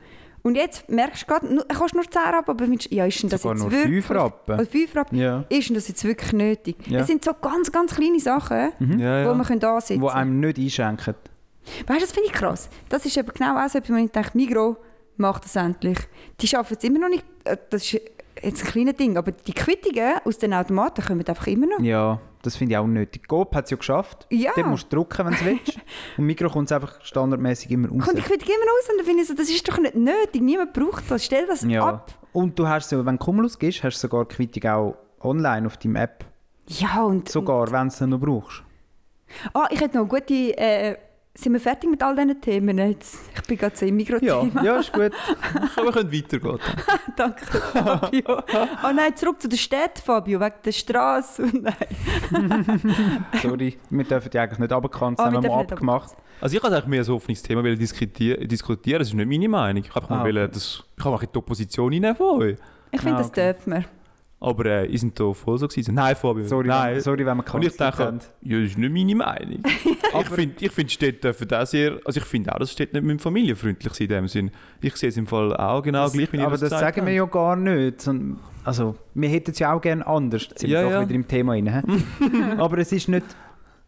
Und 0.47 0.57
jetzt 0.57 0.91
merkst 0.91 1.23
du 1.23 1.27
gerade, 1.27 1.47
nur- 1.55 1.65
kostet 1.69 1.95
nur 1.95 2.05
10 2.11 2.21
Rappen, 2.21 2.51
aber 2.51 2.65
findest, 2.67 2.93
ja, 2.93 3.07
ist 3.07 3.23
denn 3.23 3.31
das 3.31 3.41
Sogar 3.41 3.57
jetzt 3.57 3.63
nur 3.63 3.73
wirklich... 3.73 4.05
5 4.05 4.11
Rappen. 4.11 4.55
Oder 4.57 4.67
5 4.67 4.95
Rappen. 4.97 5.19
Ja. 5.19 5.45
Ist 5.49 5.69
denn 5.71 5.75
das 5.75 5.89
jetzt 5.89 6.05
wirklich 6.05 6.33
nötig? 6.35 6.77
Ja. 6.87 7.01
Es 7.01 7.07
sind 7.07 7.25
so 7.25 7.33
ganz, 7.41 7.73
ganz 7.73 7.95
kleine 7.95 8.21
Sachen, 8.21 8.73
Ja, 8.99 9.25
wo 9.25 9.29
ja. 9.31 9.35
man 9.35 9.47
können 9.47 9.65
ansetzen 9.65 10.03
Wo 10.03 10.09
kann. 10.09 10.19
einem 10.19 10.41
nicht 10.41 10.59
einschenken. 10.59 11.15
Weißt 11.87 11.99
du, 11.99 12.05
das 12.05 12.13
finde 12.13 12.29
ich 12.29 12.33
krass. 12.35 12.69
Das 12.91 13.07
ist 13.07 13.17
eben 13.17 13.29
genau 13.33 13.57
auch 13.59 13.69
so, 13.71 13.79
etwas, 13.79 13.91
wo 13.91 13.97
ich 13.97 14.11
denke, 14.11 14.31
Migro 14.35 14.77
macht 15.17 15.45
das 15.47 15.57
endlich. 15.57 15.99
Die 16.41 16.47
schaffen 16.47 16.77
es 16.79 16.85
immer 16.85 16.99
noch 16.99 17.09
nicht. 17.09 17.25
äh, 17.45 17.57
Das 17.71 17.83
ist 17.91 18.01
jetzt 18.43 18.65
ein 18.65 18.71
kleines 18.71 18.97
Ding, 18.97 19.17
aber 19.17 19.33
die 19.33 19.53
Quittungen 19.53 20.19
aus 20.25 20.39
den 20.39 20.55
Automaten 20.55 21.05
kommen 21.05 21.27
einfach 21.27 21.47
immer 21.47 21.67
noch. 21.67 21.81
Ja, 21.81 22.21
das 22.43 22.57
finde 22.57 22.75
ich 22.75 22.79
auch 22.79 22.85
unnötig. 22.85 23.27
Coop 23.27 23.55
hat 23.55 23.65
es 23.65 23.71
ja 23.71 23.77
geschafft. 23.77 24.27
Ja. 24.31 24.53
Dort 24.55 24.67
musst 24.67 24.93
du 24.93 24.97
drücken, 24.97 25.27
wenn 25.27 25.35
du 25.35 25.45
willst. 25.45 25.79
Und 26.19 26.27
Mikro 26.27 26.49
kommt 26.49 26.69
es 26.69 26.73
einfach 26.73 27.03
standardmäßig 27.03 27.71
immer 27.71 27.89
raus. 27.89 28.05
Kommt 28.05 28.19
die 28.19 28.23
Quittung 28.23 28.49
immer 28.49 28.71
raus 28.71 28.89
und 28.91 28.99
dann 28.99 29.07
finde 29.07 29.23
ich 29.23 29.29
so, 29.29 29.35
das 29.35 29.49
ist 29.49 29.69
doch 29.69 29.79
nicht 29.79 29.95
nötig. 29.95 30.43
Niemand 30.43 30.73
braucht 30.73 31.11
das. 31.11 31.25
Stell 31.25 31.47
das 31.47 31.63
ja. 31.63 31.87
ab. 31.87 32.13
Und 32.33 32.59
du 32.59 32.69
hast 32.69 32.91
so, 32.91 33.05
wenn 33.07 33.17
du 33.17 33.25
Cumulus 33.25 33.59
gibst, 33.59 33.83
hast 33.83 33.97
du 33.97 34.09
sogar 34.09 34.27
die 34.27 34.35
Quittung 34.35 34.71
auch 34.71 34.97
online 35.21 35.67
auf 35.67 35.77
deiner 35.79 36.03
App. 36.03 36.25
Ja, 36.67 37.03
und... 37.03 37.29
Sogar, 37.29 37.71
wenn 37.73 37.89
du 37.89 37.95
es 37.95 38.01
noch 38.01 38.19
brauchst. 38.19 38.63
Ah, 39.53 39.67
ich 39.71 39.81
hätte 39.81 39.97
noch 39.97 40.11
eine 40.11 40.21
gute... 40.21 40.59
Äh, 40.59 40.97
sind 41.37 41.53
wir 41.53 41.61
fertig 41.61 41.91
mit 41.91 42.03
all 42.03 42.15
diesen 42.15 42.41
Themen 42.41 42.79
jetzt? 42.79 43.19
Ich 43.35 43.43
bin 43.43 43.59
gerade 43.59 43.77
so 43.77 43.85
im 43.85 43.99
Ja, 43.99 44.17
Mikro-Thema. 44.17 44.63
ja, 44.65 44.77
ist 44.79 44.93
gut. 44.93 45.11
Aber 45.77 45.87
wir 45.87 45.93
können 45.93 46.13
weitergehen. 46.13 46.59
Danke, 47.17 47.45
Fabio. 47.45 48.23
oh 48.39 48.93
nein, 48.95 49.17
zurück 49.17 49.41
zu 49.43 49.49
der 49.49 49.57
Stadt, 49.57 49.99
Fabio, 49.99 50.39
wegen 50.41 50.55
der 50.65 50.73
Straße. 50.73 51.43
Nein. 51.53 53.27
Sorry, 53.43 53.77
wir 53.91 54.05
dürfen 54.05 54.31
die 54.31 54.39
eigentlich 54.39 54.59
nicht 54.61 54.73
runterkanzen, 54.73 55.25
Ah, 55.25 55.33
haben 55.33 55.43
wir 55.43 55.51
mal 55.51 55.61
abgemacht. 55.61 56.15
Also 56.41 56.57
ich 56.57 56.63
wollte 56.63 56.77
eigentlich 56.77 56.87
mehr 56.89 57.05
so 57.05 57.21
ein 57.27 57.35
Thema 57.35 57.63
wollen 57.65 57.79
diskutieren, 57.79 58.47
diskutieren, 58.49 58.99
das 59.01 59.09
ist 59.09 59.15
nicht 59.15 59.29
meine 59.29 59.49
Meinung. 59.49 59.83
Ich 59.85 59.95
habe 59.95 60.07
Ah, 60.15 60.21
okay. 60.23 60.49
das, 60.53 60.83
ich 60.99 61.05
auch 61.05 61.23
in 61.23 61.29
die 61.33 61.39
Opposition 61.39 61.93
hinein 61.93 62.15
von 62.17 62.43
euch. 62.43 62.57
Ich 62.93 63.01
finde, 63.01 63.17
Ah, 63.17 63.19
das 63.19 63.29
okay. 63.29 63.53
dürfen 63.53 63.73
wir. 63.73 63.85
Aber 64.45 64.67
äh, 64.67 64.87
ihr 64.87 64.99
sind 64.99 65.19
da 65.19 65.33
voll 65.33 65.57
so 65.59 65.67
gewesen. 65.67 65.95
Nein, 65.95 66.15
Fabio, 66.17 66.47
Sorry, 66.47 66.69
nein. 66.69 66.95
wenn, 66.97 67.01
sorry, 67.01 67.25
wenn 67.25 67.37
wir 67.39 67.55
Und 67.55 67.65
ich 67.65 67.77
denke, 67.77 67.99
haben. 67.99 68.19
ja, 68.43 68.59
das 68.61 68.71
ist 68.71 68.79
nicht 68.79 68.93
meine 68.93 69.15
Meinung. 69.15 69.63
ich 70.21 70.29
finde, 70.29 70.55
ich 70.61 70.71
find, 70.71 70.93
Städte 70.93 71.19
dürfen 71.33 71.53
auch 71.55 71.67
sehr, 71.67 71.99
also 72.05 72.21
ich 72.21 72.27
finde 72.27 72.53
auch, 72.55 72.59
dass 72.59 72.73
Städte 72.73 72.95
nicht 72.97 73.05
mit 73.07 73.23
familienfreundlich 73.23 73.93
sind 73.95 74.11
in 74.11 74.17
dem 74.17 74.29
Sinn. 74.29 74.51
Ich 74.83 74.97
sehe 74.97 75.09
es 75.09 75.17
im 75.17 75.27
Fall 75.27 75.57
auch 75.57 75.83
genau 75.83 76.05
Das, 76.05 76.13
gleich, 76.13 76.31
wie 76.33 76.37
ihr 76.37 76.43
aber 76.43 76.53
das 76.53 76.61
gesagt 76.63 76.81
sagen 76.97 77.07
wir 77.07 77.15
ja 77.15 77.25
gar 77.25 77.57
nicht. 77.57 78.09
Also, 78.67 78.95
wir 79.15 79.29
hätten 79.29 79.51
es 79.51 79.59
ja 79.59 79.73
auch 79.75 79.81
gerne 79.81 80.07
anders. 80.07 80.47
Jetzt 80.49 80.61
sind 80.61 80.71
Ja, 80.71 80.81
wir 80.81 80.85
doch 80.85 80.91
ja. 80.93 81.01
wieder 81.03 81.15
im 81.15 81.27
Thema 81.29 81.53
rein. 81.53 82.05
aber 82.59 82.79
es 82.79 82.93
ist 82.93 83.09
nicht, 83.09 83.25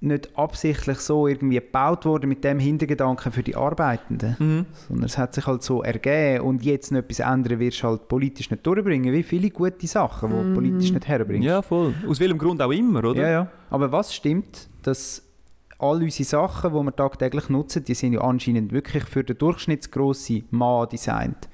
nicht 0.01 0.37
absichtlich 0.39 0.99
so 0.99 1.27
irgendwie 1.27 1.55
gebaut 1.57 2.05
worden 2.05 2.29
mit 2.29 2.45
dem 2.45 2.59
Hintergedanken 2.59 3.33
für 3.33 3.43
die 3.43 3.57
Arbeitenden. 3.57 4.37
Mhm. 4.39 4.67
Sondern 4.89 5.07
es 5.07 5.17
hat 5.17 5.35
sich 5.35 5.47
halt 5.47 5.63
so 5.63 5.83
ergeben 5.83 6.45
und 6.45 6.65
jetzt 6.65 6.93
noch 6.93 6.99
etwas 6.99 7.21
ändern 7.21 7.59
wirst 7.59 7.83
du 7.83 7.89
halt 7.89 8.07
politisch 8.09 8.51
nicht 8.51 8.67
durchbringen. 8.67 9.13
Wie 9.13 9.23
viele 9.23 9.51
gute 9.51 9.87
Sachen, 9.87 10.31
die 10.31 10.37
du 10.49 10.55
politisch 10.55 10.93
nicht 10.93 11.09
herbringst. 11.09 11.47
Ja, 11.47 11.63
voll. 11.63 11.95
Aus 12.07 12.21
welchem 12.21 12.37
Grund 12.39 12.61
auch 12.61 12.71
immer, 12.73 13.05
oder? 13.05 13.23
Ja, 13.23 13.31
ja. 13.31 13.51
Aber 13.71 13.91
was 13.91 14.15
stimmt, 14.15 14.69
dass 14.83 15.23
all 15.79 16.03
unsere 16.03 16.25
Sachen, 16.25 16.73
die 16.73 16.83
wir 16.85 16.95
tagtäglich 16.95 17.49
nutzen, 17.49 17.85
die 17.85 17.95
sind 17.95 18.13
ja 18.13 18.21
anscheinend 18.21 18.73
wirklich 18.73 19.05
für 19.05 19.25
den 19.25 19.39
durchschnittsgrossen 19.39 20.45
Mann 20.51 20.89
designt. 20.91 21.49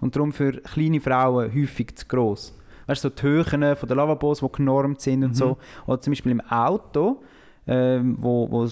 Und 0.00 0.16
darum 0.16 0.32
für 0.32 0.52
kleine 0.52 1.00
Frauen 1.00 1.52
häufig 1.54 1.94
zu 1.96 2.06
gross. 2.06 2.54
Weißt 2.86 3.02
du, 3.04 3.08
so 3.08 3.14
die 3.14 3.22
Höhen 3.22 3.76
von 3.76 3.88
den 3.88 3.96
Lavabos, 3.96 4.40
die 4.40 4.46
genormt 4.52 5.00
sind 5.00 5.24
und 5.24 5.30
Mhm. 5.30 5.34
so. 5.34 5.56
Oder 5.86 6.00
zum 6.00 6.10
Beispiel 6.10 6.32
im 6.32 6.40
Auto, 6.42 7.22
ähm, 7.66 8.16
wo, 8.20 8.50
wo, 8.50 8.68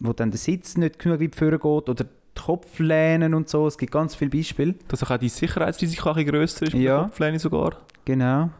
wo 0.00 0.12
dann 0.12 0.30
der 0.30 0.38
Sitz 0.38 0.76
nicht 0.76 0.98
genug 0.98 1.20
weit 1.20 1.34
vorne 1.36 1.58
geht. 1.58 1.64
Oder 1.64 1.94
die 2.04 2.40
Kopflehnen 2.40 3.34
und 3.34 3.48
so. 3.48 3.66
Es 3.66 3.78
gibt 3.78 3.92
ganz 3.92 4.14
viele 4.14 4.30
Beispiele. 4.30 4.74
Dass 4.88 5.02
auch 5.08 5.16
die 5.16 5.28
Sicherheitsrisiko 5.28 6.10
ein 6.12 6.26
grösser 6.26 6.66
ist 6.66 6.74
mit 6.74 6.82
Ja. 6.82 6.96
der 6.98 7.04
Kopflehne 7.06 7.38
sogar. 7.38 7.76
Genau. 8.04 8.50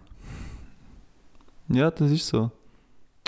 Ja, 1.69 1.91
das 1.91 2.11
ist 2.11 2.27
so. 2.27 2.51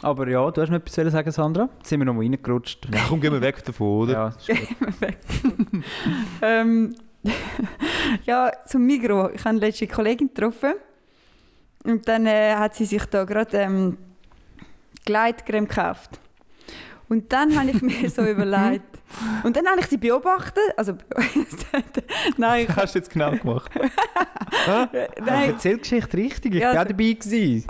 Aber 0.01 0.29
ja, 0.29 0.49
du 0.51 0.61
hast 0.63 0.71
mir 0.71 0.77
etwas 0.77 0.95
sagen, 0.95 1.13
wollen, 1.13 1.33
Sandra? 1.33 1.69
Jetzt 1.79 1.89
sind 1.89 2.01
wir 2.01 2.05
noch 2.05 2.15
mal 2.15 2.21
reingerutscht. 2.23 2.89
Ja, 2.95 3.01
komm, 3.09 3.21
gehen 3.21 3.33
wir 3.33 3.41
weg 3.41 3.65
davon, 3.65 4.03
oder? 4.03 4.13
Ja, 4.13 4.29
ist 4.29 4.47
gut. 4.47 5.15
Ähm, 6.43 6.95
ja, 8.25 8.53
zum 8.67 8.87
Migro. 8.87 9.31
Ich 9.31 9.41
habe 9.41 9.51
eine 9.51 9.59
letzte 9.59 9.87
Kollegin 9.89 10.29
getroffen. 10.29 10.75
Und 11.85 12.07
dann 12.07 12.27
äh, 12.27 12.55
hat 12.55 12.75
sie 12.77 12.85
sich 12.85 13.05
da 13.07 13.25
gerade 13.25 13.57
ähm, 13.59 13.97
Gleitcreme 15.05 15.67
gekauft. 15.67 16.21
Und 17.09 17.33
dann 17.33 17.59
habe 17.59 17.71
ich 17.71 17.81
mir 17.81 18.11
so 18.11 18.23
überlegt. 18.27 18.99
Und 19.43 19.57
dann 19.57 19.67
habe 19.67 19.81
ich 19.81 19.87
sie 19.87 19.97
beobachtet. 19.97 20.63
Also, 20.77 20.93
nein, 22.37 22.67
ich, 22.69 22.69
hast 22.77 22.95
du 22.95 22.99
jetzt 22.99 23.11
genau 23.11 23.31
gemacht? 23.33 23.71
Ich 23.75 25.25
nein, 25.25 25.51
erzähle 25.51 25.77
die 25.77 25.81
Geschichte 25.81 26.17
richtig, 26.17 26.55
ich 26.55 26.61
Ja, 26.61 26.69
war 26.69 26.75
auch 26.75 26.79
also- 26.81 26.89
dabei. 26.93 27.13
gewesen. 27.15 27.67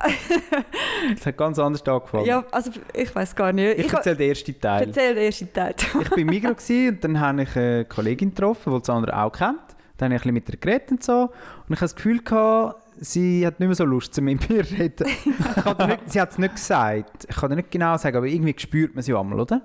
Es 1.14 1.26
hat 1.26 1.36
ganz 1.36 1.59
anders 1.59 1.86
angefangen. 1.86 2.24
ja, 2.26 2.45
also 2.51 2.70
ich 2.93 3.14
weiß 3.14 3.34
gar 3.36 3.53
nicht. 3.53 3.78
ich 3.78 3.86
Ich, 3.86 3.93
erzähle 3.93 4.16
den 4.16 4.28
ersten 4.30 4.61
Teil. 4.61 4.86
erzähle 4.89 5.14
den 5.14 5.24
ersten 5.24 5.53
Teil. 5.53 5.74
Ich 5.78 5.95
war 6.11 6.18
im 6.18 6.26
Migro 6.26 6.55
gewesen 6.55 6.89
und 6.95 7.05
dann 7.05 7.20
habe 7.20 7.43
ich 7.43 7.57
eine 7.57 7.84
Kollegin 7.84 8.30
getroffen, 8.34 8.76
die 8.78 8.84
Sandra 8.84 9.24
auch 9.24 9.32
kennt. 9.32 9.59
Dann 9.99 10.12
habe 10.12 10.16
ich 10.16 10.26
ein 10.26 10.34
bisschen 10.34 10.34
mit 10.34 10.49
ihr 10.51 10.57
geredet 10.59 10.91
und 10.93 11.03
so. 11.05 11.22
Und 11.22 11.30
ich 11.68 11.76
hatte 11.76 11.80
das 11.84 11.97
Gefühl, 11.97 12.22
gehabt, 12.22 12.76
sie 13.01 13.46
hat 13.46 13.61
nicht 13.61 13.68
mehr 13.68 13.74
so 13.74 13.84
Lust, 13.84 14.14
zu 14.14 14.22
mit 14.22 14.49
mir 14.49 14.64
zu 14.64 14.74
reden. 14.74 15.07
Nicht, 15.07 16.11
sie 16.11 16.20
hat 16.20 16.32
es 16.32 16.38
nicht 16.38 16.55
gesagt. 16.55 17.26
Ich 17.28 17.36
kann 17.36 17.55
nicht 17.55 17.70
genau 17.70 17.96
sagen, 17.96 18.16
aber 18.16 18.26
irgendwie 18.26 18.55
spürt 18.59 18.94
man 18.94 19.03
sie 19.03 19.14
einmal, 19.14 19.40
oder? 19.40 19.62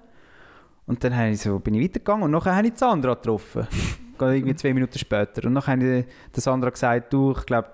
Und 0.86 1.04
dann 1.04 1.32
ich 1.32 1.42
so, 1.42 1.60
bin 1.60 1.76
ich 1.76 1.84
weitergegangen 1.84 2.24
und 2.24 2.32
nachher 2.32 2.56
habe 2.56 2.68
ich 2.68 2.78
Sandra 2.78 3.14
getroffen. 3.14 3.68
Irgendwie 4.20 4.56
zwei 4.56 4.74
Minuten 4.74 4.98
später. 4.98 5.46
Und 5.48 5.56
dann 5.56 5.68
habe 5.68 6.06
ich 6.34 6.42
Sandra 6.42 6.70
gesagt, 6.70 7.12
du, 7.12 7.34
ich 7.38 7.46
glaube, 7.46 7.70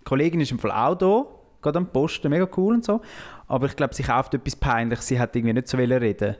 die 0.00 0.04
Kollegin 0.04 0.40
ist 0.40 0.50
im 0.50 0.58
Fall 0.58 0.72
auch 0.72 0.94
da. 0.94 1.24
gerade 1.62 1.78
am 1.78 1.86
Posten, 1.86 2.28
mega 2.28 2.46
cool 2.56 2.74
und 2.74 2.84
so. 2.84 3.00
Aber 3.46 3.66
ich 3.66 3.76
glaube, 3.76 3.94
sie 3.94 4.02
kauft 4.02 4.34
etwas 4.34 4.56
Peinliches, 4.56 5.06
sie 5.06 5.18
hat 5.18 5.34
irgendwie 5.34 5.54
nicht 5.54 5.68
so 5.68 5.78
reden. 5.78 6.36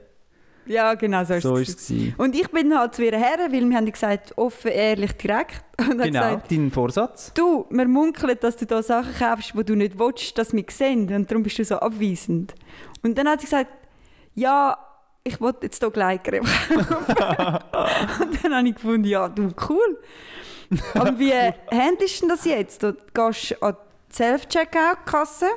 Ja, 0.67 0.93
genau 0.95 1.23
so 1.23 1.33
ist 1.35 1.43
So 1.43 1.55
es. 1.57 1.69
ist 1.69 1.79
es. 1.79 1.87
gewesen. 1.87 2.15
Und 2.17 2.35
ich 2.35 2.49
bin 2.51 2.77
halt 2.77 2.93
zu 2.95 3.03
ihr 3.03 3.17
her, 3.17 3.37
weil 3.49 3.67
wir 3.69 3.77
haben 3.77 3.91
gesagt, 3.91 4.37
offen, 4.37 4.71
ehrlich, 4.71 5.13
direkt. 5.13 5.63
Und 5.79 5.97
Genau, 6.01 6.05
gesagt, 6.07 6.51
dein 6.51 6.71
Vorsatz. 6.71 7.31
du, 7.33 7.65
wir 7.69 7.87
munkeln, 7.87 8.37
dass 8.39 8.57
du 8.57 8.65
da 8.65 8.81
Sachen 8.83 9.13
kaufst, 9.17 9.53
die 9.55 9.63
du 9.63 9.75
nicht 9.75 9.97
willst, 9.97 10.37
dass 10.37 10.53
wir 10.53 10.65
sehen. 10.69 11.13
Und 11.13 11.29
darum 11.31 11.43
bist 11.43 11.57
du 11.59 11.63
so 11.65 11.75
abweisend. 11.77 12.53
Und 13.03 13.17
dann 13.17 13.27
hat 13.29 13.39
sie 13.41 13.45
gesagt, 13.45 13.69
ja, 14.35 14.77
ich 15.23 15.39
wollte 15.41 15.65
jetzt 15.67 15.79
hier 15.81 15.91
Gleitcreme 15.91 16.45
kaufen. 16.45 17.15
und 18.21 18.43
dann 18.43 18.55
habe 18.55 18.67
ich 18.67 18.75
gefunden, 18.75 19.03
ja, 19.05 19.27
du, 19.29 19.49
cool. 19.69 19.99
Und 20.69 21.19
wie 21.19 21.31
handelst 21.71 22.17
du 22.17 22.27
denn 22.27 22.29
das 22.29 22.45
jetzt? 22.45 22.83
Du 22.83 22.93
gehst 23.13 23.61
an 23.63 23.75
die 24.11 24.15
Self-Checkout-Kasse 24.15 25.47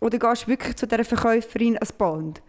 oder 0.00 0.18
gehst 0.18 0.44
du 0.44 0.48
wirklich 0.48 0.76
zu 0.76 0.86
dieser 0.86 1.04
Verkäuferin 1.04 1.74
ans 1.76 1.92
Band? 1.92 2.42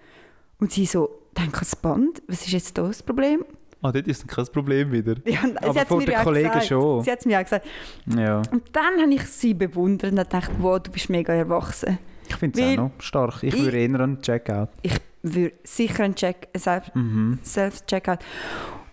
Und 0.59 0.71
sie 0.71 0.85
so, 0.85 1.09
denk 1.37 1.53
ans 1.55 1.75
Band, 1.75 2.21
was 2.27 2.41
ist 2.45 2.51
jetzt 2.51 2.77
da 2.77 2.83
das 2.87 3.01
Problem? 3.03 3.43
Ah, 3.81 3.91
dort 3.91 4.07
ist 4.07 4.27
kein 4.27 4.45
Problem 4.47 4.91
wieder. 4.91 5.15
Ja, 5.25 5.39
Aber 5.61 5.97
mir 5.97 6.05
den 6.05 6.15
Kollegen 6.23 6.47
gesagt. 6.47 6.65
schon. 6.67 7.03
Sie 7.03 7.11
hat 7.11 7.19
es 7.19 7.25
mir 7.25 7.33
ja 7.33 7.43
gesagt. 7.43 7.67
Ja, 8.07 8.41
Und 8.51 8.63
dann 8.73 8.99
habe 9.01 9.13
ich 9.13 9.23
sie 9.27 9.53
bewundert 9.53 10.11
und 10.11 10.17
gedacht, 10.17 10.51
wow, 10.59 10.79
du 10.79 10.91
bist 10.91 11.09
mega 11.09 11.31
erwachsen. 11.33 11.99
ich 12.27 12.35
finde 12.35 12.59
es 12.61 12.71
auch 12.79 12.83
noch 12.83 12.91
stark. 12.99 13.43
Ich 13.43 13.53
Ich- 13.53 13.63
würde 13.63 13.77
eher 13.77 13.99
an 13.99 14.15
den 14.15 14.21
Checkout. 14.21 14.69
Ich 14.81 14.97
würde 15.21 15.53
sicher 15.63 16.03
einen 16.05 16.15
Check, 16.15 16.47
einen 16.53 16.61
Self- 16.61 16.95
Mhm. 16.95 17.39
Self-Checkout. 17.43 18.19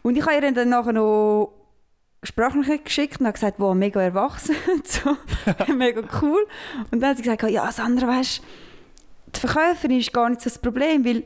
Und 0.02 0.16
ich 0.18 0.26
habe 0.26 0.44
ihr 0.44 0.52
dann 0.52 0.68
nachher 0.68 0.92
noch 0.92 1.52
Sprachnachricht 2.22 2.84
geschickt 2.84 3.20
und 3.20 3.26
habe 3.26 3.34
gesagt, 3.34 3.58
wow, 3.58 3.74
mega 3.74 4.00
erwachsen. 4.02 4.54
so. 4.84 5.16
mega 5.74 6.02
cool. 6.20 6.46
Und 6.90 7.00
dann 7.00 7.10
hat 7.10 7.16
sie 7.16 7.22
gesagt, 7.22 7.42
ja, 7.50 7.70
Sandra, 7.72 8.06
weißt 8.08 8.38
du, 8.38 9.30
die 9.34 9.40
Verkäuferin 9.40 9.98
ist 9.98 10.12
gar 10.12 10.28
nicht 10.28 10.40
so 10.42 10.50
das 10.50 10.58
Problem, 10.58 11.04
weil 11.04 11.22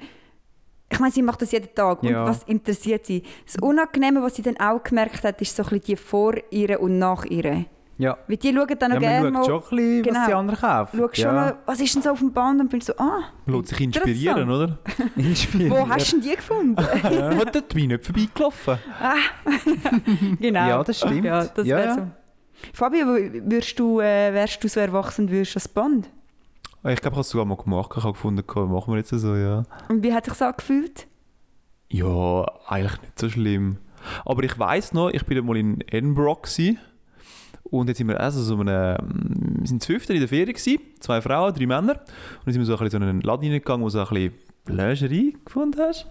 ich 0.91 0.99
meine, 1.01 1.13
sie 1.13 1.23
macht 1.23 1.43
das 1.43 1.53
jeden 1.53 1.75
Tag. 1.75 2.03
Ja. 2.03 2.23
Und 2.23 2.31
was 2.31 2.43
interessiert 2.45 3.07
sie? 3.07 3.23
Das 3.45 3.57
Unangenehme, 3.61 4.23
was 4.23 4.37
sie 4.37 4.43
dann 4.43 4.57
auch 4.59 4.83
gemerkt 4.83 5.23
hat, 5.25 5.41
ist 5.43 5.55
so 5.55 5.63
ein 5.63 5.69
bisschen 5.69 5.85
die 5.85 5.97
vor 5.97 6.35
ihr 6.51 6.81
und 6.81 6.99
nach 6.99 7.25
ihr. 7.27 7.67
Ja, 7.99 8.17
Weil 8.29 8.37
die 8.37 8.55
schauen 8.55 8.69
dann 8.79 8.93
ja 8.93 8.95
noch 8.95 9.01
man 9.01 9.01
gerne 9.01 9.31
mal, 9.33 9.45
schon 9.45 9.55
ein 9.55 9.61
bisschen, 9.61 10.03
Genau. 10.05 10.21
was 10.21 10.27
die 10.29 10.35
anderen 10.35 10.61
kaufen. 10.61 10.99
schaust 11.01 11.17
schon 11.17 11.35
ja. 11.35 11.47
noch, 11.51 11.57
was 11.67 11.81
ist 11.81 11.95
denn 11.97 12.03
so 12.03 12.11
auf 12.11 12.19
dem 12.21 12.33
Band 12.33 12.61
und 12.61 12.71
bin 12.71 12.81
so, 12.81 12.93
ah, 12.97 13.23
Lässt 13.47 13.67
sich 13.67 13.81
inspirieren, 13.81 14.49
oder? 14.49 14.79
Inspirieren. 15.17 15.73
wo 15.77 15.89
hast 15.89 16.13
du 16.13 16.21
denn 16.21 16.31
die 16.31 16.37
gefunden? 16.37 16.77
Ja. 17.11 17.35
Hat 17.37 17.55
dort 17.55 17.69
bin 17.71 17.83
ich 17.83 17.89
nicht 17.89 18.05
vorbeigelaufen. 18.05 18.79
genau. 20.41 20.69
Ja, 20.69 20.85
das 20.85 20.97
stimmt. 20.99 21.25
Ja, 21.25 21.45
das 21.45 21.67
Ja, 21.67 21.79
ja. 21.81 21.95
so. 21.95 22.01
Fabio, 22.73 23.07
würdest 23.07 23.79
du, 23.79 24.01
äh, 24.01 24.33
wärst 24.33 24.63
du 24.63 24.69
so 24.69 24.79
erwachsen, 24.81 25.29
würdest 25.31 25.53
du 25.53 25.55
das 25.55 25.69
Band? 25.69 26.09
Ah, 26.83 26.91
Ich 26.91 27.01
glaube, 27.01 27.15
ich 27.15 27.17
habe 27.17 27.21
es 27.23 27.29
sogar 27.31 27.45
mal 27.47 27.57
gemacht. 27.57 27.91
Ich 27.97 28.03
habe 28.05 28.13
gefunden, 28.13 28.43
komm, 28.47 28.73
machen 28.73 28.93
wir 28.93 28.99
jetzt 28.99 29.11
so, 29.11 29.35
ja. 29.35 29.65
Und 29.89 30.03
wie 30.03 30.13
hat 30.13 30.25
sich 30.25 30.33
das 30.35 30.43
angefühlt? 30.43 31.07
Ja, 31.91 32.45
eigentlich 32.67 33.01
nicht 33.03 33.19
so 33.19 33.29
schlimm. 33.29 33.79
Aber 34.25 34.43
ich 34.45 34.57
weiß 34.59 34.93
noch, 34.93 35.11
ich 35.11 35.25
bin 35.27 35.45
mal 35.45 35.57
in 35.57 35.81
Edinburgh 35.89 36.41
gewesen, 36.43 36.79
und 37.65 37.89
jetzt 37.89 37.99
sind 37.99 38.09
wir 38.09 38.19
also 38.19 38.43
so 38.43 38.55
einem, 38.59 38.67
wir 39.61 39.67
sind 39.67 39.83
zu 39.83 39.89
fünften 39.93 40.13
in 40.13 40.21
der 40.21 40.29
Ferien 40.29 40.55
gewesen, 40.55 40.79
zwei 41.01 41.21
Frauen, 41.21 41.53
drei 41.53 41.67
Männer. 41.67 41.93
Und 41.93 42.47
dann 42.47 42.55
sind 42.55 42.63
wir 42.63 42.65
so 42.67 42.73
ein 42.73 42.79
bisschen 42.85 42.91
so 42.93 42.97
in 43.05 43.11
einen 43.11 43.21
Laden 43.21 43.43
reingegangen, 43.51 43.83
wo 43.83 43.87
du 43.89 43.91
so 43.91 44.01
ein 44.01 44.09
bisschen 44.09 44.33
Lingerie 44.67 45.37
gefunden 45.45 45.79
hast. 45.81 46.07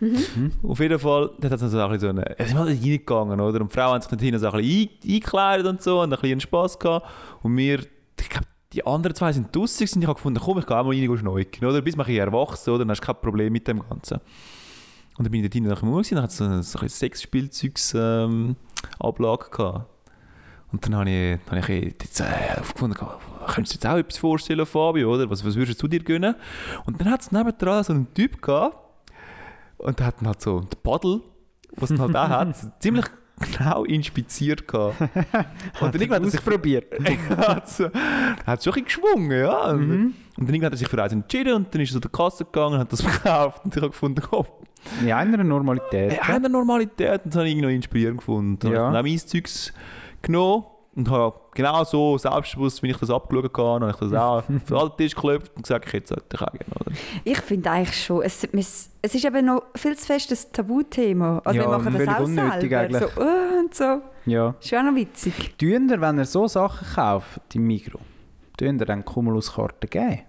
Mhm. 0.00 0.50
Auf 0.64 0.80
jeden 0.80 0.98
Fall, 0.98 1.30
dort 1.40 1.52
hat 1.52 1.62
es 1.62 1.70
so 1.70 1.78
ein 1.78 1.90
bisschen 1.92 2.00
so 2.00 2.08
eine, 2.08 2.38
es 2.38 2.48
sind 2.48 2.58
halt 2.58 2.68
reingegangen, 2.70 3.40
oder? 3.40 3.60
Und 3.60 3.70
die 3.70 3.74
Frauen 3.74 3.92
haben 3.94 4.00
sich 4.02 4.10
dort 4.10 4.20
hinten 4.20 4.40
so 4.40 4.50
ein 4.50 4.52
bisschen 4.60 4.88
ein- 5.04 5.10
eingekleidet 5.14 5.66
und 5.66 5.82
so, 5.82 6.00
und 6.02 6.12
ein 6.12 6.20
bisschen 6.20 6.40
Spass 6.40 6.78
gehabt. 6.78 7.06
Und 7.42 7.56
wir, 7.56 7.78
ich 8.20 8.28
glaube, 8.28 8.46
die 8.72 8.86
anderen 8.86 9.14
zwei 9.14 9.32
sind 9.32 9.54
draussen 9.54 9.88
und 9.94 10.02
ich 10.02 10.08
habe 10.08 10.14
gefunden, 10.14 10.40
komm, 10.42 10.58
ich 10.58 10.66
gehe 10.66 10.76
auch 10.76 10.84
mal 10.84 10.96
rein 10.96 11.18
schneuken, 11.18 11.68
oder? 11.68 11.82
Bis 11.82 11.96
man 11.96 12.06
ein 12.06 12.16
erwachsen, 12.16 12.70
oder? 12.70 12.80
Dann 12.80 12.90
hast 12.90 13.00
du 13.00 13.06
kein 13.06 13.20
Problem 13.20 13.52
mit 13.52 13.68
dem 13.68 13.80
Ganzen. 13.80 14.20
Und 15.18 15.26
dann 15.26 15.30
bin 15.30 15.40
ich 15.40 15.46
dort 15.46 15.54
hinten 15.54 15.68
nach 15.68 15.80
dem 15.80 15.90
Uhr 15.90 16.00
gewesen, 16.00 16.14
dann 16.14 16.24
hat 16.24 16.30
es 16.30 16.38
so 16.38 16.44
eine, 16.44 16.62
so 16.62 16.78
eine 16.78 16.88
Sexspielzeugs-Ablage 16.88 18.24
ähm, 18.24 18.56
Ablage 18.98 19.50
gehabt. 19.50 19.88
Und 20.72 20.86
dann 20.86 20.96
habe 20.96 21.10
ich, 21.10 21.38
dann 21.46 21.62
habe 21.62 21.72
ich 21.72 21.92
jetzt, 22.00 22.20
äh, 22.20 22.58
aufgefunden, 22.58 22.98
könntest 23.46 23.74
du 23.74 23.78
dir 23.78 23.88
jetzt 23.88 23.94
auch 23.94 23.98
etwas 23.98 24.16
vorstellen, 24.18 24.64
Fabio, 24.64 25.14
oder? 25.14 25.28
Was, 25.28 25.44
was 25.44 25.54
würdest 25.54 25.82
du 25.82 25.88
dir 25.88 26.02
gönnen? 26.02 26.34
Und 26.86 26.98
dann 26.98 27.10
hat 27.10 27.20
es 27.20 27.30
nebendran 27.30 27.84
so 27.84 27.92
einen 27.92 28.12
Typ 28.14 28.40
gehabt, 28.40 28.78
und 29.76 29.98
der 29.98 30.06
hat 30.06 30.20
dann 30.20 30.28
halt 30.28 30.40
so 30.40 30.60
den 30.60 30.80
Paddel, 30.82 31.20
was 31.76 31.90
er 31.90 31.98
halt 31.98 32.16
auch 32.16 32.28
hat, 32.28 32.56
ziemlich 32.80 33.04
genau 33.42 33.84
inspiziert 33.84 34.66
gehabt. 34.68 35.00
Und 35.80 35.94
dann 35.94 36.00
irgendwann 36.00 36.24
hat 36.24 36.34
er 36.34 36.40
er 37.30 37.48
hat 37.56 37.68
so, 37.68 37.84
hat 38.46 38.62
schon 38.64 38.72
ein 38.74 38.84
bisschen 38.84 38.84
geschwungen, 38.84 39.30
ja. 39.38 39.70
Und, 39.70 39.88
Mhm. 39.88 40.14
und 40.38 40.48
dann 40.48 40.54
irgendwann 40.54 40.66
hat 40.66 40.72
er 40.72 40.78
sich 40.78 40.88
für 40.88 41.02
eins 41.02 41.12
entschieden 41.12 41.54
und 41.54 41.74
dann 41.74 41.80
ist 41.82 41.90
er 41.90 41.94
zu 41.94 42.00
der 42.00 42.10
Kasse 42.10 42.44
gegangen 42.44 42.74
und 42.74 42.80
hat 42.80 42.92
das 42.92 43.02
gekauft. 43.04 43.64
Und 43.64 43.76
ich 43.76 43.82
habe 43.82 43.90
gefunden, 43.90 44.22
komm, 44.28 44.46
In 45.02 45.12
einer 45.12 45.44
Normalität. 45.44 46.12
Hey, 46.22 46.34
eine 46.36 46.48
Normalität 46.48 47.24
und 47.24 47.34
das 47.34 47.36
habe 47.36 47.46
ich 47.46 47.52
irgendwie 47.52 47.66
noch 47.68 47.74
inspirierend 47.74 48.18
gefunden. 48.18 48.58
Dann 48.60 48.72
Ja. 48.72 48.78
habe 48.78 48.88
ich 48.88 48.92
dann 48.92 48.96
auch 48.96 49.02
mein 49.32 49.42
Zeugs 49.42 49.72
genommen 50.22 50.64
und 50.94 51.10
habe 51.10 51.34
genau 51.54 51.84
so 51.84 52.18
selbstbewusst, 52.18 52.82
wie 52.82 52.90
ich 52.90 52.98
das 52.98 53.10
abgeschaut 53.10 53.56
habe, 53.56 53.86
habe 53.86 53.90
ich 53.90 53.96
das 53.96 54.12
auch 54.12 54.42
für 54.64 54.78
alle 54.78 54.96
Tisch 54.96 55.14
geklopft 55.14 55.52
und 55.56 55.62
gesagt, 55.62 55.86
ich 55.86 55.92
hätte 55.92 56.14
es 56.14 56.20
auch 56.20 56.28
gerne. 56.28 56.58
Oder? 56.80 56.92
Ich 57.24 57.40
finde 57.40 57.70
eigentlich 57.70 58.04
schon, 58.04 58.22
es, 58.22 58.44
es 58.52 58.92
es 59.04 59.16
ist 59.16 59.24
eben 59.24 59.44
noch 59.44 59.64
viel 59.74 59.96
zu 59.96 60.06
fest 60.06 60.30
ein 60.30 60.52
Tabuthema. 60.52 61.42
Also 61.44 61.58
Ja, 61.58 61.66
wir 61.66 61.78
machen 61.78 61.98
das 61.98 62.08
auch 62.08 62.20
unnötig 62.20 62.70
selber. 62.70 62.78
eigentlich. 62.78 63.12
So, 63.14 63.20
uh, 63.20 63.58
und 63.58 63.74
so. 63.74 64.00
Ja. 64.26 64.54
Ist 64.60 64.70
ja 64.70 64.80
auch 64.80 64.84
noch 64.84 64.94
witzig. 64.94 65.58
Tun 65.58 65.88
ihr, 65.88 66.00
wenn 66.00 66.18
ihr 66.18 66.24
so 66.24 66.46
Sachen 66.46 66.86
kauft 66.94 67.54
im 67.54 67.66
Migro, 67.66 67.98
tun 68.56 68.78
ihr 68.78 68.86
dann 68.86 69.04
Cumulus-Karten 69.04 69.90
geben? 69.90 70.20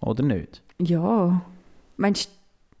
Oder 0.00 0.22
nicht? 0.22 0.62
Ja. 0.78 1.40
Meinst 1.96 2.30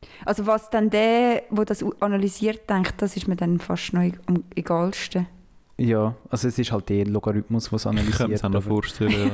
du, 0.02 0.08
also 0.26 0.46
was 0.46 0.68
dann 0.68 0.90
der, 0.90 1.44
der 1.50 1.64
das 1.64 1.82
analysiert, 2.00 2.68
denkt, 2.68 3.00
das 3.00 3.16
ist 3.16 3.26
mir 3.26 3.36
dann 3.36 3.58
fast 3.58 3.94
noch 3.94 4.02
am 4.26 4.44
egalsten. 4.54 5.26
Ja, 5.80 6.14
also 6.28 6.48
es 6.48 6.58
ist 6.58 6.72
halt 6.72 6.88
der 6.88 7.06
Logarithmus, 7.06 7.72
was 7.72 7.84
Ich 7.86 7.92
mir 7.92 8.00
analysiert. 8.00 8.32
das 8.32 8.42
auch 8.44 8.48
noch 8.48 8.56
aber- 8.62 8.68
vorstellen. 8.68 9.30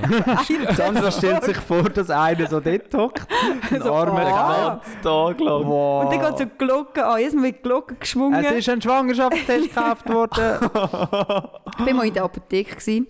Sandra 0.77 1.11
stellt 1.11 1.43
sich 1.45 1.57
vor, 1.57 1.85
dass 1.85 2.11
einer 2.11 2.47
so 2.47 2.61
dort 2.61 2.93
hockt, 2.95 3.27
ein 3.71 3.81
So, 3.83 3.95
armer 3.95 4.21
ah. 4.27 4.31
Knall. 4.31 4.69
Ganz 4.69 4.85
Tag 5.03 5.41
lang. 5.41 5.65
Wow. 5.67 6.05
Und 6.05 6.13
dann 6.13 6.21
geht 6.21 6.39
so 6.39 6.45
die 6.45 6.59
Glocke 6.59 7.07
an. 7.07 7.19
Jedes 7.19 7.35
Mal 7.35 7.43
wird 7.45 7.57
die 7.59 7.63
Glocke 7.63 7.95
geschwungen. 7.95 8.45
Es 8.45 8.53
ist 8.53 8.69
ein 8.69 8.83
Schwangerschaftstest 8.83 9.69
gekauft 9.75 10.09
worden. 10.09 10.71
Ich 11.79 11.87
war 11.87 11.95
mal 11.95 12.07
in 12.07 12.15
der 12.15 12.25
Apotheke 12.25 12.77
gewesen, 12.77 13.07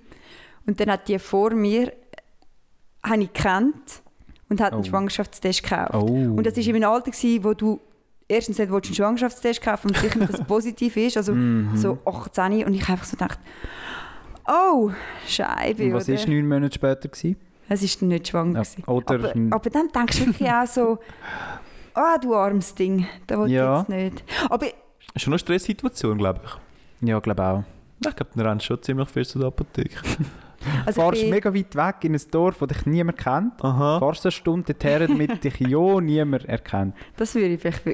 und 0.67 0.79
dann 0.81 0.91
hat 0.91 1.07
die 1.09 1.19
vor 1.19 1.51
mir 1.51 1.93
habe 3.03 3.23
ich 3.25 3.33
gekannt 3.33 4.03
und 4.49 4.61
hat 4.61 4.73
einen 4.73 4.81
Oh. 4.83 4.85
Schwangerschaftstest 4.85 5.63
gekauft. 5.63 5.93
Oh. 5.93 6.05
Und 6.07 6.47
das 6.47 6.57
war 6.57 6.63
in 6.65 6.77
einem 6.77 6.89
Alter, 6.91 7.11
gewesen, 7.11 7.45
wo 7.45 7.53
du 7.53 7.81
erstens 8.29 8.59
nicht 8.59 8.71
willst, 8.71 8.87
einen 8.89 8.95
Schwangerschaftstest 8.97 9.63
kaufen 9.63 9.89
und 9.89 9.97
sicher 9.99 10.19
nicht, 10.19 10.33
dass 10.33 10.41
es 10.43 10.47
positiv 10.47 10.97
ist. 10.97 11.17
Also 11.17 11.33
Mhm. 11.35 11.77
so 11.77 11.99
18 12.05 12.65
und 12.65 12.75
ich 12.75 12.83
habe 12.83 12.93
einfach 12.93 13.07
so 13.07 13.17
gedacht, 13.17 13.39
oh, 14.47 14.91
Scheibe. 15.27 15.85
Und 15.85 15.93
was 15.95 16.09
war 16.09 16.27
neun 16.29 16.49
Monate 16.49 16.75
später? 16.75 17.09
Gewesen? 17.09 17.37
Es 17.69 18.01
war 18.03 18.09
nicht 18.09 18.29
schwanger. 18.29 18.63
Ja, 18.63 18.93
aber, 19.07 19.33
aber 19.51 19.71
dann 19.71 19.89
denkst 19.89 20.19
du 20.21 20.27
wirklich 20.27 20.51
auch 20.51 20.67
so, 20.67 20.99
ah, 21.95 22.19
du 22.19 22.35
armes 22.35 22.75
Ding, 22.75 23.07
da 23.27 23.39
will 23.41 23.51
Ja. 23.51 23.83
ich 23.83 23.89
jetzt 23.89 23.89
nicht. 23.89 24.25
Aber 24.51 24.67
Das 24.67 24.75
ist 25.17 25.23
schon 25.23 25.33
eine 25.33 25.39
Stresssituation, 25.39 26.19
glaube 26.19 26.41
ich. 26.45 27.09
Ja, 27.09 27.19
glaube 27.21 27.43
auch. 27.43 27.65
Ich 28.07 28.15
glaube, 28.17 28.31
dann 28.35 28.47
rennst 28.47 28.65
du 28.65 28.75
schon 28.75 28.83
ziemlich 28.83 29.09
fest 29.09 29.31
zu 29.31 29.39
der 29.39 29.49
Apotheke. 29.49 29.97
also 30.87 31.01
Fahrst 31.01 31.19
ich 31.19 31.25
bin, 31.25 31.31
mega 31.35 31.55
weit 31.55 31.75
weg 31.77 32.05
in 32.05 32.15
ein 32.15 32.21
Dorf, 32.31 32.59
das 32.59 32.69
dich 32.69 32.87
niemand 32.87 33.19
kennt. 33.19 33.65
Aha. 33.65 33.99
Fahrst 33.99 34.25
eine 34.27 34.33
Stunde 34.33 34.75
dorthin, 34.75 35.09
damit 35.19 35.45
dich 35.45 35.59
ja 35.61 36.01
niemand 36.01 36.45
erkennt. 36.47 36.95
das 37.17 37.35
würde 37.35 37.55
ich 37.55 37.61
vielleicht... 37.61 37.85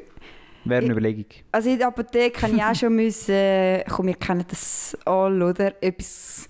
Wäre 0.63 0.77
eine 0.81 0.85
Ich- 0.85 0.91
Überlegung. 0.91 1.25
Also 1.51 1.69
in 1.71 1.79
der 1.79 1.87
Apotheke 1.87 2.41
habe 2.43 2.53
ich 2.53 2.63
auch 2.63 2.75
schon 2.75 2.95
müssen, 2.95 3.31
äh, 3.33 3.83
komm, 3.89 4.07
wir 4.07 4.13
kennen 4.15 4.45
das 4.47 4.97
alle, 5.05 5.49
oder? 5.49 5.73
Etwas... 5.83 6.47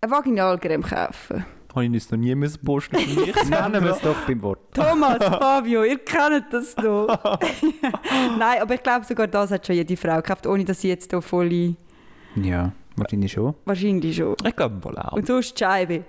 Eine 0.00 0.12
Vaginalcreme 0.12 0.82
kaufen. 0.82 1.44
Habe 1.74 1.84
ich 1.86 1.92
jetzt 1.92 2.12
noch 2.12 2.18
nie 2.18 2.34
müssen 2.34 2.62
posten 2.64 2.96
mich. 2.96 3.16
Nennen 3.48 3.82
wir 3.82 3.92
es 3.92 4.00
doch 4.00 4.16
beim 4.26 4.42
Wort. 4.42 4.74
Thomas, 4.74 5.16
Fabio, 5.24 5.84
ihr 5.84 5.98
kennt 5.98 6.44
das 6.52 6.74
doch. 6.74 7.08
Nein, 8.38 8.60
aber 8.60 8.74
ich 8.74 8.82
glaube, 8.82 9.06
sogar 9.06 9.26
das 9.26 9.50
hat 9.50 9.66
schon 9.66 9.76
jede 9.76 9.96
Frau 9.96 10.16
gekauft, 10.16 10.46
ohne 10.46 10.64
dass 10.64 10.80
sie 10.82 10.88
jetzt 10.88 11.10
hier 11.10 11.22
voll... 11.22 11.74
Ja, 12.36 12.72
wahrscheinlich 12.96 13.32
schon. 13.32 13.54
Wahrscheinlich 13.64 14.16
schon. 14.16 14.34
Ich 14.46 14.56
glaube 14.56 14.82
wohl 14.84 14.98
auch. 14.98 15.12
Und 15.12 15.26
so 15.26 15.38
ist 15.38 15.58
die 15.58 15.64
Scheibe. 15.64 16.04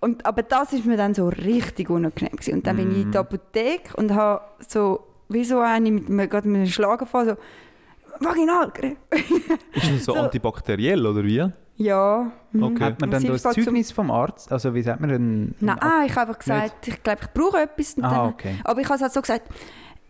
Und, 0.00 0.24
aber 0.24 0.42
das 0.42 0.72
ist 0.72 0.86
mir 0.86 0.96
dann 0.96 1.12
so 1.14 1.28
richtig 1.28 1.90
unangenehm. 1.90 2.32
Gewesen. 2.32 2.54
Und 2.54 2.66
dann 2.66 2.76
bin 2.76 2.90
ich 2.90 3.02
in 3.02 3.12
der 3.12 3.20
Apotheke 3.20 3.94
und 3.96 4.14
habe 4.14 4.42
so, 4.66 5.00
wie 5.28 5.44
so 5.44 5.58
eine 5.60 5.90
mit, 5.90 6.08
mit 6.08 6.32
einem 6.34 6.66
Schlaganfall, 6.66 7.26
so, 7.26 7.36
Vaginalcreme. 8.26 8.96
Ist 9.74 9.90
das 9.92 10.04
so, 10.04 10.14
So. 10.14 10.18
antibakteriell 10.20 11.06
oder 11.06 11.22
wie? 11.24 11.44
Ja. 11.76 12.30
mhm. 12.52 12.62
Okay. 12.62 12.84
Hat 12.84 13.00
man 13.00 13.10
dann 13.10 13.24
das 13.24 13.42
Zeugnis 13.42 13.92
vom 13.92 14.10
Arzt? 14.10 14.52
Also 14.52 14.74
wie 14.74 14.82
sagt 14.82 15.00
man 15.00 15.08
denn? 15.10 15.54
Nein, 15.60 15.78
ich 16.06 16.12
habe 16.12 16.22
einfach 16.28 16.38
gesagt, 16.38 16.88
ich 16.88 17.02
glaube, 17.02 17.20
ich 17.22 17.28
brauche 17.32 17.58
etwas. 17.62 17.94
Und 17.94 18.04
Ah, 18.04 18.10
dann, 18.10 18.32
okay. 18.32 18.54
Aber 18.64 18.80
ich 18.80 18.86
habe 18.86 18.96
es 18.96 19.02
halt 19.02 19.12
so 19.12 19.20
gesagt, 19.22 19.48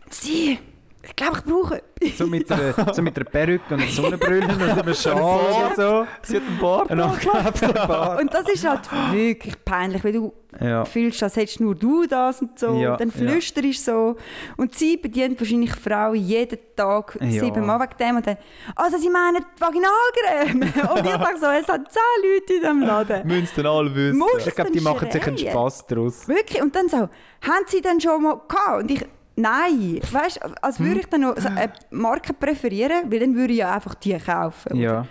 sie, 0.09 0.59
ich 1.03 1.15
glaube, 1.15 1.37
ich 1.39 1.43
brauche 1.51 1.81
So 2.15 2.27
mit 2.27 2.51
einer, 2.51 2.93
so 2.93 3.01
mit 3.01 3.15
einer 3.15 3.25
Perücke 3.25 3.73
und 3.73 3.81
einer 3.81 3.91
Sonnenbrille 3.91 4.47
und 4.53 4.61
einem 4.61 4.93
Schal 4.93 5.15
oder 5.15 5.73
so. 5.75 6.07
Sie 6.21 6.35
hat 6.37 6.43
einen 6.47 6.59
Bart. 6.59 6.91
Ein 6.91 6.99
angeklebter 6.99 7.73
Bart. 7.87 8.21
Und 8.21 8.33
das 8.33 8.47
ist 8.49 8.67
halt 8.67 8.81
wirklich 9.11 9.55
peinlich, 9.65 10.03
weil 10.03 10.13
du 10.13 10.33
Ja. 10.59 10.85
fühlst, 10.85 11.23
als 11.23 11.35
hättest 11.37 11.59
nur 11.59 11.73
du 11.75 12.05
das 12.05 12.41
und 12.41 12.57
so. 12.59 12.75
Ja, 12.75 12.97
dann 12.97 13.09
ja. 13.09 13.15
flüsterst 13.15 13.87
du 13.87 13.91
so. 13.91 14.15
Und 14.57 14.75
sie 14.75 14.97
bedient 14.97 15.39
wahrscheinlich 15.39 15.73
Frauen 15.75 16.15
jeden 16.15 16.59
Tag 16.75 17.17
Ja. 17.21 17.41
siebenmal 17.45 17.79
wegen 17.79 17.97
dem. 17.99 18.15
Und 18.17 18.27
dann, 18.27 18.37
also 18.75 18.97
sie 18.97 19.09
meinen 19.09 19.37
die 19.57 19.61
Vaginalcreme. 19.61 20.61
und 20.93 21.05
ich 21.05 21.11
sage 21.11 21.37
so, 21.39 21.45
es 21.47 21.67
hat 21.67 21.91
zehn 21.91 22.01
Leute 22.23 22.53
in 22.53 22.59
diesem 22.61 22.81
Laden. 22.81 23.27
Müssen 23.27 23.43
es 23.45 23.53
dann 23.55 23.65
alle 23.65 23.95
wissen. 23.95 24.21
Ich 24.45 24.55
glaube, 24.55 24.71
die 24.71 24.81
machen 24.81 25.09
sich 25.11 25.25
einen 25.25 25.37
schreien. 25.37 25.51
Spass 25.51 25.85
daraus. 25.87 26.27
Wirklich? 26.27 26.61
Und 26.61 26.75
dann 26.75 26.87
so, 26.89 26.97
haben 26.97 27.65
sie 27.67 27.81
denn 27.81 27.99
schon 28.01 28.21
mal 28.23 28.39
gehabt? 28.47 28.83
Und 28.83 28.91
ich, 28.91 29.05
nein. 29.35 29.99
Weißt 30.11 30.37
du, 30.43 30.63
als 30.63 30.79
Hm. 30.79 30.85
würde 30.85 30.99
ich 31.01 31.07
dann 31.07 31.21
noch 31.21 31.37
so 31.37 31.47
eine 31.47 31.71
Marke 31.91 32.33
präferieren, 32.33 33.11
weil 33.11 33.19
dann 33.19 33.35
würde 33.35 33.53
ich 33.53 33.59
ja 33.59 33.73
einfach 33.73 33.95
die 33.95 34.17
kaufen. 34.17 34.75
Ja. 34.77 35.07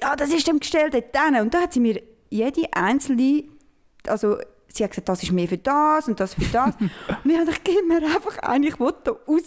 ja, 0.00 0.16
das 0.16 0.30
ist 0.30 0.46
dem 0.46 0.60
gestellt 0.60 0.94
dort 0.94 1.16
hin. 1.16 1.40
Und 1.40 1.54
da 1.54 1.62
hat 1.62 1.72
sie 1.72 1.80
mir 1.80 2.02
jede 2.30 2.62
einzelne, 2.72 3.44
also 4.06 4.38
sie 4.74 4.84
hat 4.84 4.90
gesagt, 4.90 5.08
das 5.08 5.22
ist 5.22 5.32
mehr 5.32 5.46
für 5.48 5.58
das 5.58 6.08
und 6.08 6.18
das 6.18 6.34
für 6.34 6.44
das. 6.52 6.74
und 6.80 6.90
ich 7.24 7.36
habe 7.36 7.44
gedacht, 7.46 7.60
gib 7.64 7.86
mir 7.86 7.96
einfach 7.98 8.38
ein, 8.38 8.62
ich 8.62 8.78
will 8.80 8.92
da 9.04 9.12
raus. 9.12 9.42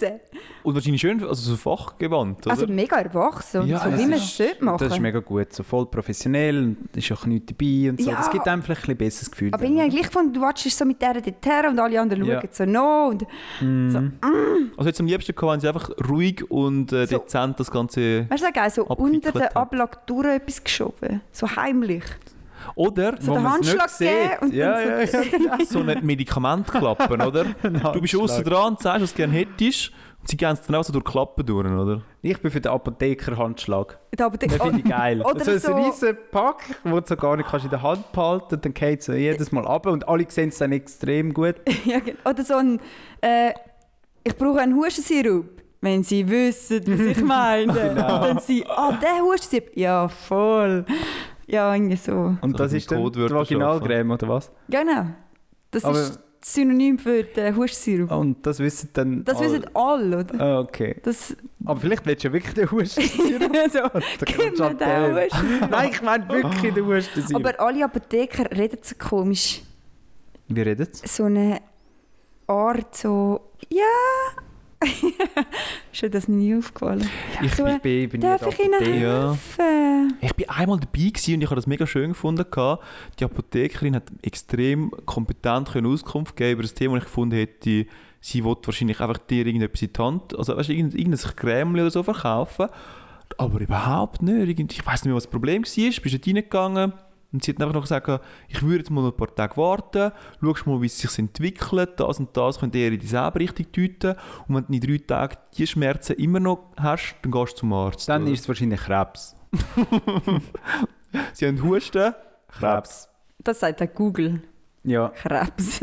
Und 0.64 0.76
wahrscheinlich 0.76 1.02
schön, 1.02 1.24
also 1.24 1.34
so 1.52 1.56
fachgewandt, 1.56 2.46
oder? 2.46 2.52
Also 2.52 2.68
mega 2.68 2.98
erwachsen 2.98 3.68
Ja, 3.68 3.80
so, 3.80 3.98
wie 3.98 4.04
man 4.06 4.14
es 4.14 4.36
sollte 4.38 4.64
machen. 4.64 4.78
Das 4.80 4.94
ist 4.94 5.00
mega 5.00 5.20
gut. 5.20 5.54
So 5.54 5.64
voll 5.64 5.86
professionell 5.88 6.58
und 6.64 6.96
ist 6.98 7.12
auch 7.12 7.26
nichts 7.26 7.54
dabei 7.54 7.90
und 7.90 8.02
so. 8.02 8.10
Ja. 8.12 8.18
Das 8.18 8.30
gibt 8.32 8.48
einem 8.48 8.62
vielleicht 8.64 8.88
ein 8.90 8.98
besseres 8.98 9.32
Gefühl. 9.32 9.54
aber 9.54 9.64
dann, 9.64 9.76
oder? 9.76 9.90
gleich 9.90 10.04
gefunden, 10.08 10.34
du 10.34 10.42
watschst 10.42 10.78
so 10.78 10.86
mit 10.86 11.02
der 11.02 11.14
dort 11.22 11.46
her 11.46 11.70
und 11.70 11.80
alle 11.80 12.00
anderen 12.02 12.26
Ja. 12.26 12.40
schauen 12.42 12.50
so 12.52 12.66
noch. 12.66 13.08
Und 13.10 13.26
Mhm. 13.62 14.14
also 14.78 14.88
jetzt 14.90 15.00
am 15.00 15.06
liebsten 15.08 15.36
gehabt, 15.36 15.54
wenn 15.54 15.60
sie 15.60 15.68
einfach 15.68 15.90
ruhig 16.10 16.50
und 16.50 16.92
äh, 16.92 17.06
So. 17.08 17.18
dezent 17.20 17.60
das 17.60 17.72
Ganze... 17.72 18.30
weißt 18.30 18.44
du, 18.44 18.84
so 18.84 18.86
unter 18.88 19.32
der. 19.32 19.56
Ablage 19.56 19.98
durch 20.06 20.28
etwas 20.28 20.64
geschoben. 20.64 21.22
So 21.32 21.48
heimlich. 21.56 22.04
Oder 22.76 23.16
So 23.20 23.32
Wo 23.32 23.36
den 23.36 23.44
man's 23.44 23.60
nicht 23.68 23.80
Handschlag 23.80 23.98
geben 24.00 24.22
sieht. 24.32 24.42
und 24.42 24.54
Ja, 24.54 24.86
dann 24.86 25.08
so... 25.08 25.18
ja, 25.18 25.66
so 25.66 25.80
ein 25.80 26.06
Medikamentklappen, 26.06 27.22
oder? 27.22 27.46
Du 27.94 28.02
bist 28.02 28.16
außen 28.16 28.44
dran 28.44 28.74
und 28.74 28.82
sagst, 28.82 29.02
was 29.02 29.12
du 29.12 29.18
gerne 29.18 29.34
hättest 29.34 29.92
und 30.20 30.28
sie 30.30 30.38
gehen 30.38 30.52
es 30.54 30.62
dann 30.62 30.76
auch 30.76 30.84
so 30.84 30.92
durch 30.92 31.06
Klappen 31.06 31.46
durch, 31.46 31.66
oder? 31.68 32.02
Ich 32.22 32.42
bin 32.42 32.50
für 32.52 32.60
den 32.60 32.72
Apotheker-Handschlag. 32.72 33.98
Aber 34.20 34.38
Den 34.38 34.50
finde 34.50 34.80
ich 34.80 34.84
geil. 34.84 35.22
Oder 35.22 35.40
so 35.46 35.52
ein 35.52 35.60
so- 35.60 35.74
riesen 35.76 36.18
Pack, 36.32 36.64
wo 36.84 37.00
du 37.00 37.06
so 37.08 37.16
gar 37.16 37.38
nicht 37.38 37.48
kannst 37.48 37.66
in 37.66 37.70
der 37.70 37.82
Hand 37.82 38.12
behalten 38.12 38.60
dann 38.62 38.74
geht 38.74 39.00
es 39.02 39.08
jedes 39.08 39.52
Mal 39.52 39.66
ab 39.68 39.86
und 39.86 40.08
alle 40.08 40.26
sehen 40.30 40.50
es 40.50 40.58
dann 40.58 40.72
extrem 40.72 41.34
gut. 41.34 41.56
Ja. 41.86 42.00
Oder 42.30 42.44
so 42.44 42.56
ein, 42.56 42.80
äh, 43.22 43.52
ich 44.24 44.36
brauche 44.36 44.60
einen 44.60 44.76
Hustensirup. 44.76 45.46
Wenn 45.82 46.02
Sie 46.04 46.28
wissen, 46.28 46.82
was 46.88 47.00
ich 47.00 47.22
meine. 47.24 47.72
Genau. 47.72 48.20
Dann 48.24 48.40
sie, 48.40 48.66
ah, 48.68 48.92
der 48.94 49.22
Hustensirup. 49.24 49.70
Ja, 49.78 50.08
voll. 50.08 50.84
Ja, 51.48 51.74
irgendwie 51.74 51.96
so. 51.96 52.36
Und 52.42 52.52
So 52.52 52.58
das 52.58 52.72
mit 52.72 52.82
ist 52.82 52.92
dann 52.92 53.12
die 53.12 53.30
Vaginalcreme, 53.30 54.12
oder 54.12 54.28
was? 54.30 54.52
Genau. 54.70 55.06
Das 55.72 55.86
Aber- 55.86 56.00
ist 56.00 56.20
das 56.42 56.54
Synonym 56.54 57.00
für 57.00 57.24
den 57.24 57.56
Hustensirup. 57.56 58.12
Und 58.12 58.46
das 58.46 58.60
wissen 58.60 58.90
dann 58.94 59.24
Das 59.26 59.38
alle. 59.38 59.46
wissen 59.52 59.66
alle, 59.76 60.20
oder? 60.20 60.40
Ah, 60.42 60.60
okay. 60.60 60.96
Das, 61.04 61.36
Aber 61.66 61.80
vielleicht 61.80 62.06
willst 62.06 62.24
du 62.24 62.28
ja 62.28 62.34
wirklich 62.34 62.54
den 62.54 62.70
Husten. 62.72 63.02
so, 63.04 63.20
mir 63.20 63.70
den 63.70 64.52
Hustensirup. 64.52 65.72
Nein, 65.72 65.90
ich 65.92 66.02
meine 66.04 66.30
wirklich 66.30 66.74
den 66.74 66.86
Husten. 66.86 67.36
Aber 67.36 67.60
alle 67.60 67.84
Apotheker 67.86 68.50
reden 68.56 68.78
so 68.82 68.96
komisch. 69.00 69.62
Wie 70.48 70.62
redet 70.62 70.94
es? 71.04 71.16
So 71.16 71.24
eine 71.24 71.62
Art, 72.48 72.96
so, 72.96 73.42
ja. 73.70 73.82
ist 75.92 76.02
dir 76.02 76.10
das 76.10 76.28
nie 76.28 76.56
aufgefallen? 76.56 77.10
Ich 77.42 77.54
so, 77.56 77.64
bin, 77.64 77.80
bin, 77.80 78.10
bin 78.10 78.22
Darf 78.22 78.48
ich 78.48 78.60
Ihnen 78.60 78.80
helfen? 78.80 80.18
Ich 80.22 80.34
bin 80.34 80.50
einmal 80.50 80.80
dabei 80.80 81.08
und 81.08 81.42
ich 81.42 81.46
habe 81.46 81.56
das 81.56 81.68
mega 81.68 81.86
schön 81.88 82.10
gefunden. 82.10 82.46
Die 83.20 83.24
Apothekerin 83.24 83.96
hat 83.96 84.12
extrem 84.22 84.92
kompetent 85.06 85.72
können 85.72 85.88
Auskunft 85.88 86.36
geben 86.36 86.54
über 86.54 86.62
das 86.64 86.74
Thema, 86.74 86.94
und 86.94 87.00
ich 87.00 87.06
gefunden 87.06 87.36
hätte, 87.36 87.86
sie 88.22 88.44
wollte 88.44 88.68
wahrscheinlich 88.68 89.00
einfach 89.00 89.18
dir 89.18 89.46
irgendetwas 89.46 89.82
in 89.82 89.94
die 89.94 90.02
Hand, 90.02 90.38
also 90.38 90.56
weißt, 90.56 90.70
irgendein, 90.70 91.00
irgendein 91.00 91.36
Creme 91.36 91.74
oder 91.74 91.92
so 91.92 92.04
verkaufen. 92.04 92.68
Aber 93.38 93.60
überhaupt 93.60 94.22
nicht. 94.22 94.60
Ich 94.60 94.86
weiß 94.86 95.02
nicht 95.02 95.06
mehr, 95.06 95.16
was 95.16 95.24
das 95.24 95.32
Problem 95.32 95.64
war. 95.64 96.02
Bist 96.02 96.26
du 96.26 96.30
reingegangen 96.30 96.94
und 97.36 97.44
sie 97.44 97.52
hat 97.52 97.62
einfach 97.62 97.74
noch 97.74 97.82
gesagt, 97.82 98.10
ich 98.48 98.64
würde 98.64 98.78
jetzt 98.78 98.90
mal 98.90 99.02
noch 99.02 99.12
ein 99.12 99.18
paar 99.18 99.36
Tage 99.36 99.58
warten, 99.58 100.14
schaust 100.42 100.66
mal, 100.66 100.82
wie 100.82 100.86
es 100.86 100.98
sich 100.98 101.20
entwickelt, 101.20 102.00
das 102.00 102.18
und 102.18 102.36
das 102.36 102.60
könnte 102.60 102.78
eher 102.78 102.94
in 102.94 103.00
dieselbe 103.00 103.42
Richtung 103.42 103.66
deuten. 103.74 104.18
Und 104.48 104.56
wenn 104.56 104.66
du 104.68 104.74
in 104.74 104.80
drei 104.80 105.06
Tagen 105.06 105.36
die 105.58 105.68
Schmerzen 105.68 106.14
immer 106.14 106.40
noch 106.40 106.72
hast, 106.78 107.18
dann 107.22 107.32
gehst 107.34 107.54
du 107.54 107.58
zum 107.58 107.74
Arzt. 107.74 108.08
Dann 108.08 108.24
oder? 108.24 108.32
ist 108.32 108.40
es 108.40 108.48
wahrscheinlich 108.48 108.80
Krebs. 108.80 109.36
Sie 111.34 111.46
haben 111.46 111.62
Husten, 111.62 112.14
Krebs. 112.48 113.10
Das 113.44 113.60
sagt 113.60 113.82
auch 113.82 113.94
Google. 113.94 114.42
Ja. 114.86 115.10
Krebs. 115.10 115.82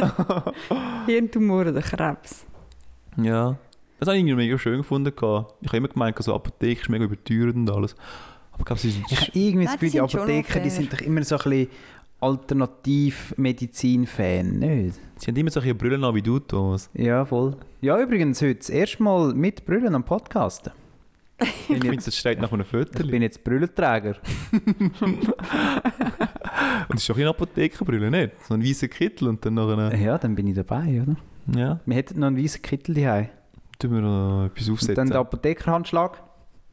Hirntumor 1.07 1.67
oder 1.67 1.83
Krebs. 1.83 2.47
Ja. 3.19 3.59
Das 3.99 4.09
habe 4.09 4.17
ich 4.17 4.25
irgendwie 4.25 4.37
mega 4.37 4.57
schön 4.57 4.79
gefunden. 4.79 5.13
Ich 5.15 5.23
habe 5.23 5.77
immer 5.77 5.89
gemeint, 5.89 6.17
so 6.19 6.35
Apotheke 6.35 6.81
ist 6.81 6.89
mega 6.89 7.05
überteuert 7.05 7.55
und 7.55 7.71
alles. 7.71 7.95
Ich 8.63 8.67
glaube, 8.67 8.81
sie 8.81 8.95
Ich 9.11 9.35
irgendwie 9.35 9.65
das 9.65 9.73
Gefühl, 9.75 9.91
die 9.91 10.01
Apotheker 10.01 10.61
die 10.61 10.71
sind 10.71 10.93
doch 10.93 11.01
immer 11.01 11.25
so 11.25 11.37
ein 11.37 11.43
bisschen 11.43 11.67
Alternativmedizin-Fan, 12.21 14.59
nicht? 14.59 14.95
Sie 15.17 15.27
haben 15.27 15.37
immer 15.37 15.51
solche 15.51 15.75
Brillen 15.75 16.05
an 16.05 16.15
wie 16.15 16.23
du, 16.23 16.39
Thomas. 16.39 16.89
Ja, 16.95 17.25
voll. 17.25 17.57
Ja, 17.81 18.01
übrigens 18.01 18.41
heute 18.41 18.55
das 18.57 18.71
erste 18.71 19.03
Mal 19.03 19.35
mit 19.35 19.65
Brüllen 19.67 19.95
am 19.95 20.05
Podcasten. 20.05 20.73
Ich 21.69 21.81
finde, 21.81 21.97
das 21.97 22.17
steht 22.17 22.41
nach 22.41 22.53
einem 22.53 22.61
Ich 22.63 22.69
Foto. 22.69 23.05
bin 23.05 23.21
jetzt 23.23 23.43
Brüllenträger. 23.43 24.15
Und 26.89 26.95
es 26.95 27.01
ist 27.03 27.11
doch 27.11 27.17
eine 27.17 27.31
Apothekerbrille, 27.31 28.11
nicht? 28.13 28.33
So 28.47 28.55
ein 28.55 28.63
weißer 28.65 28.87
Kittel 28.87 29.27
und 29.29 29.45
dann 29.45 29.55
noch 29.55 29.69
eine... 29.77 30.01
Ja, 30.01 30.19
dann 30.19 30.37
bin 30.37 30.47
ich 30.47 30.55
dabei, 30.55 31.03
oder? 31.03 31.17
Ja, 31.59 31.81
Wir 31.85 31.97
hätten 31.97 32.21
noch 32.21 32.29
einen 32.29 32.37
weißen 32.41 32.63
Kittel 32.63 32.95
daheim. 32.95 33.29
tun 33.81 33.91
wir 33.93 34.01
noch 34.03 34.45
etwas 34.47 34.69
Und 34.69 34.75
aufsetzen. 34.75 34.95
dann 34.95 35.09
den 35.09 35.17
Apothekerhandschlag. 35.17 36.23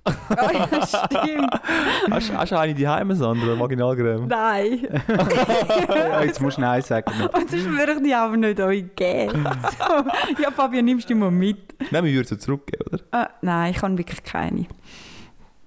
Oh, 0.06 0.12
ja, 0.54 0.68
stimmt. 0.86 1.54
Hast, 2.10 2.34
hast 2.34 2.52
du 2.52 2.60
eine 2.60 2.74
die 2.74 2.88
Heime, 2.88 3.16
Sandra? 3.16 3.60
Vaginalcreme? 3.60 4.28
Nein. 4.28 4.88
ja, 5.90 6.22
jetzt 6.24 6.42
musst 6.42 6.58
du 6.58 6.62
Nein 6.62 6.82
sagen. 6.82 7.12
Und 7.34 7.50
sonst 7.50 7.70
würde 7.70 7.94
ich 7.94 8.04
die 8.04 8.14
aber 8.14 8.38
nicht 8.38 8.60
euch 8.60 8.86
geben. 8.96 9.48
So. 9.78 10.42
Ja, 10.42 10.52
Fabian, 10.52 10.86
nimmst 10.86 11.10
du 11.10 11.16
mal 11.16 11.32
mit? 11.32 11.76
Nein, 11.92 12.04
wir 12.06 12.14
würden 12.14 12.28
sie 12.28 12.38
zurückgeben, 12.38 12.84
oder? 12.92 13.04
Ah, 13.12 13.30
nein, 13.42 13.74
ich 13.76 13.82
habe 13.82 13.98
wirklich 13.98 14.24
keine. 14.24 14.66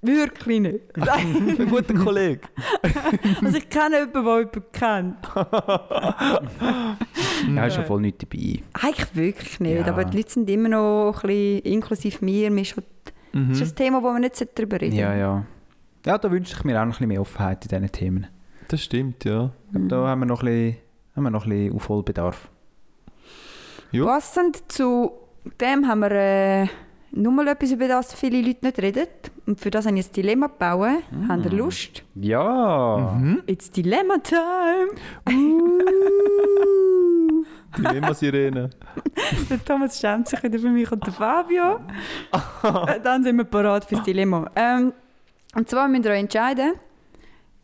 Wirklich 0.05 0.59
nicht. 0.59 0.97
Nein. 0.97 1.55
Ein 1.57 1.69
guter 1.69 1.93
Kollege. 1.93 2.41
Also 3.41 3.57
ich 3.57 3.69
kenne 3.69 3.99
jemanden, 3.99 4.25
der 4.25 4.37
jemanden 4.37 4.63
kennt. 4.73 5.17
Ja, 7.55 7.65
ist 7.67 7.77
ja 7.77 7.83
voll 7.83 8.01
nicht 8.01 8.21
dabei. 8.21 8.61
Eigentlich 8.73 9.15
wirklich 9.15 9.59
nicht. 9.61 9.79
Ja. 9.79 9.87
Aber 9.87 10.03
die 10.03 10.17
Leute 10.17 10.29
sind 10.29 10.49
immer 10.49 10.67
noch 10.67 11.23
ein 11.23 11.27
bisschen, 11.27 11.59
inklusive 11.59 12.25
mir, 12.25 12.51
mir 12.51 12.65
schon, 12.65 12.83
Mhm. 13.33 13.49
das 13.49 13.61
ist 13.61 13.73
ein 13.73 13.75
Thema, 13.75 14.01
wo 14.01 14.11
man 14.11 14.21
nicht 14.21 14.57
darüber 14.57 14.79
reden 14.79 14.95
Ja, 14.95 15.13
ja. 15.15 15.45
Ja, 16.05 16.17
da 16.17 16.31
wünsche 16.31 16.55
ich 16.55 16.63
mir 16.63 16.79
auch 16.79 16.85
noch 16.85 16.85
ein 16.85 16.89
bisschen 16.91 17.07
mehr 17.07 17.21
Offenheit 17.21 17.65
in 17.65 17.69
diesen 17.69 17.91
Themen. 17.91 18.27
Das 18.67 18.81
stimmt, 18.81 19.25
ja. 19.25 19.51
Da 19.71 20.07
haben 20.07 20.19
wir 20.19 20.25
noch 20.25 20.43
ein 20.43 20.47
bisschen, 20.47 20.77
haben 21.15 21.23
wir 21.23 21.29
noch 21.31 21.45
ein 21.45 21.49
bisschen 21.49 21.75
Aufholbedarf. 21.75 22.49
Ja. 23.91 24.05
Passend 24.05 24.71
zu 24.71 25.11
dem 25.61 25.87
haben 25.87 25.99
wir 25.99 26.11
äh, 26.11 26.67
nur 27.11 27.31
mal 27.31 27.47
etwas, 27.47 27.71
über 27.71 27.87
das 27.87 28.13
viele 28.13 28.41
Leute 28.41 28.65
nicht 28.65 28.79
reden. 28.79 29.07
Und 29.45 29.59
für 29.59 29.69
das 29.69 29.85
habe 29.85 29.97
ich 29.97 30.07
ein 30.07 30.13
Dilemma 30.13 30.47
gebaut. 30.47 31.03
Mm. 31.11 31.29
Habt 31.29 31.45
ihr 31.45 31.51
Lust? 31.51 32.03
Ja. 32.15 33.15
Mhm. 33.19 33.43
It's 33.45 33.69
Dilemma 33.69 34.15
Time! 34.17 35.27
Dilemma-Sirene. 37.77 38.69
Der 39.49 39.65
Thomas 39.65 39.99
schämt 39.99 40.27
sich 40.27 40.41
wieder 40.43 40.59
für 40.59 40.69
mich 40.69 40.91
und 40.91 41.05
der 41.05 41.13
Fabio. 41.13 41.79
Dann 43.03 43.23
sind 43.23 43.37
wir 43.37 43.45
parat 43.45 43.85
fürs 43.85 44.03
Dilemma. 44.03 44.49
Ähm, 44.55 44.93
und 45.55 45.69
zwar 45.69 45.87
müsst 45.87 46.05
ihr 46.05 46.11
euch 46.11 46.19
entscheiden, 46.19 46.73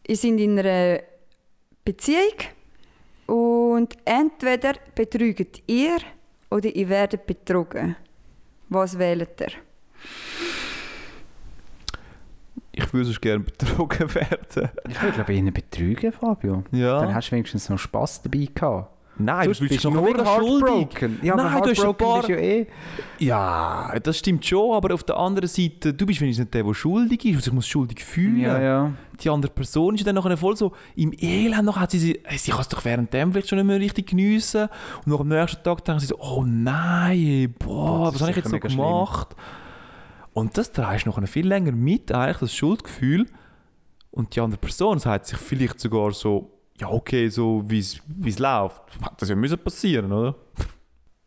ihr 0.07 0.15
seid 0.15 0.39
in 0.39 0.59
einer 0.59 0.99
Beziehung 1.83 2.37
und 3.25 3.95
entweder 4.05 4.73
betrügt 4.95 5.61
ihr 5.67 5.97
oder 6.49 6.73
ihr 6.75 6.89
werdet 6.89 7.25
betrogen. 7.25 7.95
Was 8.69 8.97
wählt 8.97 9.39
ihr? 9.41 9.51
Ich 12.71 12.93
würde 12.93 13.05
sonst 13.05 13.21
gerne 13.21 13.43
betrogen 13.43 14.15
werden. 14.15 14.69
Ich 14.87 15.01
würde 15.01 15.13
glaube 15.13 15.33
ich 15.33 15.43
eher 15.43 15.51
betrügen, 15.51 16.11
Fabio. 16.11 16.63
Ja. 16.71 17.01
Dann 17.01 17.13
hast 17.13 17.29
du 17.29 17.31
wenigstens 17.33 17.69
noch 17.69 17.77
Spass 17.77 18.21
dabei 18.21 18.47
gehabt. 18.53 18.98
Nein, 19.21 19.45
Sonst 19.45 19.59
du 19.59 19.67
bist 19.67 19.83
du 19.83 19.89
nur 19.91 20.07
heartbroken. 20.07 21.19
Ja, 21.21 21.35
Nein, 21.35 21.61
du 21.61 21.69
hast 21.69 21.83
ein 21.83 21.95
paar- 21.95 22.17
bist 22.19 22.29
ja 22.29 22.35
eh... 22.37 22.67
Ja, 23.19 23.93
das 24.01 24.17
stimmt 24.17 24.45
schon, 24.45 24.73
aber 24.73 24.93
auf 24.93 25.03
der 25.03 25.17
anderen 25.17 25.49
Seite, 25.49 25.93
du 25.93 26.05
bist 26.05 26.21
wenigstens 26.21 26.45
nicht 26.45 26.53
der, 26.53 26.63
der 26.63 26.73
schuldig 26.73 27.25
ist 27.25 27.35
und 27.35 27.43
sich 27.43 27.53
muss 27.53 27.67
schuldig 27.67 28.03
fühlen. 28.03 28.39
Ja, 28.39 28.61
ja. 28.61 28.93
Die 29.21 29.29
andere 29.29 29.51
Person 29.51 29.95
ist 29.95 30.07
dann 30.07 30.15
nachher 30.15 30.37
voll 30.37 30.55
so 30.55 30.71
im 30.95 31.11
Elend, 31.19 31.65
noch 31.65 31.75
hat 31.77 31.91
sie, 31.91 31.99
sie, 31.99 32.19
sie 32.37 32.51
kann 32.51 32.61
es 32.61 32.69
doch 32.69 32.85
während 32.85 33.13
dem 33.13 33.33
vielleicht 33.33 33.49
schon 33.49 33.57
nicht 33.57 33.67
mehr 33.67 33.79
richtig 33.79 34.07
geniessen 34.07 34.69
und 35.05 35.07
nach 35.11 35.19
am 35.19 35.27
nächsten 35.27 35.61
Tag 35.61 35.83
denken 35.83 35.99
sie 35.99 36.07
so, 36.07 36.17
oh 36.19 36.45
nein, 36.47 37.53
boah, 37.59 38.05
das 38.05 38.15
was 38.15 38.21
habe 38.21 38.31
ich 38.31 38.37
jetzt 38.37 38.47
so 38.47 38.53
mega 38.55 38.69
schlimm. 38.69 38.81
gemacht? 38.81 39.35
Und 40.31 40.57
das 40.57 40.71
trägst 40.71 41.05
du 41.05 41.09
noch 41.09 41.27
viel 41.27 41.45
länger 41.45 41.73
mit, 41.73 42.13
eigentlich, 42.13 42.37
das 42.37 42.55
Schuldgefühl. 42.55 43.25
Und 44.11 44.35
die 44.35 44.39
andere 44.39 44.59
Person 44.59 44.97
sagt 44.99 45.25
sich 45.25 45.37
vielleicht 45.37 45.79
sogar 45.81 46.11
so, 46.11 46.49
ja 46.79 46.89
okay, 46.89 47.29
so 47.29 47.63
wie 47.67 47.79
es 47.79 48.39
läuft. 48.39 48.81
Hätte 49.01 49.15
das 49.19 49.29
ja 49.29 49.35
müssen 49.35 49.59
passieren, 49.59 50.11
oder? 50.11 50.35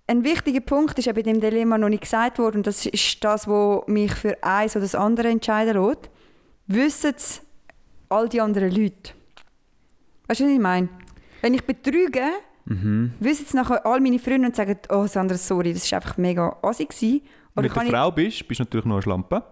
Ein 0.07 0.25
wichtiger 0.25 0.61
Punkt 0.61 0.99
ist 0.99 1.05
ja 1.07 1.13
bei 1.13 1.23
dem 1.23 1.41
Dilemma 1.41 1.79
noch 1.79 1.89
nicht 1.89 2.03
gesagt 2.03 2.39
worden, 2.39 2.59
und 2.59 2.67
das 2.67 2.85
ist 2.87 3.23
das, 3.25 3.47
was 3.47 3.87
mich 3.87 4.13
für 4.13 4.37
eins 4.43 4.75
oder 4.77 4.85
das 4.85 4.95
andere 4.95 5.29
entscheiden 5.29 5.81
lässt. 5.83 6.11
Wissen 6.67 7.15
es 7.17 7.43
all 8.09 8.29
die 8.29 8.41
anderen 8.41 8.71
Leute? 8.71 9.13
Weißt 10.27 10.41
du, 10.41 10.45
was 10.45 10.53
ich 10.53 10.59
meine? 10.61 10.89
Wenn 11.41 11.55
ich 11.55 11.65
betrüge, 11.65 12.23
Mhm. 12.65 13.13
wissen 13.19 13.45
es 13.49 13.55
nachher 13.55 13.85
all 13.85 14.01
meine 14.01 14.21
Freunde 14.21 14.47
und 14.47 14.55
sagen, 14.55 14.77
oh 14.91 15.07
Sandra, 15.09 15.37
sorry, 15.37 15.73
das 15.73 15.91
war 15.91 15.99
einfach 15.99 16.17
mega 16.17 16.57
assi. 16.63 16.85
gewesen. 16.85 17.23
Wenn 17.55 17.65
du 17.67 17.75
eine 17.75 17.85
ich, 17.89 17.91
Frau 17.91 18.11
bist, 18.13 18.47
bist 18.47 18.61
du 18.61 18.65
natürlich 18.65 18.87
noch 18.87 18.95
eine 18.95 19.03
Schlampe. 19.03 19.43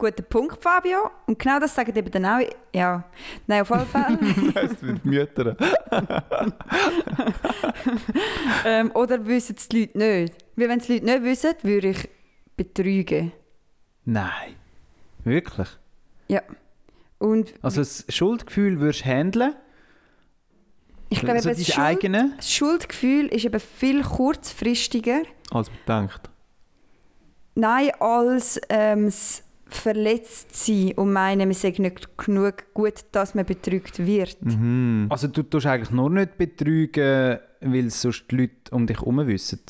Guter 0.00 0.22
Punkt, 0.22 0.62
Fabio. 0.62 1.10
Und 1.26 1.38
genau 1.38 1.60
das 1.60 1.74
sagen 1.74 1.94
eben 1.96 2.10
dann 2.10 2.26
auch, 2.26 2.40
ja, 2.74 3.04
nein, 3.46 3.62
auf 3.62 3.70
alle 3.72 3.86
Fälle. 3.86 4.18
das 4.54 4.80
sind 4.80 5.04
die 5.04 5.08
Mütter. 5.08 5.56
ähm, 8.64 8.90
oder 8.94 9.24
wissen 9.26 9.56
es 9.56 9.68
die 9.68 9.80
Leute 9.80 9.98
nicht? 9.98 10.34
Weil 10.56 10.68
wenn 10.68 10.80
es 10.80 10.86
die 10.86 10.94
Leute 10.94 11.04
nicht 11.06 11.22
wissen, 11.22 11.54
würde 11.62 11.88
ich 11.90 12.08
betrügen. 12.56 13.32
Nein. 14.04 14.56
Wirklich? 15.24 15.68
Und 17.18 17.52
Also 17.60 17.82
das 17.82 18.06
Schuldgefühl 18.08 18.80
würdest 18.80 19.04
du 19.04 19.10
handeln? 19.10 19.54
ich 21.10 21.20
glaube, 21.20 21.40
so 21.42 21.50
eben, 21.50 21.58
das, 21.58 21.66
Schuld, 21.66 21.78
eigene? 21.86 22.32
das 22.38 22.50
Schuldgefühl 22.50 23.26
ist 23.26 23.44
eben 23.44 23.60
viel 23.60 24.02
kurzfristiger, 24.02 25.22
Als 25.50 25.68
man 25.86 26.06
denkt. 26.08 26.30
nein, 27.56 27.90
als 28.00 28.58
ähm, 28.70 29.04
das 29.06 29.42
Verletztsein 29.74 30.92
und 30.96 31.12
meinen, 31.12 31.48
man 31.48 31.54
sei 31.54 31.74
nicht 31.78 32.18
genug 32.18 32.72
gut, 32.74 32.94
dass 33.12 33.34
man 33.34 33.44
betrügt 33.46 34.04
wird. 34.04 34.36
Mhm. 34.44 35.06
Also 35.08 35.28
du 35.28 35.42
tust 35.42 35.66
eigentlich 35.66 35.90
nur 35.90 36.10
nicht 36.10 36.36
betrügen, 36.38 37.38
weil 37.60 37.90
sonst 37.90 38.24
die 38.30 38.36
Leute 38.36 38.52
um 38.72 38.86
dich 38.86 38.98
herum 38.98 39.26
wissen. 39.26 39.60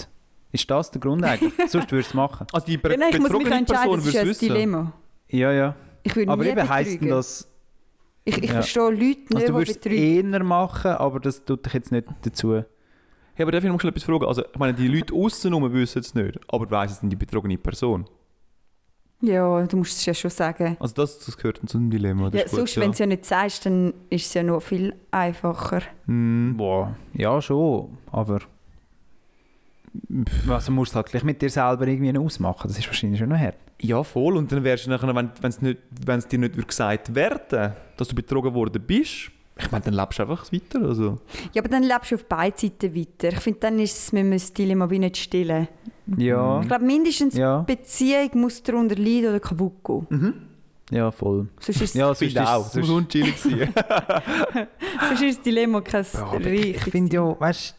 Ist 0.53 0.71
das 0.71 0.91
der 0.91 1.01
Grund 1.01 1.25
eigentlich? 1.25 1.53
sonst 1.69 1.91
würdest 1.93 1.93
du 1.93 1.97
es 2.11 2.15
machen. 2.15 2.47
Also 2.53 2.67
die 2.67 2.77
be 2.77 2.91
Ja, 2.91 2.97
nein, 2.97 3.11
ich 3.13 3.21
muss 3.21 3.31
mich 3.31 3.51
entscheiden, 3.51 3.67
Person 3.67 3.97
das 3.97 4.07
ist 4.07 4.17
ein 4.17 4.27
wissen. 4.29 4.49
Dilemma. 4.49 4.93
Ja, 5.29 5.53
ja. 5.53 5.77
Ich 6.03 6.17
würde 6.17 6.31
Aber 6.33 6.45
eben 6.45 6.69
heisst 6.69 7.01
denn 7.01 7.09
das, 7.09 7.49
Ich, 8.25 8.37
ich 8.39 8.45
Ja. 8.49 8.55
verstehe 8.55 8.83
Leute 8.85 9.01
nicht, 9.05 9.35
also 9.35 9.47
du 9.47 9.55
würdest 9.55 9.87
es 9.87 9.93
eher 9.93 10.45
machen, 10.45 10.91
aber 10.93 11.21
das 11.21 11.45
tut 11.45 11.65
dich 11.67 11.73
jetzt 11.75 11.93
nicht 11.93 12.07
dazu. 12.23 12.55
Ja, 12.55 12.65
aber 13.39 13.53
darf 13.53 13.65
ich 13.65 13.71
noch 13.71 13.81
schnell 13.81 13.91
etwas 13.93 14.05
fragen? 14.05 14.25
Also, 14.27 14.43
ich 14.45 14.59
meine, 14.59 14.75
die 14.75 14.89
Leute 14.89 15.15
außen 15.15 15.73
wissen 15.73 16.01
es 16.01 16.15
nicht, 16.15 16.39
aber 16.49 16.71
weiss 16.71 16.91
es 16.93 17.01
denn 17.01 17.09
die 17.11 17.17
betrogene 17.17 17.57
Person? 17.57 18.07
Ja, 19.23 19.63
du 19.67 19.77
musst 19.77 19.99
es 19.99 20.07
ja 20.07 20.15
schon 20.15 20.31
sagen. 20.31 20.77
Also 20.81 20.95
das, 20.95 21.19
das 21.19 21.37
gehört 21.37 21.61
zu 21.67 21.77
einem 21.77 21.91
Dilemma. 21.91 22.31
Das 22.31 22.41
Ja, 22.41 22.49
sonst, 22.49 22.77
wenn 22.77 22.87
du 22.87 22.91
es 22.93 22.99
ja 22.99 23.07
nicht 23.07 23.27
sagst, 23.27 23.67
dann 23.67 23.93
ist 24.09 24.27
es 24.27 24.35
ja 24.35 24.43
noch 24.43 24.61
viel 24.61 24.95
einfacher. 25.11 25.83
Mhm. 26.07 26.57
Boah, 26.57 26.97
ja 27.13 27.41
schon, 27.43 27.99
aber 28.11 28.41
also 30.49 30.73
musst 30.73 30.93
du 30.93 30.97
halt 30.97 31.09
gleich 31.09 31.25
mit 31.25 31.43
dir 31.43 31.51
selber 31.51 31.87
irgendwie 31.87 32.17
ausmachen. 32.17 32.69
Das 32.69 32.79
ist 32.79 32.87
wahrscheinlich 32.87 33.19
schon 33.19 33.29
noch 33.29 33.39
hart. 33.39 33.57
Ja, 33.81 34.03
voll. 34.03 34.37
Und 34.37 34.51
dann 34.53 34.63
wärst 34.63 34.87
du 34.87 34.91
nachher, 34.91 35.15
wenn 35.15 36.19
es 36.19 36.29
dir 36.29 36.39
nicht 36.39 36.69
gesagt 36.69 37.15
werden 37.15 37.73
dass 37.97 38.09
du 38.09 38.15
betrogen 38.15 38.55
worden 38.55 38.83
bist, 38.87 39.31
ich 39.63 39.71
meine, 39.71 39.85
dann 39.85 39.95
lebst 39.95 40.19
du 40.19 40.23
einfach 40.23 40.53
weiter. 40.53 40.83
Also. 40.83 41.19
Ja, 41.53 41.63
aber 41.63 41.69
dann 41.69 41.83
lebst 41.83 42.11
du 42.11 42.15
auf 42.17 42.25
beiden 42.25 42.59
Seiten 42.59 42.95
weiter. 42.95 43.29
Ich 43.29 43.41
finde, 43.41 43.61
dann 43.61 43.79
ist 43.79 43.97
es, 43.97 44.13
wir 44.13 44.25
müssen 44.25 44.47
das 44.47 44.53
Dilemma 44.55 44.91
wie 44.91 44.99
nicht 44.99 45.17
stillen. 45.17 45.69
Ja, 46.17 46.61
Ich 46.61 46.69
glaube, 46.69 46.85
mindestens 46.85 47.35
ja, 47.37 47.65
die 47.69 47.77
Beziehung 47.77 48.31
muss 48.35 48.63
darunter 48.63 48.97
leiden 48.97 49.29
oder 49.31 49.41
kaputt 49.41 49.85
gehen. 49.85 50.35
ja, 50.91 51.11
voll. 51.13 51.49
Sonst 51.61 51.81
ist, 51.83 51.95
Ja, 51.95 52.09
Das 52.09 52.19
sonst 52.19 52.33
finde 52.33 52.43
ist 52.43 52.49
auch. 52.49 52.65
Das 52.65 52.77
muss 52.77 52.91
unchillig 52.91 53.37
sein. 53.41 53.73
sonst 55.09 55.23
ist 55.23 55.37
das 55.39 55.43
Dilemma 55.45 55.81
kein 55.81 56.05
Ja, 56.13 56.25
aber 56.25 56.47
ich, 56.47 56.77
ich 56.77 56.83
finde 56.83 57.15
ja, 57.15 57.41
weißt 57.41 57.77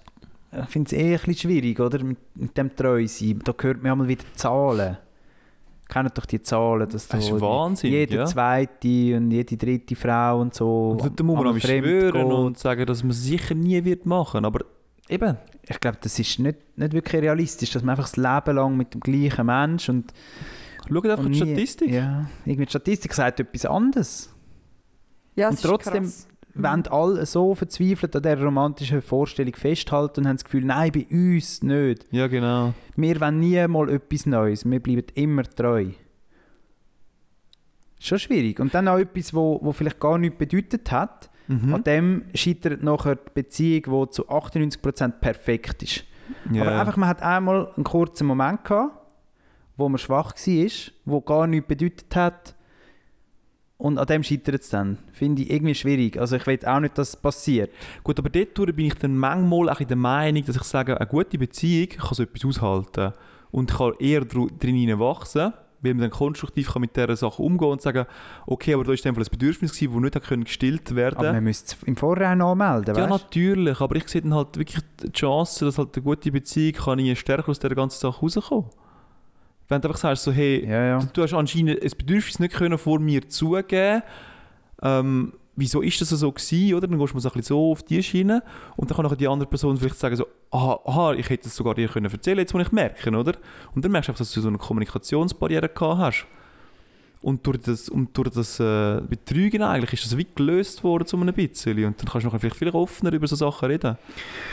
ich 0.64 0.70
finde 0.70 0.88
es 0.88 0.94
eh 1.02 1.06
ein 1.06 1.12
bisschen 1.14 1.36
schwierig, 1.50 1.80
oder? 1.80 2.04
Mit, 2.04 2.18
mit 2.36 2.58
dem 2.58 2.76
treu 2.76 3.08
sein. 3.08 3.40
Da 3.44 3.54
hört 3.58 3.82
man 3.82 3.94
einmal 3.94 4.08
wieder 4.10 4.26
Zahlen. 4.36 4.98
Kennt 5.92 6.18
doch 6.18 6.26
die 6.26 6.42
Zahlen, 6.42 6.88
dass 6.88 7.08
Das 7.10 7.26
ist 7.26 7.42
Wahnsinn, 7.42 7.92
jede 7.92 8.16
ja. 8.16 8.26
zweite 8.26 9.18
und 9.18 9.30
jede 9.30 9.58
dritte 9.58 9.94
Frau 9.96 10.40
und 10.40 10.54
so. 10.54 10.98
Und 11.00 11.20
da 11.20 11.24
muss 11.24 11.36
man 11.38 11.48
auch 11.48 11.58
fremd 11.60 11.86
schwören 11.86 12.14
geht. 12.30 12.34
und 12.38 12.58
sagen, 12.58 12.86
dass 12.86 13.04
man 13.04 13.12
es 13.12 13.24
sicher 13.24 13.54
nie 13.56 13.84
wird 13.84 14.06
machen. 14.06 14.46
Aber 14.46 14.62
eben, 15.10 15.38
Ich 15.68 15.80
glaube, 15.82 15.98
das 16.02 16.18
ist 16.18 16.40
nicht, 16.40 16.58
nicht 16.78 16.94
wirklich 16.94 17.22
realistisch, 17.22 17.72
dass 17.72 17.84
man 17.84 17.92
einfach 17.98 18.10
das 18.10 18.16
Leben 18.16 18.56
lang 18.56 18.78
mit 18.78 18.94
dem 18.94 19.02
gleichen 19.02 19.46
Mensch 19.46 19.90
und, 19.90 20.14
schaut 20.88 21.06
einfach 21.08 21.26
und 21.26 21.34
die 21.34 21.42
nie- 21.44 21.52
Statistik. 21.52 21.92
Ja, 21.92 22.26
irgendwie 22.46 22.66
die 22.66 22.70
Statistik 22.72 23.14
sagt 23.14 23.42
etwas 23.42 23.66
anderes. 23.66 24.34
ja, 25.36 25.48
und 25.50 25.56
es 25.56 25.60
ist 25.60 25.70
trotzdem- 25.70 26.04
krass. 26.04 26.28
Wenn 26.54 26.88
alle 26.88 27.26
so 27.26 27.56
verzweifelt 27.56 28.16
an 28.16 28.24
dieser 28.24 28.44
romantischen 28.44 29.02
Vorstellung 29.02 29.56
festhalten 29.56 30.22
und 30.22 30.28
haben 30.28 30.36
das 30.36 30.44
Gefühl, 30.44 30.66
nein, 30.66 30.92
bei 30.92 31.08
uns 31.10 31.64
nicht. 31.64 32.06
Ja, 32.12 32.28
genau. 32.28 32.74
Wir 32.96 33.22
wollen 33.22 33.40
nie 33.40 33.66
mal 33.68 33.90
etwas 33.90 34.26
Neues, 34.26 34.70
wir 34.70 34.80
bleiben 34.82 35.08
immer 35.16 35.44
treu. 35.44 35.88
Schon 38.00 38.20
schwierig. 38.20 38.60
Und 38.60 38.74
dann 38.74 38.88
auch 38.88 38.98
etwas, 38.98 39.34
wo, 39.34 39.60
wo 39.62 39.72
vielleicht 39.72 40.00
gar 40.00 40.18
nichts 40.18 40.38
bedeutet 40.38 40.92
hat. 40.92 41.30
Mhm. 41.48 41.74
An 41.74 41.84
dem 41.84 42.24
scheitert 42.34 42.82
nachher 42.82 43.16
die 43.16 43.30
Beziehung, 43.34 44.08
die 44.08 44.12
zu 44.12 44.28
98% 44.28 45.12
perfekt 45.20 45.84
ist. 45.84 46.06
Ja. 46.52 46.64
Aber 46.64 46.80
einfach, 46.80 46.98
man 46.98 47.10
hat 47.10 47.22
einmal 47.22 47.72
einen 47.76 47.84
kurzen 47.84 48.26
Moment 48.26 48.64
gehabt, 48.64 48.94
wo 49.78 49.88
man 49.88 49.98
schwach 49.98 50.34
war, 50.36 50.92
wo 51.06 51.22
gar 51.22 51.48
nichts 51.48 51.68
bedeutet 51.68 52.16
hat. 52.16 52.56
Und 53.82 53.98
an 53.98 54.06
dem 54.06 54.22
scheitert 54.22 54.62
es 54.62 54.70
dann. 54.70 55.00
Finde 55.12 55.42
ich 55.42 55.50
irgendwie 55.50 55.74
schwierig. 55.74 56.20
Also 56.20 56.36
ich 56.36 56.46
will 56.46 56.60
auch 56.68 56.80
nicht, 56.80 57.00
dass 57.00 57.10
es 57.10 57.16
passiert. 57.16 57.72
Gut, 58.04 58.20
aber 58.20 58.30
dort 58.30 58.54
bin 58.76 58.86
ich 58.86 58.94
dann 58.94 59.18
manchmal 59.18 59.70
auch 59.72 59.80
in 59.80 59.88
der 59.88 59.98
Meinung, 59.98 60.46
dass 60.46 60.56
ich 60.56 60.62
sage, 60.62 60.96
eine 61.00 61.10
gute 61.10 61.40
Beziehung 61.40 61.90
kann 61.90 62.14
so 62.14 62.22
etwas 62.22 62.46
aushalten 62.46 63.14
und 63.50 63.72
kann 63.72 63.94
eher 63.98 64.22
dr- 64.24 64.52
drin 64.60 65.00
wachsen, 65.00 65.52
weil 65.82 65.96
man 65.96 66.02
dann 66.02 66.12
konstruktiv 66.12 66.72
kann 66.72 66.82
mit 66.82 66.96
dieser 66.96 67.16
Sache 67.16 67.42
umgehen 67.42 67.70
und 67.70 67.82
sagen, 67.82 68.06
okay, 68.46 68.76
aber 68.76 68.84
da 68.84 68.92
ist 68.94 69.08
einfach 69.08 69.24
ein 69.24 69.28
Bedürfnis 69.32 69.72
gewesen, 69.74 69.94
das 70.04 70.14
nicht 70.14 70.28
können 70.28 70.44
gestillt 70.44 70.96
werden 70.96 71.18
Aber 71.18 71.34
man 71.34 71.44
müsste 71.44 71.76
es 71.76 71.84
im 71.88 71.98
Vorhinein 71.98 72.40
anmelden, 72.40 72.96
Ja, 72.96 73.10
weißt? 73.10 73.24
natürlich, 73.24 73.82
aber 73.82 73.96
ich 73.96 74.08
sehe 74.10 74.22
dann 74.22 74.36
halt 74.36 74.60
wirklich 74.60 74.84
die 75.04 75.12
Chance, 75.12 75.66
dass 75.66 75.80
halt 75.80 75.96
eine 75.96 76.04
gute 76.04 76.32
Beziehung 76.32 76.74
kann 76.74 77.16
stärker 77.16 77.50
aus 77.50 77.58
dieser 77.58 77.74
ganzen 77.74 78.00
Sache 78.00 78.22
rauskommen. 78.22 78.66
Wenn 79.72 79.82
du 79.82 79.88
einfach 79.88 80.02
sagst, 80.02 80.24
so, 80.24 80.32
hey, 80.32 80.66
Ja, 80.68 80.86
ja. 80.86 81.00
du 81.14 81.24
hast 81.24 81.34
anscheinend 81.34 81.82
ein 81.82 81.92
Bedürfnis 81.98 82.40
nicht 82.40 82.54
können 82.54 82.78
vor 82.78 83.00
mir 83.00 83.28
zugeben 83.30 84.04
ähm, 84.84 85.34
wieso 85.56 85.82
ist 85.82 86.02
das 86.02 86.10
so 86.10 86.32
gewesen, 86.32 86.74
oder? 86.74 86.88
Dann 86.88 86.98
gehst 86.98 87.12
du 87.12 87.16
mal 87.16 87.22
so 87.22 87.30
ein 87.30 87.34
bisschen 87.34 87.56
so 87.56 87.72
auf 87.72 87.84
die 87.84 88.02
Schiene 88.02 88.44
und 88.76 88.90
dann 88.90 88.96
kann 88.96 89.06
nachher 89.06 89.16
die 89.16 89.28
andere 89.28 89.50
Person 89.50 89.78
vielleicht 89.78 89.98
sagen 89.98 90.16
so, 90.16 90.26
aha, 90.50 90.80
aha 90.86 91.14
ich 91.14 91.30
hätte 91.30 91.48
es 91.48 91.56
sogar 91.56 91.76
dir 91.76 91.88
können 91.88 92.12
erzählen, 92.12 92.40
jetzt 92.40 92.54
muss 92.54 92.64
ich 92.66 92.72
merken, 92.72 93.16
oder? 93.16 93.34
Und 93.74 93.86
dann 93.86 93.92
merkst 93.92 94.10
du 94.10 94.12
einfach, 94.12 94.20
dass 94.20 94.34
du 94.34 94.42
so 94.42 94.48
eine 94.48 94.58
Kommunikationsbarriere 94.58 95.70
gehabt 95.70 96.00
hast. 96.00 96.26
Und 97.22 97.46
durch 97.46 97.60
das, 97.60 97.88
und 97.88 98.18
durch 98.18 98.30
das 98.30 98.60
äh, 98.60 99.00
Betrügen 99.08 99.62
eigentlich 99.62 99.94
ist 99.94 100.06
das 100.06 100.18
wie 100.18 100.26
gelöst 100.36 100.84
worden 100.84 101.06
zu 101.06 101.18
einem 101.18 101.36
bisschen. 101.36 101.86
Und 101.86 102.02
dann 102.02 102.10
kannst 102.10 102.26
du 102.26 102.40
vielleicht 102.40 102.56
viel 102.56 102.70
offener 102.70 103.14
über 103.14 103.28
so 103.28 103.36
Sachen 103.36 103.70
reden. 103.70 103.96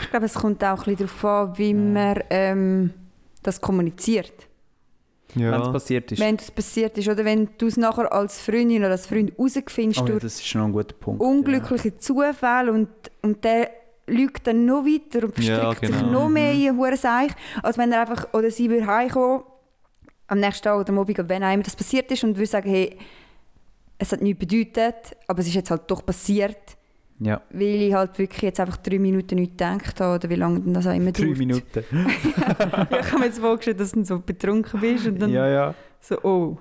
Ich 0.02 0.10
glaube, 0.10 0.26
es 0.26 0.34
kommt 0.34 0.62
auch 0.62 0.86
ein 0.86 0.96
bisschen 0.96 0.96
darauf 1.06 1.24
an, 1.24 1.58
wie 1.58 1.72
man 1.72 2.22
ähm, 2.28 2.90
das 3.42 3.62
kommuniziert. 3.62 4.47
Wenn 5.34 5.52
es 5.60 5.72
passiert 5.72 6.10
ist. 6.12 6.18
Wenn 6.20 6.36
es 6.36 6.50
passiert 6.50 6.96
ist 6.98 7.08
oder 7.08 7.24
wenn 7.24 7.48
du 7.58 7.66
es 7.66 7.76
nachher 7.76 8.12
als 8.12 8.40
Freundin 8.40 8.78
oder 8.82 8.92
als 8.92 9.06
Freund 9.06 9.32
herausfindest 9.36 10.00
Oh, 10.02 10.06
ja, 10.06 10.14
das 10.14 10.24
ist 10.36 10.46
schon 10.46 10.62
ein 10.62 10.72
guter 10.72 10.94
Punkt. 10.94 11.20
unglückliche 11.22 11.96
Zufälle 11.98 12.72
und, 12.72 12.88
und 13.22 13.44
der 13.44 13.70
lügt 14.06 14.46
dann 14.46 14.64
noch 14.64 14.84
weiter 14.86 15.24
und 15.26 15.38
Ja, 15.38 15.60
verstrickt 15.72 15.92
sich 15.92 16.00
genau. 16.02 16.12
noch 16.24 16.28
mehr 16.30 16.54
Mhm. 16.54 16.60
in 16.78 16.82
einen 16.82 16.96
Seich, 16.96 17.30
als 17.62 17.76
wenn 17.76 17.92
er 17.92 18.00
einfach 18.00 18.32
oder 18.32 18.50
sie 18.50 18.70
würde 18.70 18.86
heimkommen 18.86 19.42
am 20.28 20.40
nächsten 20.40 20.64
Tag 20.64 20.78
oder 20.80 20.88
am 20.90 20.98
Abend, 20.98 21.18
wenn 21.28 21.42
immer 21.42 21.62
das 21.62 21.76
passiert 21.76 22.10
ist 22.10 22.24
und 22.24 22.36
würde 22.36 22.46
sagen, 22.46 22.70
hey, 22.70 22.96
es 23.98 24.12
hat 24.12 24.22
nichts 24.22 24.38
bedeutet, 24.38 25.16
aber 25.26 25.40
es 25.40 25.48
ist 25.48 25.54
jetzt 25.54 25.70
halt 25.70 25.82
doch 25.90 26.04
passiert, 26.06 26.56
Ja, 27.20 27.42
weil 27.50 27.82
ich 27.82 27.94
halt 27.94 28.16
wirklich 28.18 28.42
jetzt 28.42 28.60
einfach 28.60 28.76
drei 28.76 28.98
Minuten 28.98 29.36
nicht 29.36 29.52
gedacht 29.52 30.00
habe 30.00 30.14
oder 30.16 30.30
wie 30.30 30.36
lange 30.36 30.60
denn 30.60 30.72
das 30.72 30.86
auch 30.86 30.94
immer 30.94 31.10
drei 31.10 31.24
dauert. 31.24 31.38
Minuten. 31.38 31.84
Ja, 31.92 32.88
ich 33.00 33.06
habe 33.10 33.18
mir 33.18 33.24
jetzt 33.26 33.40
vorgestellt, 33.40 33.80
dass 33.80 33.92
du 33.92 34.04
so 34.04 34.20
betrunken 34.20 34.80
bist 34.80 35.06
und 35.06 35.20
dann 35.20 35.30
Ja, 35.30 35.48
ja. 35.48 35.74
so, 36.00 36.22
oh, 36.22 36.58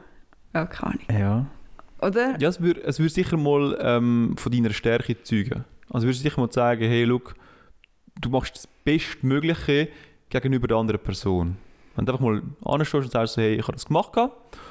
ja, 0.53 0.65
keine 0.65 0.93
Ahnung. 1.09 1.21
Ja. 1.21 1.45
Oder? 2.07 2.39
Ja, 2.39 2.49
es 2.49 2.59
würde 2.61 2.81
es 2.83 2.99
würd 2.99 3.11
sicher 3.11 3.37
mal 3.37 3.77
ähm, 3.81 4.35
von 4.37 4.51
deiner 4.51 4.71
Stärke 4.71 5.21
zeugen. 5.21 5.63
Also 5.89 6.07
würdest 6.07 6.23
du 6.23 6.29
sicher 6.29 6.41
mal 6.41 6.51
sagen, 6.51 6.83
hey, 6.87 7.03
look, 7.03 7.35
du 8.19 8.29
machst 8.29 8.55
das 8.55 8.67
Bestmögliche 8.83 9.89
gegenüber 10.29 10.67
der 10.67 10.77
anderen 10.77 11.01
Person. 11.01 11.57
Wenn 11.95 12.05
du 12.05 12.11
einfach 12.11 12.25
mal 12.25 12.41
anstehst 12.65 13.05
und 13.05 13.11
sagst, 13.11 13.35
so, 13.35 13.41
hey, 13.41 13.55
ich 13.55 13.63
habe 13.63 13.73
das 13.73 13.85
gemacht 13.85 14.11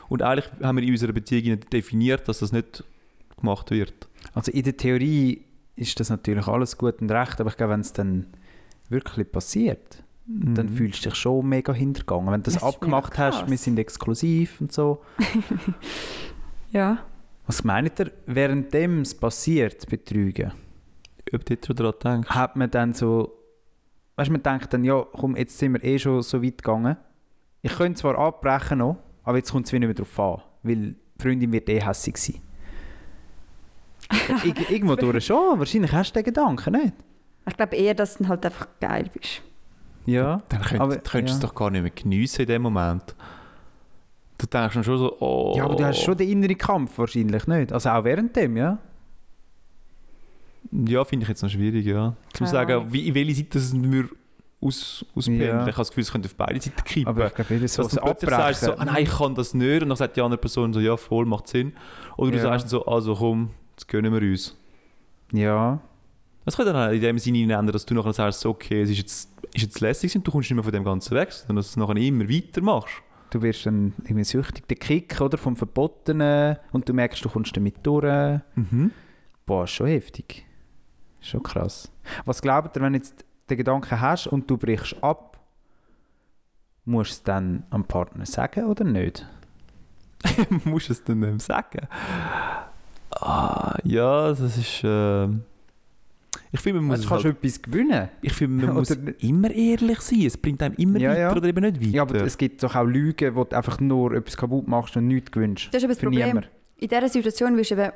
und 0.09 0.23
eigentlich 0.23 0.47
haben 0.63 0.77
wir 0.77 0.85
in 0.85 0.91
unserer 0.91 1.13
Beziehung 1.13 1.59
definiert, 1.73 2.29
dass 2.29 2.39
das 2.41 2.53
nicht 2.53 2.85
gemacht 3.39 3.71
wird. 3.71 3.95
Also 4.35 4.53
in 4.53 4.63
der 4.63 4.77
Theorie 4.77 5.43
ist 5.77 6.01
das 6.01 6.11
natürlich 6.11 6.47
alles 6.49 6.77
gut 6.79 7.01
und 7.01 7.11
recht, 7.11 7.41
aber 7.41 7.51
ich 7.51 7.57
glaube, 7.57 7.75
wenn 7.75 7.81
es 7.81 7.93
dann 7.93 8.27
wirklich 8.89 9.31
passiert, 9.31 10.03
dann 10.27 10.67
Mhm. 10.67 10.71
fühlst 10.77 11.05
du 11.05 11.11
dich 11.11 11.19
schon 11.19 11.47
mega 11.49 11.73
hintergangen. 11.73 12.27
Wenn 12.33 12.41
du 12.43 12.47
das, 12.51 12.55
Das 12.55 12.65
abgemacht 12.65 13.17
hast, 13.19 13.49
wir 13.49 13.57
sind 13.59 13.79
exklusiv 13.79 14.61
und 14.61 14.73
so. 14.73 15.03
Ja. 16.71 16.99
Was 17.47 17.63
meint 17.65 18.01
ihr, 18.01 18.11
währenddem 18.27 19.03
es 19.03 19.15
passiert, 19.15 19.87
Betrügen, 19.89 20.53
Ob 21.33 21.45
du 21.45 21.55
jetzt 21.55 21.67
schon 21.67 21.77
daran 21.77 21.95
denkst. 22.03 22.29
hat 22.31 22.57
man 22.57 22.71
dann 22.71 22.93
so, 22.93 23.33
weißt 24.17 24.29
du, 24.29 24.33
man 24.33 24.43
denkt 24.43 24.73
dann, 24.73 24.83
ja, 24.85 25.05
komm, 25.13 25.37
jetzt 25.37 25.57
sind 25.59 25.75
wir 25.75 25.85
eh 25.85 25.99
schon 25.99 26.23
so 26.23 26.43
weit 26.43 26.59
gegangen. 26.59 26.97
Ich 27.63 27.73
könnte 27.77 28.01
zwar 28.01 28.19
abbrechen 28.19 28.79
noch, 28.79 28.97
aber 29.23 29.37
jetzt 29.39 29.53
kommt 29.53 29.67
es 29.67 29.73
wieder 29.73 29.87
nicht 29.87 29.97
mehr 29.99 30.05
drauf 30.07 30.19
an, 30.19 30.43
weil 30.65 30.77
die 30.77 31.23
Freundin 31.23 31.53
wird 31.53 31.69
eh 31.69 31.81
hässig 31.81 32.17
sein. 32.17 32.37
Ir 34.45 34.71
irgendwo 34.71 34.95
durch 34.97 35.27
schon, 35.27 35.59
wahrscheinlich 35.59 35.93
hast 35.93 36.11
du 36.13 36.15
den 36.21 36.25
Gedanken, 36.25 36.73
nicht? 36.73 36.93
Ich 37.49 37.57
glaube 37.57 37.77
eher, 37.77 37.95
dass 37.95 38.15
du 38.15 38.23
dann 38.25 38.29
halt 38.31 38.45
einfach 38.47 38.67
geil 38.81 39.11
bist. 39.13 39.43
Ja. 40.05 40.41
Dann 40.49 40.63
könnt, 40.63 40.81
Aber- 40.81 40.97
könntest 40.97 41.15
du 41.15 41.19
ja. 41.19 41.33
es 41.35 41.41
doch 41.41 41.55
gar 41.55 41.71
nicht 41.71 41.83
mehr 41.83 41.91
geniessen 41.91 42.43
in 42.43 42.47
dem 42.49 42.63
Moment. 42.63 43.15
Du 44.39 44.47
denkst 44.47 44.75
dann 44.75 44.85
schon 44.85 44.99
so, 44.99 45.17
oh. 45.21 45.55
Ja, 45.57 45.65
aber 45.65 45.77
du 45.77 45.85
hast 45.85 46.01
schon 46.03 46.17
den 46.17 46.29
inneren 46.29 46.59
Kampf 46.59 46.99
wahrscheinlich, 46.99 47.47
nicht? 47.47 47.73
Also 47.73 47.89
auch 47.91 48.05
währenddem, 48.05 48.57
ja? 48.57 48.79
Ja, 50.73 51.05
finde 51.05 51.25
ich 51.25 51.29
jetzt 51.29 51.43
noch 51.43 51.51
schwierig, 51.51 51.87
ja. 51.87 52.15
Zu 52.33 52.39
Keine 52.45 52.51
sagen, 52.51 52.93
wie, 52.93 53.09
in 53.09 53.15
welche 53.15 53.35
Seite 53.37 53.61
sind 53.61 53.91
wir 53.91 54.09
aus, 54.61 55.05
auspendeln. 55.15 55.49
Ja. 55.51 55.61
Ich 55.63 55.67
habe 55.69 55.77
das 55.79 55.89
Gefühl, 55.89 56.03
es 56.03 56.13
könnte 56.13 56.27
auf 56.29 56.35
beide 56.35 56.61
Seiten 56.61 56.83
kippen. 56.85 57.07
Aber 57.09 57.27
ich 57.29 57.35
glaube, 57.35 57.51
wieder 57.51 57.69
so 57.69 57.83
dass 57.83 57.93
du 57.93 58.01
plötzlich 58.01 58.31
sagst, 58.31 58.61
so, 58.63 58.73
Abbrechen. 58.73 58.89
ah, 58.89 58.93
nein, 58.93 59.03
ich 59.05 59.11
kann 59.11 59.35
das 59.35 59.55
nicht. 59.55 59.83
Und 59.83 59.89
dann 59.91 59.97
sagt 59.97 60.17
die 60.17 60.21
andere 60.23 60.41
Person 60.41 60.73
so, 60.73 60.81
ja, 60.81 60.97
voll, 60.97 61.25
macht 61.25 61.47
Sinn. 61.49 61.73
Oder 62.17 62.33
du 62.33 62.37
Ja. 62.39 62.43
sagst 62.43 62.65
dann 62.65 62.71
so, 62.71 62.85
also 62.87 63.15
komm, 63.15 63.51
jetzt 63.77 63.89
gönnen 63.89 64.13
wir 64.13 64.23
uns. 64.23 64.57
Ja, 65.33 65.81
Das 66.45 66.57
könnte 66.57 66.73
dann 66.73 66.95
in 66.95 67.01
dem 67.01 67.19
Sinne 67.19 67.41
ändern, 67.41 67.73
dass 67.73 67.85
du 67.85 67.95
nachher 67.95 68.13
sagst, 68.13 68.47
okay, 68.47 68.83
es 68.83 68.91
ist 68.91 68.99
jetzt, 68.99 69.31
ist 69.53 69.63
jetzt 69.63 69.81
lässig 69.81 70.15
und 70.17 70.27
du 70.27 70.31
kommst 70.31 70.49
nicht 70.49 70.55
mehr 70.55 70.63
von 70.65 70.73
dem 70.73 70.85
Ganzen 70.85 71.15
weg, 71.17 71.33
sondern 71.33 71.57
dass 71.57 71.73
du 71.73 71.81
es 71.81 71.89
nachher 71.89 72.01
immer 72.01 72.29
weitermachst. 72.29 72.95
du 73.31 73.43
wirst 73.43 73.67
dann 73.67 73.93
irgendwie 74.05 74.25
süchtig. 74.25 74.69
Der 74.69 74.77
Kick 74.77 75.21
oder, 75.21 75.37
vom 75.37 75.57
Verbotenen 75.57 76.57
und 76.73 76.89
du 76.89 76.93
merkst, 76.95 77.25
du 77.25 77.29
kommst 77.29 77.57
damit 77.57 77.85
durch. 77.85 78.41
Mhm. 78.55 78.93
Boah, 79.45 79.65
ist 79.65 79.71
schon 79.73 79.89
heftig. 79.89 80.47
Schon 81.21 81.43
krass. 81.43 81.91
Was 82.25 82.41
glaubt 82.41 82.77
ihr, 82.77 82.83
wenn 82.83 82.93
du 82.93 82.99
jetzt 83.01 83.25
den 83.51 83.57
Gedanken 83.57 84.01
hast 84.01 84.29
und 84.29 84.49
du 84.49 84.57
brichst 84.57 85.03
ab, 85.03 85.41
musst 86.85 87.11
du 87.11 87.15
es 87.15 87.23
dann 87.25 87.65
am 87.71 87.85
Partner 87.85 88.25
sagen 88.27 88.67
oder 88.67 88.85
nicht? 88.85 89.27
musst 90.65 90.89
du 90.89 90.93
es 90.93 91.03
dann 91.03 91.19
nicht 91.19 91.43
sagen? 91.43 91.89
Ah, 93.21 93.77
ja, 93.85 94.29
das 94.29 94.41
ist... 94.59 94.85
Äh, 94.85 95.29
ich 96.53 96.61
finde, 96.61 96.81
man 96.81 96.89
muss, 96.89 96.97
Also, 96.99 97.09
kannst 97.09 97.25
du 97.25 97.29
halt, 97.29 97.39
etwas 97.45 97.63
gewinnen. 97.63 98.09
ich 98.23 98.33
finde, 98.33 98.67
man 98.67 98.77
Oder 98.77 98.97
muss 98.97 99.15
immer 99.21 99.51
ehrlich 99.51 100.01
sein. 100.01 100.23
Es 100.27 100.37
bringt 100.37 100.63
einem 100.63 100.75
immer 100.77 100.99
Ja, 100.99 101.11
weiter 101.11 101.21
ja. 101.21 101.33
oder 101.37 101.45
eben 101.49 101.61
nicht 101.65 101.81
weiter. 101.81 101.91
Ja, 101.91 102.03
aber 102.03 102.15
es 102.23 102.39
gibt 102.39 102.63
doch 102.63 102.75
auch 102.75 102.85
Lügen, 102.85 103.35
wo 103.35 103.45
du 103.45 103.57
einfach 103.57 103.81
nur 103.81 104.13
etwas 104.13 104.37
kaputt 104.37 104.67
machst 104.69 104.97
und 104.97 105.07
nichts 105.09 105.31
gewünscht. 105.33 105.69
Das 105.73 105.79
ist 105.83 105.85
aber 105.85 105.93
das 105.95 106.01
Für 106.01 106.07
Problem. 106.07 106.27
niemand. 106.27 106.51
In 106.79 106.89
dieser 106.89 107.09
Situation 107.09 107.53
würdest 107.55 107.71
du 107.73 107.75
eben, 107.75 107.93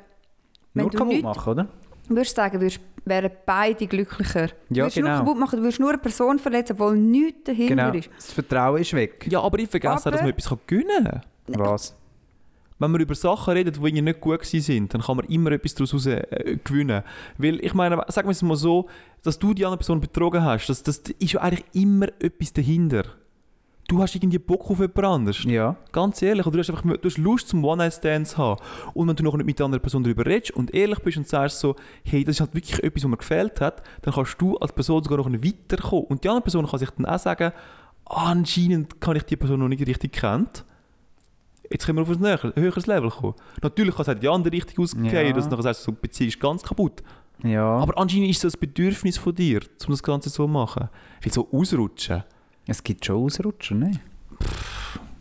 wenn 0.75 0.83
Nur 0.83 0.91
du 0.91 0.99
kaputt 0.99 1.12
nichts 1.12 1.25
machen, 1.25 1.51
oder? 1.53 1.68
würdest 2.09 2.35
sagen, 2.37 2.61
würdest, 2.61 2.81
wären 3.05 3.31
beide 3.47 3.87
glücklicher. 3.87 4.49
Du 4.49 4.75
Ja, 4.75 4.85
würdest 4.85 4.97
nur 4.99 5.07
genau. 5.09 5.18
kaputt 5.21 5.39
machen, 5.39 5.57
du 5.57 5.62
würdest 5.62 5.81
nur 5.81 5.91
eine 5.91 5.99
Person 5.99 6.39
verletzen, 6.39 6.73
obwohl 6.73 6.97
nichts 6.97 7.45
dahinter 7.45 7.77
Genau. 7.93 7.93
ist. 7.99 8.11
Das 8.16 8.33
Vertrauen 8.33 8.81
ist 8.81 8.93
weg. 8.95 9.27
ja, 9.31 9.41
aber 9.41 9.59
ich 9.61 9.68
vergesse 9.68 9.93
auch, 9.93 9.97
dass 9.97 10.07
Aber- 10.07 10.23
man 10.23 10.31
etwas 10.31 10.59
gewinnen 10.66 11.05
kann. 11.05 11.23
Was? 11.47 11.97
Wenn 12.81 12.91
man 12.91 13.01
über 13.01 13.14
Sachen 13.14 13.53
redet, 13.53 13.76
die 13.76 13.81
irgendwie 13.81 14.03
nicht 14.03 14.20
gut 14.20 14.45
sind, 14.45 14.93
dann 14.93 15.03
kann 15.03 15.18
man 15.18 15.26
immer 15.26 15.53
etwas 15.53 15.74
daraus 15.74 15.95
raus, 15.95 16.07
äh, 16.07 16.59
gewinnen. 16.64 17.03
Weil 17.39 17.64
ich 17.64 17.74
meine, 17.74 18.03
sagen 18.09 18.26
wir 18.26 18.33
es 18.33 18.43
mal 18.43 18.57
so, 18.57 18.89
dass 19.22 19.39
du 19.39 19.55
die 19.55 19.64
andere 19.64 19.78
Person 19.78 20.01
betrogen 20.01 20.43
hast, 20.43 20.68
das, 20.68 20.83
das 20.83 21.03
ist 21.18 21.33
ja 21.33 21.43
eigentlich 21.43 21.64
immer 21.74 22.09
etwas 22.20 22.55
dahinter. 22.55 23.05
Du 23.87 24.01
hast 24.01 24.14
irgendwie 24.14 24.39
Bock 24.39 24.70
auf 24.70 24.78
jemand 24.78 25.05
anderes. 25.05 25.45
Ja. 25.45 25.76
Ganz 25.93 26.22
ehrlich, 26.22 26.47
du 26.47 26.59
hast 26.59 26.70
einfach 26.70 26.85
du 26.85 26.99
hast 27.05 27.18
Lust 27.18 27.49
zum 27.49 27.64
One-Night-Stands 27.64 28.31
zu 28.31 28.39
haben. 28.39 28.62
Und 28.95 29.09
wenn 29.09 29.16
du 29.16 29.24
noch 29.24 29.37
nicht 29.37 29.47
mit 29.47 29.59
der 29.59 29.66
anderen 29.66 29.83
Person 29.83 30.05
darüber 30.05 30.24
redest 30.24 30.53
und 30.53 30.72
ehrlich 30.72 31.01
bist 31.01 31.18
und 31.18 31.28
sagst 31.28 31.59
so, 31.59 31.76
hey, 32.05 32.24
das 32.24 32.37
ist 32.37 32.41
halt 32.41 32.55
wirklich 32.55 32.83
etwas, 32.83 33.03
was 33.03 33.11
mir 33.11 33.16
gefällt 33.16 33.61
hat, 33.61 33.83
dann 34.03 34.14
kannst 34.14 34.41
du 34.41 34.57
als 34.59 34.72
Person 34.72 35.03
sogar 35.03 35.18
noch 35.18 35.31
weiterkommen. 35.31 36.05
Und 36.05 36.24
die 36.24 36.28
andere 36.28 36.45
Person 36.45 36.66
kann 36.66 36.78
sich 36.78 36.91
dann 36.91 37.05
auch 37.05 37.18
sagen, 37.18 37.53
anscheinend 38.07 39.01
kann 39.01 39.16
ich 39.16 39.24
die 39.24 39.37
Person 39.37 39.59
noch 39.59 39.68
nicht 39.68 39.85
richtig 39.85 40.12
kennt. 40.12 40.64
Jetzt 41.73 41.87
können 41.87 41.99
wir 41.99 42.03
auf 42.03 42.11
ein 42.11 42.18
näher- 42.21 42.53
höheres 42.57 42.87
Level 42.87 43.11
kommen. 43.11 43.35
Natürlich 43.62 43.95
kann 43.95 44.03
es 44.03 44.09
auch 44.09 44.14
die 44.21 44.29
andere 44.29 44.53
richtig 44.53 44.79
ausgehen, 44.79 45.05
Ja. 45.07 45.33
dass 45.33 45.49
du 45.49 45.62
sagst, 45.62 45.83
so, 45.85 45.93
die 45.93 45.99
Beziehung 46.01 46.29
ist 46.29 46.41
ganz 46.41 46.62
kaputt. 46.62 47.03
Ja. 47.45 47.64
Aber 47.79 47.97
anscheinend 47.97 48.29
ist 48.29 48.43
das 48.45 48.55
ein 48.55 48.61
Bedürfnis 48.61 49.16
von 49.18 49.35
dir, 49.35 49.61
um 49.87 49.91
das 49.93 50.03
Ganze 50.03 50.29
so 50.31 50.45
zu 50.45 50.49
machen. 50.49 50.89
Wie 51.23 51.31
so 51.31 51.49
ausrutschen. 51.53 52.25
es 52.66 52.83
gibt 52.85 53.05
schon 53.05 53.16
Ausrutscher, 53.25 53.75
ne? 53.75 53.93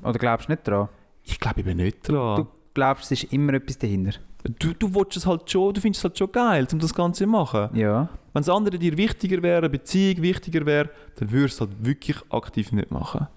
Oder 0.03 0.19
glaubst 0.19 0.47
du 0.49 0.53
nicht 0.53 0.67
dran? 0.67 0.89
Ich 1.23 1.39
glaube 1.39 1.61
eben 1.61 1.77
nicht 1.77 2.07
dran. 2.07 2.37
Du 2.43 2.47
glaubst, 2.73 3.11
es 3.11 3.23
ist 3.23 3.31
immer 3.33 3.53
etwas 3.53 3.77
dahinter? 3.77 4.19
Du, 4.59 4.73
du 4.73 4.93
willst 4.95 5.17
es 5.17 5.25
halt 5.25 5.49
schon, 5.49 5.73
du 5.73 5.81
findest 5.81 5.99
es 5.99 6.03
halt 6.05 6.17
schon 6.17 6.31
geil, 6.31 6.67
um 6.71 6.79
das 6.79 6.93
Ganze 6.93 7.23
zu 7.23 7.27
machen. 7.29 7.69
Ja. 7.75 8.09
Wenn 8.33 8.41
das 8.43 8.49
andere 8.49 8.77
dir 8.77 8.95
wichtiger 8.97 9.41
wäre, 9.41 9.57
eine 9.59 9.69
Beziehung 9.69 10.21
wichtiger 10.21 10.65
wäre, 10.65 10.89
dann 11.17 11.31
würdest 11.31 11.59
du 11.59 11.65
es 11.65 11.69
halt 11.69 11.85
wirklich 11.85 12.17
aktiv 12.29 12.71
nicht 12.71 12.91
machen. 12.91 13.27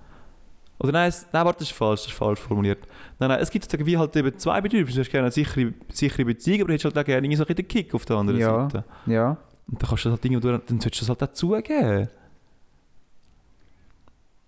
Oder 0.82 0.92
nein, 0.92 1.08
es, 1.08 1.26
nein, 1.32 1.44
warte, 1.44 1.60
das 1.60 1.68
ist 1.70 1.76
falsch, 1.76 2.02
das 2.02 2.10
ist 2.10 2.16
falsch 2.18 2.40
formuliert. 2.40 2.80
Nein, 3.18 3.28
nein, 3.28 3.38
es 3.40 3.50
gibt 3.50 3.64
sozusagen 3.64 3.86
wie 3.86 3.96
halt 3.96 4.16
eben 4.16 4.36
zwei 4.38 4.60
Bedürfnisse. 4.60 4.96
Du 4.98 5.04
hast 5.04 5.10
gerne 5.10 5.26
eine 5.26 5.32
sichere, 5.32 5.72
sichere 5.90 6.24
Beziehung, 6.24 6.62
aber 6.62 6.68
du 6.68 6.72
hättest 6.74 6.84
halt 6.86 6.98
auch 6.98 7.04
gerne 7.06 7.24
irgendwie 7.26 7.36
so 7.36 7.44
ein 7.44 7.46
bisschen 7.46 7.56
den 7.64 7.68
Kick 7.68 7.94
auf 7.94 8.04
der 8.04 8.16
anderen 8.16 8.40
Ja. 8.40 8.68
Seite. 8.68 8.84
Ja. 9.06 9.36
Und 9.68 9.80
dann 9.80 9.88
kannst 9.88 10.04
du 10.04 10.08
das 10.10 10.18
halt 10.18 10.24
irgendwo, 10.24 10.48
dann 10.48 10.80
solltest 10.80 10.84
du 10.84 11.06
das 11.06 11.08
halt 11.08 11.22
auch 11.22 11.32
zugeben. 11.34 12.08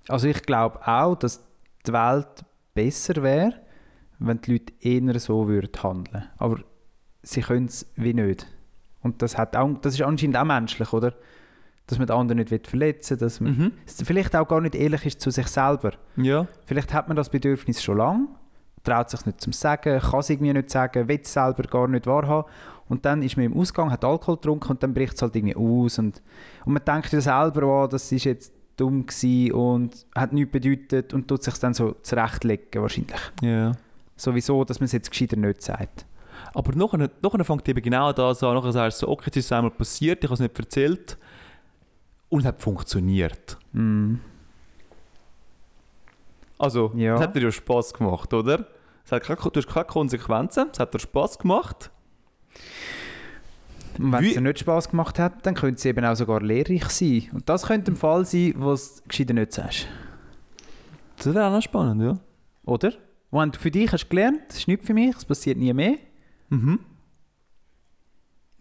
Also 0.08 0.28
ich 0.28 0.42
glaube 0.42 0.86
auch, 0.86 1.14
dass 1.14 1.42
die 1.86 1.92
Welt 1.92 2.44
besser 2.74 3.22
wäre, 3.22 3.54
wenn 4.18 4.40
die 4.40 4.52
Leute 4.52 4.72
eher 4.80 5.20
so 5.20 5.48
würden 5.48 5.70
handeln. 5.82 6.24
Aber 6.36 6.58
sie 7.22 7.40
können 7.42 7.66
es 7.66 7.86
wie 7.96 8.12
nicht. 8.14 8.46
Und 9.02 9.22
das, 9.22 9.38
hat 9.38 9.56
auch, 9.56 9.70
das 9.80 9.94
ist 9.94 10.02
anscheinend 10.02 10.36
auch 10.36 10.44
menschlich, 10.44 10.92
oder? 10.92 11.14
Dass 11.86 11.98
man 11.98 12.06
den 12.06 12.16
anderen 12.16 12.38
nicht 12.48 12.66
verletzen 12.66 13.20
will, 13.20 13.26
dass 13.26 13.40
man 13.40 13.58
Mhm. 13.58 13.72
vielleicht 14.04 14.34
auch 14.34 14.48
gar 14.48 14.60
nicht 14.60 14.74
ehrlich 14.74 15.04
ist 15.04 15.20
zu 15.20 15.30
sich 15.30 15.46
selber. 15.48 15.92
Ja. 16.16 16.46
Vielleicht 16.66 16.94
hat 16.94 17.08
man 17.08 17.16
das 17.16 17.28
Bedürfnis 17.28 17.82
schon 17.82 17.98
lange, 17.98 18.26
traut 18.84 19.10
sich 19.10 19.26
nicht 19.26 19.40
zum 19.40 19.52
Sagen, 19.52 20.00
kann 20.00 20.20
es 20.20 20.30
irgendwie 20.30 20.52
nicht 20.54 20.70
sagen, 20.70 21.08
will 21.08 21.20
es 21.22 21.32
selber 21.32 21.62
gar 21.64 21.86
nicht 21.88 22.06
wahrhaben. 22.06 22.48
Und 22.88 23.04
dann 23.04 23.22
ist 23.22 23.36
man 23.36 23.46
im 23.46 23.56
Ausgang, 23.56 23.90
hat 23.90 24.04
Alkohol 24.04 24.36
getrunken 24.36 24.70
und 24.72 24.82
dann 24.82 24.92
bricht 24.94 25.14
es 25.14 25.22
halt 25.22 25.36
irgendwie 25.36 25.56
aus. 25.56 25.98
Und, 25.98 26.22
und 26.64 26.72
man 26.72 26.84
denkt 26.84 27.12
ja 27.12 27.20
selber, 27.20 27.62
oh, 27.66 27.86
das 27.86 28.10
ist 28.12 28.24
jetzt 28.24 28.52
dumm 28.76 29.06
gewesen 29.06 29.52
und 29.52 30.06
hat 30.14 30.32
nichts 30.32 30.52
bedeutet 30.52 31.14
und 31.14 31.28
tut 31.28 31.42
sich 31.44 31.54
dann 31.58 31.74
so 31.74 31.92
zurechtlegen 32.02 32.80
wahrscheinlich. 32.82 33.20
ja. 33.42 33.72
Sowieso, 34.16 34.64
dass 34.64 34.78
man 34.80 34.84
es 34.86 34.92
jetzt 34.92 35.10
gescheiter 35.10 35.36
nicht 35.36 35.60
sagt. 35.60 36.06
Aber 36.54 36.72
nachher, 36.76 37.10
nachher 37.20 37.44
fängt 37.44 37.68
eben 37.68 37.82
genau 37.82 38.12
das 38.12 38.42
an. 38.44 38.54
Nachher 38.54 38.70
sagst 38.72 39.02
du 39.02 39.06
so, 39.06 39.12
okay, 39.12 39.28
es 39.30 39.36
ist 39.38 39.52
einmal 39.52 39.72
passiert, 39.72 40.22
ich 40.22 40.28
habe 40.30 40.34
es 40.34 40.40
nicht 40.40 40.56
erzählt. 40.56 41.18
Und 42.34 42.40
es 42.40 42.46
hat 42.46 42.60
funktioniert. 42.60 43.56
Mm. 43.72 44.16
Also, 46.58 46.90
Ja. 46.96 47.14
es 47.14 47.20
hat 47.20 47.36
dir 47.36 47.42
ja 47.42 47.52
Spass 47.52 47.94
gemacht, 47.94 48.34
oder? 48.34 48.66
Es 49.04 49.12
hat 49.12 49.22
keine, 49.22 49.38
du 49.38 49.50
hast 49.54 49.68
keine 49.68 49.84
Konsequenzen, 49.84 50.68
es 50.72 50.80
hat 50.80 50.92
dir 50.92 50.98
Spass 50.98 51.38
gemacht. 51.38 51.90
Und 53.98 54.10
wenn 54.10 54.22
Wie- 54.24 54.28
es 54.30 54.34
dir 54.34 54.40
nicht 54.40 54.58
Spass 54.58 54.88
gemacht 54.88 55.20
hat, 55.20 55.46
dann 55.46 55.54
könnte 55.54 55.76
es 55.78 55.84
eben 55.84 56.04
auch 56.04 56.16
sogar 56.16 56.40
lehrreich 56.42 56.88
sein. 56.88 57.28
Und 57.32 57.48
das 57.48 57.66
könnte 57.66 57.92
ein 57.92 57.96
Fall 57.96 58.24
sein, 58.24 58.54
wo 58.56 58.72
es 58.72 59.00
gescheiter 59.06 59.34
nicht 59.34 59.52
sagst. 59.52 59.86
Das 61.18 61.26
wäre 61.32 61.46
auch 61.46 61.52
noch 61.52 61.62
spannend, 61.62 62.02
ja. 62.02 62.18
Oder? 62.64 62.94
Wenn 63.30 63.52
du 63.52 63.58
für 63.60 63.70
dich 63.70 63.92
hast 63.92 64.08
gelernt, 64.10 64.40
das 64.48 64.58
ist 64.58 64.66
nicht 64.68 64.82
für 64.82 64.94
mich, 64.94 65.14
es 65.16 65.24
passiert 65.24 65.56
nie 65.58 65.72
mehr. 65.72 65.98
Mhm. 66.48 66.80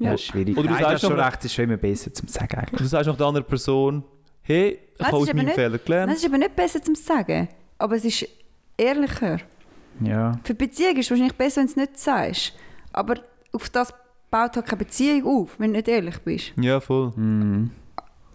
Ja, 0.04 0.18
schwierig. 0.18 0.58
Oder 0.58 0.68
du 0.68 0.74
Nein, 0.74 0.82
sagst 0.82 0.94
das 0.96 1.04
ist 1.04 1.08
schon 1.10 1.18
noch- 1.18 1.26
recht, 1.26 1.40
es 1.40 1.46
ist 1.46 1.54
schon 1.54 1.64
immer 1.66 1.78
besser 1.78 2.14
zum 2.14 2.28
sagen 2.28 2.58
eigentlich. 2.58 2.80
Du 2.82 2.86
sagst 2.86 3.10
auch 3.10 3.18
der 3.18 3.26
anderen 3.28 3.48
Person, 3.48 4.04
hey, 4.42 4.70
ich 4.92 4.98
Das 4.98 5.08
habe 5.08 5.18
aus 5.18 5.28
meinem 5.28 5.46
nicht- 5.46 5.56
Fehler 5.56 5.70
Das 5.78 5.86
gelernt. 5.86 6.14
ist 6.14 6.26
aber 6.26 6.38
nicht 6.38 6.56
besser 6.56 6.82
zum 6.82 6.96
Sagen. 6.96 7.48
Aber 7.78 7.96
es 7.96 8.06
ist 8.06 8.28
ehrlicher. 8.78 9.40
Ja. 10.02 10.40
Für 10.44 10.54
Beziehung 10.56 10.96
ist 10.98 11.06
es 11.06 11.12
wahrscheinlich 11.12 11.36
besser, 11.36 11.58
wenn 11.62 11.68
du 11.68 11.72
es 11.72 11.76
nicht 11.78 12.00
sagst. 12.00 12.54
Aber 12.92 13.16
auf 13.52 13.70
das 13.70 13.94
baut 14.32 14.56
halt 14.56 14.66
keine 14.66 14.78
Beziehung 14.78 15.26
auf, 15.44 15.60
wenn 15.60 15.72
du 15.72 15.78
nicht 15.78 15.88
ehrlich 15.88 16.18
bist. 16.20 16.54
Ja, 16.60 16.80
voll. 16.80 17.10
Mm. 17.16 17.72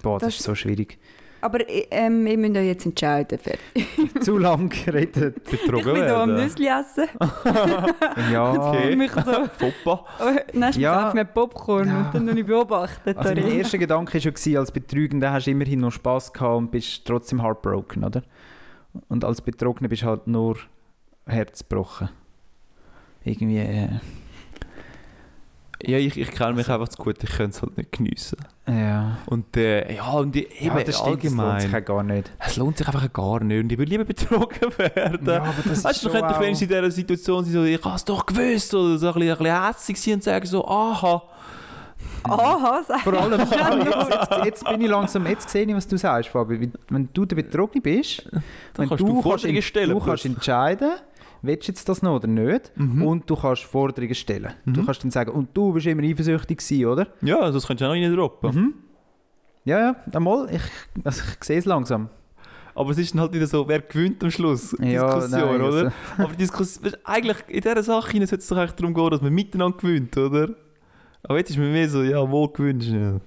Boah, 0.03 0.19
das, 0.19 0.29
Das- 0.29 0.39
ist 0.41 0.45
so 0.45 0.55
schwierig. 0.55 0.99
Aber 1.41 1.61
ähm, 1.69 2.27
ihr 2.27 2.37
müsst 2.39 2.57
euch 2.57 2.67
jetzt 2.67 2.87
entscheiden. 2.87 3.39
Zu 4.21 4.39
lang 4.39 4.69
geredet. 4.69 5.45
Betrogen 5.45 5.79
Ich 5.89 5.95
bin 5.95 6.05
hier 6.05 6.17
am. 6.17 6.35
Nüssli 6.35 6.67
essen. 6.67 7.09
Ja. 8.33 8.53
Okay. 8.71 8.97
Mich 8.97 9.13
so, 9.13 9.23
Foppa. 9.57 10.05
oh, 10.21 10.37
dann 10.53 10.73
Ja. 10.75 11.13
mir 11.15 11.25
Popcorn 11.25 11.89
Ja. 11.89 11.99
und 12.07 12.15
dann 12.15 12.25
noch 12.25 12.35
nicht 12.35 12.47
beobachtet. 12.47 13.17
Also 13.17 13.35
mein 13.35 13.51
erster 13.53 13.79
Gedanke 13.79 14.15
war 14.25 14.33
schon, 14.37 14.57
als 14.57 14.73
Betrügender 14.73 15.33
hast 15.33 15.47
du 15.47 15.51
immerhin 15.53 15.81
noch 15.81 15.93
Spass 15.93 16.33
gehabt 16.33 16.57
und 16.57 16.71
bist 16.71 17.05
trotzdem 17.07 17.43
heartbroken, 17.43 18.05
oder? 18.05 18.23
Und 19.09 19.25
als 19.25 19.41
Betrogener 19.41 19.89
bist 19.89 20.03
du 20.03 20.07
halt 20.07 20.27
nur 20.27 20.57
herzgebrochen. 21.27 22.09
Irgendwie, 23.25 23.59
äh, 23.59 23.89
Ja, 25.85 25.97
ich, 25.99 26.17
ich 26.19 26.31
kenne 26.33 26.55
mich 26.55 26.69
einfach 26.69 26.89
zu 26.89 27.01
gut, 27.01 27.23
ich 27.23 27.31
könnte 27.31 27.57
es 27.57 27.63
halt 27.63 27.77
nicht 27.77 27.93
geniessen. 27.93 28.39
Ja. 28.67 29.19
Und 29.27 29.57
äh, 29.57 29.95
ja, 29.95 30.11
und 30.11 30.35
die, 30.35 30.47
eben 30.59 30.77
ja, 30.77 30.83
das 30.85 30.99
stimmt, 30.99 31.23
das 31.25 31.33
lohnt 31.33 31.41
allgemein. 31.41 31.61
sich 31.61 31.75
auch 31.77 31.85
gar 31.85 32.03
nicht. 32.03 32.31
Es 32.41 32.57
lohnt 32.57 32.79
sich 32.79 32.87
einfach 32.89 33.13
gar 33.13 33.45
nicht 33.45 33.63
und 33.63 33.71
ich 33.73 33.79
würde 33.79 33.91
lieber 33.91 34.05
betrogen 34.05 34.73
werden. 34.77 35.25
Ja, 35.27 35.43
aber 35.43 35.53
das 35.65 35.85
weißt 35.85 35.85
du, 35.85 35.89
ist 35.91 36.03
schon 36.03 36.13
könnte 36.13 36.37
auch- 36.37 36.41
wenigstens 36.41 36.63
in 36.71 36.77
dieser 36.77 36.91
Situation 36.91 37.45
sein, 37.45 37.53
so, 37.53 37.63
ich 37.65 37.85
habe 37.85 37.95
es 37.95 38.05
doch 38.05 38.27
gewusst, 38.27 38.75
oder 38.75 38.99
so 38.99 39.07
ein 39.09 39.15
bisschen, 39.15 39.31
ein 39.31 39.39
bisschen 39.39 39.67
hässig 39.67 40.01
sein 40.01 40.15
und 40.15 40.25
sagen 40.25 40.47
so, 40.47 40.67
aha. 40.67 41.23
Aha, 42.25 42.83
sag 42.87 43.01
Vor 43.03 43.15
allem, 43.15 43.41
jetzt, 43.41 44.11
jetzt, 44.11 44.45
jetzt 44.45 44.65
bin 44.65 44.81
ich 44.81 44.89
langsam, 44.89 45.27
jetzt 45.27 45.49
sehe 45.49 45.65
ich, 45.65 45.75
was 45.75 45.87
du 45.87 45.97
sagst, 45.97 46.29
Fabi. 46.31 46.71
Wenn- 46.91 47.09
du 47.13 47.25
der 47.25 47.37
Betrogene 47.37 47.81
bist, 47.81 48.29
wenn 48.75 48.89
kannst 48.89 49.01
du 49.01 49.07
kannst, 49.07 49.23
Forderungen 49.23 49.57
in- 49.57 49.63
stellen 49.63 49.91
du 49.91 50.01
kannst 50.01 50.25
entscheiden, 50.27 50.91
willst 51.43 51.69
du 51.69 51.73
jetzt 51.73 51.89
das 51.89 52.03
noch 52.03 52.17
oder 52.17 52.27
nicht, 52.29 52.73
Mhm. 52.77 53.03
und 53.03 53.31
du 53.31 53.37
kannst 53.37 53.65
Forderungen 53.65 54.15
stellen. 54.15 54.53
Du 54.67 54.81
Mhm. 54.83 54.87
kannst 54.87 55.03
dann 55.05 55.11
sagen, 55.11 55.31
und 55.33 55.49
du 55.57 55.73
bist 55.73 55.87
immer 55.87 56.03
eifersüchtig 56.03 56.59
gewesen, 56.59 56.87
oder? 56.87 57.07
Ja, 57.23 57.39
also 57.41 57.59
das 57.59 57.67
könntest 57.67 57.83
du 57.89 57.91
auch 57.93 57.95
noch 57.97 58.03
reindroppen. 58.03 58.55
Mhm. 58.55 58.75
Ja, 59.65 59.79
ja, 59.79 59.97
einmal, 60.13 60.49
ich, 60.53 60.63
also 61.05 61.23
ich 61.39 61.45
sehe 61.45 61.59
es 61.59 61.65
langsam. 61.65 62.09
Aber 62.75 62.91
es 62.91 62.99
ist 62.99 63.13
dann 63.13 63.23
halt 63.23 63.33
wieder 63.33 63.47
so, 63.47 63.67
wer 63.67 63.81
gewinnt 63.81 64.23
am 64.23 64.31
Schluss? 64.31 64.75
Ja, 64.81 65.15
Diskussion, 65.17 65.31
nein, 65.51 65.61
oder? 65.63 65.65
also- 65.85 65.91
Aber 66.17 66.33
Diskussion, 66.35 66.85
du, 66.93 66.99
eigentlich 67.05 67.37
in 67.49 67.61
dieser 67.61 67.83
Sache 67.83 68.17
sollte 68.19 68.37
es 68.37 68.47
doch 68.47 68.57
eigentlich 68.57 68.73
darum 68.73 68.95
gehen, 68.95 69.11
dass 69.11 69.21
man 69.21 69.33
miteinander 69.35 69.77
gewinnt, 69.77 70.17
oder? 70.17 70.51
Aber 71.25 71.39
jetzt 71.39 71.51
ist 71.51 71.59
man 71.59 71.73
mehr 71.73 71.89
so, 71.89 72.03
ja, 72.03 72.31
wohl 72.31 72.49
gewünscht. 72.53 72.89
Ja. 72.91 73.21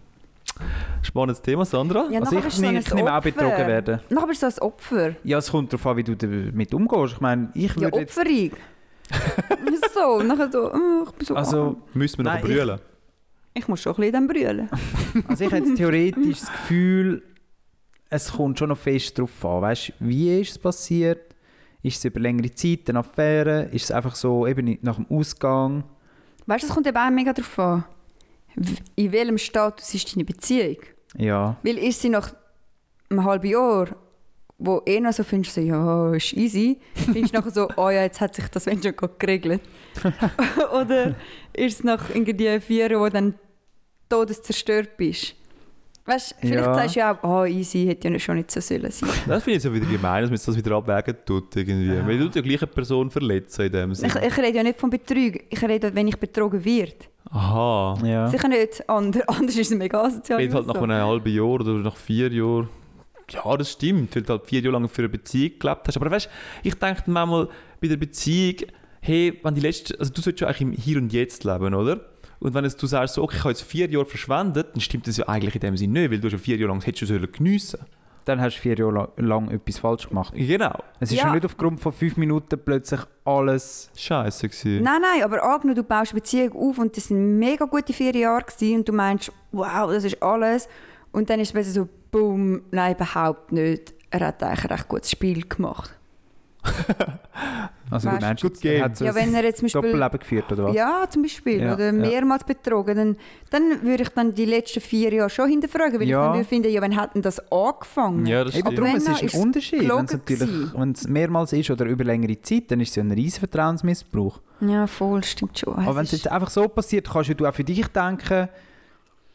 Spannendes 1.01 1.41
Thema, 1.41 1.65
Sandra. 1.65 2.07
Ja, 2.11 2.19
Also 2.19 2.37
ich, 2.37 2.43
du 2.43 2.49
so 2.51 2.61
nehme- 2.61 2.79
ich 2.79 2.91
auch 2.93 3.21
betrogen 3.21 3.67
werden. 3.67 3.99
Nachher 4.09 4.27
bist 4.27 4.43
du 4.43 4.51
so 4.51 4.61
ein 4.61 4.67
Opfer. 4.67 5.15
Ja, 5.23 5.37
es 5.39 5.49
kommt 5.49 5.73
darauf 5.73 5.87
an, 5.87 5.97
wie 5.97 6.03
du 6.03 6.15
damit 6.15 6.73
umgehst. 6.73 7.13
Ich 7.13 7.19
meine, 7.21 7.49
ich 7.53 7.73
Ja, 7.75 7.81
würde 7.81 7.99
jetzt... 7.99 8.17
Opferung. 8.17 8.51
so, 9.93 10.21
nachher 10.23 10.51
so, 10.51 10.71
oh, 10.73 11.03
ich 11.09 11.11
bin 11.17 11.25
so 11.27 11.35
Also, 11.35 11.77
Müssen 11.93 12.17
wir 12.19 12.23
noch 12.25 12.33
Nein, 12.33 12.43
brüllen. 12.43 12.79
Ich 13.53 13.67
muss 13.67 13.81
schon 13.81 13.93
ein 13.93 13.95
bisschen 13.97 14.13
dann 14.13 14.27
brüllen. 14.27 14.69
Also 15.27 15.43
ich 15.43 15.51
habe 15.51 15.65
jetzt 15.65 15.75
theoretisch 15.75 16.39
das 16.39 16.51
Gefühl, 16.51 17.23
es 18.09 18.31
kommt 18.31 18.59
schon 18.59 18.69
noch 18.69 18.77
fest 18.77 19.17
darauf 19.17 19.45
an. 19.45 19.61
Weißt, 19.63 19.93
wie 19.99 20.39
ist 20.39 20.51
es 20.51 20.59
passiert? 20.59 21.35
Ist 21.83 21.97
es 21.97 22.05
über 22.05 22.19
längere 22.19 22.51
Zeit 22.53 22.87
eine 22.89 22.99
Affäre? 22.99 23.63
Ist 23.71 23.85
es 23.85 23.91
einfach 23.91 24.15
so 24.15 24.45
eben 24.47 24.77
nach 24.81 24.95
dem 24.97 25.07
Ausgang? 25.09 25.83
Weißt 26.45 26.63
du, 26.63 26.67
es 26.67 26.73
kommt 26.73 26.87
eben 26.87 26.97
auch 26.97 27.09
mega 27.09 27.33
darauf 27.33 27.59
an. 27.59 27.83
In 28.95 29.11
welchem 29.11 29.37
Status 29.37 29.93
ist 29.93 30.15
deine 30.15 30.25
Beziehung? 30.25 30.77
Ja. 31.17 31.57
Weil 31.63 31.77
ist 31.77 32.01
sie 32.01 32.09
nach 32.09 32.33
einem 33.09 33.23
halben 33.23 33.47
Jahr, 33.49 33.95
wo 34.57 34.81
eh 34.85 34.99
noch 34.99 35.13
so 35.13 35.23
findest, 35.23 35.55
so, 35.55 35.61
ja, 35.61 36.13
ist 36.13 36.33
easy, 36.33 36.79
findest 36.93 37.33
du 37.33 37.39
nachher 37.39 37.51
so, 37.51 37.67
oh 37.77 37.89
ja, 37.89 38.03
jetzt 38.03 38.21
hat 38.21 38.35
sich 38.35 38.47
das 38.47 38.65
wenn 38.65 38.81
schon 38.81 38.95
gerade 38.95 39.15
geregelt. 39.17 39.61
Oder 40.73 41.15
ist 41.53 41.79
es 41.79 41.83
nach 41.83 42.09
irgendwie 42.09 42.59
vier 42.59 42.89
Jahren, 42.89 42.99
wo 42.99 43.05
du 43.05 43.11
dann 43.11 43.35
todeszerstört 44.09 44.97
bist? 44.97 45.35
Weißt 46.11 46.31
du, 46.31 46.35
vielleicht 46.47 46.65
Ja. 46.65 46.73
sagst 46.73 46.95
du 46.95 46.99
ja 46.99 47.11
auch, 47.21 47.43
oh 47.43 47.45
easy, 47.45 47.85
hätte 47.85 48.09
ja 48.09 48.19
schon 48.19 48.35
nicht 48.37 48.51
so 48.51 48.59
sollen 48.59 48.91
sein. 48.91 49.09
Das 49.27 49.43
finde 49.43 49.57
ich 49.57 49.63
so 49.63 49.73
wieder 49.73 49.85
gemein, 49.85 50.21
dass 50.23 50.29
man 50.31 50.39
das 50.45 50.57
wieder 50.57 50.75
abwägen 50.75 51.15
tut. 51.25 51.55
Irgendwie. 51.55 51.89
Weil 52.05 52.17
du 52.19 52.29
die 52.29 52.41
gleiche 52.41 52.67
Person 52.67 53.09
verletzen 53.09 53.65
in 53.67 53.71
dem 53.71 53.91
Ich, 53.91 53.99
Sinne. 53.99 54.27
ich 54.27 54.37
rede 54.37 54.57
ja 54.57 54.63
nicht 54.63 54.79
von 54.79 54.89
Betrügen, 54.89 55.41
ich 55.49 55.61
rede, 55.61 55.93
wenn 55.95 56.07
ich 56.07 56.17
betrogen 56.17 56.63
werde. 56.65 56.93
Aha. 57.29 57.97
ja. 58.03 58.27
Sicher 58.27 58.47
nicht 58.49 58.89
anders, 58.89 59.23
anders 59.27 59.55
ist 59.55 59.71
es 59.71 59.77
mega 59.77 60.01
asozial. 60.03 60.39
Geht 60.39 60.53
halt 60.53 60.67
nach 60.67 60.75
so. 60.75 60.81
einem 60.81 61.01
halben 61.05 61.33
Jahr 61.33 61.45
oder 61.45 61.73
nach 61.73 61.95
vier 61.95 62.31
Jahren. 62.31 62.67
Ja, 63.29 63.55
das 63.55 63.71
stimmt, 63.71 64.13
weil 64.13 64.23
du 64.23 64.33
halt 64.33 64.45
vier 64.45 64.59
Jahre 64.59 64.73
lang 64.73 64.89
für 64.89 65.03
eine 65.03 65.09
Beziehung 65.09 65.53
gelebt 65.57 65.87
hast. 65.87 65.95
Aber 65.95 66.11
weißt 66.11 66.25
du, 66.25 66.67
ich 66.67 66.75
denke 66.75 67.03
manchmal 67.05 67.47
bei 67.79 67.87
der 67.87 67.95
Beziehung, 67.95 68.55
hey, 68.99 69.39
wenn 69.43 69.55
die 69.55 69.61
letzte, 69.61 69.97
also 69.97 70.11
du 70.11 70.19
solltest 70.21 70.41
ja 70.41 70.47
eigentlich 70.47 70.61
im 70.61 70.71
Hier 70.73 70.97
und 70.97 71.13
Jetzt 71.13 71.45
leben, 71.45 71.73
oder? 71.73 72.01
Und 72.41 72.53
wenn 72.55 72.65
es, 72.65 72.75
du 72.75 72.87
sagst, 72.87 73.13
so, 73.13 73.23
okay, 73.23 73.35
ich 73.37 73.43
habe 73.43 73.51
jetzt 73.51 73.61
vier 73.61 73.89
Jahre 73.89 74.05
verschwendet, 74.05 74.73
dann 74.73 74.81
stimmt 74.81 75.07
das 75.07 75.15
ja 75.15 75.27
eigentlich 75.29 75.55
in 75.55 75.61
dem 75.61 75.77
Sinne 75.77 76.01
nicht, 76.01 76.11
weil 76.11 76.19
du 76.19 76.25
hast 76.25 76.33
ja 76.33 76.37
vier 76.39 76.57
Jahre 76.57 76.71
lang, 76.73 76.81
hättest 76.81 77.03
du 77.03 77.05
sollen 77.05 77.31
geniessen 77.31 77.79
Dann 78.25 78.41
hast 78.41 78.57
du 78.57 78.61
vier 78.61 78.75
Jahre 78.77 79.09
lang, 79.17 79.49
etwas 79.51 79.77
falsch 79.77 80.09
gemacht. 80.09 80.33
Genau. 80.35 80.73
Es 80.99 81.11
ist 81.11 81.19
Ja. 81.19 81.27
ja 81.27 81.33
nicht 81.35 81.45
aufgrund 81.45 81.79
von 81.79 81.91
fünf 81.91 82.17
Minuten 82.17 82.59
plötzlich 82.63 83.01
alles... 83.25 83.89
Scheiße 83.95 84.49
gewesen. 84.49 84.83
Nein, 84.83 85.01
nein, 85.01 85.23
aber 85.23 85.43
angenommen, 85.43 85.75
du 85.75 85.83
baust 85.83 86.11
eine 86.11 86.19
Beziehung 86.21 86.53
auf 86.55 86.77
und 86.79 86.97
das 86.97 87.05
sind 87.05 87.37
mega 87.39 87.65
gute 87.65 87.93
vier 87.93 88.15
Jahre 88.15 88.43
gewesen 88.43 88.79
und 88.79 88.89
du 88.89 88.93
meinst, 88.93 89.31
wow, 89.51 89.91
das 89.91 90.03
ist 90.03 90.21
alles. 90.21 90.67
Und 91.11 91.29
dann 91.29 91.39
ist 91.39 91.55
es 91.55 91.73
so, 91.75 91.87
boom, 92.11 92.63
nein, 92.71 92.95
überhaupt 92.95 93.51
nicht. 93.51 93.93
Er 94.09 94.27
hat 94.27 94.41
eigentlich 94.43 94.65
ein 94.65 94.71
recht 94.71 94.87
gutes 94.87 95.11
Spiel 95.11 95.47
gemacht. 95.47 95.91
Also 97.91 98.07
Weißt- 98.07 98.19
du 98.19 98.25
meinst, 98.25 98.61
game. 98.61 98.73
er 98.77 98.83
hat 98.85 98.95
so 98.97 99.03
Ja, 99.03 99.13
wenn 99.13 99.33
er 99.33 99.43
jetzt 99.43 99.57
zum 99.57 99.65
ein 99.65 99.71
Beispiel... 99.73 99.91
Doppelleben 99.91 100.19
geführt, 100.19 100.51
oder 100.53 100.63
was? 100.63 100.75
Ja, 100.75 101.03
zum 101.09 101.23
Beispiel. 101.23 101.61
Ja, 101.61 101.73
oder 101.73 101.87
ja. 101.87 101.91
mehrmals 101.91 102.45
betrogen. 102.45 102.95
Dann, 102.95 103.17
dann 103.49 103.81
würde 103.83 104.03
ich 104.03 104.09
dann 104.09 104.33
die 104.33 104.45
letzten 104.45 104.79
vier 104.79 105.13
Jahre 105.13 105.29
schon 105.29 105.49
hinterfragen, 105.49 105.99
weil 105.99 106.07
Ja. 106.07 106.31
ich 106.31 106.37
dann 106.37 106.45
finden, 106.45 106.71
ja, 106.71 106.81
wann 106.81 106.95
hat 106.95 107.15
denn 107.15 107.21
das 107.21 107.51
angefangen? 107.51 108.25
Ja, 108.25 108.45
das 108.45 108.53
stimmt. 108.55 108.77
darum, 108.77 108.95
es 108.95 109.07
ist 109.09 109.35
ein 109.35 109.41
Unterschied. 109.41 109.81
Wenn 109.89 110.91
es 110.91 111.05
wenn 111.05 111.11
mehrmals 111.13 111.51
ist 111.51 111.69
oder 111.69 111.83
über 111.85 112.05
längere 112.05 112.41
Zeit, 112.41 112.71
dann 112.71 112.79
ist 112.79 112.91
es 112.91 112.95
ja 112.95 113.03
ein 113.03 113.11
riesen 113.11 113.39
Vertrauensmissbrauch. 113.39 114.39
Ja, 114.61 114.87
voll, 114.87 115.21
stimmt 115.25 115.59
schon. 115.59 115.75
Aber 115.75 115.97
wenn 115.97 116.03
es 116.05 116.11
jetzt 116.13 116.31
einfach 116.31 116.49
so 116.49 116.69
passiert, 116.69 117.09
kannst 117.11 117.27
ja 117.27 117.35
du 117.35 117.45
auch 117.45 117.53
für 117.53 117.65
dich 117.65 117.85
denken, 117.87 118.47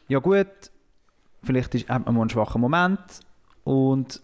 ja 0.07 0.17
gut, 0.17 0.47
vielleicht 1.43 1.75
ist, 1.75 1.87
hat 1.89 2.07
man 2.07 2.15
mal 2.15 2.21
einen 2.21 2.29
schwachen 2.31 2.59
Moment 2.59 2.99
und 3.63 4.19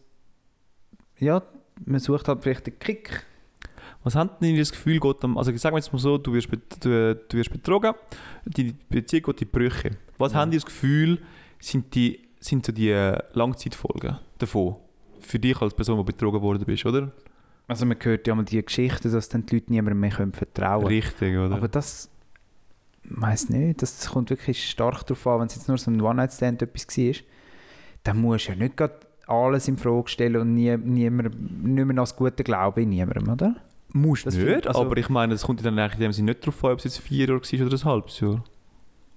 ja, 1.19 1.43
man 1.85 1.99
sucht 1.99 2.27
halt 2.27 2.43
vielleicht 2.43 2.67
den 2.67 2.77
Kick. 2.79 3.25
Was 4.03 4.15
hat 4.15 4.41
denn 4.41 4.57
das 4.57 4.71
Gefühl, 4.71 4.99
geht 4.99 5.23
am, 5.23 5.37
also 5.37 5.55
sagen 5.55 5.75
wir 5.75 5.79
jetzt 5.79 5.93
mal 5.93 5.99
so, 5.99 6.17
du 6.17 6.33
wirst, 6.33 6.49
du, 6.81 7.15
du 7.15 7.37
wirst 7.37 7.51
betrogen, 7.51 7.93
die 8.45 8.75
Beziehung 8.89 9.23
geht 9.23 9.41
in 9.41 9.47
die 9.47 9.57
Brüche. 9.57 9.91
Was 10.17 10.33
Ja. 10.33 10.39
haben 10.39 10.51
die 10.51 10.57
das 10.57 10.65
Gefühl, 10.65 11.19
sind, 11.59 11.95
die, 11.95 12.19
sind 12.39 12.65
so 12.65 12.71
die 12.73 12.89
äh, 12.89 13.17
Langzeitfolgen 13.33 14.17
davon? 14.37 14.75
Für 15.21 15.39
dich 15.39 15.61
als 15.61 15.73
Person, 15.73 15.97
die 15.99 16.03
betrogen 16.03 16.41
worden 16.41 16.65
bist, 16.65 16.85
oder? 16.85 17.11
Also 17.67 17.85
man 17.85 17.97
hört 18.01 18.27
ja 18.27 18.35
mal 18.35 18.43
die 18.43 18.61
Geschichten, 18.63 19.09
dass 19.09 19.29
dann 19.29 19.45
die 19.45 19.55
Leute 19.55 19.71
niemandem 19.71 20.01
mehr 20.01 20.11
können 20.11 20.33
vertrauen 20.33 20.83
können. 20.85 20.95
Richtig, 21.01 21.37
oder? 21.37 21.55
Aber 21.55 21.69
das 21.69 22.09
weiß 23.05 23.49
nicht, 23.49 23.81
das 23.81 24.09
kommt 24.09 24.29
wirklich 24.29 24.69
stark 24.69 25.05
darauf 25.07 25.25
an, 25.27 25.39
wenn 25.41 25.47
es 25.47 25.55
jetzt 25.55 25.69
nur 25.69 25.77
so 25.77 25.89
ein 25.89 26.01
One-Night-Stand 26.01 26.61
etwas 26.61 26.87
war, 26.97 27.13
dann 28.03 28.17
musst 28.21 28.47
du 28.47 28.51
ja 28.51 28.57
nicht 28.57 28.75
gerade 28.75 28.95
alles 29.27 29.67
in 29.67 29.77
Frage 29.77 30.07
stellen 30.09 30.41
und 30.41 30.53
nie, 30.53 30.75
niemand, 30.77 31.63
nicht 31.65 31.85
mehr 31.85 31.99
als 31.99 32.15
guten 32.15 32.43
Glauben 32.43 32.81
in 32.83 32.89
niemandem, 32.89 33.29
oder? 33.31 33.55
musst 33.95 34.25
das 34.25 34.35
nicht, 34.35 34.65
also- 34.67 34.81
aber 34.81 34.97
ich 34.97 35.07
meine, 35.09 35.35
es 35.35 35.43
kommt 35.43 35.61
ja 35.61 35.65
dann 35.69 35.77
eigentlich 35.77 35.93
in 35.95 35.99
dem 35.99 36.11
Sinne 36.13 36.31
nicht 36.31 36.41
darauf 36.41 36.65
an, 36.65 36.71
ob 36.71 36.77
es 36.79 36.85
jetzt 36.85 36.97
vier 36.99 37.27
Jahre 37.27 37.39
war 37.41 37.65
oder 37.67 37.75
ein 37.77 37.85
halbes 37.85 38.19
Jahr. 38.19 38.43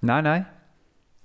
Nein, 0.01 0.23
nein. 0.23 0.45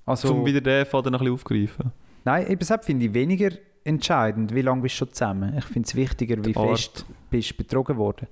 Also, 0.06 0.32
um 0.34 0.46
wieder 0.46 0.60
den 0.62 0.86
Fall 0.86 1.02
dann 1.02 1.14
ein 1.14 1.18
bisschen 1.18 1.34
aufgreifen. 1.34 1.92
nein, 2.24 2.46
eben 2.46 2.58
deshalb 2.58 2.82
finde 2.84 3.04
ich 3.06 3.12
weniger 3.14 3.50
entscheidend, 3.84 4.54
wie 4.54 4.62
lange 4.62 4.80
bist 4.82 4.94
du 4.94 4.98
schon 5.04 5.12
zusammen. 5.12 5.54
Ich 5.58 5.64
finde 5.66 5.86
es 5.86 5.94
wichtiger, 5.94 6.42
wie 6.44 6.56
Art. 6.56 6.70
fest 6.70 7.04
bist 7.30 7.50
du 7.50 7.56
betrogen 7.56 7.96
worden. 7.98 8.26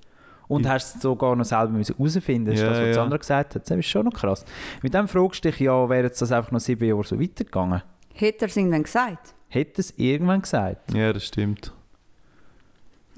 Und 0.47 0.65
Die- 0.65 0.69
hast 0.69 0.95
es 0.95 1.01
sogar 1.01 1.35
noch 1.35 1.45
selber 1.45 1.69
müssen 1.69 1.95
herausfinden 1.95 2.49
müssen. 2.49 2.65
Das 2.65 2.75
Ja, 2.77 2.81
was 2.81 2.87
ja. 2.87 2.93
Sandra 2.95 3.17
gesagt 3.17 3.55
hat. 3.55 3.69
Das 3.69 3.77
ist 3.77 3.85
schon 3.85 4.05
noch 4.05 4.13
krass. 4.13 4.43
Mit 4.81 4.93
dem 4.93 5.07
fragst 5.07 5.45
du 5.45 5.49
dich 5.51 5.59
ja, 5.61 5.87
wäre 5.87 6.09
das 6.09 6.31
einfach 6.31 6.51
noch 6.51 6.59
sieben 6.59 6.83
Jahre 6.85 7.03
so 7.03 7.19
weitergegangen? 7.21 7.83
Hätte 8.13 8.45
er 8.45 8.47
es 8.49 8.57
irgendwann 8.57 8.83
gesagt? 8.83 9.33
Hätte 9.53 9.81
es 9.81 9.93
irgendwann 9.97 10.41
gesagt? 10.41 10.93
Ja, 10.93 11.11
das 11.11 11.25
stimmt. 11.25 11.73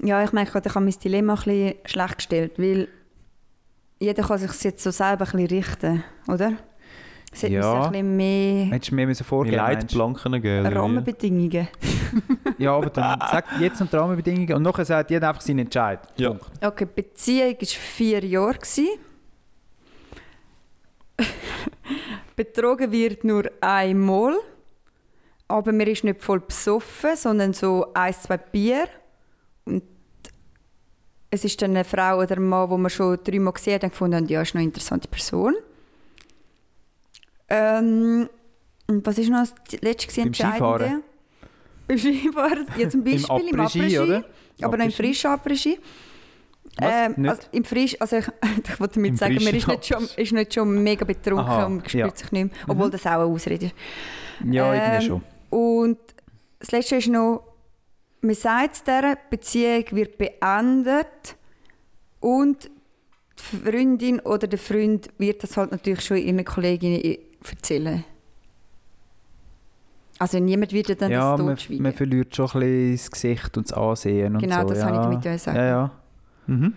Ja, 0.02 0.22
ich 0.24 0.32
meine, 0.32 0.48
ich 0.48 0.54
habe 0.54 0.80
mein 0.80 0.90
Dilemma 1.02 1.34
ein 1.34 1.36
bisschen 1.44 1.74
schlecht 1.84 2.16
gestellt, 2.18 2.52
weil 2.58 2.88
jeder 4.00 4.24
kann 4.24 4.38
sich 4.38 4.50
jetzt 4.64 4.82
so 4.82 4.90
selber 4.90 5.24
ein 5.26 5.30
bisschen 5.30 5.46
richten, 5.46 6.04
oder? 6.26 6.54
Es 7.32 7.44
hat 7.44 7.50
Ja. 7.50 7.84
ein 7.84 7.92
bisschen 7.92 8.16
mehr 8.16 8.64
Hättest 8.66 8.90
du 8.90 8.94
müssen 8.96 9.22
Die 9.22 9.28
vorgeben? 9.28 9.56
Leitplanken 9.56 10.42
geben. 10.42 10.66
Rahmenbedingungen. 10.66 11.68
Ja, 12.58 12.76
aber 12.76 12.90
dann 12.90 13.18
sag 13.20 13.60
jetzt 13.60 13.80
noch 13.80 13.88
die 13.88 13.96
Rahmenbedingungen 13.96 14.54
und 14.54 14.62
nachher 14.62 14.84
sagt 14.84 15.10
jeder 15.10 15.28
einfach 15.28 15.40
seinen 15.40 15.60
Entscheid. 15.60 16.00
Ja. 16.16 16.30
Punkt. 16.30 16.64
Okay, 16.64 16.86
Beziehung 16.92 17.54
war 17.60 17.66
vier 17.68 18.24
Jahre. 18.24 18.54
gewesen. 18.54 18.88
Betrogen 22.36 22.90
wird 22.92 23.22
nur 23.24 23.44
einmal. 23.60 24.34
Aber 25.48 25.72
man 25.72 25.86
ist 25.86 26.04
nicht 26.04 26.22
voll 26.22 26.40
besoffen, 26.40 27.16
sondern 27.16 27.52
so 27.52 27.92
ein, 27.94 28.14
zwei 28.14 28.38
Bier. 28.38 28.88
Und 29.64 29.82
es 31.30 31.44
ist 31.44 31.60
dann 31.60 31.72
eine 31.72 31.84
Frau 31.84 32.20
oder 32.20 32.36
ein 32.36 32.48
Mann, 32.48 32.70
wo 32.70 32.78
man 32.78 32.90
schon 32.90 33.18
dreimal 33.22 33.52
gesehen 33.52 33.74
hat 33.74 33.84
und 33.84 33.90
gefunden 33.90 34.16
hat, 34.22 34.30
ja, 34.30 34.42
ist 34.42 34.54
noch 34.54 34.60
eine 34.60 34.68
interessante 34.68 35.08
Person. 35.08 35.54
Ähm, 37.48 38.28
und 38.86 39.06
was 39.06 39.18
ist 39.18 39.28
noch 39.28 39.46
das 39.70 39.80
letzte 39.80 40.14
Beim 40.14 40.26
Entscheidende? 40.28 40.58
Skifahren? 40.58 41.02
Beim 41.86 41.98
Skifahren, 41.98 42.66
ja 42.78 42.88
zum 42.88 43.04
Beispiel 43.04 43.48
im 43.48 43.60
Après-Ski, 43.60 43.98
oder? 43.98 44.24
Aber 44.62 44.76
noch 44.76 44.84
im 44.84 44.92
frischen 44.92 45.30
Après-Ski. 45.30 45.78
Ähm, 46.80 47.28
also 47.28 47.42
im 47.52 47.64
Frisch, 47.64 47.96
also 48.00 48.16
ich, 48.16 48.26
ich 48.64 48.80
wollte 48.80 48.94
damit 48.94 49.10
Im 49.10 49.16
sagen, 49.16 49.34
man 49.34 49.54
ist 49.54 49.68
nicht, 49.68 49.86
schon, 49.86 50.08
ist 50.16 50.32
nicht 50.32 50.54
schon 50.54 50.82
mega 50.82 51.04
betrunken 51.04 51.46
Aha, 51.46 51.66
und 51.66 51.88
spürt 51.88 51.94
ja. 51.94 52.06
Mhm. 52.06 52.16
sich 52.16 52.32
nicht 52.32 52.44
mehr, 52.52 52.64
obwohl 52.66 52.90
das 52.90 53.06
auch 53.06 53.10
eine 53.12 53.24
Ausrede 53.24 53.66
ist. 53.66 53.74
Ja, 54.50 54.74
Ähm, 54.74 54.80
irgendwie 54.80 55.06
schon. 55.06 55.22
Und 55.54 55.98
das 56.58 56.72
Letzte 56.72 56.96
ist 56.96 57.06
noch, 57.06 57.44
man 58.22 58.34
sagt 58.34 58.74
es 58.74 58.82
dieser, 58.82 59.14
die 59.14 59.20
Beziehung 59.30 59.84
wird 59.92 60.18
beendet 60.18 61.36
und 62.18 62.64
die 63.38 63.70
Freundin 63.70 64.18
oder 64.18 64.48
der 64.48 64.58
Freund 64.58 65.10
wird 65.18 65.44
das 65.44 65.56
halt 65.56 65.70
natürlich 65.70 66.00
schon 66.00 66.16
ihren 66.16 66.44
Kolleginnen 66.44 67.18
erzählen. 67.48 68.02
Also 70.18 70.40
niemand 70.40 70.72
wird 70.72 70.88
ja 70.88 70.96
dann 70.96 71.12
ja, 71.12 71.36
das 71.36 71.40
man, 71.46 71.54
totschweigen. 71.54 71.82
man 71.84 71.92
verliert 71.92 72.34
schon 72.34 72.46
ein 72.46 72.60
bisschen 72.60 72.92
das 72.96 73.10
Gesicht 73.12 73.56
und 73.56 73.70
das 73.70 73.78
Ansehen 73.78 74.34
und 74.34 74.40
Genau, 74.42 74.62
so. 74.62 74.68
das 74.70 74.78
ja. 74.78 74.90
wollte 74.90 75.16
ich 75.18 75.22
damit 75.22 75.40
sagen. 75.40 75.56
Ja, 75.56 75.64
ja. 75.64 75.90
Mhm. 76.48 76.74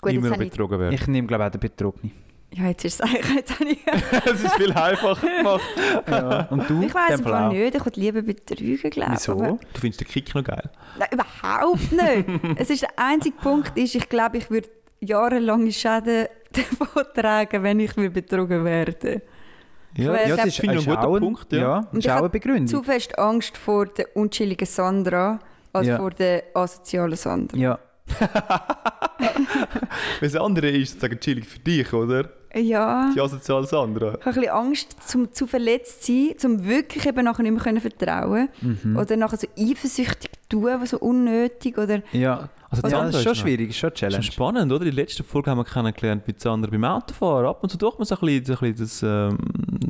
Gut, 0.00 0.12
Immer 0.12 0.30
habe 0.30 0.44
betrogen 0.46 0.80
werden. 0.80 0.94
Ich 0.94 1.06
nehme, 1.06 1.28
glaube 1.28 1.44
ich, 1.44 1.46
auch 1.46 1.52
den 1.52 1.60
Betrogenen. 1.60 2.27
Ja, 2.54 2.66
jetzt 2.68 2.84
ist 2.84 2.94
es 2.94 3.00
eigentlich, 3.02 3.34
jetzt 3.36 3.60
habe 3.60 3.70
ich, 3.70 3.78
Es 4.24 4.42
ist 4.42 4.54
viel 4.54 4.72
einfacher 4.72 5.26
gemacht. 5.36 5.60
Ja. 6.08 6.46
Und 6.50 6.68
du? 6.70 6.82
ich 6.82 6.94
weiß 6.94 7.24
auch. 7.26 7.50
nicht, 7.52 7.74
ich 7.74 7.84
würde 7.84 8.00
lieber 8.00 8.22
betrügen, 8.22 8.90
glaube 8.90 9.12
ich. 9.12 9.18
Wieso? 9.20 9.32
Aber, 9.32 9.58
Du 9.72 9.80
findest 9.80 10.00
den 10.00 10.08
Kick 10.08 10.34
noch 10.34 10.44
geil. 10.44 10.70
nein, 10.98 11.08
überhaupt 11.12 11.92
nicht. 11.92 12.40
es 12.58 12.70
ist 12.70 12.82
der 12.82 12.90
einzige 12.98 13.36
Punkt, 13.36 13.76
ist, 13.76 13.94
ich 13.94 14.08
glaube, 14.08 14.38
ich 14.38 14.50
würde 14.50 14.68
jahrelange 15.00 15.70
Schäden 15.72 16.26
davon 16.52 17.04
tragen, 17.14 17.62
wenn 17.62 17.80
ich 17.80 17.94
betrogen 17.94 18.64
werde. 18.64 19.22
Ja, 19.96 20.14
Ja, 20.14 20.36
das 20.36 20.46
das 20.46 20.56
finde 20.56 20.76
ich 20.76 20.80
ist 20.82 20.88
ein 20.88 20.96
guter 20.96 21.08
ein- 21.14 21.20
Punkt. 21.20 21.52
Ja. 21.52 21.58
Ja, 21.60 21.76
Und 21.92 21.98
ist 21.98 22.04
ich 22.04 22.10
auch 22.10 22.14
hab 22.16 22.20
eine 22.22 22.28
Begründung. 22.30 22.66
Zu 22.66 22.82
fest 22.82 23.18
Angst 23.18 23.56
vor 23.56 23.86
der 23.86 24.16
unchilligen 24.16 24.66
Sandra 24.66 25.38
als 25.72 25.86
Ja. 25.86 25.96
vor 25.98 26.10
der 26.10 26.44
asozialen 26.54 27.16
Sandra. 27.16 27.56
Ja. 27.56 27.78
Das 30.20 30.34
andere 30.36 30.68
ist 30.68 30.92
sozusagen 30.92 31.20
chillig 31.20 31.46
für 31.46 31.58
dich, 31.58 31.92
oder? 31.92 32.30
Ja. 32.54 33.10
Die 33.14 33.20
asoziale 33.20 33.66
Sandra. 33.66 34.16
Ich 34.18 34.20
habe 34.20 34.26
ein 34.26 34.34
bisschen 34.34 34.50
Angst, 34.50 34.96
zum 35.06 35.32
zu 35.32 35.46
verletzt 35.46 36.04
zu 36.04 36.12
sein, 36.12 36.34
zum 36.38 36.66
wirklich 36.66 37.06
eben 37.06 37.24
nachher 37.24 37.42
nicht 37.42 37.52
mehr 37.52 37.62
können 37.62 37.80
vertrauen 37.80 38.48
Mhm. 38.60 38.96
Oder 38.96 39.16
nachher 39.16 39.36
so 39.36 39.46
eifersüchtig 39.58 40.30
tun, 40.48 40.80
was 40.80 40.90
so 40.90 40.98
unnötig 40.98 41.78
oder... 41.78 42.02
Ja. 42.12 42.48
Also 42.70 42.86
ja, 42.86 43.02
das 43.04 43.14
ist 43.16 43.22
schon 43.22 43.34
schwierig, 43.34 43.70
ist 43.70 43.76
schon 43.78 43.88
eine 43.88 43.92
Das 43.92 43.96
ist 43.96 44.00
Challenge. 44.00 44.22
schon 44.24 44.32
spannend, 44.32 44.72
oder? 44.72 44.84
Die 44.84 44.90
letzte 44.90 45.24
Folge 45.24 45.50
haben 45.50 45.58
wir 45.58 45.64
kennengelernt 45.64 46.26
mit 46.26 46.38
Sandra 46.40 46.70
beim 46.70 46.84
Autofahren. 46.84 47.46
Ab 47.46 47.62
und 47.62 47.70
zu 47.70 47.78
doch 47.78 47.96
man 47.98 48.04
so 48.06 48.14
ein 48.16 48.20
bisschen, 48.20 48.44
so 48.44 48.52
ein 48.64 48.74
bisschen 48.74 48.84
das, 48.84 49.02
ähm, 49.30 49.38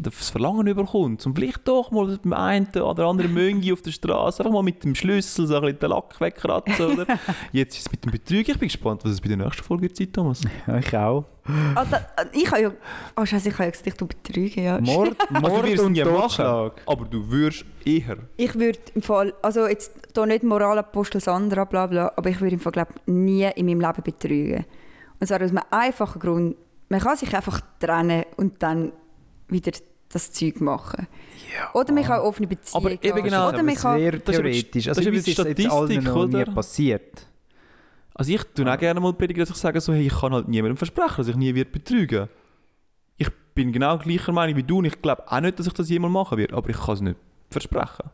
das 0.01 0.31
Verlangen 0.31 0.67
überkommt. 0.67 1.27
Und 1.27 1.35
vielleicht 1.35 1.67
doch 1.67 1.91
mal 1.91 2.17
beim 2.23 2.33
einen 2.35 2.69
oder 2.69 3.07
anderen 3.07 3.35
Möngi 3.35 3.73
auf 3.73 3.83
der 3.83 3.91
Straße 3.91 4.41
einfach 4.43 4.53
mal 4.53 4.63
mit 4.63 4.85
dem 4.85 4.95
Schlüssel 4.95 5.47
so 5.49 5.57
ein 5.57 5.63
bisschen 5.63 5.79
den 5.81 5.91
Lack 5.91 6.21
wegkratzen, 6.21 6.87
oder? 6.87 7.07
Jetzt 7.53 7.77
ist 7.77 7.87
es 7.87 7.91
mit 7.91 8.05
dem 8.05 8.13
Betrug. 8.13 8.49
Ich 8.49 8.59
bin 8.59 8.69
gespannt, 8.69 9.05
was 9.05 9.11
es 9.13 9.21
bei 9.21 9.29
der 9.29 9.39
nächsten 9.39 9.65
Folge 9.65 9.83
wird 9.83 10.13
Thomas. 10.13 10.43
Ja, 10.67 10.79
ich 10.79 10.97
auch. 10.97 11.25
Da, 11.75 12.07
ah, 12.17 12.25
ich 12.33 12.51
habe 12.51 12.61
ja... 12.61 12.73
Oh 13.17 13.25
Scheiße, 13.25 13.49
ich 13.49 13.55
habe 13.55 13.65
ja 13.65 13.71
gesagt, 13.71 13.87
ich 13.87 13.95
tu 13.95 14.07
betrügen, 14.07 14.63
ja. 14.65 14.79
Mord, 14.81 15.17
Also 15.33 15.35
du 15.35 15.41
Mord 15.41 15.65
wirst 15.65 15.75
es 15.75 15.81
und 15.81 15.93
nie 15.93 16.05
machen, 16.05 16.15
Totschlag. 16.21 16.83
aber 16.87 17.05
du 17.07 17.31
würdest 17.31 17.65
eher. 17.87 18.19
Ich 18.37 18.55
würde 18.55 18.79
im 18.95 19.01
Fall... 19.01 19.33
Also 19.41 19.67
jetzt 19.67 19.93
hier 20.15 20.27
nicht 20.27 20.43
Moralapostel 20.43 21.21
Sandra, 21.21 21.65
bla 21.65 21.87
bla, 21.87 22.13
aber 22.17 22.31
ich 22.31 22.41
würde 22.41 22.55
im 22.55 22.61
Fall, 22.61 22.73
glaube 22.73 22.93
nie 23.07 23.49
in 23.57 23.67
meinem 23.67 23.81
Leben 23.81 24.03
betrügen. 24.03 24.65
Und 25.21 25.27
zwar 25.27 25.43
aus 25.43 25.51
einem 25.51 25.63
einfachen 25.71 26.21
Grund. 26.21 26.57
Man 26.89 27.01
kann 27.01 27.17
sich 27.17 27.35
einfach 27.35 27.61
trennen 27.81 28.25
und 28.37 28.63
dann 28.63 28.93
wieder 29.49 29.73
das 30.11 30.33
Zeug 30.33 30.61
machen. 30.61 31.07
Oder 31.75 31.93
man 31.93 32.05
kann 32.05 32.21
offene 32.21 32.47
Beziehungen 32.47 32.87
Aber 32.87 33.05
eben 33.05 33.13
haben. 33.19 33.23
genau, 33.25 33.49
Oder 33.49 33.63
man 33.63 33.75
kann... 33.75 33.99
sehr 33.99 34.13
das 34.13 34.21
ist 34.21 34.25
theoretisch. 34.41 34.85
das 34.87 34.99
Also 34.99 35.01
ist 35.03 35.07
aber 35.07 35.17
uns 35.17 35.25
die 35.25 35.31
ist 35.33 35.39
jetzt 35.39 35.47
Statistik, 35.47 36.05
noch 36.05 36.27
nie 36.27 36.37
oder? 36.37 36.53
passiert. 36.53 37.27
Also 38.15 38.33
ich 38.33 38.43
tue 38.55 38.73
auch 38.73 38.79
gerne 38.79 39.01
mal 39.01 39.13
predigen, 39.13 39.41
dass 39.41 39.51
ich 39.51 39.57
sage 39.57 39.81
so, 39.81 39.93
hey, 39.93 40.07
ich 40.07 40.19
kann 40.19 40.33
halt 40.33 40.49
niemandem 40.49 40.77
versprechen, 40.77 41.19
dass 41.19 41.29
ich 41.29 41.37
nie 41.37 41.55
wird 41.55 41.71
betrügen. 41.73 42.29
Ich 43.17 43.29
bin 43.55 43.71
genau 43.73 43.99
gleicher 43.99 44.33
Meinung 44.33 44.57
wie 44.57 44.63
du 44.63 44.79
und 44.79 44.87
ich 44.87 45.01
glaube 45.03 45.23
auch 45.31 45.41
nicht, 45.41 45.59
dass 45.59 45.67
ich 45.67 45.73
das 45.73 45.89
jemals 45.91 46.13
machen 46.13 46.39
werde, 46.39 46.57
aber 46.57 46.71
ich 46.71 46.77
kann 46.77 46.95
es 46.95 47.01
nicht 47.01 47.17
versprechen. 47.51 48.11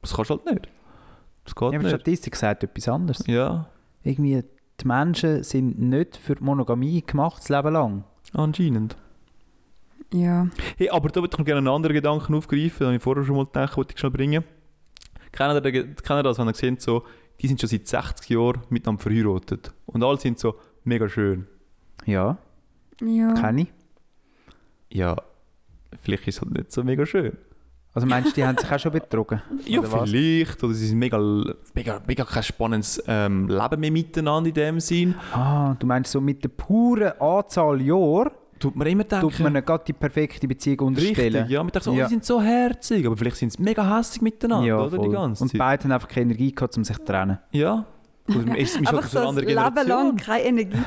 Das 0.00 0.14
kannst 0.14 0.30
du 0.30 0.34
halt 0.36 0.46
nicht. 0.46 0.68
Das 1.44 1.54
geht 1.54 1.62
Ja, 1.62 1.68
aber 1.68 1.78
die 1.78 1.84
nicht. 1.84 1.90
Statistik 2.00 2.36
sagt 2.36 2.64
etwas 2.64 2.88
anderes. 2.88 3.26
Ja, 3.26 3.68
Irgendwie, 4.04 4.42
die 4.80 4.86
Menschen 4.86 5.42
sind 5.42 5.78
nicht 5.80 6.16
für 6.16 6.34
die 6.34 6.42
Monogamie 6.44 7.02
gemacht, 7.02 7.38
das 7.42 7.48
Leben 7.48 7.72
lang. 7.72 8.04
anscheinend. 8.32 8.96
Ja. 10.12 10.48
Hey, 10.76 10.90
aber 10.90 11.08
da 11.08 11.20
würde 11.22 11.30
ich 11.34 11.38
noch 11.38 11.44
gerne 11.46 11.58
einen 11.58 11.68
anderen 11.68 11.94
Gedanken 11.94 12.34
aufgreifen, 12.34 12.86
den 12.86 12.96
ich 12.96 13.02
vorher 13.02 13.24
schon 13.24 13.36
mal 13.36 13.46
gedacht, 13.46 13.76
wollte 13.76 13.94
ich 13.94 13.98
schnell 14.00 14.10
bringen. 14.12 14.44
Kennt 15.32 15.54
ihr, 15.54 15.60
den- 15.60 15.96
kennt 15.96 16.18
ihr 16.18 16.22
das, 16.22 16.38
wenn 16.38 16.48
ihr 16.48 16.54
seht, 16.54 16.82
so, 16.82 17.04
die 17.40 17.48
sind 17.48 17.58
schon 17.60 17.68
seit 17.70 17.86
60 17.88 18.28
Jahren 18.28 18.60
miteinander 18.68 19.02
verheiratet 19.02 19.72
und 19.86 20.04
alle 20.04 20.18
sind 20.18 20.38
so 20.38 20.54
mega 20.84 21.08
schön. 21.08 21.46
Ja, 22.04 22.36
Ja. 23.00 23.32
kenne 23.34 23.62
ich. 23.62 23.72
Ja, 24.90 25.16
vielleicht 26.02 26.28
ist 26.28 26.36
es 26.36 26.42
halt 26.42 26.52
nicht 26.52 26.72
so 26.72 26.84
mega 26.84 27.06
schön. 27.06 27.36
Also 27.94 28.06
meinst 28.06 28.30
du, 28.30 28.34
die 28.36 28.44
haben 28.44 28.56
sich 28.56 28.70
auch 28.72 28.78
schon 28.78 28.92
betrogen? 28.92 29.42
Ja, 29.66 29.80
Oder 29.80 29.92
was? 29.92 30.08
vielleicht. 30.10 30.64
Oder 30.64 30.72
sie 30.72 30.86
sind 30.86 30.98
mega, 30.98 31.18
mega, 31.74 32.00
mega 32.06 32.24
kein 32.24 32.42
spannendes 32.42 33.02
ähm, 33.06 33.48
Leben 33.48 33.80
mehr 33.80 33.90
miteinander 33.90 34.48
in 34.48 34.54
dem 34.54 34.80
Sinn. 34.80 35.14
Ah, 35.32 35.74
du 35.78 35.86
meinst 35.86 36.10
so 36.12 36.20
mit 36.20 36.42
der 36.42 36.48
puren 36.48 37.12
Anzahl 37.20 37.80
Jahre 37.82 38.32
Tut 38.58 38.76
man 38.76 38.86
immer 38.86 39.02
denken, 39.02 39.28
tut 39.28 39.40
man 39.40 39.52
ihnen 39.56 39.64
gerade 39.64 39.82
die 39.88 39.92
perfekte 39.92 40.46
Beziehung 40.46 40.78
unterstellen. 40.88 41.34
richtig, 41.34 41.50
ja. 41.50 41.62
Man 41.64 41.72
denkt 41.72 41.82
so, 41.84 41.90
oh, 41.90 41.94
Ja. 41.96 42.04
die 42.06 42.10
sind 42.10 42.24
so 42.24 42.40
herzig, 42.40 43.04
aber 43.04 43.16
vielleicht 43.16 43.36
sind 43.36 43.52
sie 43.52 43.60
mega 43.60 43.98
hässlich 43.98 44.22
miteinander, 44.22 44.66
Ja, 44.68 44.78
oder? 44.78 44.96
voll. 44.96 45.08
Die 45.08 45.12
ganze 45.12 45.42
Und 45.42 45.50
Zeit. 45.50 45.58
beide 45.58 45.84
haben 45.84 45.90
einfach 45.92 46.06
keine 46.08 46.26
Energie 46.32 46.52
gehabt, 46.52 46.76
um 46.76 46.84
sich 46.84 46.96
zu 46.96 47.04
trennen. 47.04 47.38
Ja. 47.50 47.84
Man 48.28 48.54
ist, 48.54 48.76
halt 48.76 48.86
Einfach 48.94 49.08
so 49.08 49.18
anderen 49.18 49.52
das 49.52 49.64
Leben 49.74 49.88
lang 49.88 50.14
Generation. 50.14 50.16
keine 50.16 50.44
Energie. 50.44 50.78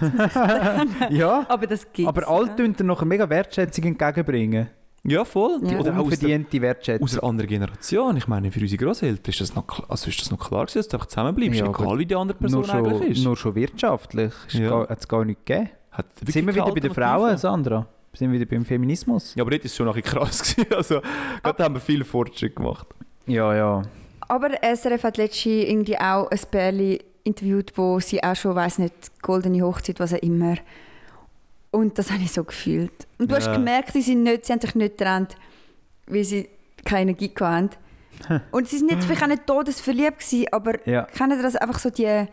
Ja, 1.17 1.45
aber 1.49 1.67
das 1.67 1.91
gibt 1.91 2.07
aber 2.07 2.27
alle 2.29 2.55
tun 2.55 2.73
dir 2.73 2.83
noch 2.85 3.01
eine 3.01 3.09
mega 3.09 3.29
Wertschätzung 3.29 3.83
entgegenbringen. 3.83 4.69
Ja, 5.07 5.23
voll. 5.23 5.59
Ja. 5.63 5.79
Oder 5.79 5.93
auch 5.93 5.97
aus, 5.97 6.09
der, 6.09 6.27
Unverdiente 6.29 6.61
Wertschätzung. 6.61 7.03
aus 7.03 7.13
einer 7.19 7.23
anderen 7.29 7.49
Generation. 7.49 8.17
Ich 8.17 8.27
meine, 8.27 8.51
für 8.51 8.59
unsere 8.59 8.83
Großeltern 8.83 9.29
ist 9.31 9.39
das 9.41 9.53
noch, 9.55 9.87
also 9.89 10.09
ist 10.09 10.19
das 10.19 10.31
noch 10.31 10.39
klar 10.39 10.65
gewesen, 10.65 10.79
dass 10.79 10.87
du 10.87 10.97
einfach 10.97 11.07
zusammenbleibst, 11.07 11.59
Ja, 11.59 11.67
egal 11.69 11.99
wie 11.99 12.05
die 12.05 12.15
andere 12.15 12.37
Person 12.37 12.61
nur, 12.61 12.73
eigentlich 12.73 12.97
schon, 12.97 13.07
ist. 13.11 13.23
nur 13.23 13.37
schon 13.37 13.55
wirtschaftlich 13.55 14.33
Ja. 14.53 14.87
hat 14.89 14.99
es 14.99 15.07
gar 15.07 15.23
nicht 15.25 15.45
gegeben. 15.45 15.69
Hat 15.91 16.05
Jetzt 16.21 16.33
sind 16.33 16.47
wir 16.47 16.55
wieder 16.55 16.71
bei 16.73 16.79
den 16.79 16.93
Frauen. 16.93 17.37
Sandra. 17.37 17.87
Sind 18.13 18.31
wir 18.31 18.39
wieder 18.39 18.49
beim 18.49 18.65
Feminismus. 18.65 19.35
Ja, 19.35 19.43
aber 19.43 19.51
dort 19.51 19.65
ist 19.65 19.71
es 19.71 19.77
schon 19.77 19.85
noch 19.85 20.01
krass 20.01 20.41
gewesen. 20.55 20.73
Also, 20.73 21.01
gerade 21.43 21.63
haben 21.63 21.75
wir 21.75 21.81
viel 21.81 22.03
Fortschritt 22.03 22.55
gemacht. 22.55 22.87
Ja, 23.27 23.53
ja. 23.55 23.81
Aber 24.27 24.49
SRF 24.63 25.03
hat 25.03 25.17
letztens 25.17 25.65
irgendwie 25.69 25.97
auch 25.99 26.31
ein 26.31 26.39
Pärchen 26.49 26.99
interviewt, 27.23 27.73
wo 27.75 27.99
sie 27.99 28.23
auch 28.23 28.35
schon, 28.35 28.55
weiß 28.55 28.79
nicht, 28.79 28.93
goldene 29.21 29.61
Hochzeit, 29.63 29.99
was 29.99 30.13
auch 30.13 30.17
immer. 30.19 30.55
Und 31.75 31.97
das 31.97 32.11
habe 32.11 32.23
ich 32.23 32.31
so 32.31 32.43
gefühlt. 32.43 33.07
Und 33.19 33.29
du 33.31 33.35
hast 33.35 33.47
Ja. 33.47 33.53
gemerkt, 33.53 33.91
sie, 33.93 34.01
sind 34.01 34.23
nicht, 34.23 34.45
sie 34.45 34.53
haben 34.53 34.61
sich 34.61 34.75
nicht 34.75 34.97
getrennt, 34.97 35.35
weil 36.07 36.23
sie 36.23 36.47
keine 36.85 37.11
Energie 37.11 37.31
hatten. 37.39 37.69
Und 38.51 38.67
sie 38.69 38.77
sind 38.77 38.91
jetzt 38.91 39.05
vielleicht 39.05 39.23
auch 39.23 39.27
nicht 39.27 39.45
todesverliebt 39.45 40.19
gewesen, 40.19 40.45
aber 40.51 40.87
Ja. 40.87 41.03
kennen 41.03 41.41
das 41.41 41.55
einfach 41.57 41.79
so 41.79 41.89
die 41.89 42.25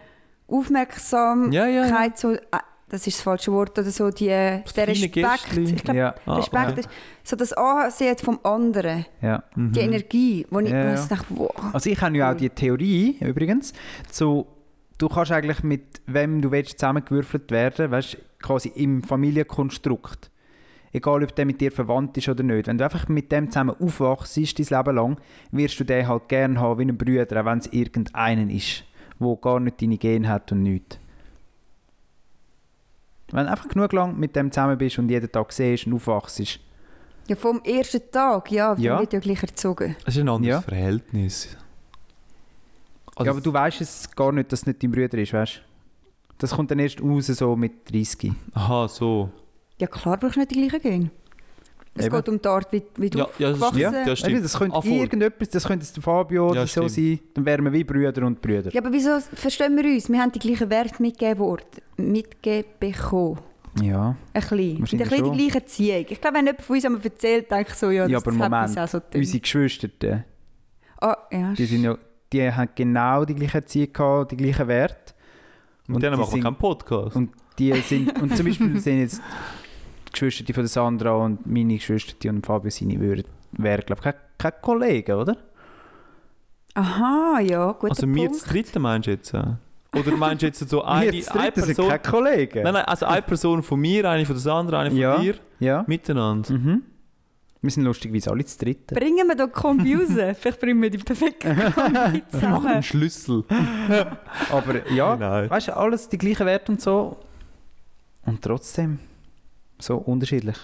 Aufmerksamkeit, 0.48 1.52
Ja, 1.54 1.66
ja, 1.66 2.10
so, 2.14 2.36
ah, 2.50 2.60
das 2.88 3.06
ist 3.06 3.16
das 3.16 3.22
falsche 3.22 3.50
Wort, 3.52 3.78
oder 3.78 3.90
so 3.90 4.10
die, 4.10 4.26
der 4.26 4.62
Respekt. 4.76 5.14
Gästchen. 5.14 5.64
Ich 5.76 5.82
glaube, 5.82 6.14
Ah, 6.26 6.34
Respekt 6.36 6.78
ist 6.78 6.88
so 7.24 7.36
das 7.36 7.52
Ansehen 7.54 8.16
vom 8.18 8.38
anderen. 8.42 9.06
Mhm. 9.56 9.72
die 9.72 9.80
Energie, 9.80 10.46
wo 10.50 10.60
ich 10.60 10.70
ja. 10.70 10.94
dachte, 10.94 11.24
wow. 11.30 11.50
Also 11.72 11.90
ich 11.90 12.00
habe 12.00 12.16
ja 12.16 12.32
auch 12.32 12.36
die 12.36 12.50
Theorie 12.50 13.16
übrigens, 13.20 13.72
so, 14.10 14.46
du 15.02 15.08
kannst 15.08 15.32
eigentlich 15.32 15.62
mit 15.64 16.00
wem 16.06 16.40
du 16.40 16.50
willst 16.52 16.78
zusammengewürfelt 16.78 17.50
werden, 17.50 17.90
weißt 17.90 18.16
quasi 18.40 18.68
im 18.74 19.02
Familienkonstrukt. 19.02 20.30
Egal, 20.92 21.24
ob 21.24 21.34
der 21.34 21.46
mit 21.46 21.60
dir 21.60 21.72
verwandt 21.72 22.16
ist 22.18 22.28
oder 22.28 22.42
nicht. 22.42 22.66
Wenn 22.68 22.78
du 22.78 22.84
einfach 22.84 23.08
mit 23.08 23.32
dem 23.32 23.50
zusammen 23.50 23.74
aufwachst, 23.80 24.36
dein 24.36 24.44
Leben 24.78 24.94
lang, 24.96 25.16
wirst 25.50 25.80
du 25.80 25.84
den 25.84 26.06
halt 26.06 26.28
gerne 26.28 26.60
haben 26.60 26.78
wie 26.78 26.82
einen 26.82 26.98
Bruder, 26.98 27.40
auch 27.40 27.46
wenn 27.46 27.58
es 27.58 27.66
irgendeinen 27.72 28.50
ist, 28.50 28.84
wo 29.18 29.36
gar 29.36 29.58
nicht 29.58 29.80
deine 29.82 29.96
Gene 29.98 30.28
hat 30.28 30.52
und 30.52 30.62
nichts. 30.62 30.98
Wenn 33.32 33.46
du 33.46 33.50
einfach 33.50 33.68
genug 33.68 33.92
lang 33.94 34.18
mit 34.18 34.36
dem 34.36 34.52
zusammen 34.52 34.76
bist 34.76 34.98
und 34.98 35.08
jeden 35.08 35.32
Tag 35.32 35.52
siehst 35.52 35.86
und 35.86 35.94
aufwachst, 35.94 36.60
Ja, 37.28 37.36
vom 37.36 37.62
ersten 37.64 38.02
Tag, 38.10 38.50
ja, 38.52 38.74
Ja. 38.74 38.94
ja. 38.94 39.00
wird 39.00 39.14
ja 39.14 39.20
gleich 39.20 39.42
erzogen. 39.42 39.96
Es 40.06 40.16
ist 40.16 40.20
ein 40.20 40.28
anderes 40.28 40.56
Ja. 40.56 40.60
Verhältnis. 40.60 41.56
Also, 43.14 43.26
ja, 43.26 43.32
aber 43.32 43.40
du 43.40 43.52
weißt 43.52 43.80
es 43.80 44.10
gar 44.14 44.32
nicht, 44.32 44.50
dass 44.52 44.60
es 44.60 44.66
nicht 44.66 44.82
dein 44.82 44.90
Bruder 44.90 45.18
ist, 45.18 45.32
weißt 45.32 45.56
du? 45.56 45.60
Das 46.38 46.50
kommt 46.50 46.70
dann 46.70 46.78
erst 46.78 47.00
raus, 47.02 47.26
so 47.26 47.54
mit 47.56 47.90
30. 47.92 48.32
Aha, 48.54 48.88
so. 48.88 49.30
Ja, 49.78 49.86
klar 49.86 50.16
brauchst 50.16 50.36
du 50.36 50.40
nicht 50.40 50.50
die 50.52 50.66
gleichen 50.66 50.80
Gene. 50.80 51.10
Es 51.94 52.06
Eben. 52.06 52.16
geht 52.16 52.28
um 52.30 52.40
die 52.40 52.48
Art, 52.48 52.72
wie, 52.72 52.82
wie 52.96 53.10
du 53.10 53.18
Ja, 53.18 53.28
ja, 53.38 53.50
das 53.52 53.68
stimmt. 53.68 53.76
Ja, 53.82 54.16
stimmt. 54.16 54.32
Weißt 54.32 54.38
du, 54.38 54.40
das 54.42 54.58
könnte 54.58 54.76
Ah, 54.76 54.80
voll. 54.80 54.90
irgendetwas, 54.92 55.48
das 55.50 55.64
könnte 55.66 55.92
der 55.92 56.02
Fabio 56.02 56.46
Ja, 56.46 56.50
oder 56.52 56.66
so 56.66 56.88
stimmt. 56.88 56.90
sein, 56.90 57.20
dann 57.34 57.44
wären 57.44 57.64
wir 57.66 57.72
wie 57.74 57.84
Brüder 57.84 58.26
und 58.26 58.40
Brüder. 58.40 58.72
Ja, 58.72 58.80
aber 58.80 58.90
wieso 58.92 59.20
verstehen 59.34 59.76
wir 59.76 59.84
uns? 59.84 60.08
Wir 60.08 60.18
haben 60.20 60.32
die 60.32 60.38
gleichen 60.38 60.70
Werte 60.70 61.02
mitgegeben 61.02 61.38
worden. 61.40 61.64
Mitgegeben 61.98 62.70
bekommen. 62.80 63.38
Ja, 63.82 64.16
Ein 64.32 64.40
bisschen. 64.40 64.76
Ein 64.76 64.80
bisschen 64.80 64.98
die 64.98 65.04
gleiche 65.38 65.54
Erziehung. 65.58 66.06
Ich 66.08 66.20
glaube, 66.20 66.38
wenn 66.38 66.46
jemand 66.46 66.62
von 66.62 66.76
uns 66.76 66.84
einmal 66.86 67.00
erzählt, 67.02 67.50
denke 67.50 67.70
ich 67.70 67.74
so, 67.74 67.90
ja, 67.90 68.06
ja 68.06 68.18
das 68.20 68.26
aber 68.26 68.38
hat 68.38 68.50
Moment, 68.50 69.14
unsere 69.14 69.40
Geschwister, 69.40 70.24
Ah, 71.00 71.16
ja, 71.30 71.52
die, 71.52 71.64
sind 71.66 71.82
ja, 71.82 71.98
die 72.32 72.50
haben 72.52 72.68
genau 72.74 73.24
die 73.24 73.34
gleiche 73.34 73.58
Erziehung 73.58 73.92
gehabt, 73.92 74.32
die 74.32 74.36
gleichen 74.36 74.68
Werte. 74.68 75.14
Mit 75.86 75.96
Und 75.96 76.02
denen 76.02 76.14
die 76.14 76.20
machen 76.20 76.28
wir 76.30 76.32
sind- 76.34 76.42
keinen 76.44 76.56
Podcast. 76.56 77.16
Und 77.16 77.30
die 77.58 77.72
sind, 77.74 78.20
und 78.20 78.36
zum 78.36 78.46
Beispiel 78.46 78.78
sind 78.80 79.00
jetzt 79.00 79.20
die 80.08 80.12
Geschwister 80.12 80.54
von 80.54 80.62
der 80.62 80.68
Sandra 80.68 81.12
und 81.12 81.46
meine 81.46 81.74
Geschwister 81.76 82.14
die 82.22 82.28
und 82.28 82.44
Fabio 82.46 82.70
seine 82.70 82.98
würden, 83.00 83.24
wären, 83.52 83.82
glaube 83.84 84.00
ich, 84.00 84.04
keine, 84.04 84.16
keine 84.38 84.54
Kollegen, 84.60 85.12
oder? 85.16 85.36
Aha, 86.74 87.40
ja, 87.40 87.72
guter 87.72 87.90
also 87.90 88.14
wir 88.14 88.28
das 88.28 88.44
dritte 88.44 88.78
meinst 88.78 89.06
du 89.06 89.10
jetzt? 89.10 89.34
Oder 89.34 90.16
meinst 90.16 90.42
du 90.42 90.46
jetzt 90.46 90.66
so 90.68 90.82
eine, 90.84 91.12
Wir 91.12 91.22
zu 91.22 91.32
eine 91.34 91.50
dritt 91.50 91.64
sind 91.66 91.76
Person? 91.76 91.88
keine 91.88 91.98
Kollegen. 92.02 92.62
Nein, 92.62 92.72
nein, 92.74 92.84
also 92.86 93.04
eine 93.06 93.20
Person 93.22 93.62
von 93.62 93.78
mir, 93.78 94.08
eine 94.08 94.24
von 94.24 94.34
der 94.36 94.40
Sandra, 94.40 94.80
eine 94.80 94.90
von 94.90 94.98
Ja. 94.98 95.18
dir, 95.18 95.34
Ja. 95.60 95.84
miteinander. 95.86 96.50
Mhm. 96.54 96.82
Wir 97.62 97.70
sind 97.70 97.84
lustigerweise 97.84 98.30
alle 98.32 98.44
zu 98.44 98.58
dritten. 98.58 98.94
Bringen 98.94 99.26
wir 99.28 99.36
doch 99.36 99.52
Kombi 99.52 99.94
raus. 99.94 100.08
Vielleicht 100.40 100.60
bringen 100.60 100.82
wir 100.82 100.90
die 100.90 100.98
perfekte 100.98 101.54
Kombi 101.74 101.92
Machen 101.92 102.22
zusammen. 102.28 102.66
einen 102.66 102.82
Schlüssel. 102.82 103.44
Aber 104.50 104.90
ja, 104.92 105.16
Nein. 105.16 105.48
weißt 105.48 105.68
du, 105.68 105.76
alles 105.76 106.08
die 106.08 106.18
gleichen 106.18 106.44
Werte 106.46 106.72
und 106.72 106.80
so. 106.80 107.18
Und 108.26 108.42
trotzdem 108.42 108.98
so 109.78 109.96
unterschiedlich. 109.96 110.56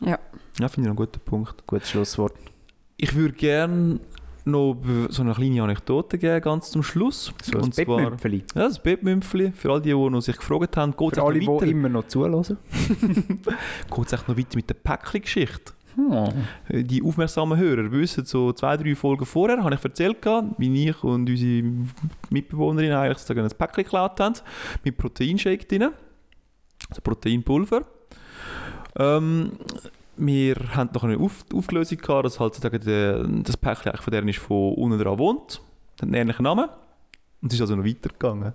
Ja, 0.00 0.18
finde 0.54 0.66
ich 0.66 0.76
noch 0.78 0.86
einen 0.86 0.96
guten 0.96 1.20
Punkt. 1.20 1.66
Gutes 1.66 1.90
Schlusswort. 1.90 2.34
Ich 2.96 3.14
würde 3.14 3.34
gerne 3.34 4.00
noch 4.48 4.76
so 5.08 5.22
eine 5.22 5.34
kleine 5.34 5.62
Anekdote 5.62 6.18
geben, 6.18 6.40
ganz 6.40 6.70
zum 6.70 6.82
Schluss. 6.82 7.32
So 7.42 7.58
Und 7.58 7.74
zwar, 7.74 8.00
ja, 8.00 8.40
das 8.54 8.82
Bettmümpfeli, 8.82 9.52
für 9.52 9.72
all 9.72 9.80
die, 9.80 9.90
die 9.90 10.10
noch 10.10 10.20
sich 10.20 10.36
gefragt 10.36 10.76
haben, 10.76 10.96
geht 10.96 11.12
es 11.12 11.18
alle, 11.18 11.40
weiter, 11.40 11.66
die 11.66 11.70
immer 11.70 11.88
noch 11.88 12.06
zuhören. 12.06 12.42
geht's 13.94 14.12
echt 14.12 14.28
noch 14.28 14.36
weiter 14.36 14.56
mit 14.56 14.68
der 14.68 14.74
Päckchen-Geschichte. 14.74 15.72
Hm. 15.94 16.84
Die 16.86 17.02
aufmerksamen 17.02 17.58
Hörer 17.58 17.90
wissen, 17.90 18.24
so 18.24 18.52
zwei, 18.52 18.76
drei 18.76 18.94
Folgen 18.94 19.26
vorher 19.26 19.62
habe 19.62 19.74
ich 19.74 19.84
erzählt, 19.84 20.24
wie 20.58 20.88
ich 20.88 21.02
und 21.02 21.28
unsere 21.28 21.64
Mitbewohnerin 22.30 22.92
eigentlich 22.92 23.18
sozusagen 23.18 23.40
ein 23.40 23.56
Päckchen 23.56 23.84
geklaut 23.84 24.20
haben, 24.20 24.34
mit 24.84 24.96
Proteinshake 24.96 25.66
drin, 25.66 25.90
also 26.88 27.02
Proteinpulver. 27.02 27.82
Ähm, 28.96 29.52
wir 30.18 30.56
haben 30.74 30.90
noch 30.92 31.04
eine 31.04 31.18
Auf 31.18 31.44
Auflösung 31.54 31.98
gehabt, 31.98 32.24
dass 32.24 32.40
halt 32.40 32.54
sozusagen 32.54 32.84
der, 32.84 33.24
das 33.42 33.56
Päckchen 33.56 33.96
von 33.96 34.10
der 34.10 34.26
ist 34.26 34.38
von 34.38 34.74
unten 34.74 34.98
dran 34.98 35.18
wohnt, 35.18 35.60
hat 35.94 36.02
einen 36.02 36.14
ähnlichen 36.14 36.44
Namen 36.44 36.68
und 37.40 37.48
es 37.48 37.54
ist 37.54 37.60
also 37.60 37.76
noch 37.76 37.84
weitergegangen. 37.84 38.52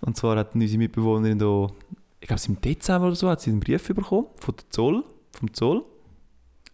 Und 0.00 0.16
zwar 0.16 0.36
hat 0.36 0.54
unsere 0.54 0.78
Mitbewohnerin 0.78 1.38
da, 1.38 1.68
ich 2.20 2.28
glaube, 2.28 2.42
im 2.48 2.60
Dezember 2.60 3.06
oder 3.06 3.16
so, 3.16 3.28
hat 3.28 3.40
sie 3.40 3.50
einen 3.50 3.60
Brief 3.60 3.86
bekommen 3.86 4.26
von 4.40 4.56
der 4.56 4.70
Zoll, 4.70 5.04
vom 5.32 5.52
Zoll. 5.54 5.84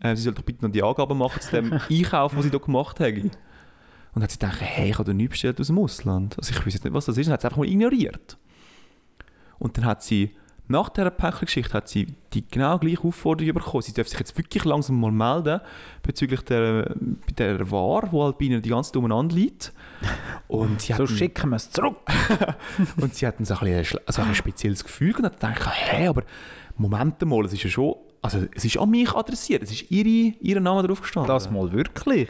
Äh, 0.00 0.16
sie 0.16 0.22
soll 0.22 0.34
doch 0.34 0.42
bitte 0.42 0.64
noch 0.64 0.72
die 0.72 0.82
Angaben 0.82 1.18
machen 1.18 1.40
zu 1.40 1.50
dem 1.50 1.72
Einkauf, 1.90 2.32
den 2.32 2.42
sie 2.42 2.50
da 2.50 2.58
gemacht 2.58 3.00
haben. 3.00 3.30
Und 4.14 4.22
hat 4.22 4.30
sie 4.30 4.38
gedacht, 4.38 4.60
hey, 4.60 4.90
ich 4.90 4.98
habe 4.98 5.04
da 5.04 5.12
nichts 5.12 5.32
bestellt 5.32 5.60
aus 5.60 5.66
dem 5.66 5.78
Ausland. 5.78 6.38
Also 6.38 6.52
ich 6.52 6.64
weiß 6.64 6.74
jetzt 6.74 6.84
nicht, 6.84 6.94
was 6.94 7.04
das 7.04 7.18
ist. 7.18 7.26
Und 7.26 7.32
hat 7.34 7.40
es 7.40 7.44
einfach 7.44 7.58
mal 7.58 7.68
ignoriert. 7.68 8.38
Und 9.58 9.76
dann 9.76 9.84
hat 9.84 10.02
sie, 10.02 10.30
nach 10.68 10.90
dieser 10.90 11.10
Päckchen-Geschichte, 11.10 11.72
hat 11.72 11.88
sie 11.88 12.06
die 12.34 12.46
genau 12.46 12.78
gleiche 12.78 13.04
Aufforderung 13.04 13.54
bekommen. 13.54 13.82
Sie 13.82 13.92
darf 13.92 14.08
sich 14.08 14.18
jetzt 14.18 14.36
wirklich 14.36 14.64
langsam 14.64 15.00
mal 15.00 15.10
melden 15.10 15.60
bezüglich 16.02 16.42
der, 16.42 16.94
der 17.38 17.70
Ware, 17.70 18.08
die 18.12 18.16
halt 18.16 18.38
bei 18.38 18.44
ihnen 18.44 18.62
die 18.62 18.68
ganze 18.68 18.92
Zeit 18.92 18.96
umeinander 18.98 19.34
liegt. 19.34 19.72
Und 20.46 20.82
sie 20.82 20.92
So 20.92 21.04
hat 21.04 21.10
schicken 21.10 21.50
wir 21.50 21.56
es 21.56 21.70
zurück. 21.70 21.96
und 23.00 23.14
sie 23.14 23.26
hatten 23.26 23.44
so 23.44 23.54
ein, 23.54 23.60
bisschen 23.60 24.00
also 24.06 24.22
ein 24.22 24.34
spezielles 24.34 24.84
Gefühl 24.84 25.16
und 25.16 25.24
hat 25.24 25.40
gedacht, 25.40 25.66
hey, 25.66 26.06
aber 26.06 26.22
Moment 26.76 27.24
mal, 27.24 27.44
es 27.44 27.52
ist 27.54 27.64
ja 27.64 27.70
schon, 27.70 27.94
also 28.20 28.44
es 28.54 28.64
ist 28.64 28.76
an 28.78 28.90
mich 28.90 29.12
adressiert, 29.14 29.62
es 29.62 29.72
ist 29.72 29.90
ihre, 29.90 30.34
ihr 30.40 30.60
Name 30.60 30.86
drauf 30.86 31.00
gestanden. 31.00 31.28
Das 31.28 31.50
mal 31.50 31.72
wirklich. 31.72 32.28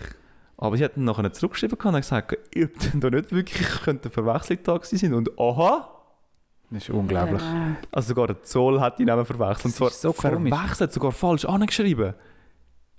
Aber 0.57 0.77
sie 0.77 0.85
hatten 0.85 1.05
nachher 1.05 1.33
zurückgeschrieben 1.33 1.79
und 1.79 1.97
gesagt, 1.97 2.33
ob 2.33 2.41
denn 2.53 3.01
da 3.01 3.11
nicht 3.11 3.33
wirklich 3.33 3.69
könnte 3.83 4.05
eine 4.05 4.13
Verwechslung 4.13 4.59
da 4.65 4.77
gewesen 4.77 4.99
sein 4.99 5.15
und 5.15 5.39
aha, 5.39 5.98
Das 6.71 6.83
ist 6.83 6.91
unglaublich. 6.91 7.41
Äh, 7.43 7.75
also 7.91 8.09
sogar 8.09 8.27
der 8.27 8.43
Zoll 8.43 8.81
hat 8.81 8.99
die 8.99 9.05
Namen 9.05 9.25
verwechselt. 9.25 9.65
Und 9.67 9.71
Das 9.73 9.77
zwar 9.77 9.89
ist 9.89 10.01
so 10.03 10.13
verwechselt, 10.13 10.93
sogar 10.93 11.13
falsch 11.13 11.45
angeschrieben. 11.47 12.15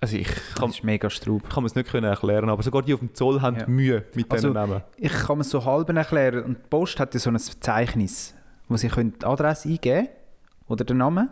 Also 0.02 0.16
ich 0.18 0.28
kann, 0.56 0.68
Das 0.70 0.78
ist 0.78 0.84
mega 0.84 1.10
straub. 1.10 1.50
kann 1.50 1.64
mir 1.64 1.68
es 1.68 1.76
nicht 1.76 1.90
können 1.90 2.06
erklären, 2.10 2.50
aber 2.50 2.64
sogar 2.64 2.82
die 2.82 2.94
auf 2.94 3.00
dem 3.02 3.14
Zoll 3.14 3.42
haben 3.42 3.58
Ja. 3.60 3.68
Mühe 3.68 4.06
mit 4.16 4.32
Also, 4.32 4.48
diesen 4.48 4.54
Namen. 4.54 4.82
Ich 4.98 5.12
kann 5.12 5.38
mir 5.38 5.44
so 5.44 5.64
halb 5.66 5.90
erklären. 5.90 6.44
Und 6.46 6.58
die 6.58 6.68
Post 6.70 7.00
hat 7.00 7.14
ja 7.14 7.20
so 7.20 7.30
ein 7.30 7.38
Verzeichnis, 7.38 8.34
wo 8.70 8.78
sie 8.78 8.88
können 8.88 9.14
die 9.22 9.26
Adresse 9.26 9.68
eingeben 9.70 10.08
oder 10.68 10.86
den 10.86 10.98
Namen. 10.98 11.30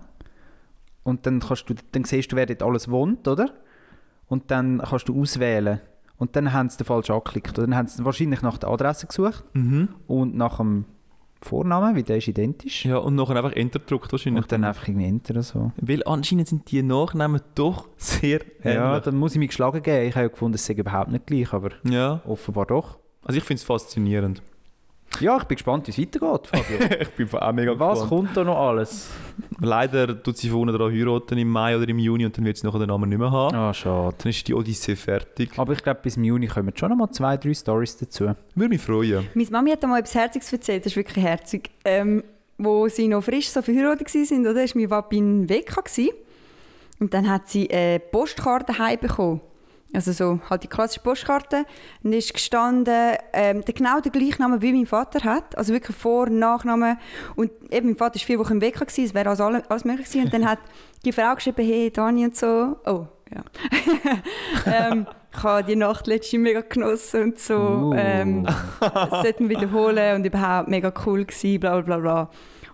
Und 1.04 1.26
dann, 1.26 1.40
kannst 1.40 1.70
du, 1.70 1.76
dann 1.94 2.04
siehst 2.04 2.32
du, 2.32 2.36
wer 2.36 2.46
dort 2.46 2.62
alles 2.62 2.92
wohnt, 2.92 3.28
oder? 3.28 3.52
Und 4.28 4.52
dann 4.52 4.80
kannst 4.88 5.08
du 5.08 5.20
auswählen. 5.22 5.80
Und 6.18 6.36
dann 6.36 6.52
haben 6.52 6.70
sie 6.70 6.78
den 6.78 6.86
falsch 6.86 7.10
angeklickt. 7.10 7.58
Oder 7.58 7.68
dann 7.68 7.76
haben 7.78 7.88
sie 7.88 8.04
wahrscheinlich 8.04 8.42
nach 8.42 8.58
der 8.58 8.70
Adresse 8.70 9.08
gesucht 9.08 9.44
Mhm. 9.54 9.90
und 10.08 10.36
nach 10.36 10.58
dem 10.58 10.84
Vornamen, 11.42 11.96
weil 11.96 12.04
der 12.04 12.18
ist 12.18 12.28
identisch. 12.28 12.86
Ja, 12.86 12.98
und 12.98 13.16
nachher 13.16 13.36
einfach 13.36 13.54
Enter 13.54 13.80
gedrückt 13.80 14.12
wahrscheinlich. 14.12 14.44
Und 14.44 14.52
dann 14.52 14.64
einfach 14.64 14.88
irgendwie 14.88 15.08
Enter 15.08 15.32
oder 15.34 15.44
so. 15.44 15.72
Weil 15.80 16.04
anscheinend 16.06 16.48
sind 16.48 16.72
die 16.72 16.82
Nachnamen 16.84 17.42
doch 17.56 17.88
sehr 17.98 18.42
Ja, 18.64 18.90
ähnlich. 18.90 19.04
dann 19.04 19.18
muss 19.18 19.34
ich 19.34 19.40
mich 19.40 19.50
geschlagen 19.50 19.82
geben. 19.84 20.08
Ich 20.08 20.16
habe 20.16 20.24
ja 20.26 20.30
gefunden, 20.30 20.56
es 20.56 20.66
sei 20.66 20.74
überhaupt 20.74 21.12
nicht 21.12 21.26
gleich, 21.28 21.54
aber 21.54 21.70
Ja, 21.90 22.22
offenbar 22.26 22.66
doch. 22.66 22.98
also 23.24 23.38
ich 23.38 23.44
finde 23.44 23.60
es 23.60 23.64
faszinierend. 23.64 24.42
Ja, 25.20 25.38
ich 25.38 25.44
bin 25.46 25.56
gespannt, 25.56 25.88
wie 25.88 25.92
es 25.92 25.98
weitergeht, 25.98 26.48
Fabio. 26.48 26.98
ich 27.02 27.10
bin 27.10 27.34
auch 27.34 27.52
mega 27.52 27.80
Was 27.80 28.02
gespannt. 28.02 28.10
kommt 28.10 28.38
da 28.38 28.44
noch 28.44 28.58
alles? 28.58 29.10
Leider 29.60 30.22
tut 30.22 30.38
sie 30.38 30.50
vorne 30.50 30.72
dran 30.72 30.92
heiraten 30.92 31.38
im 31.38 31.50
Mai 31.50 31.76
oder 31.76 31.88
im 31.88 31.98
Juni 32.00 32.26
und 32.26 32.38
dann 32.38 32.46
wird 32.46 32.58
sie 32.58 32.68
nachher 32.68 32.80
den 32.80 32.90
Namen 32.90 33.10
nicht 33.10 33.18
mehr 33.18 33.32
haben. 33.32 33.56
Ah, 33.56 33.74
schade. 33.74 34.16
Dann 34.18 34.30
ist 34.30 34.48
die 34.48 34.54
Odyssee 34.54 34.96
fertig. 34.96 35.52
Aber 35.58 35.74
ich 35.74 35.82
glaube, 35.82 36.00
bis 36.04 36.18
im 36.18 36.24
Juni 36.24 36.48
kommen 36.48 36.72
schon 36.76 36.90
noch 36.90 36.98
mal 36.98 37.12
zwei, 37.12 37.38
drei 37.38 37.54
Stories 37.54 37.98
dazu. 37.98 38.26
Würde 38.56 38.70
mich 38.70 38.82
freuen. 38.82 39.28
Meine 39.34 39.50
Mami 39.50 39.72
hat 39.72 39.84
einmal 39.84 40.00
etwas 40.00 40.16
Herziges 40.16 40.52
erzählt, 40.54 40.86
das 40.86 40.92
ist 40.94 40.98
wirklich 40.98 41.24
herzig. 41.24 41.72
Ähm, 41.84 42.24
wo 42.60 42.88
sie 42.88 43.08
noch 43.08 43.24
frisch 43.24 43.50
so 43.50 43.62
verheiratet 43.62 44.14
waren, 44.14 44.48
oder? 44.48 44.56
war 44.56 44.68
mein 44.74 44.90
Papi 44.90 45.18
in 45.18 45.48
gewesen. 45.48 46.10
Und 47.00 47.14
dann 47.14 47.30
hat 47.30 47.48
sie 47.50 47.70
eine 47.70 48.00
Postkarte 48.00 48.78
heimbekommen. 48.78 49.42
Also 49.94 50.12
so 50.12 50.40
halt 50.50 50.64
die 50.64 50.68
klassische 50.68 51.00
Postkarte. 51.00 51.66
Und 52.04 52.14
ist 52.14 52.34
gestanden, 52.34 53.16
ähm, 53.34 53.64
der 53.64 53.74
genau 53.74 54.00
der 54.00 54.12
gleiche 54.12 54.42
Name 54.42 54.62
wie 54.62 54.74
mein 54.74 54.86
Vater 54.86 55.24
hat. 55.24 55.58
Also 55.58 55.74
wirklich 55.74 55.96
Vor- 55.96 56.28
und 56.28 56.40
Nachname. 56.40 56.98
Und 57.36 57.52
eben, 57.72 57.88
mein 57.88 57.98
Vater 57.98 58.16
war 58.16 58.26
vier 58.26 58.40
Wochen 58.40 58.54
im 58.54 58.60
gewesen, 58.60 59.06
es 59.06 59.14
wäre 59.14 59.30
also 59.30 59.46
alles, 59.46 59.64
alles 59.70 59.86
möglich 59.86 60.08
gewesen. 60.08 60.26
Und 60.26 60.34
dann 60.34 60.46
hat 60.46 60.60
die 61.06 61.12
Frau 61.12 61.34
geschrieben, 61.36 61.66
hey, 61.66 61.92
Dani 61.92 62.26
und 62.26 62.36
so. 62.36 62.78
Oh, 62.86 63.08
ja. 63.34 63.44
ähm, 64.66 65.08
ich 65.36 65.44
habe 65.44 65.64
die 65.64 65.76
Nacht 65.76 66.08
letzte 66.08 66.40
mega 66.40 66.62
genossen 66.62 67.24
und 67.24 67.40
so. 67.40 67.56
Uh. 67.56 67.94
Ähm, 67.96 68.44
das 68.80 69.10
sollten 69.10 69.50
wiederholen 69.50 70.16
und 70.16 70.26
überhaupt 70.26 70.68
mega 70.68 70.92
cool 71.06 71.26
gewesen, 71.26 71.60
bla 71.60 71.80
bla 71.82 71.98
bla 71.98 71.98
bla. 71.98 72.30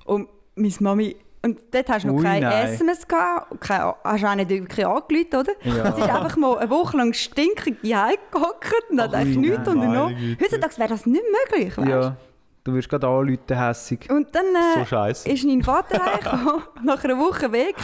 Und 0.05 0.29
meine 0.55 0.73
Mami, 0.79 1.15
und 1.45 1.59
dort 1.71 1.89
hast 1.89 2.03
du 2.03 2.07
noch 2.07 2.15
Ui, 2.15 2.23
kein 2.23 2.41
nein. 2.41 2.67
SMS 2.67 3.07
gehabt, 3.07 3.51
und 3.51 3.59
kein, 3.61 3.81
hast 3.81 4.23
auch 4.23 4.35
nicht 4.35 4.49
wirklich 4.49 4.85
angerufen, 4.85 5.35
oder? 5.35 5.51
Ja. 5.63 5.91
Sie 5.91 6.01
ist 6.01 6.09
einfach 6.09 6.37
mal 6.37 6.57
eine 6.57 6.69
Woche 6.69 6.97
lang 6.97 7.13
stinkig 7.13 7.75
heimgehockt 7.83 8.89
und 8.89 9.01
hat 9.01 9.13
eigentlich 9.13 9.37
nichts. 9.37 9.67
Meine 9.67 10.15
Güte. 10.15 10.37
Heutzutage 10.41 10.77
wäre 10.77 10.89
das 10.89 11.05
nicht 11.05 11.23
möglich, 11.51 11.77
weißt? 11.77 11.87
Ja, 11.89 12.15
du 12.63 12.73
wirst 12.73 12.89
gerade 12.89 13.07
anrufen, 13.07 13.39
hässig. 13.49 14.09
Und 14.09 14.33
dann 14.33 14.45
äh, 14.45 14.85
So 14.85 15.31
ist 15.31 15.43
mein 15.45 15.63
Vater 15.63 16.03
heimgekommen, 16.05 16.63
nach 16.83 17.03
einer 17.03 17.17
Woche 17.17 17.51
weg 17.51 17.75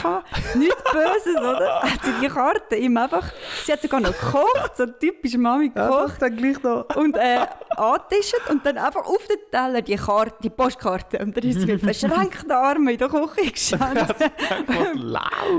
nichts 0.55 0.83
Böses, 0.91 1.37
oder? 1.37 1.81
Hat 1.83 2.03
sie 2.03 2.13
die 2.21 2.27
Karte 2.27 2.75
ihm 2.75 2.97
einfach, 2.97 3.31
sie 3.65 3.73
hat 3.73 3.81
sogar 3.81 3.99
noch 3.99 4.11
gekocht, 4.17 4.77
so 4.77 4.85
typisch 4.85 5.35
Mami 5.37 5.69
gekocht. 5.69 6.21
dann 6.21 6.35
gleich 6.35 6.61
noch. 6.63 6.85
und 6.95 7.17
äh, 7.17 7.45
angetischt 7.75 8.49
und 8.49 8.65
dann 8.65 8.77
einfach 8.77 9.05
auf 9.05 9.27
den 9.27 9.37
Teller 9.51 9.81
die, 9.81 9.95
Karte, 9.95 10.35
die 10.43 10.49
Postkarte. 10.49 11.19
Und 11.19 11.35
dann 11.35 11.43
ist 11.43 11.59
sie 11.61 11.65
mit 11.65 11.81
verschränkten 11.81 12.51
Armen 12.51 12.87
in 12.89 12.97
der 12.97 13.09
Küche 13.09 13.51
gestanden. 13.51 14.07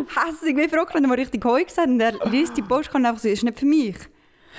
Hässig 0.09 0.57
wie 0.57 0.69
verrückt, 0.69 0.95
und 0.95 1.03
dann 1.03 1.09
mal 1.09 1.19
richtig 1.19 1.45
heu 1.45 1.63
gesagt 1.63 1.89
und 1.89 2.01
er 2.01 2.13
liest 2.31 2.57
die 2.57 2.63
Postkarte 2.63 3.07
einfach 3.07 3.23
so, 3.23 3.29
ist 3.29 3.45
nicht 3.45 3.59
für 3.59 3.67
mich. 3.67 3.97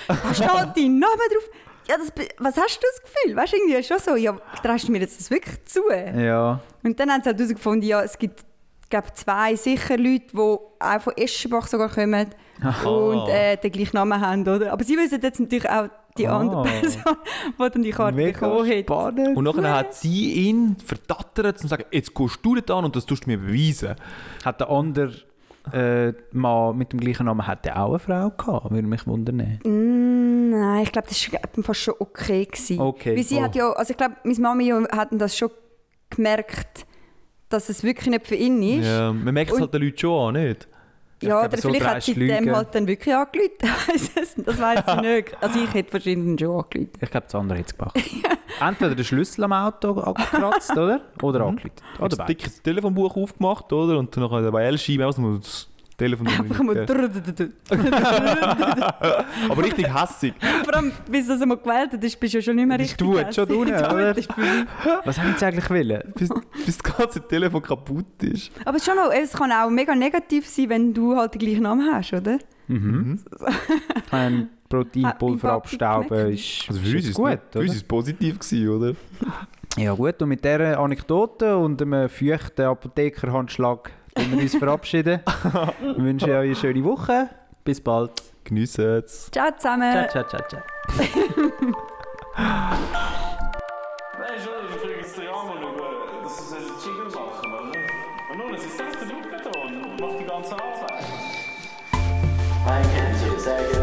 Da 0.08 0.34
steht 0.34 0.48
dein 0.48 0.98
Name 0.98 1.22
drauf. 1.30 1.50
Ja, 1.88 1.96
das, 1.98 2.12
was 2.38 2.56
hast 2.56 2.78
du 2.80 2.86
das 2.86 3.02
Gefühl? 3.12 3.36
Weißt 3.36 3.52
du, 3.52 3.56
irgendwie 3.56 3.74
ist 3.74 3.88
schon 3.88 3.98
so, 3.98 4.16
ja, 4.16 4.36
traust 4.62 4.86
du 4.88 4.92
mir 4.92 5.00
jetzt 5.00 5.18
das 5.20 5.30
wirklich 5.30 5.64
zu? 5.64 5.80
Ja. 5.90 6.60
Und 6.82 6.98
dann 7.00 7.10
haben 7.10 7.22
sie 7.22 7.28
halt 7.30 7.38
herausgefunden, 7.38 7.88
ja, 7.88 8.02
es 8.02 8.16
gibt 8.18 8.44
glaube, 8.88 9.08
zwei 9.14 9.56
sicher 9.56 9.96
Leute, 9.96 10.26
die 10.32 10.36
auch 10.38 11.00
von 11.00 11.16
Eschenbach 11.16 11.66
sogar 11.66 11.88
kommen 11.88 12.28
und 12.84 13.28
äh, 13.30 13.56
den 13.56 13.72
gleichen 13.72 13.96
Namen 13.96 14.20
haben, 14.20 14.42
oder? 14.42 14.72
Aber 14.72 14.84
sie 14.84 14.96
wissen 14.98 15.18
jetzt 15.20 15.40
natürlich 15.40 15.68
auch 15.68 15.88
die 16.18 16.28
Ah. 16.28 16.38
andere 16.40 16.62
Person, 16.64 17.02
die 17.58 17.70
dann 17.70 17.82
die 17.82 17.90
Karte 17.90 18.14
Mega 18.14 18.38
bekommen 18.38 18.68
hat. 18.70 18.78
spannend. 18.84 19.36
Und 19.36 19.44
nachher 19.44 19.74
hat 19.74 19.94
sie 19.94 20.32
ihn 20.34 20.76
verdattert 20.84 21.56
und 21.56 21.62
gesagt, 21.62 21.86
jetzt 21.90 22.14
gehst 22.14 22.38
du 22.42 22.54
dort 22.54 22.70
an 22.70 22.84
und 22.84 22.94
das 22.94 23.06
tust 23.06 23.24
du 23.24 23.30
mir 23.30 23.38
beweisen. 23.38 23.94
Hat 24.44 24.60
der 24.60 24.68
andere 24.68 25.14
äh, 25.72 26.12
Mann 26.32 26.76
mit 26.76 26.92
dem 26.92 27.00
gleichen 27.00 27.26
Namen 27.26 27.46
hat 27.46 27.64
der 27.64 27.82
auch 27.82 27.90
eine 27.90 27.98
Frau 27.98 28.30
gehabt? 28.30 28.70
Würde 28.70 28.86
mich 28.86 29.06
wundern. 29.06 29.58
Mm, 29.64 30.50
nein, 30.50 30.82
ich 30.82 30.92
glaube, 30.92 31.08
das 31.08 31.32
war 31.32 31.64
fast 31.64 31.80
schon 31.80 31.94
okay. 31.98 32.46
Gewesen. 32.46 32.80
Okay, 32.80 33.16
Weil 33.16 33.22
sie 33.22 33.36
oh. 33.36 33.42
hat 33.42 33.54
ja, 33.54 33.70
also 33.70 33.90
ich 33.90 33.96
glaube, 33.96 34.16
meine 34.24 34.40
Mami 34.40 34.72
hat 34.90 35.08
das 35.12 35.36
schon 35.36 35.50
gemerkt, 36.10 36.86
dass 37.48 37.68
es 37.68 37.84
wirklich 37.84 38.08
nicht 38.08 38.26
für 38.26 38.34
ihn 38.34 38.62
ist. 38.62 38.86
Ja, 38.86 39.12
man 39.12 39.34
merkt 39.34 39.52
es 39.52 39.60
halt 39.60 39.72
den 39.72 39.82
Leuten 39.82 39.98
schon 39.98 40.36
an, 40.36 40.42
nicht? 40.42 40.68
Glaube, 41.26 41.46
oder 41.48 41.56
so 41.58 41.68
vielleicht 41.68 41.86
hat 41.86 42.02
sie 42.02 42.12
lügen. 42.14 42.44
dem 42.44 42.56
halt 42.56 42.74
dann 42.74 42.86
wirklich 42.86 43.14
nicht, 44.16 44.48
das 44.48 44.60
weiß 44.60 44.82
ich 44.86 45.00
nicht. 45.02 45.42
Also 45.42 45.58
ich 45.58 45.74
hätte 45.74 45.92
wahrscheinlich 45.92 46.40
schon 46.40 46.56
angerufen. 46.56 46.90
Ich 47.00 47.10
glaube, 47.10 47.24
das 47.26 47.34
andere 47.34 47.58
hat 47.58 47.66
es 47.66 47.76
gemacht. 47.76 47.98
Entweder 48.60 48.94
den 48.94 49.04
Schlüssel 49.04 49.44
am 49.44 49.52
Auto 49.52 49.92
angekratzt, 50.00 50.72
oder? 50.72 51.00
Oder 51.22 51.40
angerufen. 51.46 51.72
Oder 51.98 52.04
Oder 52.04 52.20
ein 52.20 52.26
dickes 52.26 52.62
Telefonbuch 52.62 53.16
aufgemacht, 53.16 53.72
oder? 53.72 53.98
Und 53.98 54.14
dann 54.16 54.24
nachher 54.24 54.50
bei 54.50 54.64
L-Scheibe 54.64 55.06
aus 55.06 55.16
Telefon 55.96 56.26
Einfach 56.38 56.62
mal. 56.62 56.86
Aber 59.48 59.64
richtig 59.64 59.86
hässig. 59.94 60.34
Vor 60.64 60.74
allem, 60.74 60.92
bis 61.10 61.26
das 61.26 61.40
einmal 61.40 61.58
gewählt 61.58 61.90
hast, 61.92 62.20
bist 62.20 62.34
du 62.34 62.38
ja 62.38 62.42
schon 62.42 62.56
nicht 62.56 62.66
mehr 62.68 62.78
richtig. 62.78 62.98
tut 62.98 63.34
schon 63.34 63.50
unten, 63.50 63.74
oder? 63.74 64.16
Was 65.04 65.18
haben 65.18 65.34
sie 65.36 65.44
eigentlich 65.46 65.70
wollen? 65.70 66.02
bis, 66.14 66.30
bis 66.64 66.78
das 66.78 66.96
ganze 66.96 67.20
Telefon 67.26 67.62
kaputt 67.62 68.22
ist. 68.22 68.50
Aber 68.64 68.78
schon 68.78 68.96
noch, 68.96 69.10
es 69.12 69.32
kann 69.32 69.52
auch 69.52 69.70
mega 69.70 69.94
negativ 69.94 70.48
sein, 70.48 70.68
wenn 70.68 70.94
du 70.94 71.16
halt 71.16 71.34
den 71.34 71.38
gleichen 71.40 71.62
Namen 71.62 71.92
hast, 71.92 72.12
oder? 72.12 72.38
Mhm. 72.68 73.18
Ein 74.10 74.50
Proteinpulver 74.68 75.52
abstauben 75.52 76.32
ist, 76.32 76.66
Also 76.68 76.80
ist 76.80 76.88
für 76.88 76.96
uns 76.96 77.06
jetzt 77.06 77.14
gut, 77.14 77.38
für 77.50 77.58
uns 77.58 77.70
ist 77.70 77.76
es 77.76 77.82
positiv 77.84 78.38
gewesen, 78.38 78.68
oder? 78.68 78.94
Ja 79.76 79.94
gut, 79.94 80.20
und 80.22 80.28
mit 80.28 80.44
dieser 80.44 80.78
Anekdote 80.78 81.56
und 81.56 81.80
einem 81.82 82.08
feuchten 82.08 82.66
Apothekerhandschlag 82.66 83.90
tun 84.14 84.32
wir 84.32 84.42
uns 84.42 84.54
verabschieden. 84.56 85.20
Wir 85.80 85.96
wünschen 85.96 86.30
euch 86.30 86.36
eine 86.36 86.54
schöne 86.54 86.84
Woche. 86.84 87.28
Bis 87.64 87.80
bald. 87.80 88.10
Geniessen 88.44 88.84
es. 88.84 89.30
Ciao 89.30 89.50
zusammen. 89.56 89.92
Ciao, 89.92 90.24
ciao, 90.24 90.24
ciao, 90.24 90.48
ciao. 90.48 90.62
Nein, 92.36 92.68
schon, 94.42 94.52
ich 94.68 94.76
frage 94.80 94.96
jetzt 94.98 95.16
den 95.16 95.24
Jan 95.24 95.46
mal 95.46 95.56
über, 95.62 96.22
dass 96.22 96.48
sie 96.48 96.56
einen 96.56 96.66
Jingle 96.84 97.06
machen, 97.06 97.52
oder? 97.52 97.72
Und 98.32 98.38
nun, 98.38 98.58
sie 98.58 98.68
setzt 98.68 99.00
den 99.00 99.08
Luke 99.10 99.36
da 99.42 99.50
und 99.60 100.00
macht 100.00 100.20
die 100.20 100.24
ganze 100.24 100.54
Arbeit. 100.54 101.04
I 102.64 102.80
can 102.94 103.81